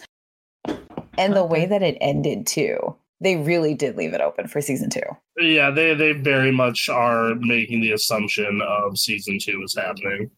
And 1.19 1.35
the 1.35 1.45
way 1.45 1.67
that 1.67 1.83
it 1.83 1.99
ended 2.01 2.47
too. 2.47 2.97
They 3.21 3.37
really 3.37 3.75
did 3.75 3.97
leave 3.97 4.15
it 4.15 4.21
open 4.21 4.47
for 4.47 4.61
season 4.61 4.91
two. 4.91 5.01
Yeah, 5.39 5.73
they 5.73 5.93
they 5.93 6.13
very 6.13 6.53
much 6.53 6.89
are 6.89 7.35
making 7.35 7.81
the 7.81 7.91
assumption 7.91 8.63
of 8.63 8.97
season 8.97 9.41
two 9.41 9.61
is 9.65 9.75
happening. 9.77 10.31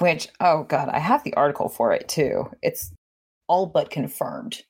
Which, 0.00 0.26
oh 0.40 0.64
god, 0.64 0.88
I 0.88 0.98
have 0.98 1.22
the 1.22 1.34
article 1.34 1.68
for 1.68 1.92
it 1.92 2.08
too. 2.08 2.50
It's 2.62 2.92
all 3.46 3.66
but 3.66 3.90
confirmed. 3.90 4.62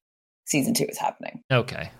Season 0.44 0.74
two 0.74 0.84
is 0.84 0.98
happening. 0.98 1.40
Okay. 1.50 1.90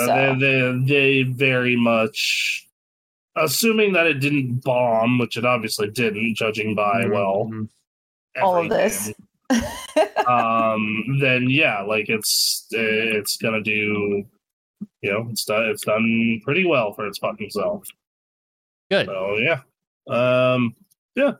Uh, 0.00 0.06
So 0.06 0.38
They, 0.38 0.60
they 0.84 0.84
they 0.86 1.22
very 1.24 1.76
much, 1.76 2.66
assuming 3.36 3.92
that 3.94 4.06
it 4.06 4.20
didn't 4.20 4.62
bomb, 4.64 5.18
which 5.18 5.36
it 5.36 5.44
obviously 5.44 5.90
didn't, 5.90 6.36
judging 6.36 6.74
by 6.74 7.06
well 7.06 7.46
Mhm. 7.50 7.68
all 8.42 8.56
of 8.64 8.68
this. 8.70 9.12
um 10.28 11.18
then 11.20 11.50
yeah 11.50 11.80
like 11.82 12.08
it's 12.08 12.66
it's 12.70 13.36
gonna 13.38 13.60
do 13.60 14.24
you 15.02 15.10
know 15.10 15.26
it's 15.30 15.44
done 15.44 15.64
it's 15.64 15.84
done 15.84 16.40
pretty 16.44 16.64
well 16.64 16.92
for 16.92 17.04
its 17.08 17.18
fucking 17.18 17.50
self 17.50 17.84
Good. 18.92 19.06
so 19.06 19.36
yeah 19.38 19.60
um 20.08 20.76
yeah 21.16 21.32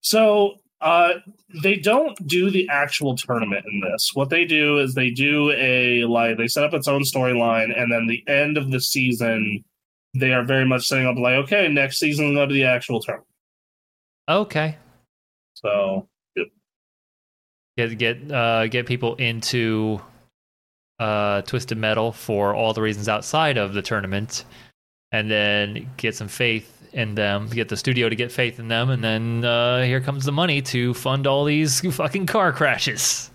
so 0.00 0.54
uh 0.80 1.14
they 1.62 1.76
don't 1.76 2.14
do 2.26 2.50
the 2.50 2.68
actual 2.68 3.16
tournament 3.16 3.64
in 3.70 3.80
this. 3.80 4.10
What 4.14 4.30
they 4.30 4.44
do 4.44 4.78
is 4.78 4.94
they 4.94 5.10
do 5.10 5.50
a 5.52 6.04
like 6.04 6.36
they 6.36 6.46
set 6.46 6.64
up 6.64 6.74
its 6.74 6.88
own 6.88 7.02
storyline 7.02 7.76
and 7.78 7.90
then 7.92 8.06
the 8.06 8.22
end 8.28 8.56
of 8.56 8.70
the 8.70 8.80
season 8.80 9.64
they 10.14 10.32
are 10.32 10.44
very 10.44 10.64
much 10.64 10.84
setting 10.86 11.06
up 11.06 11.16
like 11.16 11.34
okay 11.44 11.68
next 11.68 11.98
season 11.98 12.34
go 12.34 12.46
to 12.46 12.54
the 12.54 12.64
actual 12.64 13.00
tournament. 13.00 13.28
Okay. 14.28 14.76
so 15.54 16.08
Get 17.78 17.96
get 17.96 18.32
uh 18.32 18.66
get 18.66 18.86
people 18.86 19.14
into 19.14 20.00
uh 20.98 21.42
Twisted 21.42 21.78
Metal 21.78 22.10
for 22.10 22.52
all 22.52 22.72
the 22.72 22.82
reasons 22.82 23.08
outside 23.08 23.56
of 23.56 23.72
the 23.72 23.82
tournament, 23.82 24.44
and 25.12 25.30
then 25.30 25.88
get 25.96 26.16
some 26.16 26.26
faith 26.26 26.77
in 26.92 27.14
them. 27.14 27.48
Get 27.48 27.68
the 27.68 27.76
studio 27.76 28.08
to 28.08 28.16
get 28.16 28.30
faith 28.32 28.58
in 28.58 28.68
them, 28.68 28.90
and 28.90 29.02
then 29.02 29.44
uh 29.44 29.82
here 29.82 30.00
comes 30.00 30.24
the 30.24 30.32
money 30.32 30.62
to 30.62 30.94
fund 30.94 31.26
all 31.26 31.44
these 31.44 31.80
fucking 31.94 32.26
car 32.26 32.52
crashes. 32.52 33.30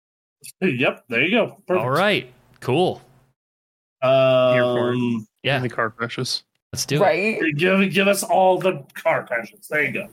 yep 0.60 1.04
there 1.08 1.22
you 1.22 1.30
go 1.30 1.56
Perfect. 1.66 1.84
All 1.84 1.90
right. 1.90 2.32
Cool. 2.60 3.00
for 4.02 4.08
um 4.92 5.26
Yeah. 5.42 5.58
The 5.60 5.68
car 5.68 5.90
crashes. 5.90 6.44
Let's 6.72 6.86
do 6.86 6.96
it. 6.96 7.00
right? 7.00 7.56
give 7.56 7.92
give 7.92 8.08
us 8.08 8.22
all 8.22 8.58
the 8.58 8.84
car 8.94 9.26
crashes. 9.26 9.68
There 9.68 9.84
you 9.84 9.92
go. 9.92 10.08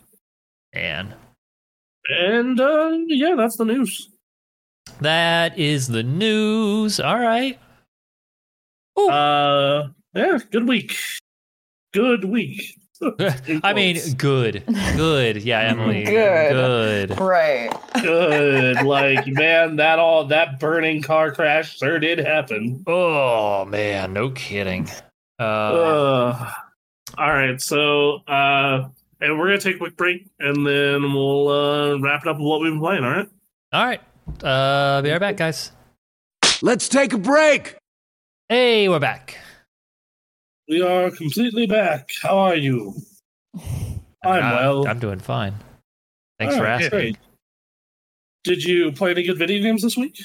And 0.73 1.13
And 2.09 2.59
uh, 2.59 2.97
yeah, 3.07 3.35
that's 3.35 3.57
the 3.57 3.65
news. 3.65 4.09
that 5.01 5.57
is 5.57 5.87
the 5.87 6.03
news. 6.03 6.99
All 6.99 7.19
right. 7.19 7.59
Ooh. 8.99 9.09
Uh, 9.09 9.89
yeah, 10.13 10.39
good 10.51 10.67
week. 10.67 10.97
Good 11.93 12.25
week. 12.25 12.77
In 13.01 13.61
I 13.63 13.73
mean, 13.73 13.97
good, 14.17 14.63
good. 14.95 15.41
Yeah, 15.43 15.59
Emily, 15.71 16.03
Good. 16.03 16.51
good. 16.53 17.19
Right. 17.19 17.71
good. 18.01 18.81
Like 18.85 19.25
man, 19.27 19.77
that 19.77 19.97
all 19.99 20.25
that 20.25 20.59
burning 20.59 21.01
car 21.01 21.31
crash 21.31 21.77
sure 21.77 21.99
did 21.99 22.19
happen. 22.19 22.83
Oh 22.87 23.65
man, 23.65 24.13
no 24.13 24.29
kidding. 24.31 24.87
Uh, 25.39 25.43
Uh, 25.43 26.51
all 27.17 27.29
right, 27.33 27.59
so 27.59 28.17
uh, 28.27 28.87
and 29.19 29.37
we're 29.39 29.47
gonna 29.47 29.57
take 29.59 29.75
a 29.75 29.79
quick 29.79 29.97
break, 29.97 30.27
and 30.39 30.65
then 30.65 31.13
we'll 31.13 31.47
uh, 31.49 31.97
wrap 31.99 32.21
it 32.21 32.27
up 32.29 32.37
with 32.37 32.45
what 32.45 32.61
we've 32.61 32.71
been 32.71 32.79
playing. 32.79 33.03
All 33.03 33.11
right. 33.11 33.29
all 33.73 33.85
right, 33.85 34.01
uh, 34.43 35.01
be 35.01 35.09
right 35.11 35.19
back, 35.19 35.37
guys. 35.37 35.71
Let's 36.61 36.87
take 36.87 37.13
a 37.13 37.17
break. 37.17 37.75
Hey, 38.49 38.87
we're 38.89 38.99
back. 38.99 39.37
We 40.71 40.81
are 40.81 41.11
completely 41.11 41.67
back. 41.67 42.09
How 42.23 42.37
are 42.37 42.55
you? 42.55 42.93
I'm 43.53 43.99
Uh, 44.23 44.55
well. 44.55 44.87
I'm 44.87 44.99
doing 44.99 45.19
fine. 45.19 45.53
Thanks 46.39 46.53
All 46.53 46.61
for 46.61 46.65
asking. 46.65 46.89
great. 46.91 47.17
Did 48.45 48.63
you 48.63 48.93
play 48.93 49.11
any 49.11 49.23
good 49.23 49.37
video 49.37 49.61
games 49.61 49.81
this 49.81 49.97
week? 49.97 50.17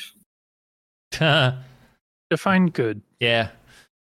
Did 1.10 1.54
Define 2.30 2.68
good. 2.68 3.02
yeah. 3.18 3.48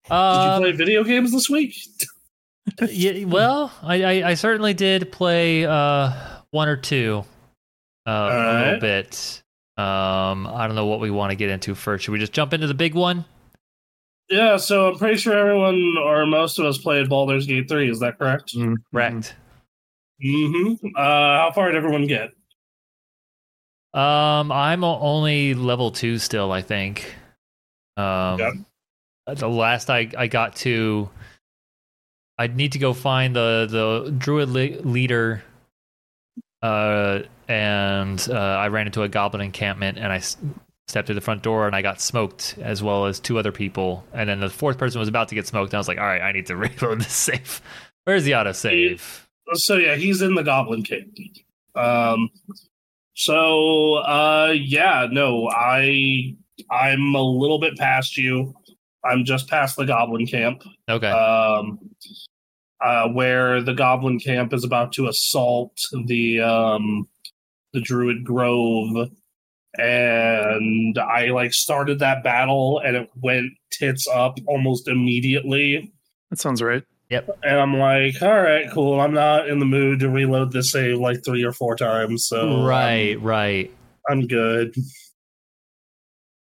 Uh, 0.07 0.35
did 0.38 0.45
you 0.45 0.51
Um, 0.51 0.61
play 0.61 0.72
video 0.85 1.03
games 1.03 1.31
this 1.31 1.49
week? 1.49 1.76
yeah, 2.91 3.26
well, 3.26 3.72
I, 3.81 4.03
I, 4.03 4.30
I 4.30 4.34
certainly 4.35 4.76
did 4.76 5.11
play 5.11 5.65
uh, 5.65 6.11
one 6.51 6.67
or 6.69 6.77
two 6.77 7.26
uh, 8.07 8.11
a 8.11 8.26
little 8.27 8.72
right. 8.73 8.80
bit. 8.81 9.41
Um, 9.77 10.45
I 10.45 10.67
don't 10.67 10.76
know 10.76 10.85
what 10.85 10.99
we 10.99 11.09
want 11.09 11.31
to 11.31 11.35
get 11.35 11.49
into 11.49 11.73
first. 11.73 12.03
Should 12.05 12.11
we 12.11 12.19
just 12.19 12.34
jump 12.34 12.53
into 12.53 12.67
the 12.67 12.76
big 12.76 12.93
one? 12.93 13.26
Yeah, 14.30 14.57
so 14.57 14.89
I'm 14.89 14.97
pretty 14.97 15.18
sure 15.18 15.38
everyone 15.38 15.95
or 16.03 16.26
most 16.26 16.57
of 16.60 16.65
us 16.65 16.77
played 16.77 17.10
Baldur's 17.10 17.45
Gate 17.45 17.69
3. 17.69 17.89
Is 17.89 17.99
that 17.99 18.18
correct? 18.18 18.56
Mhm. 18.56 18.76
Correct. 18.91 19.35
Mm-hmm. 20.23 20.88
Uh, 20.95 21.02
how 21.02 21.52
far 21.53 21.68
did 21.72 21.76
everyone 21.77 22.07
get? 22.07 22.31
Um, 23.93 24.52
I'm 24.52 24.84
only 24.84 25.53
level 25.53 25.91
two 25.91 26.18
still. 26.18 26.52
I 26.52 26.61
think. 26.61 27.15
Um, 27.97 28.39
Yeah. 28.39 28.52
the 29.34 29.47
last 29.49 29.89
I 29.89 30.10
I 30.18 30.27
got 30.27 30.56
to, 30.57 31.10
I'd 32.38 32.56
need 32.56 32.73
to 32.73 32.80
go 32.80 32.93
find 32.93 33.35
the 33.35 33.68
the 33.69 34.11
druid 34.11 34.49
le- 34.49 34.81
leader. 34.81 35.43
Uh, 36.61 37.22
and 37.47 38.27
uh, 38.30 38.34
I 38.34 38.69
ran 38.69 38.88
into 38.88 39.03
a 39.03 39.07
goblin 39.07 39.41
encampment, 39.41 39.97
and 39.97 40.11
I 40.11 40.18
s- 40.18 40.38
stepped 40.88 41.07
through 41.07 41.16
the 41.16 41.22
front 41.22 41.41
door, 41.44 41.68
and 41.68 41.76
I 41.76 41.82
got 41.82 41.99
smoked, 42.02 42.56
as 42.62 42.82
well 42.84 43.06
as 43.06 43.20
two 43.20 43.38
other 43.40 43.52
people. 43.52 44.03
And 44.14 44.30
then 44.30 44.40
the 44.40 44.49
fourth 44.49 44.78
person 44.78 44.99
was 44.99 45.07
about 45.10 45.30
to 45.30 45.36
get 45.36 45.48
smoked, 45.48 45.72
and 45.72 45.76
I 45.76 45.80
was 45.80 45.88
like, 45.88 45.98
"All 45.98 46.06
right, 46.06 46.22
I 46.22 46.32
need 46.32 46.45
to 46.48 46.56
reload 46.57 46.99
this 47.02 47.14
safe. 47.14 47.62
Where's 48.06 48.24
the 48.24 48.32
autosave?" 48.32 49.22
So 49.53 49.76
yeah, 49.78 49.95
he's 49.95 50.22
in 50.22 50.36
the 50.36 50.44
Goblin 50.44 50.84
Cave. 50.84 51.06
Um, 51.76 52.30
So 53.14 53.95
uh 53.95 54.53
yeah, 54.56 55.07
no, 55.10 55.48
I 55.49 56.36
I'm 56.70 57.16
a 57.16 57.22
little 57.22 57.60
bit 57.60 57.78
past 57.78 58.18
you. 58.18 58.53
I'm 59.06 59.24
just 59.24 59.48
past 59.49 59.78
the 59.78 59.86
goblin 59.86 60.26
camp. 60.26 60.64
Okay. 60.90 61.10
Um 61.10 61.80
uh 62.84 63.07
where 63.10 63.62
the 63.62 63.74
goblin 63.74 64.20
camp 64.20 64.53
is 64.53 64.64
about 64.66 64.91
to 64.94 65.07
assault 65.07 65.78
the 66.07 66.41
um 66.41 67.07
the 67.74 67.80
druid 67.82 68.24
grove 68.26 69.10
and 69.80 70.97
I 70.97 71.27
like 71.27 71.53
started 71.53 71.99
that 71.99 72.23
battle 72.23 72.80
and 72.85 72.95
it 72.95 73.10
went 73.22 73.52
tits 73.72 74.07
up 74.07 74.38
almost 74.47 74.88
immediately. 74.88 75.91
That 76.30 76.39
sounds 76.39 76.61
right. 76.61 76.84
Yep. 77.10 77.30
And 77.43 77.60
I'm 77.60 77.77
like, 77.77 78.22
all 78.22 78.41
right, 78.41 78.69
cool. 78.72 78.99
I'm 78.99 79.14
not 79.14 79.47
in 79.47 79.60
the 79.60 79.65
mood 79.65 79.99
to 79.99 80.10
reload 80.10 80.52
this 80.52 80.72
save 80.72 80.97
like 80.97 81.23
three 81.23 81.43
or 81.43 81.52
four 81.52 81.76
times. 81.76 82.26
So 82.26 82.49
um, 82.49 82.64
right, 82.65 83.22
right. 83.22 83.72
I'm 84.10 84.26
good. 84.27 84.76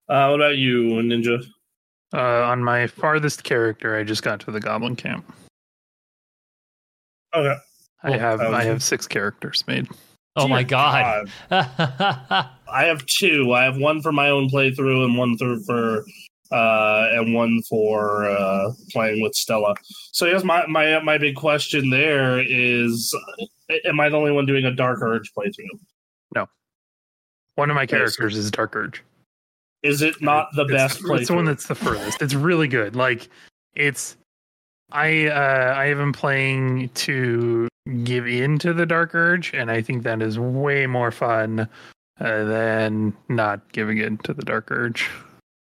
Uh, 0.09 0.29
what 0.29 0.37
about 0.41 0.57
you, 0.57 0.83
Ninja? 1.03 1.45
Uh, 2.15 2.45
on 2.45 2.63
my 2.63 2.87
farthest 2.87 3.43
character, 3.43 3.97
I 3.97 4.05
just 4.05 4.23
got 4.23 4.39
to 4.41 4.53
the 4.53 4.61
goblin 4.61 4.95
camp. 4.95 5.27
Okay. 7.35 7.57
I 8.05 8.11
Cool. 8.11 8.19
have 8.21 8.39
That 8.39 8.55
I 8.55 8.63
have 8.65 8.83
six 8.85 9.09
characters 9.09 9.65
made. 9.67 9.89
Oh 10.37 10.47
my 10.49 10.63
Dear 10.63 10.69
god. 10.79 11.31
I 11.51 12.85
have 12.85 13.05
two. 13.07 13.53
I 13.53 13.65
have 13.65 13.77
one 13.79 14.03
for 14.03 14.13
my 14.13 14.29
own 14.31 14.49
playthrough 14.51 15.05
and 15.05 15.17
one 15.17 15.37
through 15.39 15.63
for 15.65 16.05
uh 16.53 17.09
and 17.13 17.35
one 17.35 17.61
for 17.69 18.27
uh 18.31 18.71
playing 18.91 19.21
with 19.23 19.35
Stella. 19.35 19.75
So 20.13 20.27
here's 20.27 20.45
my 20.45 20.65
my 20.67 21.01
my 21.01 21.19
big 21.19 21.37
question 21.37 21.91
there 21.91 22.39
is 22.41 23.13
am 23.85 23.99
I 23.99 24.09
the 24.09 24.17
only 24.17 24.31
one 24.33 24.47
doing 24.47 24.65
a 24.65 24.71
Dark 24.71 25.01
Urge 25.03 25.33
playthrough? 25.37 25.79
No, 26.35 26.47
one 27.57 27.71
of 27.71 27.75
my 27.75 27.83
Okay, 27.83 27.93
so- 27.93 27.97
characters 27.99 28.37
is 28.37 28.51
Dark 28.51 28.77
Urge. 28.77 29.03
Is 29.83 30.03
it 30.03 30.21
not 30.21 30.49
the 30.55 30.65
It's- 30.65 30.95
best 30.95 31.03
playthrough? 31.03 31.19
It's 31.21 31.29
the 31.29 31.35
one 31.35 31.45
that's 31.45 31.67
the 31.67 31.75
furthest. 31.75 32.21
It's 32.23 32.35
really 32.35 32.69
good. 32.69 32.95
Like 32.97 33.29
it's 33.75 34.17
I 34.93 35.27
uh 35.27 35.75
I 35.77 35.87
have 35.87 35.99
been 35.99 36.13
playing 36.13 36.89
to 36.91 37.69
give 38.05 38.27
in 38.27 38.59
to 38.59 38.73
the 38.73 38.87
Dark 38.87 39.15
Urge, 39.15 39.53
and 39.55 39.71
I 39.71 39.83
think 39.83 40.03
that 40.03 40.23
is 40.23 40.39
way 40.39 40.87
more 40.87 41.11
fun 41.11 41.69
uh, 42.21 42.45
than 42.45 43.17
not 43.29 43.73
giving 43.73 43.99
in 43.99 44.19
to 44.19 44.35
the 44.35 44.45
Dark 44.45 44.71
Urge. 44.71 45.09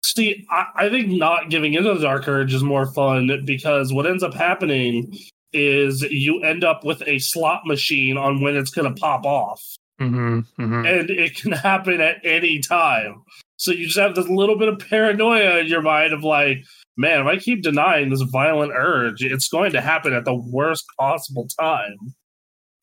See, 0.04 0.46
I, 0.50 0.66
I 0.76 0.88
think 0.90 1.08
not 1.08 1.50
giving 1.50 1.74
into 1.74 1.94
the 1.94 2.00
Dark 2.00 2.28
Urge 2.28 2.54
is 2.54 2.62
more 2.62 2.92
fun 2.92 3.44
because 3.44 3.92
what 3.92 4.06
ends 4.06 4.22
up 4.22 4.34
happening 4.34 5.16
is 5.52 6.02
you 6.02 6.42
end 6.42 6.64
up 6.64 6.84
with 6.84 7.02
a 7.06 7.18
slot 7.18 7.62
machine 7.66 8.16
on 8.16 8.40
when 8.40 8.56
it's 8.56 8.70
going 8.70 8.92
to 8.92 9.00
pop 9.00 9.24
off, 9.24 9.62
Mm-hmm, 10.00 10.40
mm-hmm. 10.60 10.86
and 10.86 11.10
it 11.10 11.36
can 11.36 11.52
happen 11.52 12.00
at 12.00 12.16
any 12.24 12.60
time. 12.60 13.22
So 13.56 13.70
you 13.70 13.86
just 13.86 13.98
have 13.98 14.14
this 14.14 14.28
little 14.28 14.58
bit 14.58 14.68
of 14.68 14.78
paranoia 14.78 15.58
in 15.58 15.66
your 15.66 15.82
mind 15.82 16.12
of 16.12 16.24
like, 16.24 16.64
man, 16.96 17.20
if 17.20 17.26
I 17.26 17.36
keep 17.36 17.62
denying 17.62 18.10
this 18.10 18.22
violent 18.22 18.72
urge, 18.74 19.22
it's 19.22 19.48
going 19.48 19.72
to 19.72 19.80
happen 19.80 20.12
at 20.12 20.24
the 20.24 20.34
worst 20.34 20.84
possible 20.98 21.48
time. 21.58 21.96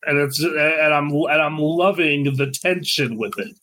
And 0.03 0.17
it's 0.17 0.39
and 0.39 0.93
I'm 0.93 1.11
and 1.11 1.41
I'm 1.41 1.59
loving 1.59 2.23
the 2.35 2.49
tension 2.49 3.17
with 3.19 3.33
it. 3.38 3.55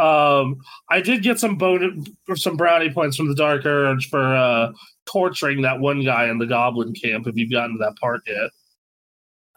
Um, 0.00 0.56
I 0.88 1.02
did 1.02 1.22
get 1.22 1.38
some 1.38 1.56
bonus 1.58 2.08
some 2.36 2.56
brownie 2.56 2.90
points 2.90 3.18
from 3.18 3.28
the 3.28 3.34
Dark 3.34 3.66
Urge 3.66 4.08
for 4.08 4.22
uh, 4.22 4.72
torturing 5.04 5.60
that 5.60 5.80
one 5.80 6.02
guy 6.02 6.30
in 6.30 6.38
the 6.38 6.46
Goblin 6.46 6.94
camp. 6.94 7.26
If 7.26 7.36
you've 7.36 7.52
gotten 7.52 7.76
to 7.76 7.84
that 7.84 7.96
part 8.00 8.22
yet, 8.26 8.50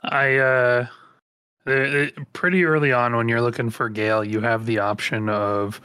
I 0.03 0.37
uh 0.37 0.87
pretty 2.33 2.65
early 2.65 2.91
on 2.91 3.15
when 3.15 3.27
you're 3.27 3.41
looking 3.41 3.69
for 3.69 3.89
Gale, 3.89 4.23
you 4.23 4.39
have 4.41 4.65
the 4.65 4.79
option 4.79 5.29
of 5.29 5.81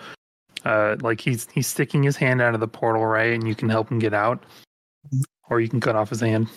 uh 0.64 0.96
like 1.00 1.20
he's 1.20 1.48
he's 1.50 1.66
sticking 1.66 2.02
his 2.02 2.16
hand 2.16 2.40
out 2.40 2.54
of 2.54 2.60
the 2.60 2.68
portal, 2.68 3.04
right? 3.06 3.32
And 3.32 3.46
you 3.48 3.54
can 3.54 3.68
help 3.68 3.90
him 3.90 3.98
get 3.98 4.14
out. 4.14 4.42
Or 5.50 5.60
you 5.60 5.68
can 5.68 5.80
cut 5.80 5.96
off 5.96 6.08
his 6.10 6.20
hand. 6.20 6.48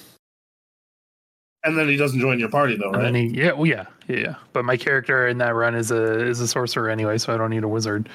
and 1.63 1.77
then 1.77 1.87
he 1.89 1.97
doesn't 1.97 2.19
join 2.19 2.39
your 2.39 2.49
party 2.49 2.77
though, 2.77 2.91
right? 2.91 3.13
he 3.15 3.25
yeah, 3.27 3.51
well 3.53 3.65
yeah, 3.65 3.85
yeah, 4.07 4.17
yeah. 4.17 4.35
But 4.53 4.65
my 4.65 4.77
character 4.77 5.27
in 5.27 5.37
that 5.39 5.55
run 5.55 5.75
is 5.75 5.91
a 5.91 6.25
is 6.25 6.39
a 6.39 6.47
sorcerer 6.47 6.89
anyway, 6.89 7.17
so 7.17 7.33
I 7.33 7.37
don't 7.37 7.49
need 7.49 7.63
a 7.63 7.67
wizard. 7.67 8.07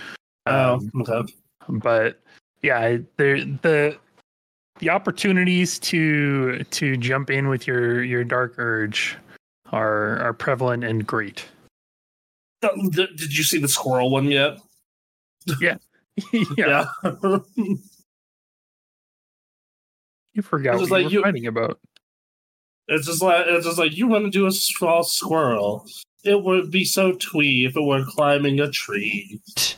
Oh, 0.47 0.75
Um, 0.75 0.91
okay. 1.03 1.33
but 1.69 2.21
yeah, 2.63 2.99
there 3.17 3.39
the 3.63 3.99
the 4.79 4.89
opportunities 4.91 5.79
to 5.81 6.63
to 6.65 6.97
jump 6.97 7.29
in 7.31 7.49
with 7.49 7.67
your 7.67 8.03
your 8.05 8.25
dark 8.25 8.55
urge 8.59 9.17
are 9.73 10.19
are 10.21 10.33
prevalent 10.33 10.85
and 10.85 11.07
great. 11.07 11.45
Th- 12.63 13.09
Did 13.17 13.37
you 13.37 13.43
see 13.45 13.59
the 13.59 13.69
squirrel 13.69 14.11
one 14.11 14.27
yet? 14.27 14.59
yeah. 15.61 15.77
Yeah. 16.57 16.87
You 20.33 20.43
forgot 20.43 20.81
It's 20.81 20.91
what 20.91 20.91
just 20.91 20.91
you 20.91 20.97
like 20.97 21.05
were 21.07 21.11
you- 21.13 21.23
fighting 21.23 21.47
about. 21.47 21.81
It's 22.89 23.07
just 23.07 23.23
like 23.23 23.47
it's 23.47 23.67
just 23.67 23.79
like 23.79 23.97
you 23.97 24.09
want 24.09 24.25
to 24.25 24.31
do 24.31 24.47
a 24.47 24.53
small 24.53 25.03
squirrel. 25.05 25.87
It 26.25 26.43
would 26.43 26.71
be 26.71 26.85
so 26.85 27.13
twee 27.13 27.65
if 27.65 27.77
it 27.77 27.81
were 27.83 28.05
climbing 28.07 28.61
a 28.61 28.71
tree. 28.71 29.41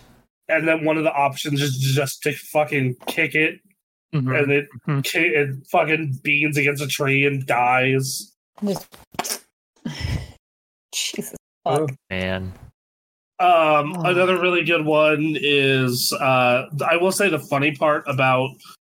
And 0.49 0.69
then 0.69 0.85
one 0.85 0.99
of 0.99 1.05
the 1.05 1.13
options 1.13 1.63
is 1.63 1.79
just 1.79 2.23
to 2.25 2.33
fucking 2.33 2.97
kick 3.07 3.35
it, 3.35 3.61
Mhm. 4.13 4.39
and 4.43 4.53
it 4.53 4.69
Mhm. 4.87 5.03
ki- 5.03 5.19
it 5.21 5.67
fucking 5.71 6.19
beans 6.23 6.59
against 6.59 6.83
a 6.83 6.87
tree 6.87 7.25
and 7.25 7.47
dies. 7.47 8.35
Jesus. 10.93 11.35
Oh. 11.65 11.89
Man. 12.11 12.53
Um, 13.43 13.97
Oh. 13.97 14.05
another 14.05 14.41
really 14.41 14.63
good 14.65 14.85
one 14.85 15.37
is 15.41 16.13
uh, 16.13 16.67
I 16.89 16.97
will 16.97 17.11
say 17.11 17.29
the 17.29 17.41
funny 17.41 17.75
part 17.75 18.05
about 18.07 18.51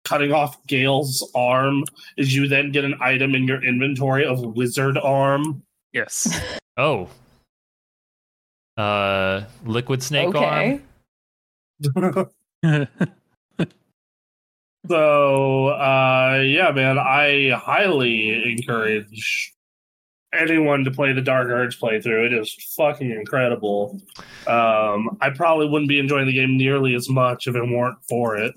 cutting 0.05 0.33
off 0.33 0.65
Gale's 0.69 1.29
arm 1.35 1.83
is 2.17 2.33
you 2.35 2.47
then 2.47 2.71
get 2.71 2.85
an 2.85 2.95
item 3.01 3.35
in 3.35 3.49
your 3.49 3.63
inventory 3.65 4.25
of 4.25 4.41
wizard 4.57 4.99
arm. 4.99 5.63
Yes. 5.93 6.41
Oh. 6.79 7.09
Uh 8.77 9.45
liquid 9.65 10.03
snake 10.03 10.29
okay. 10.29 10.81
arm. 11.97 12.29
So, 14.89 15.69
uh, 15.69 16.43
yeah, 16.45 16.71
man, 16.71 16.97
I 16.97 17.51
highly 17.59 18.53
encourage 18.53 19.53
anyone 20.37 20.85
to 20.85 20.91
play 20.91 21.13
the 21.13 21.21
Dark 21.21 21.49
Urge 21.49 21.79
playthrough. 21.79 22.27
It 22.27 22.33
is 22.33 22.53
fucking 22.77 23.11
incredible. 23.11 24.01
Um, 24.47 25.19
I 25.21 25.31
probably 25.35 25.69
wouldn't 25.69 25.89
be 25.89 25.99
enjoying 25.99 26.27
the 26.27 26.33
game 26.33 26.57
nearly 26.57 26.95
as 26.95 27.09
much 27.09 27.47
if 27.47 27.57
it 27.57 27.63
weren't 27.63 27.99
for 28.09 28.37
it. 28.37 28.55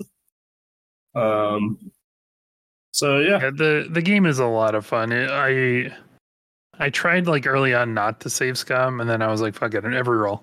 Um, 1.14 1.90
so 2.92 3.18
yeah, 3.18 3.40
Yeah, 3.42 3.50
the 3.50 3.88
the 3.90 4.02
game 4.02 4.26
is 4.26 4.38
a 4.38 4.46
lot 4.46 4.74
of 4.74 4.86
fun. 4.86 5.12
It, 5.12 5.30
I 5.30 5.92
I 6.78 6.90
tried 6.90 7.26
like 7.26 7.46
early 7.46 7.74
on 7.74 7.94
not 7.94 8.20
to 8.20 8.30
save 8.30 8.56
scum, 8.58 9.00
and 9.00 9.08
then 9.08 9.22
I 9.22 9.28
was 9.28 9.40
like, 9.40 9.54
fuck 9.54 9.74
it, 9.74 9.84
and 9.84 9.94
every 9.94 10.18
roll. 10.18 10.42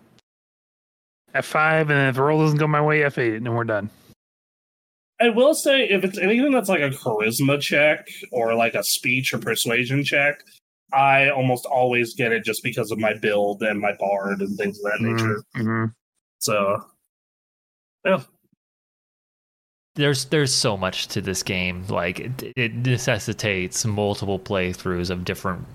F 1.34 1.46
five, 1.46 1.90
and 1.90 1.98
then 1.98 2.10
if 2.10 2.16
the 2.16 2.22
roll 2.22 2.42
doesn't 2.42 2.58
go 2.58 2.68
my 2.68 2.82
way, 2.82 3.04
F 3.04 3.18
eight, 3.18 3.36
and 3.36 3.56
we're 3.56 3.64
done. 3.64 3.90
I 5.20 5.30
will 5.30 5.56
say 5.56 5.90
if 5.90 6.04
it's 6.04 6.18
anything 6.20 6.52
that's 6.52 6.70
like 6.70 6.82
a 6.82 6.90
charisma 6.90 7.60
check 7.60 8.08
or 8.32 8.54
like 8.54 8.76
a 8.76 8.84
speech 8.84 9.34
or 9.34 9.40
persuasion 9.40 10.04
check, 10.04 10.44
I 10.94 11.30
almost 11.30 11.66
always 11.66 12.16
get 12.16 12.32
it 12.32 12.44
just 12.44 12.64
because 12.64 12.92
of 12.92 13.00
my 13.00 13.14
build 13.14 13.62
and 13.62 13.80
my 13.80 13.94
bard 14.00 14.42
and 14.42 14.58
things 14.58 14.80
of 14.80 14.92
that 14.92 15.02
nature. 15.02 15.44
Mhm. 15.56 15.94
So, 16.40 16.84
yeah. 18.06 18.24
There's 19.96 20.26
there's 20.26 20.54
so 20.54 20.78
much 20.78 21.08
to 21.10 21.22
this 21.22 21.42
game. 21.44 21.84
Like 21.88 22.20
it, 22.20 22.54
it 22.56 22.76
necessitates 22.76 23.84
multiple 23.84 24.40
playthroughs 24.40 25.10
of 25.10 25.26
different 25.26 25.66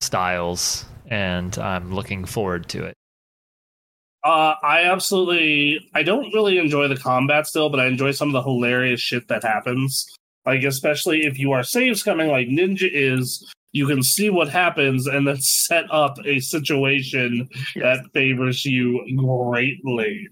styles, 0.00 0.86
and 1.06 1.56
I'm 1.58 1.94
looking 1.94 2.24
forward 2.24 2.68
to 2.70 2.84
it. 2.84 2.94
Uh, 4.24 4.54
I 4.62 4.84
absolutely. 4.84 5.90
I 5.94 6.02
don't 6.02 6.32
really 6.34 6.58
enjoy 6.58 6.88
the 6.88 6.96
combat 6.96 7.46
still, 7.46 7.68
but 7.70 7.80
I 7.80 7.86
enjoy 7.86 8.12
some 8.12 8.28
of 8.28 8.32
the 8.32 8.42
hilarious 8.42 9.00
shit 9.00 9.28
that 9.28 9.42
happens. 9.44 10.06
Like 10.46 10.62
especially 10.62 11.26
if 11.26 11.38
you 11.38 11.52
are 11.52 11.62
save 11.62 11.94
scumming 11.94 12.30
like 12.30 12.48
Ninja 12.48 12.88
is, 12.90 13.46
you 13.72 13.86
can 13.86 14.02
see 14.02 14.30
what 14.30 14.48
happens 14.48 15.06
and 15.06 15.26
then 15.26 15.40
set 15.40 15.84
up 15.90 16.18
a 16.24 16.40
situation 16.40 17.48
that 17.76 18.04
favors 18.12 18.64
you 18.64 19.04
greatly. 19.16 20.28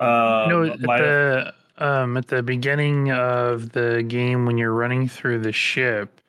You 0.00 0.06
know, 0.06 0.62
at 0.64 0.80
my- 0.80 1.00
the 1.00 1.54
um 1.78 2.16
at 2.16 2.28
the 2.28 2.42
beginning 2.42 3.12
of 3.12 3.72
the 3.72 4.02
game 4.02 4.46
when 4.46 4.58
you're 4.58 4.72
running 4.72 5.08
through 5.08 5.40
the 5.40 5.52
ship, 5.52 6.20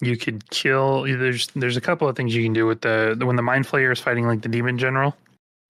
you 0.00 0.16
could 0.16 0.48
kill. 0.50 1.02
There's 1.02 1.48
there's 1.48 1.76
a 1.76 1.80
couple 1.80 2.08
of 2.08 2.16
things 2.16 2.34
you 2.34 2.42
can 2.42 2.52
do 2.52 2.66
with 2.66 2.80
the 2.80 3.16
when 3.22 3.36
the 3.36 3.42
mind 3.42 3.66
flayer 3.66 3.92
is 3.92 4.00
fighting 4.00 4.26
like 4.26 4.42
the 4.42 4.48
demon 4.48 4.78
general. 4.78 5.16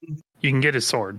You 0.03 0.51
can 0.51 0.61
get 0.61 0.75
his 0.75 0.87
sword, 0.87 1.19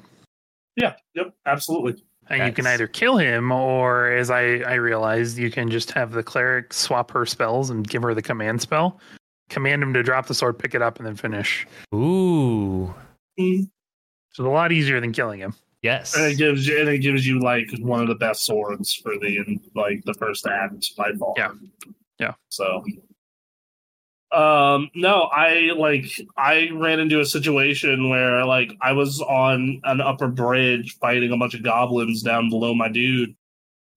yeah, 0.78 0.96
yep, 1.14 1.34
absolutely. 1.46 2.02
And 2.30 2.46
you 2.46 2.52
can 2.54 2.68
either 2.68 2.88
kill 2.88 3.18
him, 3.18 3.52
or 3.52 4.12
as 4.12 4.30
I 4.30 4.60
I 4.60 4.76
realized, 4.76 5.38
you 5.38 5.52
can 5.52 5.70
just 5.70 5.92
have 5.92 6.12
the 6.12 6.24
cleric 6.24 6.74
swap 6.74 7.12
her 7.12 7.26
spells 7.26 7.70
and 7.70 7.88
give 7.88 8.02
her 8.04 8.14
the 8.14 8.22
command 8.22 8.62
spell. 8.62 9.00
Command 9.50 9.82
him 9.82 9.94
to 9.94 10.04
drop 10.04 10.28
the 10.28 10.36
sword, 10.36 10.60
pick 10.60 10.76
it 10.76 10.82
up, 10.82 10.98
and 10.98 11.08
then 11.08 11.16
finish. 11.16 11.66
Ooh, 11.94 12.94
Mm. 13.40 13.70
So 14.32 14.44
it's 14.44 14.48
a 14.48 14.52
lot 14.52 14.72
easier 14.72 15.00
than 15.00 15.12
killing 15.12 15.40
him. 15.40 15.54
Yes. 15.82 16.16
And 16.16 16.26
it 16.26 16.38
gives 16.38 16.68
you, 16.68 16.80
and 16.80 16.90
it 16.90 17.00
gives 17.00 17.26
you 17.26 17.40
like 17.40 17.70
one 17.80 18.02
of 18.02 18.08
the 18.08 18.16
best 18.16 18.46
swords 18.46 18.94
for 18.94 19.18
the 19.18 19.60
like 19.76 20.04
the 20.06 20.14
first 20.14 20.46
act 20.46 20.96
by 20.98 21.12
far. 21.14 21.34
Yeah. 21.38 21.52
Yeah. 22.20 22.34
So, 22.50 22.84
um, 24.32 24.92
no, 24.94 25.24
I 25.24 25.72
like 25.76 26.06
I 26.38 26.70
ran 26.74 27.00
into 27.00 27.20
a 27.20 27.26
situation 27.26 28.10
where 28.10 28.46
like 28.46 28.74
I 28.82 28.92
was 28.92 29.22
on 29.22 29.82
an 29.86 30.02
upper 30.02 30.28
bridge 30.28 30.98
fighting 31.02 31.32
a 31.32 31.38
bunch 31.38 31.56
of 31.56 31.64
goblins 31.64 32.22
down 32.22 32.50
below 32.50 32.76
my 32.76 32.90
dude 32.90 33.36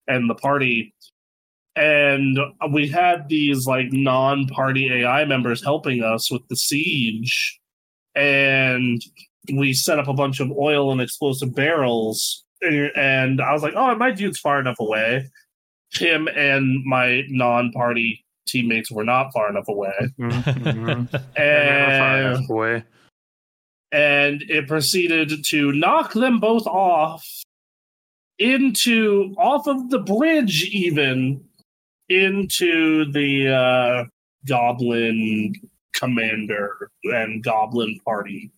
and 0.07 0.29
the 0.29 0.35
party, 0.35 0.93
and 1.75 2.39
we 2.71 2.87
had 2.87 3.29
these 3.29 3.67
like 3.67 3.87
non-party 3.91 4.91
AI 4.91 5.25
members 5.25 5.63
helping 5.63 6.03
us 6.03 6.31
with 6.31 6.41
the 6.49 6.55
siege, 6.55 7.59
and 8.15 9.01
we 9.53 9.73
set 9.73 9.99
up 9.99 10.07
a 10.07 10.13
bunch 10.13 10.39
of 10.39 10.51
oil 10.51 10.91
and 10.91 11.01
explosive 11.01 11.53
barrels. 11.53 12.43
And 12.61 13.41
I 13.41 13.51
was 13.51 13.61
like, 13.61 13.73
oh, 13.75 13.93
my 13.95 14.11
dude's 14.11 14.39
far 14.39 14.59
enough 14.59 14.79
away. 14.79 15.29
Him 15.91 16.29
and 16.29 16.83
my 16.85 17.23
non-party 17.27 18.22
teammates 18.45 18.91
were 18.91 19.03
not 19.03 19.31
far 19.33 19.49
enough 19.49 19.67
away, 19.67 19.93
Mhm. 20.19 21.09
Far 21.09 21.21
and, 21.43 22.35
enough 22.35 22.49
away. 22.49 22.83
and 23.91 24.41
it 24.43 24.67
proceeded 24.67 25.43
to 25.45 25.71
knock 25.73 26.13
them 26.13 26.39
both 26.39 26.65
off 26.67 27.25
into 28.39 29.33
off 29.37 29.67
of 29.67 29.89
the 29.89 29.99
bridge, 29.99 30.63
even 30.65 31.43
into 32.09 33.11
the 33.11 33.49
uh, 33.49 34.03
goblin 34.47 35.53
commander 35.93 36.89
and 37.05 37.43
goblin 37.43 37.99
party. 38.03 38.51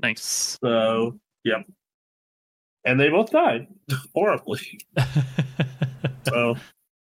Nice. 0.00 0.58
So, 0.62 1.18
yep. 1.44 1.66
And 2.84 2.98
they 3.00 3.08
both 3.08 3.30
died 3.30 3.66
horribly. 4.14 4.60
So, 6.28 6.56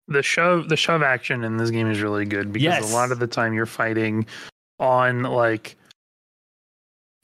the 0.09 0.23
shove 0.23 0.69
the 0.69 0.77
shove 0.77 1.03
action 1.03 1.45
in 1.45 1.57
this 1.57 1.71
game 1.71 1.91
is 1.91 2.01
really 2.01 2.25
good 2.25 2.53
because 2.53 2.65
Yes. 2.65 2.93
a 2.93 2.95
lot 2.95 3.13
of 3.13 3.19
the 3.19 3.27
time 3.27 3.53
you're 3.55 3.67
fighting 3.67 4.27
on 4.81 5.23
like 5.23 5.77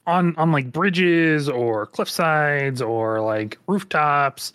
on 0.07 0.35
on 0.37 0.51
like 0.51 0.71
bridges 0.71 1.49
or 1.49 1.87
cliff 1.87 2.09
sides 2.09 2.81
or 2.81 3.21
like 3.21 3.57
rooftops 3.67 4.53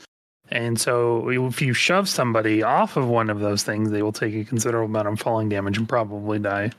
and 0.50 0.80
so 0.80 1.28
if 1.28 1.60
you 1.60 1.72
shove 1.72 2.08
somebody 2.08 2.62
off 2.62 2.96
of 2.96 3.08
one 3.08 3.30
of 3.30 3.40
those 3.40 3.62
things 3.62 3.90
they 3.90 4.02
will 4.02 4.12
take 4.12 4.34
a 4.34 4.44
considerable 4.44 4.86
amount 4.86 5.08
of 5.08 5.18
falling 5.20 5.48
damage 5.48 5.76
and 5.76 5.88
probably 5.88 6.38
die 6.38 6.70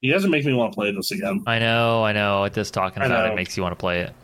you 0.00 0.10
guys 0.12 0.24
are 0.24 0.28
making 0.30 0.50
me 0.50 0.56
want 0.56 0.72
to 0.72 0.74
play 0.76 0.90
this 0.92 1.10
again. 1.10 1.42
I 1.46 1.58
know, 1.58 2.02
I 2.02 2.12
know. 2.12 2.48
Just 2.48 2.72
talking 2.72 3.02
about 3.02 3.30
it 3.30 3.34
makes 3.34 3.54
you 3.54 3.62
want 3.62 3.72
to 3.74 3.76
play 3.78 4.00
it. 4.00 4.14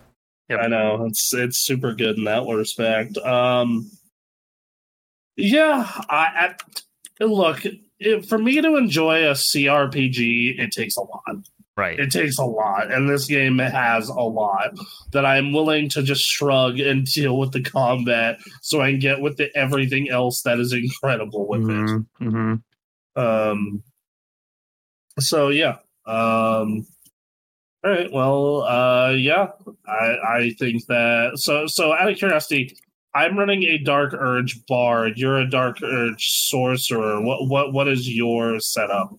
Yep. 0.48 0.60
I 0.62 0.66
know 0.68 1.04
it's 1.04 1.34
it's 1.34 1.58
super 1.58 1.92
good 1.94 2.16
in 2.16 2.24
that 2.24 2.46
respect. 2.46 3.18
Um, 3.18 3.90
yeah, 5.36 5.90
I, 6.08 6.54
I 7.20 7.24
look 7.24 7.62
it, 7.98 8.26
for 8.26 8.38
me 8.38 8.60
to 8.60 8.76
enjoy 8.76 9.28
a 9.28 9.32
CRPG, 9.32 10.58
it 10.58 10.70
takes 10.72 10.96
a 10.96 11.02
lot. 11.02 11.22
Right. 11.76 11.98
It 12.00 12.10
takes 12.10 12.38
a 12.38 12.44
lot, 12.44 12.90
and 12.90 13.08
this 13.08 13.26
game 13.26 13.58
has 13.58 14.08
a 14.08 14.14
lot 14.14 14.70
that 15.12 15.26
I'm 15.26 15.52
willing 15.52 15.90
to 15.90 16.02
just 16.02 16.22
shrug 16.22 16.80
and 16.80 17.04
deal 17.12 17.38
with 17.38 17.52
the 17.52 17.62
combat, 17.62 18.38
so 18.62 18.80
I 18.80 18.92
can 18.92 19.00
get 19.00 19.20
with 19.20 19.36
the 19.36 19.54
everything 19.54 20.08
else 20.08 20.40
that 20.42 20.58
is 20.58 20.72
incredible 20.72 21.46
with 21.46 21.62
it. 21.62 21.66
Mhm, 21.66 22.06
mhm. 22.22 22.62
Um. 23.16 23.82
So 25.18 25.48
yeah. 25.48 25.76
Um. 26.06 26.86
All 27.84 27.90
right. 27.90 28.10
Well. 28.10 28.62
Uh. 28.62 29.10
Yeah. 29.10 29.48
I. 29.86 30.16
I 30.28 30.50
think 30.58 30.86
that. 30.86 31.32
So. 31.36 31.66
So. 31.66 31.92
Out 31.92 32.10
of 32.10 32.16
curiosity, 32.16 32.74
I'm 33.16 33.38
running 33.38 33.62
a 33.62 33.78
Dark 33.78 34.12
Urge 34.12 34.64
bard. 34.66 35.16
You're 35.16 35.38
a 35.38 35.48
Dark 35.48 35.82
Urge 35.82 36.48
sorcerer. 36.48 37.20
What. 37.22 37.48
What. 37.48 37.72
What 37.72 37.88
is 37.88 38.08
your 38.08 38.60
setup, 38.60 39.10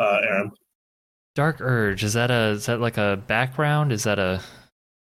uh, 0.00 0.20
Aaron? 0.22 0.52
Dark 1.34 1.60
Urge. 1.60 2.04
Is 2.04 2.12
that 2.12 2.30
a 2.30 2.50
is 2.50 2.66
that 2.66 2.80
like 2.80 2.96
a 2.96 3.22
background? 3.26 3.92
Is 3.92 4.04
that 4.04 4.18
a 4.18 4.40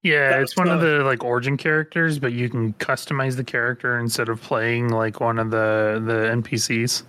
yeah 0.03 0.29
That 0.29 0.41
it's 0.41 0.55
one 0.55 0.67
of 0.67 0.81
the 0.81 1.03
like 1.03 1.23
origin 1.23 1.57
characters 1.57 2.19
but 2.19 2.31
you 2.31 2.47
can 2.47 2.73
customize 2.73 3.37
the 3.37 3.43
character 3.43 3.99
instead 3.99 4.29
of 4.29 4.39
playing 4.39 4.89
like 4.89 5.19
one 5.19 5.39
of 5.39 5.49
the 5.49 5.99
the 6.05 6.29
npcs 6.41 7.01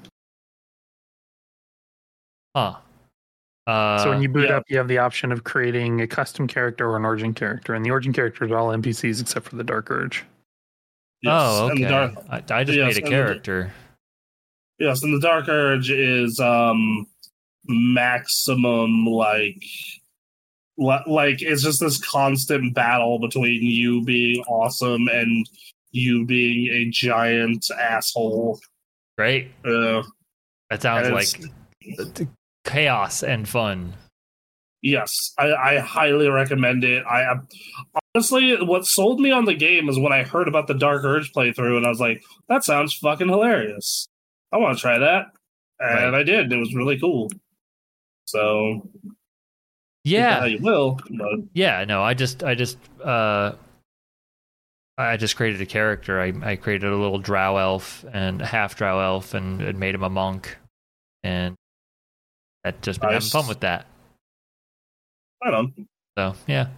huh? 2.56 2.76
Uh, 3.66 4.02
so 4.02 4.10
when 4.10 4.22
you 4.22 4.28
boot 4.28 4.48
yeah. 4.48 4.56
up, 4.56 4.62
you 4.68 4.78
have 4.78 4.86
the 4.86 4.98
option 4.98 5.32
of 5.32 5.42
creating 5.42 6.00
a 6.00 6.06
custom 6.06 6.46
character 6.46 6.88
or 6.88 6.96
an 6.96 7.04
origin 7.04 7.34
character, 7.34 7.74
and 7.74 7.84
the 7.84 7.90
origin 7.90 8.12
characters 8.12 8.48
are 8.48 8.56
all 8.56 8.68
NPCs 8.68 9.20
except 9.20 9.48
for 9.48 9.56
the 9.56 9.64
Dark 9.64 9.90
Urge. 9.90 10.24
Oh, 11.24 11.68
and 11.68 11.78
the 11.78 11.84
okay. 11.86 12.14
Dark, 12.14 12.24
I, 12.50 12.58
I 12.60 12.64
just 12.64 12.76
yes, 12.76 12.86
made 12.86 12.96
a 12.96 12.98
and 12.98 13.06
the- 13.06 13.10
character. 13.10 13.72
yes, 14.78 15.02
and 15.02 15.14
the 15.14 15.20
Dark 15.26 15.48
Urge 15.48 15.90
is 15.90 16.38
um 16.40 17.06
maximum 17.68 19.06
like 19.06 19.62
like 20.78 21.40
it's 21.40 21.62
just 21.62 21.80
this 21.80 21.98
constant 22.04 22.74
battle 22.74 23.18
between 23.18 23.62
you 23.62 24.02
being 24.04 24.42
awesome 24.44 25.08
and 25.08 25.46
you 25.92 26.26
being 26.26 26.68
a 26.72 26.90
giant 26.90 27.64
asshole. 27.80 28.60
Right. 29.16 29.50
Uh, 29.64 30.02
That 30.68 30.82
sounds 30.82 31.08
like 31.10 32.28
chaos 32.64 33.22
and 33.22 33.48
fun. 33.48 33.94
yes, 34.82 35.32
I, 35.38 35.54
I 35.54 35.78
highly 35.78 36.28
recommend 36.28 36.84
it. 36.84 37.02
I 37.06 37.36
honestly, 38.16 38.56
what 38.64 38.86
sold 38.86 39.20
me 39.20 39.30
on 39.30 39.44
the 39.44 39.54
game 39.54 39.88
is 39.90 39.98
when 39.98 40.12
I 40.12 40.22
heard 40.22 40.48
about 40.48 40.66
the 40.66 40.74
Dark 40.74 41.04
Urge 41.04 41.32
playthrough, 41.32 41.76
and 41.76 41.84
I 41.84 41.90
was 41.90 42.00
like, 42.00 42.22
that 42.48 42.64
sounds 42.64 42.94
fucking 42.94 43.28
hilarious. 43.28 44.08
I 44.52 44.56
want 44.56 44.76
to 44.76 44.80
try 44.80 44.98
that, 44.98 45.26
and 45.78 46.12
Right. 46.12 46.20
I 46.20 46.22
did. 46.22 46.50
It 46.50 46.56
was 46.56 46.74
really 46.74 46.98
cool. 46.98 47.30
So 48.24 48.88
Yeah. 50.04 50.46
you 50.46 50.58
will. 50.60 50.98
But 51.10 51.40
Yeah, 51.52 51.84
no, 51.84 52.02
I 52.02 52.14
just 52.14 52.42
I 52.42 52.54
just 52.54 52.78
uh 53.04 53.52
I 54.98 55.18
just 55.18 55.36
created 55.36 55.60
a 55.60 55.66
character. 55.66 56.18
I, 56.20 56.32
I 56.42 56.56
created 56.56 56.90
a 56.90 56.96
little 56.96 57.18
drow 57.18 57.58
elf 57.58 58.02
and 58.14 58.40
a 58.40 58.46
half 58.46 58.76
drow 58.76 58.98
elf 58.98 59.34
and, 59.34 59.60
and 59.60 59.78
made 59.78 59.94
him 59.94 60.02
a 60.02 60.08
monk. 60.08 60.56
And 61.22 61.54
I've 62.64 62.80
just 62.80 63.00
been 63.00 63.10
having 63.10 63.28
fun 63.28 63.46
with 63.46 63.60
that. 63.60 63.86
I 65.42 65.50
don't. 65.50 65.74
So 66.16 66.34
yeah. 66.46 66.68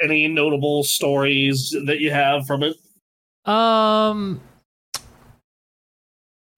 Any 0.00 0.28
notable 0.28 0.82
stories 0.84 1.74
that 1.86 2.00
you 2.00 2.10
have 2.10 2.46
from 2.46 2.62
it? 2.62 2.76
Um 3.50 4.40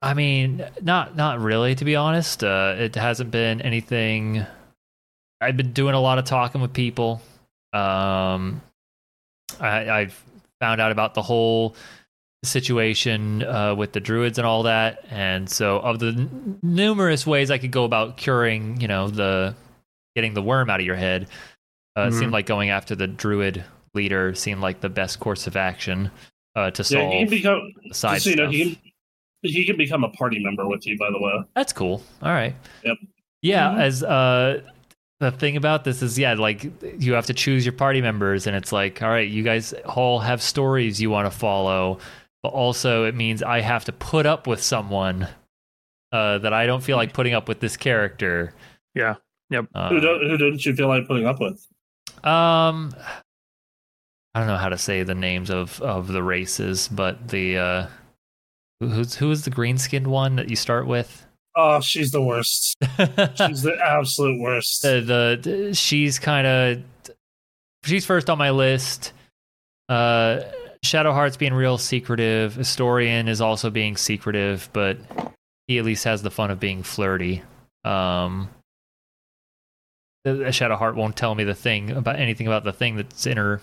I 0.01 0.15
mean, 0.15 0.65
not 0.81 1.17
not 1.17 1.41
really 1.41 1.75
to 1.75 1.85
be 1.85 1.97
honest. 1.97 2.43
Uh 2.45 2.75
it 2.79 2.95
hasn't 2.95 3.31
been 3.31 3.61
anything 3.61 4.45
I've 5.41 5.57
been 5.57 5.73
doing 5.73 5.95
a 5.95 6.01
lot 6.01 6.19
of 6.19 6.25
talking 6.25 6.61
with 6.61 6.73
people. 6.73 7.21
Um 7.73 8.61
I 9.61 9.89
I've 9.91 10.25
found 10.61 10.81
out 10.81 10.91
about 10.91 11.15
the 11.15 11.23
whole 11.23 11.77
situation 12.45 13.43
uh, 13.43 13.75
with 13.75 13.93
the 13.93 14.01
druids 14.01 14.39
and 14.39 14.47
all 14.47 14.63
that 14.63 15.05
and 15.11 15.51
so 15.51 15.79
of 15.81 15.99
the 15.99 16.09
n- 16.09 16.59
numerous 16.63 17.27
ways 17.27 17.51
i 17.51 17.59
could 17.59 17.73
go 17.73 17.83
about 17.83 18.17
curing 18.17 18.81
you 18.81 18.87
know 18.87 19.09
the 19.09 19.53
getting 20.15 20.35
the 20.35 20.43
worm 20.43 20.71
out 20.71 20.79
of 20.79 20.87
your 20.87 20.95
head 20.95 21.27
uh, 21.99 22.07
it 22.07 22.11
Mhm. 22.13 22.19
seemed 22.19 22.33
like 22.33 22.47
going 22.47 22.71
after 22.71 22.95
the 22.95 23.07
druid 23.07 23.65
leader 23.95 24.35
seemed 24.35 24.61
like 24.61 24.81
the 24.81 24.89
best 24.89 25.19
course 25.21 25.47
of 25.47 25.57
action 25.57 26.11
uh, 26.55 26.71
to 26.71 26.83
Yeah, 26.83 27.01
solve 27.01 27.13
he 27.13 27.19
can 27.21 27.29
become. 27.31 27.73
side 27.93 28.23
so 28.23 28.31
you 28.31 28.37
know, 28.37 28.49
he 28.51 28.65
can, 28.65 28.77
he 29.43 29.65
can 29.65 29.77
become 29.77 30.05
a 30.05 30.09
party 30.11 30.39
member 30.43 30.67
with 30.67 30.87
you. 30.87 30.97
By 30.99 31.11
the 31.11 31.19
way, 31.21 31.33
That's 31.55 31.73
cool. 31.73 32.03
All 32.23 32.33
right. 32.33 32.55
Yep. 32.85 32.97
Yeah, 33.43 33.69
Mhm. 33.71 33.81
as 33.81 34.03
uh 34.05 34.63
the 35.21 35.31
thing 35.33 35.57
about 35.57 35.83
this 35.85 36.01
is 36.03 36.19
yeah, 36.19 36.35
like 36.35 36.65
you 36.99 37.13
have 37.15 37.27
to 37.27 37.35
choose 37.35 37.65
your 37.67 37.73
party 37.73 38.01
members 38.01 38.47
and 38.47 38.55
it's 38.57 38.71
like, 38.73 39.03
all 39.03 39.09
right, 39.09 39.29
you 39.29 39.43
guys 39.43 39.73
all 39.85 40.21
have 40.21 40.41
stories 40.43 41.01
you 41.01 41.11
want 41.11 41.31
to 41.33 41.37
follow, 41.37 41.99
but 42.43 42.51
also 42.51 43.05
it 43.05 43.15
means 43.17 43.43
I 43.43 43.61
have 43.61 43.85
to 43.87 43.93
put 43.93 44.27
up 44.27 44.47
with 44.47 44.63
someone 44.63 45.27
uh 46.13 46.39
that 46.39 46.53
I 46.53 46.67
don't 46.67 46.83
feel 46.83 46.97
like 46.97 47.13
putting 47.13 47.35
up 47.35 47.49
with 47.49 47.61
this 47.61 47.77
character. 47.77 48.53
Yeah. 48.95 49.17
Yep. 49.51 49.67
Uh, 49.75 49.89
who 49.91 50.01
don't 50.01 50.21
who 50.23 50.37
didn't 50.37 50.65
you 50.67 50.75
feel 50.75 50.89
like 50.89 51.07
putting 51.07 51.27
up 51.27 51.41
with? 51.41 51.65
Um 52.25 52.95
I 54.35 54.41
don't 54.41 54.49
know 54.49 54.57
how 54.57 54.69
to 54.69 54.79
say 54.79 55.03
the 55.03 55.15
names 55.15 55.51
of 55.51 55.81
of 55.83 56.09
the 56.09 56.23
races, 56.23 56.89
but 56.89 57.29
the 57.29 57.59
uh 57.59 57.87
who's 58.81 59.15
who 59.17 59.31
is 59.31 59.45
the 59.45 59.51
green 59.51 59.79
skinned 59.79 60.07
one 60.07 60.37
that 60.37 60.49
you 60.49 60.57
start 60.57 60.87
with? 60.87 61.27
Oh, 61.57 61.81
she's 61.81 62.13
the 62.13 62.23
worst. 62.23 62.77
She's 63.35 63.63
the 63.63 63.77
absolute 63.85 64.41
worst. 64.41 64.83
the, 64.83 65.41
the, 65.43 65.75
she's 65.75 66.21
kind 66.21 66.47
of 66.47 66.83
she's 67.85 68.05
first 68.07 68.31
on 68.31 68.39
my 68.39 68.51
list. 68.51 69.13
Uh, 69.89 70.43
Shadowheart's 70.85 71.37
being 71.37 71.55
real 71.55 71.77
secretive. 71.77 72.55
Astarion 72.55 73.27
is 73.29 73.41
also 73.41 73.71
being 73.71 73.97
secretive, 73.97 74.69
but 74.73 74.99
he 75.67 75.79
at 75.79 75.85
least 75.85 76.05
has 76.05 76.23
the 76.23 76.31
fun 76.31 76.53
of 76.53 76.61
being 76.61 76.85
flirty. 76.85 77.43
Um, 77.85 78.49
uh, 80.27 80.31
Shadowheart 80.51 80.95
won't 80.95 81.17
tell 81.17 81.35
me 81.35 81.45
the 81.45 81.55
thing 81.55 81.91
about 81.91 82.17
anything 82.17 82.47
about 82.47 82.65
the 82.65 82.73
thing 82.73 82.97
that's 82.97 83.27
in 83.27 83.37
her 83.37 83.61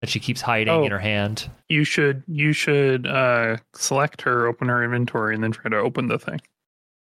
that 0.00 0.10
she 0.10 0.20
keeps 0.20 0.40
hiding 0.42 0.72
Oh. 0.72 0.84
in 0.84 0.90
her 0.90 0.98
hand. 0.98 1.48
You 1.68 1.84
should 1.84 2.22
you 2.28 2.52
should 2.52 3.06
uh 3.06 3.56
select 3.74 4.22
her, 4.22 4.46
open 4.46 4.68
her 4.68 4.82
inventory, 4.84 5.34
and 5.34 5.42
then 5.42 5.52
try 5.52 5.70
to 5.70 5.76
open 5.78 6.06
the 6.08 6.18
thing. 6.18 6.40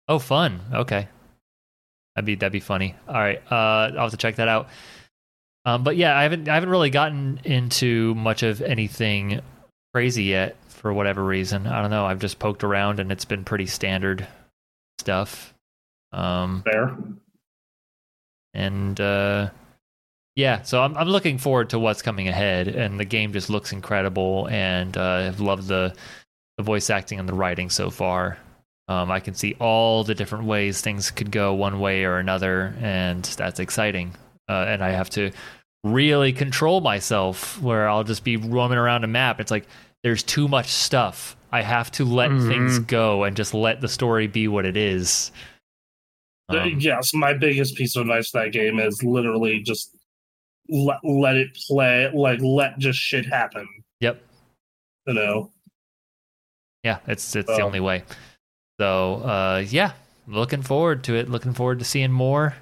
Oh, 0.08 0.18
fun. 0.18 0.60
Okay, 0.72 1.08
that'd 2.14 2.26
be 2.26 2.34
that'd 2.34 2.52
be 2.52 2.60
funny. 2.60 2.94
All 3.08 3.14
right, 3.14 3.40
uh, 3.50 3.54
I'll 3.94 4.02
have 4.02 4.10
to 4.10 4.16
check 4.16 4.36
that 4.36 4.48
out. 4.48 4.68
Um, 5.64 5.84
but 5.84 5.96
yeah, 5.96 6.16
I 6.18 6.24
haven't 6.24 6.48
I 6.48 6.54
haven't 6.54 6.70
really 6.70 6.90
gotten 6.90 7.40
into 7.44 8.14
much 8.16 8.42
of 8.42 8.60
anything 8.62 9.40
crazy 9.94 10.24
yet 10.24 10.56
for 10.68 10.92
whatever 10.92 11.22
reason. 11.24 11.66
I 11.68 11.80
don't 11.80 11.90
know. 11.90 12.04
I've 12.04 12.18
just 12.18 12.38
poked 12.40 12.64
around 12.64 12.98
and 12.98 13.12
it's 13.12 13.24
been 13.24 13.44
pretty 13.44 13.66
standard 13.66 14.26
stuff. 14.98 15.54
Um, 16.12 16.62
Fair. 16.64 16.96
And 18.54 19.00
uh, 19.00 19.50
yeah, 20.36 20.62
so 20.62 20.82
I'm 20.82 20.96
I'm 20.96 21.08
looking 21.08 21.38
forward 21.38 21.70
to 21.70 21.78
what's 21.78 22.02
coming 22.02 22.28
ahead, 22.28 22.68
and 22.68 22.98
the 22.98 23.04
game 23.04 23.32
just 23.32 23.50
looks 23.50 23.72
incredible, 23.72 24.48
and 24.50 24.96
uh, 24.96 25.26
I've 25.28 25.40
loved 25.40 25.68
the 25.68 25.94
the 26.58 26.62
voice 26.62 26.90
acting 26.90 27.18
and 27.18 27.28
the 27.28 27.34
writing 27.34 27.70
so 27.70 27.90
far. 27.90 28.38
Um, 28.88 29.10
I 29.10 29.20
can 29.20 29.34
see 29.34 29.54
all 29.58 30.04
the 30.04 30.14
different 30.14 30.44
ways 30.44 30.80
things 30.80 31.10
could 31.10 31.30
go 31.30 31.54
one 31.54 31.80
way 31.80 32.04
or 32.04 32.18
another, 32.18 32.74
and 32.80 33.22
that's 33.24 33.60
exciting. 33.60 34.14
Uh, 34.48 34.64
and 34.68 34.82
I 34.82 34.90
have 34.90 35.08
to 35.10 35.30
really 35.84 36.32
control 36.32 36.80
myself, 36.80 37.60
where 37.62 37.88
I'll 37.88 38.04
just 38.04 38.24
be 38.24 38.36
roaming 38.36 38.78
around 38.78 39.04
a 39.04 39.06
map. 39.08 39.40
It's 39.40 39.50
like 39.50 39.66
there's 40.02 40.22
too 40.22 40.48
much 40.48 40.68
stuff. 40.68 41.36
I 41.52 41.62
have 41.62 41.90
to 41.92 42.04
let 42.04 42.30
things 42.30 42.78
Mhm. 42.80 42.86
go 42.86 43.24
and 43.24 43.36
just 43.36 43.52
let 43.54 43.80
the 43.80 43.88
story 43.88 44.26
be 44.26 44.48
what 44.48 44.64
it 44.64 44.76
is. 44.76 45.30
Um, 46.48 46.78
yes, 46.78 47.14
my 47.14 47.32
biggest 47.32 47.76
piece 47.76 47.96
of 47.96 48.02
advice 48.02 48.30
to 48.32 48.38
that 48.38 48.52
game 48.52 48.78
is 48.78 49.02
literally 49.02 49.60
just 49.62 49.96
let, 50.68 50.98
let 51.04 51.36
it 51.36 51.56
play, 51.66 52.10
like 52.12 52.40
let 52.42 52.78
just 52.78 52.98
shit 52.98 53.24
happen. 53.26 53.66
Yep. 54.00 54.20
You 55.06 55.14
know. 55.14 55.50
yeah 56.84 56.98
it's 57.08 57.34
it's 57.34 57.48
the 57.48 57.60
only 57.60 57.80
way 57.80 58.04
so 58.78 59.14
uh 59.24 59.64
yeah 59.68 59.92
looking 60.28 60.62
forward 60.62 61.02
to 61.02 61.16
it 61.16 61.28
looking 61.28 61.52
forward 61.52 61.80
to 61.80 61.84
seeing 61.84 62.12
more 62.12 62.54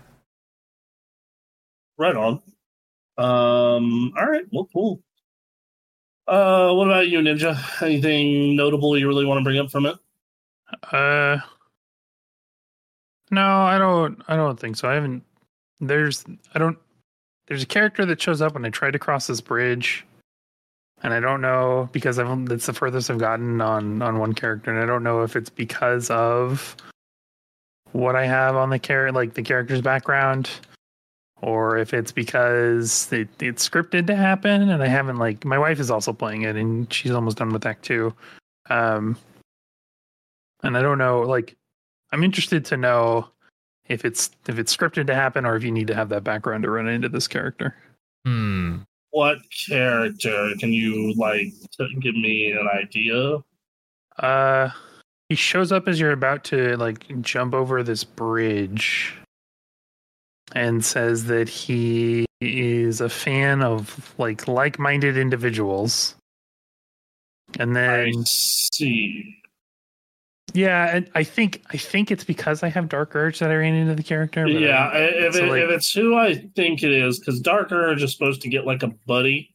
Right 2.00 2.16
on. 2.16 2.40
Um. 3.18 4.14
All 4.16 4.24
right. 4.24 4.44
Well, 4.50 4.66
cool. 4.72 5.02
Uh, 6.26 6.72
what 6.72 6.86
about 6.86 7.08
you, 7.08 7.18
Ninja? 7.18 7.58
Anything 7.82 8.56
notable 8.56 8.96
you 8.96 9.06
really 9.06 9.26
want 9.26 9.38
to 9.38 9.44
bring 9.44 9.58
up 9.58 9.70
from 9.70 9.84
it? 9.84 9.96
Uh 10.90 11.36
No, 13.30 13.62
I 13.62 13.78
don't 13.78 14.22
I 14.28 14.36
don't 14.36 14.58
think 14.58 14.76
so. 14.76 14.88
I 14.88 14.94
haven't 14.94 15.22
there's 15.80 16.24
I 16.54 16.58
don't 16.58 16.78
there's 17.46 17.62
a 17.62 17.66
character 17.66 18.04
that 18.06 18.20
shows 18.20 18.40
up 18.40 18.54
when 18.54 18.64
I 18.64 18.70
try 18.70 18.90
to 18.90 18.98
cross 18.98 19.26
this 19.26 19.40
bridge. 19.40 20.04
And 21.02 21.14
I 21.14 21.20
don't 21.20 21.40
know 21.40 21.88
because 21.92 22.18
I've 22.18 22.50
it's 22.50 22.66
the 22.66 22.74
furthest 22.74 23.10
I've 23.10 23.18
gotten 23.18 23.60
on 23.60 24.02
on 24.02 24.18
one 24.18 24.34
character 24.34 24.70
and 24.70 24.82
I 24.82 24.86
don't 24.86 25.02
know 25.02 25.22
if 25.22 25.36
it's 25.36 25.50
because 25.50 26.10
of 26.10 26.76
what 27.92 28.16
I 28.16 28.26
have 28.26 28.54
on 28.56 28.70
the 28.70 28.78
character 28.78 29.12
like 29.12 29.34
the 29.34 29.42
character's 29.42 29.80
background 29.80 30.50
or 31.42 31.78
if 31.78 31.94
it's 31.94 32.12
because 32.12 33.10
it, 33.12 33.28
it's 33.40 33.66
scripted 33.66 34.06
to 34.08 34.16
happen 34.16 34.68
and 34.68 34.82
I 34.82 34.88
haven't 34.88 35.16
like 35.16 35.44
my 35.44 35.58
wife 35.58 35.80
is 35.80 35.90
also 35.90 36.12
playing 36.12 36.42
it 36.42 36.56
and 36.56 36.92
she's 36.92 37.12
almost 37.12 37.38
done 37.38 37.50
with 37.50 37.64
Act 37.64 37.84
2. 37.84 38.12
Um 38.68 39.16
and 40.62 40.76
I 40.76 40.82
don't 40.82 40.98
know 40.98 41.20
like 41.20 41.56
I'm 42.12 42.24
interested 42.24 42.64
to 42.66 42.76
know 42.76 43.28
if 43.88 44.04
it's 44.04 44.30
if 44.48 44.58
it's 44.58 44.76
scripted 44.76 45.06
to 45.08 45.14
happen 45.14 45.44
or 45.44 45.56
if 45.56 45.62
you 45.62 45.70
need 45.72 45.86
to 45.88 45.94
have 45.94 46.08
that 46.10 46.24
background 46.24 46.64
to 46.64 46.70
run 46.70 46.88
into 46.88 47.08
this 47.08 47.28
character. 47.28 47.74
hmm 48.24 48.78
What 49.10 49.38
character 49.68 50.52
can 50.58 50.72
you 50.72 51.14
like 51.14 51.52
give 52.00 52.14
me 52.14 52.52
an 52.52 52.68
idea? 52.68 53.38
Uh 54.18 54.70
he 55.28 55.36
shows 55.36 55.70
up 55.70 55.86
as 55.86 56.00
you're 56.00 56.12
about 56.12 56.42
to 56.44 56.76
like 56.76 57.06
jump 57.22 57.54
over 57.54 57.82
this 57.82 58.02
bridge 58.02 59.14
and 60.52 60.84
says 60.84 61.26
that 61.26 61.48
he 61.48 62.26
is 62.40 63.00
a 63.00 63.08
fan 63.08 63.62
of 63.62 64.14
like 64.18 64.48
like-minded 64.48 65.16
individuals. 65.16 66.16
And 67.58 67.76
then 67.76 67.90
I 67.90 68.04
then 68.04 68.24
see. 68.26 69.39
Yeah, 70.54 70.96
and 70.96 71.10
I 71.14 71.22
think 71.24 71.62
I 71.70 71.76
think 71.76 72.10
it's 72.10 72.24
because 72.24 72.62
I 72.62 72.68
have 72.68 72.88
Dark 72.88 73.14
Urge 73.14 73.38
that 73.40 73.50
I 73.50 73.56
ran 73.56 73.74
into 73.74 73.94
the 73.94 74.02
character. 74.02 74.46
Yeah, 74.46 74.88
i- 74.92 74.98
if, 74.98 75.34
so, 75.34 75.44
it, 75.44 75.48
like- 75.50 75.62
if 75.62 75.70
it's 75.70 75.92
who 75.92 76.16
I 76.16 76.34
think 76.56 76.82
it 76.82 76.90
is, 76.92 77.18
because 77.18 77.40
Dark 77.40 77.72
Urge 77.72 78.02
is 78.02 78.12
supposed 78.12 78.42
to 78.42 78.48
get 78.48 78.66
like 78.66 78.82
a 78.82 78.88
buddy. 79.06 79.54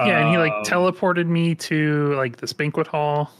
yeah, 0.00 0.20
and 0.20 0.30
he 0.30 0.38
like 0.38 0.52
Um, 0.52 0.62
teleported 0.64 1.26
me 1.26 1.54
to 1.56 2.14
like 2.14 2.36
this 2.38 2.52
banquet 2.52 2.86
hall. 2.86 3.30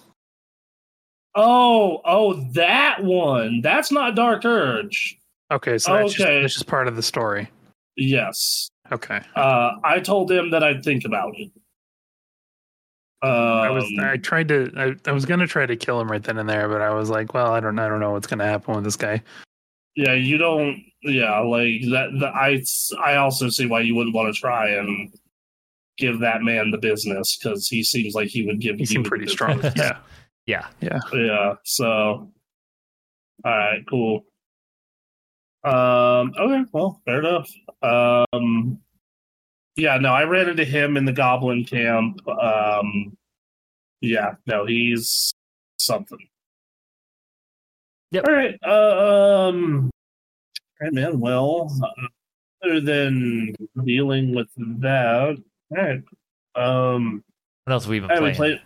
Oh, 1.34 2.00
oh, 2.04 2.34
that 2.52 3.02
one. 3.02 3.62
That's 3.62 3.90
not 3.90 4.14
Dark 4.14 4.44
Urge. 4.44 5.16
Okay, 5.50 5.78
so 5.78 5.94
that's, 5.94 6.12
just, 6.12 6.26
Okay. 6.28 6.40
that's 6.42 6.54
just 6.54 6.66
part 6.66 6.88
of 6.88 6.96
the 6.96 7.02
story. 7.02 7.48
Yes. 7.96 8.68
Okay. 8.90 9.20
Uh, 9.34 9.72
I 9.82 10.00
told 10.00 10.30
him 10.30 10.50
that 10.50 10.62
I'd 10.62 10.82
think 10.84 11.04
about 11.04 11.32
it. 11.38 11.50
Um, 13.22 13.30
I 13.30 13.70
was 13.70 13.84
I 14.00 14.16
tried 14.16 14.48
to 14.48 14.72
I, 14.76 15.08
I 15.08 15.12
was 15.12 15.24
gonna 15.24 15.46
try 15.46 15.64
to 15.64 15.76
kill 15.76 16.00
him 16.00 16.10
right 16.10 16.22
then 16.22 16.38
and 16.38 16.48
there, 16.48 16.68
but 16.68 16.80
I 16.80 16.90
was 16.90 17.08
like, 17.08 17.34
well, 17.34 17.52
I 17.52 17.60
don't 17.60 17.78
I 17.78 17.88
don't 17.88 18.00
know 18.00 18.10
what's 18.12 18.26
gonna 18.26 18.46
happen 18.46 18.74
with 18.74 18.84
this 18.84 18.96
guy. 18.96 19.22
yeah, 19.94 20.14
you 20.14 20.38
don't. 20.38 20.82
Yeah, 21.02 21.38
like 21.40 21.82
that. 21.90 22.10
The, 22.18 22.28
I 22.28 22.62
I 23.04 23.16
also 23.16 23.48
see 23.48 23.66
why 23.66 23.80
you 23.80 23.94
wouldn't 23.94 24.14
want 24.14 24.34
to 24.34 24.40
try 24.40 24.70
and 24.70 25.12
give 25.98 26.18
that 26.20 26.42
man 26.42 26.70
the 26.70 26.78
business 26.78 27.36
because 27.36 27.68
he 27.68 27.84
seems 27.84 28.14
like 28.14 28.28
he 28.28 28.44
would 28.44 28.60
give. 28.60 28.76
He 28.76 28.82
you 28.82 28.86
seemed 28.86 29.04
the 29.04 29.08
pretty 29.08 29.24
business. 29.26 29.34
strong. 29.34 29.62
yeah. 30.46 30.66
yeah 30.80 31.00
Yeah. 31.12 31.54
So, 31.64 31.84
all 31.84 32.30
right, 33.44 33.84
cool. 33.88 34.24
Um. 35.64 36.32
Okay. 36.38 36.64
Well, 36.72 37.00
fair 37.04 37.20
enough. 37.20 37.50
Um. 37.82 38.78
Yeah. 39.76 39.96
No, 39.98 40.12
I 40.12 40.24
ran 40.24 40.48
into 40.48 40.64
him 40.64 40.96
in 40.96 41.04
the 41.04 41.12
Goblin 41.12 41.64
camp. 41.64 42.26
Um. 42.28 43.16
Yeah. 44.00 44.34
No, 44.46 44.66
he's 44.66 45.32
something. 45.78 46.18
Yep. 48.10 48.24
All 48.28 48.34
right. 48.34 48.62
Um. 48.64 49.90
All 50.80 50.84
right, 50.86 50.92
man. 50.92 51.20
Well, 51.20 51.70
other 52.64 52.80
than 52.80 53.54
dealing 53.84 54.34
with 54.34 54.48
that, 54.56 55.36
all 55.70 55.76
right. 55.82 56.02
Um. 56.54 57.22
what 57.64 57.72
else 57.72 57.84
have 57.84 57.90
we 57.90 58.00
been 58.00 58.08
playing 58.08 58.24
we 58.24 58.32
played. 58.34 58.60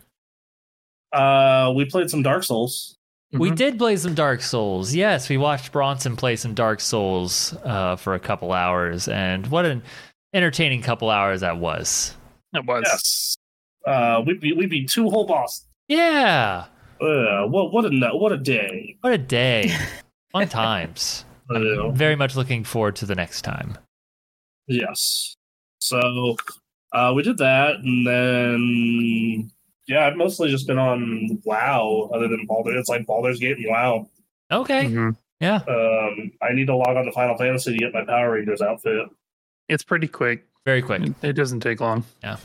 Uh, 1.13 1.73
we 1.77 1.85
played 1.85 2.11
some 2.11 2.23
Dark 2.23 2.43
Souls. 2.43 2.97
We 3.33 3.51
Mhm. 3.51 3.57
did 3.57 3.79
play 3.79 3.97
some 3.97 4.15
Dark 4.15 4.41
Souls. 4.43 4.95
Yes, 4.95 5.29
we 5.29 5.37
watched 5.37 5.71
Bronson 5.73 6.17
play 6.17 6.37
some 6.37 6.53
Dark 6.55 6.81
Souls 6.81 7.55
uh, 7.65 7.97
for 7.97 8.15
a 8.15 8.21
couple 8.21 8.53
hours, 8.53 9.09
and 9.09 9.47
what 9.49 9.65
an 9.65 9.83
entertaining 10.41 10.83
couple 10.83 11.09
hours 11.11 11.41
that 11.41 11.57
was. 11.59 12.15
It 12.53 12.65
was. 12.67 12.85
Yes. 12.87 13.37
Uh, 13.87 14.23
we 14.27 14.35
beat 14.35 14.57
we 14.57 14.67
beat 14.67 14.89
two 14.91 15.09
whole 15.09 15.27
bosses. 15.27 15.65
Yeah, 15.89 16.65
Uh, 17.01 17.47
what 17.47 17.73
what 17.73 17.85
a 17.85 17.91
what 18.17 18.33
a 18.33 18.37
day. 18.37 18.97
what 19.01 19.13
a 19.13 19.19
day! 19.19 19.73
Fun 20.33 20.49
times. 20.49 21.25
Uh, 21.49 21.91
Very 21.91 22.17
much 22.17 22.35
looking 22.35 22.65
forward 22.65 22.97
to 22.97 23.07
the 23.07 23.15
next 23.15 23.43
time. 23.43 23.79
yes. 24.67 25.37
So, 25.81 26.37
uh, 26.93 27.13
we 27.15 27.23
did 27.23 27.39
that, 27.39 27.77
and 27.77 28.05
then 28.07 29.51
yeah, 29.87 30.07
I've 30.09 30.17
mostly 30.17 30.51
just 30.51 30.67
been 30.67 30.79
on 30.79 31.41
WoW, 31.45 32.11
other 32.13 32.27
than 32.27 32.45
Baldur. 32.47 32.77
It's 32.77 32.89
like 32.89 33.07
Baldur's 33.07 33.39
Gate 33.39 33.59
and 33.59 33.67
WoW. 33.69 34.11
Okay, 34.51 34.87
Mhm. 34.87 35.17
yeah, 35.41 35.61
Um, 35.69 36.33
I 36.43 36.53
need 36.53 36.67
to 36.67 36.75
log 36.77 36.97
on 36.97 37.05
to 37.05 37.13
Final 37.13 37.37
Fantasy 37.37 37.73
to 37.73 37.79
get 37.79 37.93
my 37.95 38.05
Power 38.05 38.33
Rangers 38.33 38.61
outfit. 38.63 39.07
It's 39.69 39.83
pretty 39.85 40.09
quick. 40.09 40.47
very 40.65 40.83
quick. 40.83 41.03
It, 41.03 41.15
it 41.23 41.33
doesn't 41.33 41.61
take 41.61 41.81
long. 41.81 42.05
Yeah. 42.23 42.37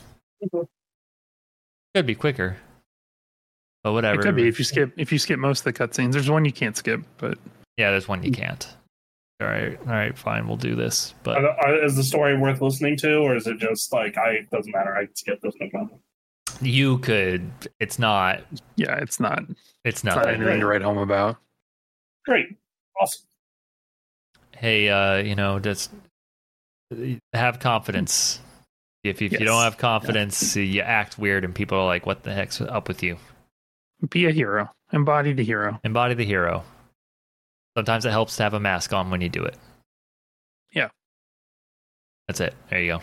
Could 1.95 2.05
be 2.05 2.15
quicker, 2.15 2.57
but 3.83 3.93
whatever. 3.93 4.19
It 4.19 4.23
could 4.23 4.35
be 4.35 4.47
if 4.47 4.57
you 4.59 4.65
skip 4.65 4.93
if 4.97 5.11
you 5.11 5.19
skip 5.19 5.39
most 5.39 5.59
of 5.59 5.63
the 5.65 5.73
cutscenes. 5.73 6.13
There's 6.13 6.29
one 6.29 6.45
you 6.45 6.51
can't 6.53 6.75
skip, 6.77 7.01
but 7.17 7.37
Yeah, 7.77 7.91
there's 7.91 8.07
one 8.07 8.23
you 8.23 8.31
can't. 8.31 8.67
All 9.41 9.47
right, 9.47 9.77
all 9.87 9.93
right, 9.93 10.15
fine, 10.17 10.47
we'll 10.47 10.55
do 10.55 10.75
this. 10.75 11.13
But 11.23 11.43
Are- 11.43 11.59
are- 11.67 11.83
Is 11.83 11.95
the 11.95 12.03
story 12.03 12.37
worth 12.37 12.61
listening 12.61 12.95
to, 12.97 13.15
or 13.17 13.35
is 13.35 13.47
it 13.47 13.57
just 13.57 13.91
like 13.91 14.17
I 14.17 14.31
it 14.33 14.49
doesn't 14.51 14.71
matter? 14.71 14.95
I 14.95 15.07
skip 15.15 15.41
this 15.41 15.53
no 15.59 15.67
problem. 15.69 15.99
you 16.61 16.99
could. 16.99 17.51
It's 17.79 17.97
not. 17.99 18.41
yeah, 18.77 18.95
it's 18.97 19.19
not 19.19 19.39
It's 19.39 19.49
not, 19.49 19.49
it's 19.83 20.03
not 20.03 20.15
nothing. 20.17 20.35
anything 20.41 20.59
to 20.61 20.65
write 20.67 20.81
home 20.83 20.99
about. 20.99 21.37
Great, 22.25 22.55
awesome. 23.01 23.23
hey, 24.55 24.87
uh, 24.89 25.17
you 25.17 25.35
know, 25.35 25.59
just 25.59 25.91
have 27.33 27.59
confidence. 27.59 28.39
If 29.03 29.21
if 29.21 29.31
you 29.31 29.39
don't 29.39 29.63
have 29.63 29.77
confidence, 29.77 30.55
you 30.55 30.81
act 30.81 31.17
weird, 31.17 31.43
and 31.43 31.55
people 31.55 31.77
are 31.77 31.85
like, 31.85 32.05
"What 32.05 32.23
the 32.23 32.33
heck's 32.33 32.61
up 32.61 32.87
with 32.87 33.01
you?" 33.01 33.17
Be 34.09 34.25
a 34.25 34.31
hero. 34.31 34.69
Embody 34.93 35.33
the 35.33 35.43
hero. 35.43 35.79
Embody 35.83 36.13
the 36.13 36.25
hero. 36.25 36.63
Sometimes 37.77 38.05
it 38.05 38.11
helps 38.11 38.35
to 38.37 38.43
have 38.43 38.53
a 38.53 38.59
mask 38.59 38.93
on 38.93 39.09
when 39.09 39.21
you 39.21 39.29
do 39.29 39.43
it. 39.43 39.57
Yeah. 40.73 40.89
That's 42.27 42.41
it. 42.41 42.53
There 42.69 42.81
you 42.81 42.93
go. 42.93 43.01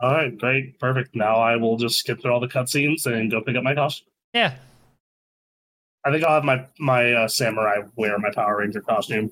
All 0.00 0.12
right, 0.12 0.36
great, 0.36 0.78
perfect. 0.80 1.14
Now 1.14 1.36
I 1.36 1.56
will 1.56 1.76
just 1.76 1.98
skip 1.98 2.20
through 2.20 2.32
all 2.32 2.40
the 2.40 2.48
cutscenes 2.48 3.06
and 3.06 3.30
go 3.30 3.40
pick 3.40 3.56
up 3.56 3.62
my 3.62 3.74
costume. 3.74 4.08
Yeah. 4.34 4.54
I 6.04 6.10
think 6.10 6.24
I'll 6.24 6.34
have 6.34 6.44
my 6.44 6.66
my 6.78 7.12
uh, 7.12 7.28
samurai 7.28 7.82
wear 7.96 8.18
my 8.18 8.30
Power 8.34 8.58
Ranger 8.58 8.80
costume. 8.80 9.30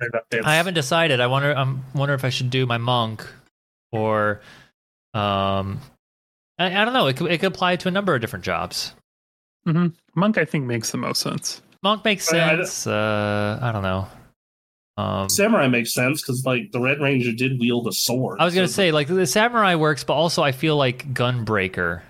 Maybe 0.00 0.10
that 0.12 0.24
fits. 0.30 0.46
I 0.46 0.54
haven't 0.54 0.74
decided. 0.74 1.20
I 1.20 1.26
wonder. 1.26 1.52
I'm 1.52 1.84
wonder 1.94 2.14
if 2.14 2.24
I 2.24 2.30
should 2.30 2.50
do 2.50 2.64
my 2.66 2.78
monk, 2.78 3.26
or, 3.92 4.40
um, 5.14 5.80
I, 6.58 6.80
I 6.80 6.84
don't 6.84 6.94
know. 6.94 7.06
It 7.06 7.16
could 7.16 7.30
it 7.30 7.38
could 7.38 7.52
apply 7.52 7.76
to 7.76 7.88
a 7.88 7.90
number 7.90 8.14
of 8.14 8.20
different 8.20 8.44
jobs. 8.44 8.94
hmm 9.64 9.88
Monk, 10.14 10.38
I 10.38 10.44
think, 10.44 10.64
makes 10.66 10.90
the 10.90 10.98
most 10.98 11.20
sense. 11.20 11.62
Monk 11.82 12.04
makes 12.04 12.32
Oh, 12.32 12.36
yeah, 12.36 12.46
I 12.52 12.56
d- 12.56 12.64
sense. 12.64 12.86
uh, 12.86 13.58
I 13.62 13.72
don't 13.72 13.82
know. 13.82 14.08
Um, 14.96 15.28
Samurai 15.30 15.66
makes 15.68 15.94
sense 15.94 16.20
because 16.20 16.44
like 16.44 16.72
the 16.72 16.80
Red 16.80 17.00
Ranger 17.00 17.32
did 17.32 17.58
wield 17.60 17.86
a 17.86 17.92
sword. 17.92 18.40
I 18.40 18.44
was 18.44 18.54
gonna 18.54 18.68
so- 18.68 18.72
say 18.72 18.92
like 18.92 19.06
the 19.08 19.26
samurai 19.26 19.74
works, 19.76 20.04
but 20.04 20.14
also 20.14 20.42
I 20.42 20.52
feel 20.52 20.76
like 20.76 21.12
Gunbreaker 21.14 22.02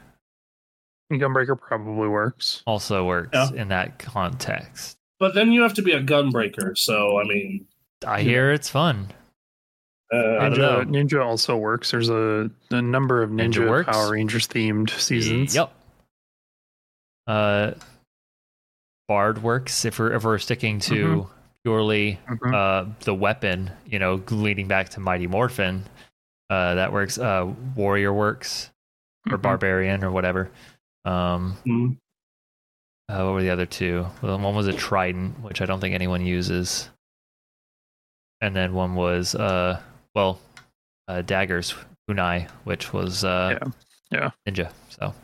Gunbreaker 1.12 1.58
probably 1.60 2.08
works. 2.08 2.62
also 2.66 3.04
works 3.04 3.30
Yeah. 3.34 3.50
in 3.54 3.68
that 3.68 3.98
context. 3.98 4.96
but 5.18 5.34
then 5.34 5.52
you 5.52 5.60
have 5.62 5.74
to 5.74 5.82
be 5.82 5.92
a 5.92 6.02
gunbreaker. 6.02 6.76
So 6.78 7.20
I 7.20 7.24
mean, 7.24 7.66
I 8.06 8.22
hear 8.22 8.52
it's 8.52 8.68
fun. 8.68 9.08
uh, 10.12 10.16
I 10.40 10.48
don't 10.48 10.58
know. 10.58 10.80
Ninja, 10.84 11.08
Ninja 11.08 11.24
also 11.24 11.56
works. 11.56 11.90
There's 11.90 12.08
a, 12.08 12.50
a 12.70 12.82
number 12.82 13.22
of 13.22 13.30
Ninja 13.30 13.66
Ninja. 13.68 13.86
Power 13.86 14.12
Rangers 14.12 14.48
themed 14.48 14.90
seasons. 14.90 15.54
Yep. 15.54 15.72
Uh, 17.26 17.72
Bard 19.08 19.42
works 19.42 19.84
if 19.84 19.98
we're 19.98 20.12
if 20.14 20.22
we're 20.24 20.38
sticking 20.38 20.78
to 20.80 21.28
purely 21.64 22.18
Mhm. 22.28 22.54
uh 22.54 22.88
the 23.00 23.14
weapon, 23.14 23.70
you 23.84 23.98
know, 23.98 24.22
leading 24.30 24.68
back 24.68 24.88
to 24.90 25.00
Mighty 25.00 25.26
Morphin. 25.26 25.84
Uh, 26.48 26.76
that 26.76 26.92
works. 26.92 27.18
Uh, 27.18 27.52
Warrior 27.76 28.12
works 28.12 28.70
or 29.30 29.36
Mhm. 29.36 29.42
Barbarian 29.42 30.04
or 30.04 30.10
whatever. 30.12 30.50
Um, 31.04 31.56
mm, 31.66 31.96
uh, 33.08 33.24
what 33.24 33.32
were 33.34 33.42
the 33.42 33.50
other 33.50 33.66
two? 33.66 34.06
Well, 34.22 34.38
one 34.38 34.54
was 34.54 34.66
a 34.68 34.72
Trident, 34.72 35.40
which 35.40 35.60
I 35.60 35.66
don't 35.66 35.80
think 35.80 35.94
anyone 35.94 36.24
uses, 36.24 36.88
and 38.40 38.54
then 38.54 38.72
one 38.74 38.94
was 38.94 39.34
uh, 39.34 39.80
well, 40.14 40.40
uh, 41.08 41.22
daggers 41.22 41.74
Kunai, 42.08 42.48
which 42.64 42.92
was 42.92 43.24
uh, 43.24 43.58
Yeah. 44.10 44.30
ninja. 44.48 44.70
So 44.88 45.14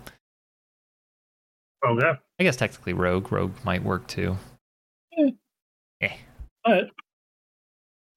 okay. 1.86 2.12
I 2.38 2.43
guess 2.43 2.56
technically 2.56 2.93
Rogue. 2.93 3.30
Rogue 3.32 3.52
might 3.64 3.82
work 3.82 4.06
too. 4.06 4.36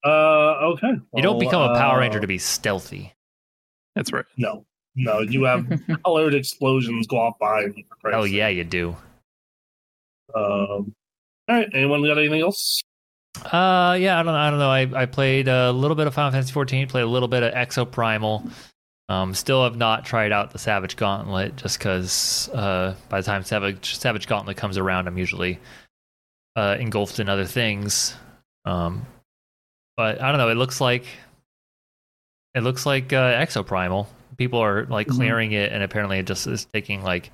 Uh, 0.04 0.10
okay. 0.74 0.92
You 1.16 1.22
don't 1.22 1.40
become 1.40 1.62
a 1.72 1.76
Power 1.76 2.00
Ranger 2.00 2.20
uh, 2.20 2.22
to 2.22 2.28
be 2.28 2.38
stealthy. 2.38 3.14
That's 3.96 4.14
right. 4.14 4.24
No, 4.38 4.66
no. 4.96 5.20
You 5.20 5.44
have 5.44 5.68
colored 6.06 6.34
explosions 6.34 7.06
go 7.06 7.18
off 7.18 7.38
behind 7.40 7.74
you. 7.76 7.84
for 7.90 7.96
Christ's 7.96 8.18
Oh 8.18 8.24
yeah, 8.24 8.48
you 8.48 8.64
do. 8.64 8.96
Um. 10.34 10.36
All 10.38 10.94
right. 11.50 11.68
Anyone 11.74 12.02
got 12.04 12.18
anything 12.18 12.42
else? 12.42 12.82
Uh, 13.38 13.96
yeah, 14.00 14.20
I 14.20 14.24
don't, 14.24 14.34
I 14.36 14.50
don't 14.50 14.60
know. 14.60 14.70
I, 14.70 15.02
I 15.04 15.06
played 15.06 15.48
a 15.48 15.72
little 15.72 15.96
bit 15.96 16.08
of 16.08 16.14
Final 16.14 16.32
Fantasy 16.32 16.52
14, 16.52 16.88
played 16.88 17.04
a 17.04 17.08
little 17.08 17.28
bit 17.28 17.44
of 17.44 17.54
Exoprimal. 17.54 18.52
Um, 19.08 19.34
still 19.34 19.64
have 19.64 19.76
not 19.76 20.06
tried 20.06 20.32
out 20.32 20.52
the 20.52 20.60
Savage 20.60 20.96
Gauntlet 20.96 21.56
just 21.56 21.80
because 21.80 22.48
uh, 22.54 22.96
by 23.08 23.22
the 23.22 23.26
time 23.26 23.44
Savage 23.44 23.96
Savage 23.98 24.28
Gauntlet 24.28 24.56
comes 24.58 24.78
around, 24.78 25.08
I'm 25.08 25.18
usually 25.18 25.60
uh, 26.56 26.78
engulfed 26.80 27.20
in 27.20 27.28
other 27.28 27.46
things. 27.46 28.16
Um, 28.66 29.06
but 29.98 30.22
I 30.22 30.30
don't 30.30 30.38
know. 30.38 30.50
It 30.50 30.56
looks 30.58 30.80
like 30.80 31.06
it 32.54 32.62
looks 32.62 32.86
like 32.86 33.12
uh, 33.12 33.34
Exoprimal. 33.34 34.06
People 34.38 34.60
are 34.60 34.86
like 34.86 35.08
Mhm. 35.08 35.16
clearing 35.16 35.52
it, 35.54 35.72
and 35.72 35.82
apparently 35.82 36.20
it 36.20 36.28
just 36.28 36.46
is 36.46 36.66
taking 36.72 37.02
like 37.02 37.32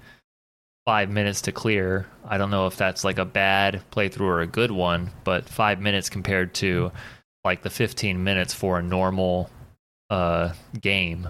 five 0.86 1.10
minutes 1.10 1.42
to 1.42 1.52
clear. 1.52 2.06
I 2.28 2.38
don't 2.38 2.52
know 2.52 2.68
if 2.68 2.78
that's 2.78 3.04
like 3.04 3.18
a 3.18 3.26
bad 3.26 3.82
playthrough 3.92 4.22
or 4.22 4.42
a 4.42 4.48
good 4.48 4.72
one, 4.72 5.10
but 5.24 5.50
five 5.50 5.80
minutes 5.82 6.10
compared 6.10 6.54
to 6.56 6.92
like 7.44 7.62
the 7.64 7.70
15 7.70 8.24
minutes 8.24 8.54
for 8.54 8.80
a 8.80 8.84
normal 8.84 9.50
uh 10.12 10.54
game 10.82 11.28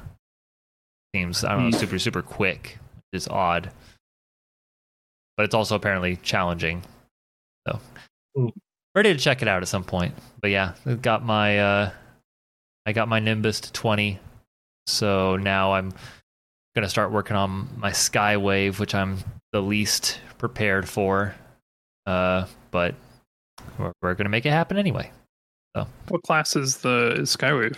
seems 1.15 1.43
I 1.45 1.53
don't 1.53 1.63
know 1.63 1.69
Hmm. 1.71 1.77
super 1.77 1.99
super 1.99 2.21
quick, 2.21 2.77
which 2.95 3.21
is 3.21 3.27
odd. 3.27 3.71
But 5.37 5.43
it's 5.45 5.55
also 5.55 5.75
apparently 5.75 6.17
challenging. 6.17 6.83
So 7.67 7.79
Hmm. 8.35 8.49
ready 8.93 9.13
to 9.13 9.19
check 9.19 9.41
it 9.41 9.47
out 9.47 9.61
at 9.61 9.67
some 9.69 9.83
point. 9.85 10.13
But 10.41 10.51
yeah, 10.51 10.73
I 10.85 10.95
got 10.95 11.23
my 11.23 11.59
uh 11.59 11.91
I 12.85 12.91
got 12.93 13.07
my 13.07 13.19
Nimbus 13.19 13.61
to 13.61 13.71
20. 13.73 14.19
So 14.87 15.37
now 15.37 15.73
I'm 15.73 15.93
gonna 16.75 16.89
start 16.89 17.11
working 17.11 17.35
on 17.37 17.69
my 17.77 17.91
Skywave, 17.91 18.79
which 18.79 18.93
I'm 18.93 19.19
the 19.55 19.61
least 19.61 20.19
prepared 20.37 20.87
for. 20.89 21.33
Uh, 22.05 22.45
but 22.71 22.93
we're, 23.79 23.93
we're 24.01 24.13
gonna 24.13 24.29
make 24.29 24.45
it 24.45 24.49
happen 24.51 24.75
anyway. 24.77 25.09
So. 25.75 25.87
What 26.09 26.23
class 26.23 26.57
is 26.57 26.77
the 26.77 27.15
is 27.21 27.33
Skywave? 27.35 27.77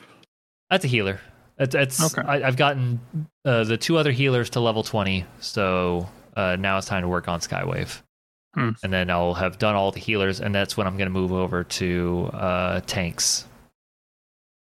That's 0.72 0.84
a 0.86 0.88
healer. 0.88 1.22
It's, 1.60 1.76
it's 1.76 2.18
Okay. 2.18 2.28
I, 2.28 2.48
I've 2.48 2.58
gotten 2.58 3.00
uh, 3.46 3.64
the 3.64 3.78
two 3.78 3.96
other 3.98 4.12
healers 4.12 4.50
to 4.52 4.60
level 4.60 4.82
20, 4.82 5.24
so 5.40 6.10
uh, 6.36 6.56
now 6.60 6.80
it's 6.80 6.88
time 6.88 7.04
to 7.04 7.08
work 7.08 7.28
on 7.28 7.40
Skywave. 7.42 8.02
Hmm. 8.56 8.72
And 8.84 8.92
then 8.92 9.12
I'll 9.12 9.36
have 9.36 9.60
done 9.60 9.76
all 9.76 9.92
the 9.92 10.00
healers, 10.00 10.42
and 10.42 10.54
that's 10.54 10.76
when 10.78 10.88
I'm 10.88 10.98
going 10.98 11.08
to 11.08 11.14
move 11.14 11.32
over 11.32 11.64
to 11.64 12.30
uh, 12.34 12.80
tanks. 12.88 13.46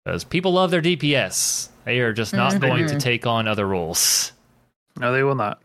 Because 0.04 0.24
people 0.24 0.54
love 0.54 0.72
their 0.72 0.82
DPS. 0.82 1.70
They 1.86 2.00
are 2.00 2.14
just 2.14 2.34
not 2.34 2.54
Mhm. 2.54 2.62
going 2.62 2.88
to 2.88 3.00
take 3.00 3.26
on 3.28 3.48
other 3.48 3.68
roles. 3.68 4.32
No, 5.00 5.12
they 5.14 5.22
will 5.24 5.36
not. 5.36 5.62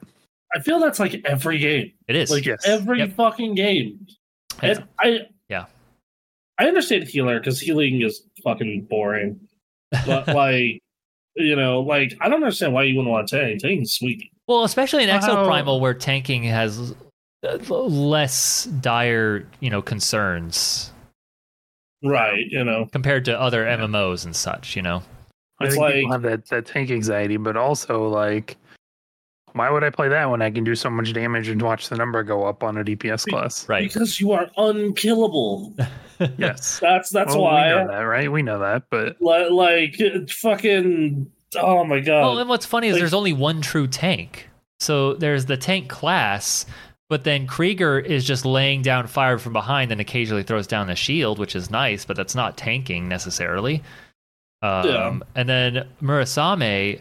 I 0.54 0.60
feel 0.60 0.78
that's 0.80 1.00
like 1.00 1.20
every 1.24 1.58
game. 1.58 1.92
It 2.08 2.16
is. 2.16 2.30
Like 2.30 2.44
Yes. 2.46 2.66
every 2.66 2.98
Yep. 2.98 3.12
fucking 3.14 3.54
game. 3.54 4.06
It's- 4.62 4.78
And 4.78 4.88
I 4.98 5.26
Yeah. 5.48 5.66
I 6.58 6.66
understand 6.68 7.04
healer 7.08 7.38
because 7.38 7.60
healing 7.60 8.02
is 8.02 8.22
fucking 8.44 8.82
boring. 8.90 9.40
But 10.06 10.26
like 10.34 10.80
you 11.36 11.56
know, 11.56 11.80
like 11.80 12.14
I 12.20 12.28
don't 12.28 12.42
understand 12.42 12.74
why 12.74 12.82
you 12.82 12.96
wouldn't 12.96 13.10
want 13.10 13.28
to 13.28 13.38
tank. 13.40 13.60
Tanking's 13.62 13.94
sweet. 13.94 14.30
Well, 14.46 14.64
especially 14.64 15.04
in 15.04 15.08
Exo 15.08 15.34
Wow. 15.34 15.46
Primal, 15.46 15.80
where 15.80 15.94
tanking 15.94 16.42
has 16.44 16.94
uh, 17.44 17.56
less 17.70 18.64
dire, 18.66 19.48
you 19.60 19.70
know, 19.70 19.80
concerns 19.82 20.92
Right, 22.04 22.44
you 22.50 22.64
know. 22.64 22.86
compared 22.92 23.24
to 23.26 23.40
other 23.40 23.64
MMOs 23.64 24.24
and 24.24 24.34
such. 24.36 24.76
You 24.76 24.82
know, 24.82 25.02
I 25.60 25.64
It's 25.66 25.74
think 25.76 25.86
people 25.86 26.02
like- 26.02 26.12
have 26.12 26.22
that, 26.22 26.46
that 26.48 26.66
tank 26.66 26.90
anxiety, 26.90 27.36
but 27.36 27.56
also 27.56 28.08
like, 28.08 28.56
why 29.54 29.70
would 29.70 29.84
I 29.84 29.90
play 29.90 30.08
that 30.08 30.30
when 30.30 30.42
I 30.42 30.50
can 30.50 30.64
do 30.64 30.74
so 30.74 30.88
much 30.90 31.12
damage 31.12 31.48
and 31.48 31.60
watch 31.62 31.88
the 31.88 31.96
number 31.96 32.22
go 32.22 32.44
up 32.44 32.62
on 32.62 32.76
a 32.78 32.84
DPS 32.84 33.28
class? 33.28 33.68
right? 33.68 33.82
Because 33.92 34.20
you 34.20 34.32
are 34.32 34.50
unkillable. 34.56 35.74
Yes, 36.38 36.78
That's 36.78 37.10
that's 37.10 37.34
Well, 37.34 37.42
why 37.44 37.74
we 37.74 37.80
know 37.80 37.88
that, 37.88 38.00
right? 38.02 38.30
We 38.30 38.42
know 38.42 38.58
that, 38.60 38.84
but 38.90 39.16
li- 39.20 39.48
like 39.50 39.96
fucking 40.30 41.28
oh 41.56 41.84
my 41.84 41.98
god. 41.98 42.20
Well, 42.20 42.38
and 42.38 42.48
what's 42.48 42.64
funny 42.66 42.86
is 42.86 42.92
like- 42.92 43.00
there's 43.00 43.14
only 43.14 43.32
one 43.32 43.60
true 43.60 43.88
tank. 43.88 44.48
So 44.78 45.14
there's 45.14 45.46
the 45.46 45.56
tank 45.56 45.88
class, 45.88 46.64
but 47.08 47.24
then 47.24 47.48
Krieger 47.48 47.98
is 47.98 48.24
just 48.24 48.44
laying 48.44 48.82
down 48.82 49.08
fire 49.08 49.36
from 49.36 49.52
behind 49.52 49.90
and 49.90 50.00
occasionally 50.00 50.44
throws 50.44 50.68
down 50.68 50.86
the 50.86 50.94
shield, 50.94 51.40
which 51.40 51.56
is 51.56 51.70
nice, 51.72 52.04
but 52.04 52.16
that's 52.16 52.36
not 52.36 52.56
tanking 52.56 53.08
necessarily. 53.08 53.82
Um, 54.62 54.86
Yeah. 54.86 55.18
And 55.34 55.48
then 55.48 55.88
Murasame, 56.00 57.00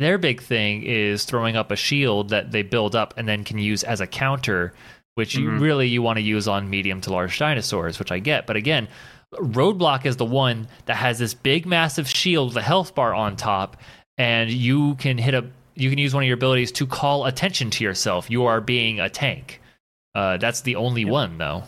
their 0.00 0.18
big 0.18 0.42
thing 0.42 0.82
is 0.82 1.24
throwing 1.24 1.54
up 1.56 1.70
a 1.70 1.76
shield 1.76 2.30
that 2.30 2.50
they 2.50 2.62
build 2.62 2.96
up 2.96 3.14
and 3.16 3.28
then 3.28 3.44
can 3.44 3.58
use 3.58 3.84
as 3.84 4.00
a 4.00 4.06
counter, 4.06 4.72
which 5.14 5.34
you 5.36 5.48
Mhm. 5.50 5.60
really 5.60 5.86
you 5.88 6.02
want 6.02 6.16
to 6.16 6.22
use 6.22 6.48
on 6.48 6.68
medium 6.68 7.00
to 7.02 7.10
large 7.12 7.38
dinosaurs, 7.38 7.98
which 7.98 8.10
I 8.10 8.18
get. 8.18 8.46
But 8.46 8.56
again, 8.56 8.88
Roadblock 9.34 10.06
is 10.06 10.16
the 10.16 10.24
one 10.24 10.66
that 10.86 10.96
has 10.96 11.18
this 11.20 11.34
big, 11.34 11.64
massive 11.66 12.08
shield 12.08 12.48
with 12.48 12.56
a 12.56 12.62
health 12.66 12.94
bar 12.96 13.14
on 13.14 13.36
top, 13.36 13.76
and 14.18 14.50
you 14.50 14.96
can 14.96 15.18
hit 15.18 15.34
a 15.34 15.44
you 15.76 15.88
can 15.88 15.98
use 15.98 16.12
one 16.12 16.22
of 16.24 16.26
your 16.26 16.34
abilities 16.34 16.72
to 16.72 16.86
call 16.86 17.24
attention 17.26 17.70
to 17.70 17.84
yourself. 17.84 18.28
You 18.30 18.44
are 18.46 18.60
being 18.60 18.98
a 19.00 19.08
tank. 19.08 19.60
Uh, 20.14 20.36
that's 20.36 20.62
the 20.62 20.76
only 20.76 21.04
one 21.04 21.38
though. 21.38 21.62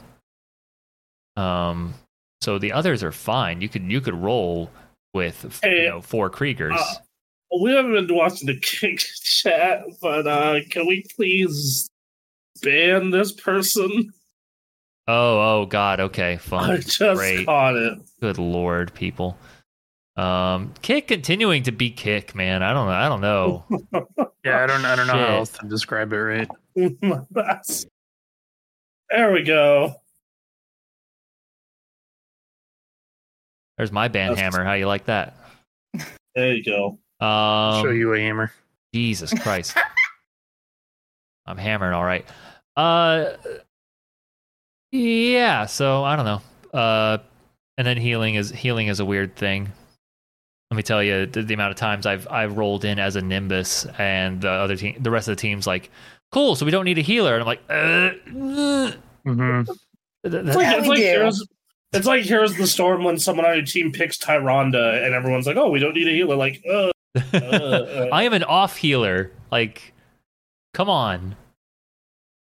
Um, 1.36 1.94
so 2.40 2.58
the 2.58 2.72
others 2.72 3.02
are 3.02 3.12
fine. 3.12 3.60
You 3.60 3.68
could 3.68 3.84
you 3.90 4.00
could 4.00 4.14
roll 4.14 4.70
with 5.14 5.60
you 5.64 5.88
know 5.88 6.00
four 6.00 6.30
Kriegers. 6.30 6.76
uh, 6.76 6.94
we 7.60 7.72
haven't 7.74 7.92
been 8.06 8.16
watching 8.16 8.46
the 8.46 8.56
kick 8.62 8.98
chat, 8.98 9.84
but 10.00 10.26
uh 10.26 10.60
can 10.70 10.86
we 10.86 11.04
please 11.16 11.88
ban 12.62 13.10
this 13.10 13.32
person? 13.32 14.12
oh 15.08 15.60
oh 15.62 15.66
god. 15.66 16.00
Okay, 16.00 16.36
fine. 16.36 16.70
I 16.70 16.76
just 16.78 16.98
Great. 16.98 17.46
caught 17.46 17.76
it. 17.76 17.98
Good 18.20 18.38
lord, 18.38 18.94
people. 18.94 19.36
Um, 20.14 20.74
kick 20.82 21.08
continuing 21.08 21.62
to 21.62 21.72
be 21.72 21.90
kick, 21.90 22.34
man. 22.34 22.62
I 22.62 22.74
don't 22.74 22.86
know. 22.86 22.92
I 22.92 23.08
don't 23.08 23.20
know. 23.22 23.64
yeah, 24.44 24.62
I 24.62 24.66
don't, 24.66 24.84
I 24.84 24.94
don't 24.94 25.06
know 25.06 25.14
Shit. 25.14 25.28
how 25.28 25.36
else 25.36 25.50
to 25.58 25.68
describe 25.68 26.12
it. 26.12 26.16
Right? 26.16 26.48
That's- 27.30 27.86
there 29.10 29.32
we 29.32 29.42
go. 29.42 29.94
There's 33.78 33.90
my 33.90 34.08
band 34.08 34.36
That's- 34.36 34.54
hammer. 34.54 34.64
How 34.66 34.74
you 34.74 34.86
like 34.86 35.06
that? 35.06 35.34
There 36.34 36.54
you 36.54 36.62
go. 36.64 36.98
Um, 37.24 37.82
Show 37.84 37.90
you 37.90 38.12
a 38.14 38.20
hammer. 38.20 38.52
Jesus 38.94 39.32
Christ. 39.42 39.76
I'm 41.46 41.56
hammering 41.58 41.94
all 41.94 42.04
right. 42.04 42.26
Uh 42.76 43.32
yeah, 44.90 45.66
so 45.66 46.04
I 46.04 46.16
don't 46.16 46.24
know. 46.24 46.78
Uh 46.78 47.18
and 47.78 47.86
then 47.86 47.96
healing 47.96 48.34
is 48.34 48.50
healing 48.50 48.88
is 48.88 49.00
a 49.00 49.04
weird 49.04 49.36
thing. 49.36 49.70
Let 50.70 50.76
me 50.76 50.82
tell 50.82 51.02
you 51.02 51.26
the, 51.26 51.42
the 51.42 51.54
amount 51.54 51.70
of 51.72 51.76
times 51.76 52.06
I've 52.06 52.26
I've 52.30 52.56
rolled 52.56 52.84
in 52.84 52.98
as 52.98 53.16
a 53.16 53.22
Nimbus 53.22 53.86
and 53.98 54.40
the 54.40 54.50
other 54.50 54.76
team 54.76 54.96
the 55.00 55.10
rest 55.10 55.28
of 55.28 55.36
the 55.36 55.40
team's 55.40 55.66
like, 55.66 55.90
"Cool, 56.30 56.56
so 56.56 56.64
we 56.64 56.70
don't 56.70 56.84
need 56.84 56.98
a 56.98 57.02
healer." 57.02 57.34
And 57.34 57.42
I'm 57.42 57.46
like, 57.46 57.62
uh, 57.68 58.92
hmm 59.24 59.60
It's 60.24 60.56
like, 60.56 60.64
Yeah, 60.66 60.78
it's 60.78 60.88
like 60.88 60.98
do. 60.98 61.02
here's 61.02 61.46
it's 61.92 62.06
like 62.06 62.24
here's 62.24 62.56
the 62.56 62.66
storm 62.66 63.04
when 63.04 63.18
someone 63.18 63.44
on 63.44 63.54
your 63.56 63.66
team 63.66 63.92
picks 63.92 64.16
Tyrande 64.16 65.04
and 65.04 65.14
everyone's 65.14 65.46
like, 65.46 65.56
oh, 65.56 65.68
we 65.70 65.78
don't 65.78 65.94
need 65.94 66.08
a 66.08 66.12
healer. 66.12 66.36
Like, 66.36 66.62
uh, 66.70 66.90
uh. 67.16 68.08
I 68.12 68.24
am 68.24 68.32
an 68.32 68.44
off 68.44 68.76
healer. 68.76 69.30
Like 69.50 69.92
come 70.74 70.88
on. 70.88 71.36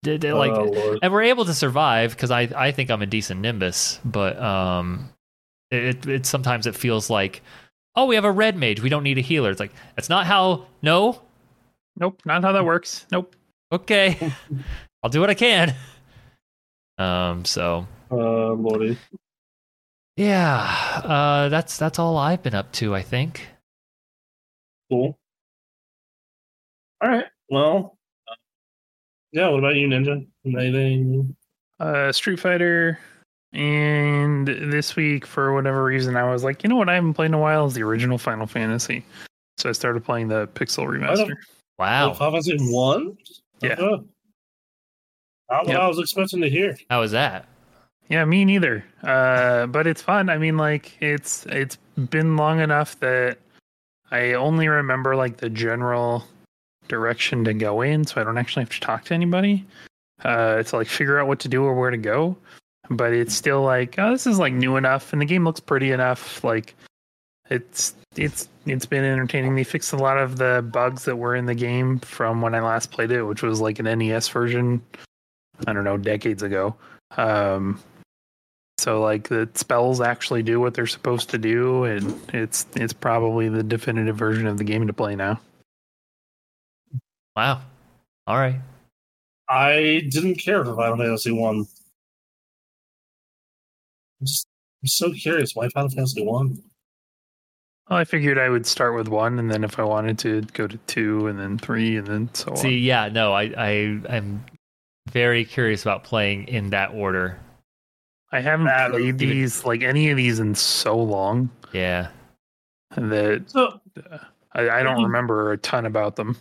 Did, 0.03 0.21
did, 0.21 0.33
like 0.35 0.51
oh, 0.51 0.99
and 1.01 1.11
we're 1.11 1.23
able 1.23 1.45
to 1.45 1.53
survive 1.53 2.11
because 2.11 2.29
I 2.29 2.41
I 2.55 2.71
think 2.71 2.91
I'm 2.91 3.01
a 3.01 3.07
decent 3.07 3.41
Nimbus, 3.41 3.99
but 4.05 4.37
um, 4.39 5.09
it 5.71 6.05
it 6.05 6.25
sometimes 6.27 6.67
it 6.67 6.75
feels 6.75 7.09
like, 7.09 7.41
oh, 7.95 8.05
we 8.05 8.13
have 8.13 8.23
a 8.25 8.31
red 8.31 8.55
mage, 8.55 8.81
we 8.81 8.89
don't 8.89 9.01
need 9.01 9.17
a 9.17 9.21
healer. 9.21 9.49
It's 9.49 9.59
like 9.59 9.73
that's 9.95 10.09
not 10.09 10.27
how. 10.27 10.67
No, 10.83 11.21
Nope, 11.97 12.21
not 12.25 12.43
how 12.43 12.51
that 12.51 12.65
works. 12.65 13.07
Nope. 13.11 13.35
okay, 13.71 14.31
I'll 15.03 15.09
do 15.09 15.19
what 15.21 15.29
I 15.31 15.33
can. 15.33 15.73
Um, 16.99 17.43
so 17.43 17.87
Uh, 18.11 18.53
Lordy. 18.53 18.97
yeah, 20.17 21.01
uh, 21.03 21.49
that's 21.49 21.77
that's 21.77 21.97
all 21.97 22.15
I've 22.17 22.43
been 22.43 22.53
up 22.55 22.71
to. 22.73 22.93
I 22.93 23.01
think. 23.01 23.47
Cool. 24.95 25.19
All 27.01 27.09
right. 27.09 27.25
Well, 27.49 27.97
uh, 28.29 28.35
yeah. 29.33 29.49
What 29.49 29.59
about 29.59 29.75
you, 29.75 29.89
Ninja? 29.89 30.25
Anything? 30.45 31.35
Uh, 31.81 32.13
Street 32.13 32.39
Fighter. 32.39 32.97
And 33.51 34.47
this 34.47 34.95
week, 34.95 35.25
for 35.25 35.53
whatever 35.53 35.83
reason, 35.83 36.15
I 36.15 36.29
was 36.31 36.43
like, 36.45 36.63
you 36.63 36.69
know 36.69 36.75
what 36.77 36.87
I 36.89 36.95
haven't 36.95 37.13
played 37.13 37.27
in 37.27 37.33
a 37.33 37.39
while 37.39 37.65
is 37.65 37.73
the 37.73 37.83
original 37.83 38.17
Final 38.17 38.47
Fantasy. 38.47 39.03
So 39.57 39.67
I 39.69 39.73
started 39.73 40.03
playing 40.05 40.29
the 40.29 40.47
Pixel 40.47 40.85
remaster. 40.87 41.33
Wow, 41.77 42.13
Final 42.13 42.41
Fantasy 42.41 42.57
one. 42.73 43.17
Yeah. 43.61 43.73
Okay. 43.73 44.03
Not 45.51 45.65
what 45.65 45.67
Yep. 45.73 45.79
I 45.79 45.87
was 45.87 45.99
expecting 45.99 46.41
to 46.41 46.49
hear. 46.49 46.77
how 46.89 47.01
was 47.01 47.11
that? 47.11 47.47
Yeah, 48.09 48.23
me 48.25 48.45
neither. 48.45 48.85
Uh, 49.03 49.65
but 49.67 49.87
it's 49.87 50.01
fun. 50.01 50.29
I 50.29 50.37
mean, 50.37 50.55
like 50.57 50.97
it's 51.01 51.45
it's 51.47 51.77
been 52.09 52.37
long 52.37 52.59
enough 52.61 52.97
that 53.01 53.37
I 54.11 54.33
only 54.33 54.67
remember 54.67 55.15
like 55.15 55.37
the 55.37 55.49
general 55.49 56.23
direction 56.87 57.43
to 57.45 57.53
go 57.53 57.81
in, 57.81 58.05
so 58.05 58.21
I 58.21 58.23
don't 58.23 58.37
actually 58.37 58.63
have 58.63 58.69
to 58.71 58.79
talk 58.79 59.05
to 59.05 59.13
anybody 59.13 59.65
uh, 60.23 60.63
to 60.63 60.75
like 60.75 60.87
figure 60.87 61.19
out 61.19 61.27
what 61.27 61.39
to 61.39 61.47
do 61.47 61.63
or 61.63 61.73
where 61.73 61.91
to 61.91 61.97
go. 61.97 62.37
But 62.89 63.13
it's 63.13 63.33
still 63.33 63.63
like, 63.63 63.95
oh, 63.97 64.11
this 64.11 64.27
is 64.27 64.37
like 64.37 64.53
new 64.53 64.75
enough, 64.75 65.11
and 65.11 65.21
the 65.21 65.25
game 65.25 65.43
looks 65.43 65.59
pretty 65.59 65.91
enough. 65.91 66.43
Like 66.43 66.75
it's 67.49 67.95
it's 68.15 68.47
it's 68.65 68.85
been 68.85 69.03
entertaining. 69.03 69.55
They 69.55 69.63
fixed 69.63 69.93
a 69.93 69.97
lot 69.97 70.17
of 70.17 70.37
the 70.37 70.67
bugs 70.71 71.05
that 71.05 71.15
were 71.15 71.35
in 71.35 71.45
the 71.45 71.55
game 71.55 71.99
from 71.99 72.41
when 72.41 72.53
I 72.53 72.61
last 72.61 72.91
played 72.91 73.11
it, 73.11 73.23
which 73.23 73.41
was 73.41 73.59
like 73.59 73.79
an 73.79 73.85
NES 73.85 74.29
version. 74.29 74.81
I 75.65 75.73
don't 75.73 75.83
know, 75.83 75.97
decades 75.97 76.43
ago. 76.43 76.75
Um, 77.17 77.79
so 78.77 79.01
like 79.01 79.29
the 79.29 79.49
spells 79.53 80.01
actually 80.01 80.43
do 80.43 80.59
what 80.59 80.73
they're 80.73 80.87
supposed 80.87 81.29
to 81.29 81.37
do, 81.37 81.85
and 81.85 82.19
it's 82.33 82.65
it's 82.75 82.93
probably 82.93 83.49
the 83.49 83.63
definitive 83.63 84.15
version 84.15 84.47
of 84.47 84.57
the 84.57 84.63
game 84.63 84.87
to 84.87 84.93
play 84.93 85.15
now. 85.15 85.39
Wow. 87.35 87.61
All 88.27 88.37
right. 88.37 88.59
I 89.49 90.03
didn't 90.09 90.35
care 90.35 90.63
for 90.65 90.75
Final 90.75 90.97
Fantasy 90.97 91.31
one. 91.31 91.65
I'm 94.21 94.27
I'm 94.83 94.87
so 94.87 95.11
curious 95.13 95.55
why 95.55 95.69
Final 95.69 95.89
Fantasy 95.89 96.23
one. 96.23 96.61
Well, 97.89 97.99
I 97.99 98.03
figured 98.03 98.39
I 98.39 98.49
would 98.49 98.65
start 98.65 98.95
with 98.95 99.07
one, 99.07 99.37
and 99.37 99.51
then 99.51 99.63
if 99.63 99.77
I 99.77 99.83
wanted 99.83 100.17
to 100.19 100.41
go 100.53 100.65
to 100.65 100.77
two, 100.87 101.27
and 101.27 101.39
then 101.39 101.57
three, 101.59 101.97
and 101.97 102.07
then 102.07 102.29
so 102.33 102.51
on. 102.51 102.57
See, 102.57 102.79
yeah, 102.79 103.09
no, 103.09 103.33
I 103.33 103.53
I 103.57 103.99
I'm 104.09 104.43
very 105.11 105.45
curious 105.45 105.83
about 105.83 106.03
playing 106.03 106.47
in 106.47 106.71
that 106.71 106.91
order. 106.93 107.39
On. 108.31 108.37
I 108.37 108.41
haven't 108.41 108.65
That- 108.67 108.91
played 108.91 109.17
these 109.17 109.65
like 109.65 109.81
any 109.83 110.09
of 110.09 110.17
these 110.17 110.39
in 110.39 110.55
so 110.55 110.97
long 110.97 111.49
Yeah. 111.73 112.09
that 112.95 113.49
So 113.49 113.79
I, 114.53 114.69
I 114.69 114.83
don't 114.83 115.03
remember 115.03 115.51
a 115.51 115.57
ton 115.57 115.85
about 115.85 116.15
them. 116.15 116.37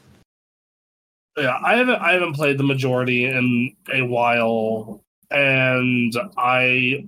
yeah, 1.36 1.58
I 1.64 1.76
haven't 1.76 1.96
I 2.00 2.12
haven't 2.12 2.34
played 2.34 2.58
the 2.58 2.64
majority 2.64 3.24
in 3.26 3.74
a 3.92 4.02
while, 4.02 5.02
and 5.30 6.12
I 6.36 7.06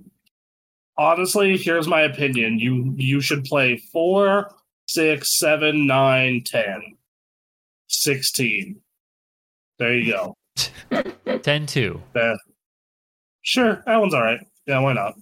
honestly 0.97 1.55
here's 1.57 1.87
my 1.87 2.01
opinion. 2.01 2.59
You 2.59 2.93
you 2.97 3.21
should 3.21 3.45
play 3.45 3.77
four, 3.77 4.53
six, 4.87 5.37
seven, 5.37 5.87
nine, 5.87 6.43
ten, 6.45 6.97
sixteen. 7.87 8.81
There 9.79 9.93
you 9.93 10.11
go. 10.11 10.33
10-2. 10.91 12.01
Sure, 13.43 13.83
that 13.85 13.97
one's 13.97 14.13
all 14.15 14.23
right. 14.23 14.39
Yeah, 14.67 14.79
why 14.79 14.93
not? 14.93 15.13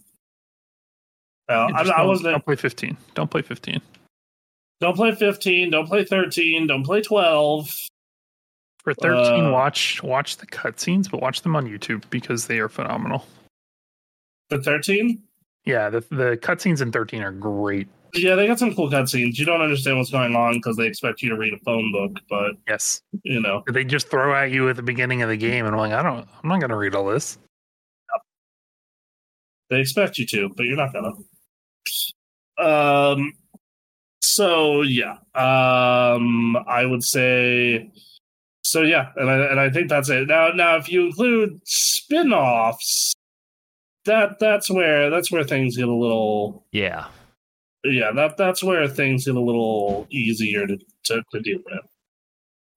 Uh, 1.48 1.68
Yeah, 1.70 1.94
I, 1.94 2.02
I 2.02 2.06
wasn't. 2.06 2.32
don't 2.32 2.46
play 2.46 2.56
fifteen. 2.56 2.98
Don't 3.14 3.30
play 3.30 3.42
fifteen. 3.42 3.82
Don't 4.82 4.96
play 4.98 5.16
15. 5.16 5.72
Don't 5.72 5.88
play 5.88 6.04
13. 6.04 6.68
Don't 6.68 6.84
play 6.84 7.02
12. 7.02 7.74
For 8.84 8.94
thirteen, 8.94 9.46
Uh, 9.46 9.52
watch 9.52 10.04
watch 10.04 10.36
the 10.38 10.46
cutscenes, 10.46 11.10
but 11.10 11.22
watch 11.22 11.42
them 11.44 11.56
on 11.56 11.66
YouTube 11.66 12.04
because 12.10 12.46
they 12.48 12.60
are 12.60 12.68
phenomenal. 12.68 13.26
For 14.50 14.62
13? 14.62 15.24
Yeah, 15.64 15.90
the 15.90 16.02
the 16.12 16.38
cutscenes 16.42 16.82
in 16.82 16.92
thirteen 16.92 17.22
are 17.24 17.32
great. 17.32 17.88
Yeah, 18.14 18.36
they 18.36 18.48
got 18.48 18.60
some 18.60 18.76
cool 18.76 18.90
cutscenes. 18.92 19.40
You 19.40 19.46
don't 19.46 19.62
understand 19.62 19.98
what's 19.98 20.12
going 20.12 20.36
on 20.36 20.56
because 20.56 20.76
they 20.78 20.86
expect 20.88 21.22
you 21.24 21.30
to 21.30 21.38
read 21.38 21.54
a 21.54 21.58
phone 21.60 21.92
book, 21.92 22.20
but 22.30 22.52
Yes, 22.68 23.02
you 23.24 23.40
know. 23.42 23.64
they 23.72 23.84
just 23.86 24.10
throw 24.10 24.36
at 24.36 24.52
you 24.52 24.70
at 24.70 24.76
the 24.76 24.84
beginning 24.84 25.22
of 25.22 25.30
the 25.30 25.38
game, 25.38 25.66
and 25.66 25.74
I'm 25.74 25.80
like, 25.80 25.94
I 25.94 26.04
don't, 26.04 26.28
I'm 26.44 26.50
not 26.50 26.60
gonna 26.62 26.78
read 26.78 26.94
all 26.96 27.06
this. 27.06 27.38
They 29.70 29.80
expect 29.80 30.18
you 30.18 30.26
to, 30.28 30.50
but 30.56 30.66
you're 30.66 30.78
not 30.78 30.94
gonna. 30.94 31.14
Um. 32.58 33.34
So 34.22 34.82
yeah, 34.82 35.18
um, 35.34 36.58
I 36.68 36.86
would 36.86 37.04
say. 37.04 37.90
So 38.64 38.82
yeah, 38.82 39.12
and 39.16 39.30
I 39.30 39.38
and 39.46 39.60
I 39.60 39.70
think 39.70 39.90
that's 39.90 40.10
it. 40.10 40.28
Now, 40.28 40.50
now, 40.50 40.76
if 40.76 40.90
you 40.90 41.06
include 41.06 41.62
spin-offs, 41.66 43.14
that 44.06 44.40
that's 44.40 44.70
where 44.70 45.10
that's 45.10 45.32
where 45.32 45.44
things 45.44 45.78
get 45.78 45.88
a 45.88 45.94
little 45.94 46.66
Yeah. 46.72 47.08
yeah. 47.84 48.12
That 48.12 48.38
that's 48.38 48.64
where 48.64 48.88
things 48.88 49.26
get 49.26 49.36
a 49.36 49.40
little 49.40 50.08
easier 50.10 50.66
to 50.68 50.78
to, 51.06 51.24
to 51.32 51.40
deal 51.42 51.60
with. 51.66 51.86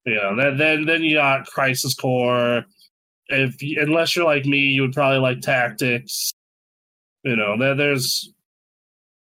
Yeah, 0.05 0.33
then 0.37 0.57
then 0.57 0.85
then 0.85 1.03
you 1.03 1.17
got 1.17 1.47
Crisis 1.47 1.95
Core. 1.95 2.65
If 3.27 3.55
unless 3.77 4.15
you're 4.15 4.25
like 4.25 4.45
me, 4.45 4.59
you 4.59 4.83
would 4.83 4.93
probably 4.93 5.19
like 5.19 5.41
Tactics. 5.41 6.31
You 7.23 7.35
know, 7.35 7.57
there, 7.57 7.75
there's 7.75 8.31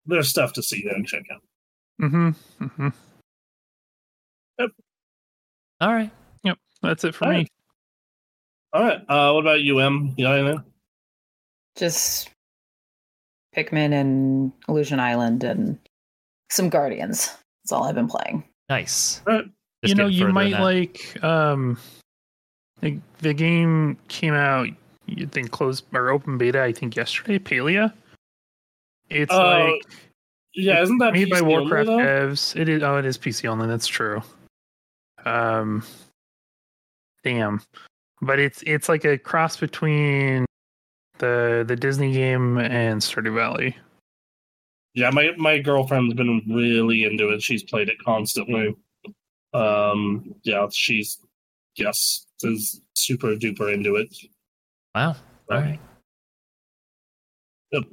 there's 0.05 0.29
stuff 0.29 0.53
to 0.53 0.63
see 0.63 0.83
there 0.83 0.95
and 0.95 1.07
check 1.07 1.23
out. 1.31 1.41
Mm-hmm. 2.01 2.29
mm-hmm. 2.63 2.87
Yep. 4.59 4.69
All 5.81 5.93
right. 5.93 6.11
Yep. 6.43 6.57
That's 6.81 7.03
it 7.03 7.15
for 7.15 7.25
All 7.25 7.31
me. 7.31 7.37
right. 7.37 7.49
All 8.73 8.83
right. 8.83 9.01
Uh, 9.07 9.33
what 9.33 9.41
about 9.41 9.61
you, 9.61 9.79
Em? 9.79 10.13
You 10.17 10.25
got 10.25 10.39
anything? 10.39 10.63
Just 11.75 12.29
Pikmin 13.55 13.93
and 13.93 14.51
Illusion 14.67 14.99
Island 14.99 15.43
and 15.43 15.77
some 16.49 16.69
Guardians. 16.69 17.27
That's 17.63 17.71
all 17.71 17.83
I've 17.83 17.95
been 17.95 18.07
playing. 18.07 18.43
Nice. 18.69 19.21
All 19.27 19.33
right. 19.33 19.45
You 19.83 19.95
know, 19.95 20.07
you 20.07 20.27
might 20.27 20.51
like 20.51 21.21
um, 21.23 21.77
the 22.81 22.99
the 23.19 23.33
game 23.33 23.97
came 24.07 24.33
out. 24.35 24.67
You 25.17 25.27
think 25.27 25.51
closed 25.51 25.85
or 25.93 26.09
open 26.09 26.37
beta? 26.37 26.61
I 26.61 26.71
think 26.71 26.95
yesterday. 26.95 27.37
Palia. 27.39 27.93
It's 29.09 29.31
Oh, 29.33 29.37
like 29.37 29.81
Yeah, 30.53 30.81
isn't 30.81 30.97
that 30.99 31.13
made 31.13 31.29
by 31.29 31.37
PC 31.37 31.41
only, 31.41 31.53
Warcraft 31.59 31.87
though? 31.87 31.97
devs. 31.97 32.55
It 32.55 32.69
is. 32.69 32.83
Oh, 32.83 32.97
it 32.97 33.05
is 33.05 33.17
PC 33.17 33.47
only. 33.47 33.67
That's 33.67 33.87
true. 33.87 34.21
Um, 35.25 35.83
damn, 37.23 37.61
but 38.21 38.39
it's 38.39 38.63
it's 38.65 38.89
like 38.89 39.05
a 39.05 39.17
cross 39.17 39.57
between 39.57 40.45
the 41.19 41.63
the 41.67 41.75
Disney 41.75 42.11
game 42.13 42.57
and 42.57 43.01
Stardew 43.01 43.35
Valley. 43.35 43.77
Yeah, 44.93 45.09
my 45.11 45.31
my 45.37 45.59
girlfriend's 45.59 46.13
been 46.15 46.41
really 46.49 47.03
into 47.03 47.29
it. 47.29 47.41
She's 47.43 47.63
played 47.63 47.89
it 47.89 47.97
constantly. 48.03 48.75
Um, 49.53 50.33
yeah, 50.43 50.67
she's 50.71 51.19
yes, 51.75 52.25
is 52.43 52.81
super 52.95 53.35
duper 53.35 53.73
into 53.73 53.95
it. 53.97 54.15
Wow. 54.95 55.15
All 55.49 55.57
right. 55.57 55.79
Yep. 57.71 57.83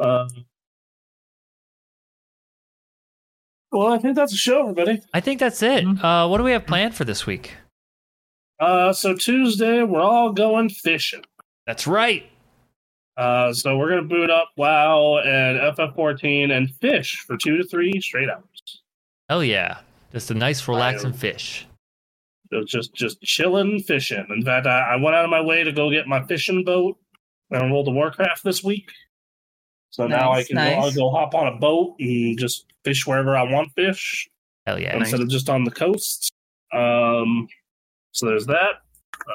Uh, 0.00 0.28
well, 3.70 3.92
I 3.92 3.98
think 3.98 4.16
that's 4.16 4.32
a 4.32 4.36
show, 4.36 4.62
everybody. 4.62 5.02
I 5.14 5.20
think 5.20 5.38
that's 5.38 5.62
it. 5.62 5.84
Mhm. 5.84 6.02
Uh, 6.02 6.28
what 6.28 6.38
do 6.38 6.44
we 6.44 6.52
have 6.52 6.66
planned 6.66 6.94
for 6.96 7.04
this 7.04 7.26
week? 7.26 7.56
Uh, 8.58 8.92
so 8.92 9.14
Tuesday, 9.14 9.82
we're 9.82 10.02
all 10.02 10.32
going 10.32 10.68
fishing. 10.68 11.24
That's 11.66 11.86
right. 11.86 12.28
Uh, 13.16 13.52
so 13.52 13.76
we're 13.76 13.90
gonna 13.90 14.02
boot 14.02 14.30
up 14.30 14.50
WoW 14.56 15.18
and 15.18 15.58
FF14 15.58 16.50
and 16.50 16.74
fish 16.76 17.18
for 17.26 17.36
two 17.36 17.56
to 17.58 17.64
three 17.64 18.00
straight 18.00 18.28
hours. 18.28 18.82
Hell 19.28 19.44
yeah. 19.44 19.78
Just 20.12 20.30
a 20.30 20.34
nice, 20.34 20.66
relaxing 20.66 21.12
fish. 21.12 21.66
So 22.52 22.62
just 22.66 22.94
just 22.94 23.20
chilling, 23.22 23.80
fishing. 23.80 24.26
In 24.30 24.42
fact, 24.44 24.66
I, 24.66 24.94
I 24.94 24.96
went 24.96 25.14
out 25.14 25.24
of 25.24 25.30
my 25.30 25.40
way 25.40 25.62
to 25.64 25.72
go 25.72 25.90
get 25.90 26.06
my 26.08 26.24
fishing 26.26 26.64
boat 26.64 26.98
and 27.50 27.70
roll 27.70 27.84
the 27.84 27.90
Warcraft 27.92 28.42
this 28.44 28.62
week. 28.64 28.90
So 29.90 30.06
now 30.06 30.30
I 30.32 30.36
Nice, 30.38 30.46
can 30.48 30.56
go, 30.56 30.62
nice. 30.62 30.76
I'll 30.78 30.92
go 30.94 31.10
hop 31.10 31.34
on 31.34 31.48
a 31.48 31.56
boat 31.56 31.96
and 32.00 32.38
just 32.38 32.66
fish 32.84 33.06
wherever 33.06 33.36
I 33.36 33.42
want 33.42 33.72
fish 33.74 34.28
Hell 34.66 34.78
yeah. 34.80 34.92
Nice. 34.96 35.08
instead 35.08 35.20
of 35.20 35.28
just 35.28 35.48
on 35.48 35.64
the 35.64 35.70
coast. 35.70 36.30
Um, 36.72 37.48
so 38.12 38.26
there's 38.26 38.46
that. 38.46 38.74
Uh, 39.14 39.32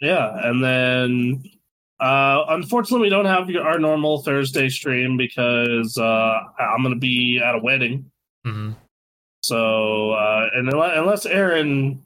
yeah, 0.00 0.48
and 0.48 0.62
then 0.62 1.42
uh, 2.00 2.44
unfortunately 2.48 3.06
we 3.06 3.10
don't 3.10 3.24
have 3.26 3.48
your- 3.50 3.66
our 3.66 3.78
normal 3.78 4.22
Thursday 4.22 4.68
stream 4.68 5.16
because 5.16 5.96
uh, 5.98 6.38
I'm 6.58 6.82
going 6.82 6.94
to 6.94 7.00
be 7.00 7.40
at 7.42 7.54
a 7.54 7.58
wedding. 7.58 8.10
hmm 8.44 8.72
So, 9.46 10.10
uh, 10.10 10.48
and 10.54 10.68
unless, 10.68 10.98
unless 10.98 11.26
Aaron 11.26 12.04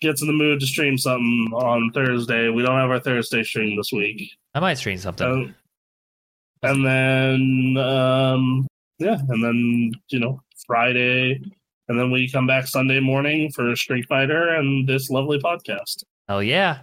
gets 0.00 0.20
in 0.20 0.28
the 0.28 0.32
mood 0.32 0.60
to 0.60 0.66
stream 0.66 0.96
something 0.96 1.50
on 1.52 1.90
Thursday, 1.92 2.50
we 2.50 2.62
don't 2.62 2.78
have 2.78 2.88
our 2.88 3.00
Thursday 3.00 3.42
stream 3.42 3.76
this 3.76 3.90
week. 3.92 4.30
I 4.54 4.60
might 4.60 4.74
stream 4.74 4.96
something. 4.98 5.26
Um, 5.26 5.54
and 6.62 6.86
then, 6.86 7.84
um, 7.84 8.68
yeah, 9.00 9.18
and 9.28 9.42
then 9.42 9.92
you 10.10 10.20
know 10.20 10.40
Friday, 10.64 11.40
and 11.88 11.98
then 11.98 12.12
we 12.12 12.30
come 12.30 12.46
back 12.46 12.68
Sunday 12.68 13.00
morning 13.00 13.50
for 13.50 13.74
Street 13.74 14.06
Fighter 14.08 14.50
and 14.50 14.88
this 14.88 15.10
lovely 15.10 15.40
podcast. 15.40 16.04
Hell 16.28 16.44
yeah. 16.44 16.78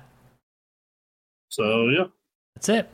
So 1.48 1.88
yeah, 1.88 2.04
That's 2.56 2.68
it. 2.68 2.90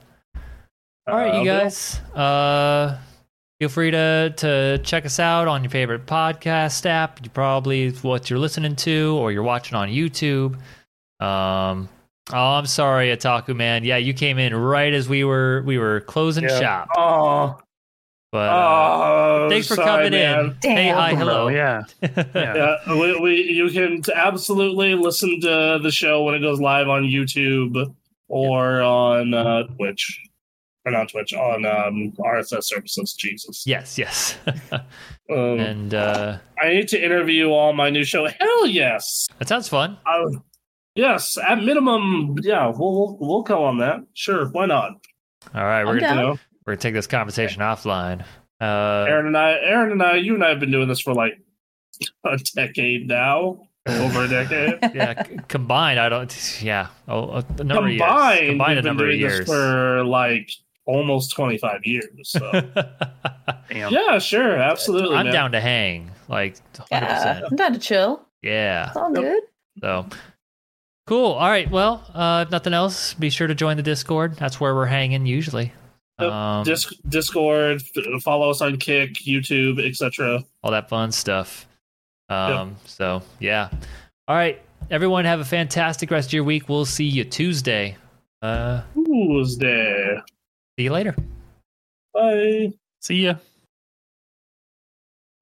All 1.08 1.16
right, 1.16 1.34
Uh, 1.34 1.40
you 1.40 1.46
guys. 1.46 2.00
Uh, 2.14 3.00
feel 3.60 3.70
free 3.70 3.92
to 3.92 4.34
to 4.38 4.80
check 4.84 5.06
us 5.06 5.20
out 5.20 5.48
on 5.48 5.64
your 5.64 5.70
favorite 5.72 6.06
podcast 6.06 6.86
app. 6.86 7.20
You 7.24 7.30
probably 7.30 7.92
what 8.02 8.30
you're 8.30 8.40
listening 8.40 8.76
to, 8.78 9.18
or 9.20 9.32
you're 9.32 9.44
watching 9.44 9.76
on 9.76 9.90
YouTube. 9.90 10.56
Um, 11.20 11.88
oh, 12.34 12.38
I'm 12.38 12.66
sorry, 12.66 13.08
Ataku 13.16 13.56
man. 13.56 13.84
Yeah, 13.84 13.98
you 13.98 14.14
came 14.14 14.38
in 14.38 14.54
right 14.56 14.94
as 14.94 15.08
we 15.08 15.24
were 15.24 15.64
we 15.66 15.78
were 15.78 16.02
closing 16.02 16.44
Yeah. 16.44 16.60
shop. 16.60 16.88
Oh, 16.98 17.58
But 18.32 18.50
uh, 18.50 18.52
oh, 18.54 19.48
thanks 19.50 19.68
for 19.68 19.76
sorry, 19.76 20.10
coming 20.10 20.12
man. 20.20 20.58
in. 20.64 20.72
Hey, 20.76 20.90
hi, 20.90 21.16
hello. 21.16 21.48
Yeah. 21.48 21.84
Yeah. 22.02 22.24
Yeah, 22.36 22.78
we, 23.00 23.20
we 23.20 23.36
you 23.44 23.70
can 23.70 24.02
absolutely 24.14 24.94
listen 24.96 25.40
to 25.42 25.80
the 25.82 25.92
show 25.92 26.24
when 26.24 26.36
it 26.36 26.40
goes 26.42 26.60
live 26.60 26.90
on 26.90 27.04
YouTube 27.04 27.94
or 28.28 28.82
on 28.82 29.34
uh, 29.34 29.64
Twitch, 29.78 30.20
or 30.86 30.92
not 30.92 31.10
Twitch, 31.10 31.34
on 31.34 31.66
um, 31.66 32.14
RSS 32.20 32.64
services. 32.66 33.14
Jesus, 33.14 33.66
Yes, 33.66 33.98
yes. 33.98 34.38
um, 34.72 35.60
and 35.60 35.94
uh, 35.94 36.38
I 36.62 36.70
need 36.70 36.88
to 36.90 37.04
interview 37.04 37.50
on 37.50 37.76
my 37.76 37.90
new 37.90 38.04
show. 38.04 38.28
Hell 38.28 38.68
yes, 38.68 39.28
that 39.40 39.48
sounds 39.48 39.68
fun. 39.68 39.98
I, 40.06 40.24
yes, 40.96 41.38
at 41.38 41.64
minimum, 41.64 42.36
yeah, 42.42 42.68
we'll 42.68 42.92
we'll, 42.94 43.18
we'll 43.20 43.42
go 43.44 43.64
on 43.64 43.80
that. 43.80 44.02
Sure, 44.14 44.48
why 44.50 44.66
not? 44.68 44.92
All 45.54 45.64
right, 45.64 45.84
we're 45.86 45.94
I'm 45.96 46.00
gonna 46.00 46.22
down. 46.22 46.40
we're 46.66 46.74
gonna 46.74 46.78
take 46.78 46.94
this 46.94 47.08
conversation 47.08 47.62
offline. 47.62 48.24
Uh, 48.62 49.06
Aaron 49.10 49.28
and 49.28 49.38
I, 49.38 49.52
Aaron 49.62 49.92
and 49.92 50.02
I, 50.04 50.16
you 50.16 50.34
and 50.36 50.44
I 50.44 50.50
have 50.50 50.60
been 50.60 50.72
doing 50.72 50.88
this 50.88 51.02
for 51.02 51.14
like 51.14 51.34
a 52.26 52.38
decade 52.56 53.08
now, 53.08 53.68
over 53.88 54.24
a 54.24 54.28
decade. 54.28 54.80
yeah, 54.96 55.24
c- 55.24 55.38
combined, 55.48 56.00
I 56.00 56.10
don't. 56.10 56.62
Yeah, 56.64 56.88
oh, 57.08 57.44
a 57.58 57.64
number 57.64 57.86
of 57.86 57.90
years. 57.92 58.02
Combined, 58.02 58.48
Combined, 58.50 58.72
a 58.72 58.76
we've 58.76 58.76
been 58.76 58.86
number 58.86 59.10
of 59.10 59.16
years. 59.16 59.40
this 59.40 59.48
for 59.48 60.04
like 60.06 60.50
almost 60.86 61.32
twenty 61.32 61.58
five 61.58 61.82
years. 61.86 62.10
So. 62.24 62.52
Yeah, 63.72 64.20
sure, 64.20 64.56
absolutely. 64.58 65.16
I'm 65.18 65.26
man. 65.26 65.34
down 65.34 65.52
to 65.52 65.60
hang, 65.60 66.10
like 66.30 66.56
100%. 66.76 66.86
Yeah, 66.92 67.42
I'm 67.50 67.56
down 67.58 67.74
to 67.74 67.80
chill. 67.80 68.22
Yeah. 68.42 68.88
It's 68.88 68.96
all 68.96 69.14
Yep. 69.14 69.22
good. 69.24 69.44
So 69.82 70.06
cool. 71.08 71.34
All 71.34 71.50
right. 71.50 71.70
Well, 71.70 72.04
uh, 72.14 72.46
if 72.48 72.52
nothing 72.52 72.74
else, 72.74 73.14
be 73.16 73.30
sure 73.30 73.48
to 73.48 73.56
join 73.56 73.76
the 73.76 73.84
Discord. 73.84 74.36
That's 74.38 74.60
where 74.62 74.74
we're 74.76 74.86
hanging 74.86 75.26
usually. 75.26 75.74
Yep. 76.20 76.32
Um, 76.32 76.64
Dis- 76.64 76.94
Discord, 77.10 77.82
follow 78.24 78.50
us 78.50 78.62
on 78.62 78.78
Kick, 78.78 79.16
YouTube, 79.16 79.86
etc. 79.86 80.44
all 80.64 80.72
that 80.72 80.88
fun 80.88 81.12
stuff. 81.12 81.68
Um, 82.30 82.78
So 82.86 83.22
yeah. 83.40 83.70
All 84.28 84.36
right, 84.36 84.62
everyone, 84.90 85.26
have 85.26 85.40
a 85.40 85.46
fantastic 85.46 86.12
rest 86.12 86.30
of 86.30 86.34
your 86.34 86.44
week. 86.46 86.70
We'll 86.70 86.86
see 86.86 87.06
you 87.06 87.26
Tuesday. 87.26 87.98
Uh, 88.42 88.82
Tuesday. 88.94 90.18
See 90.78 90.84
you 90.84 90.92
later. 90.92 91.16
Bye. 92.14 92.74
See 93.02 93.24
ya. 93.24 93.36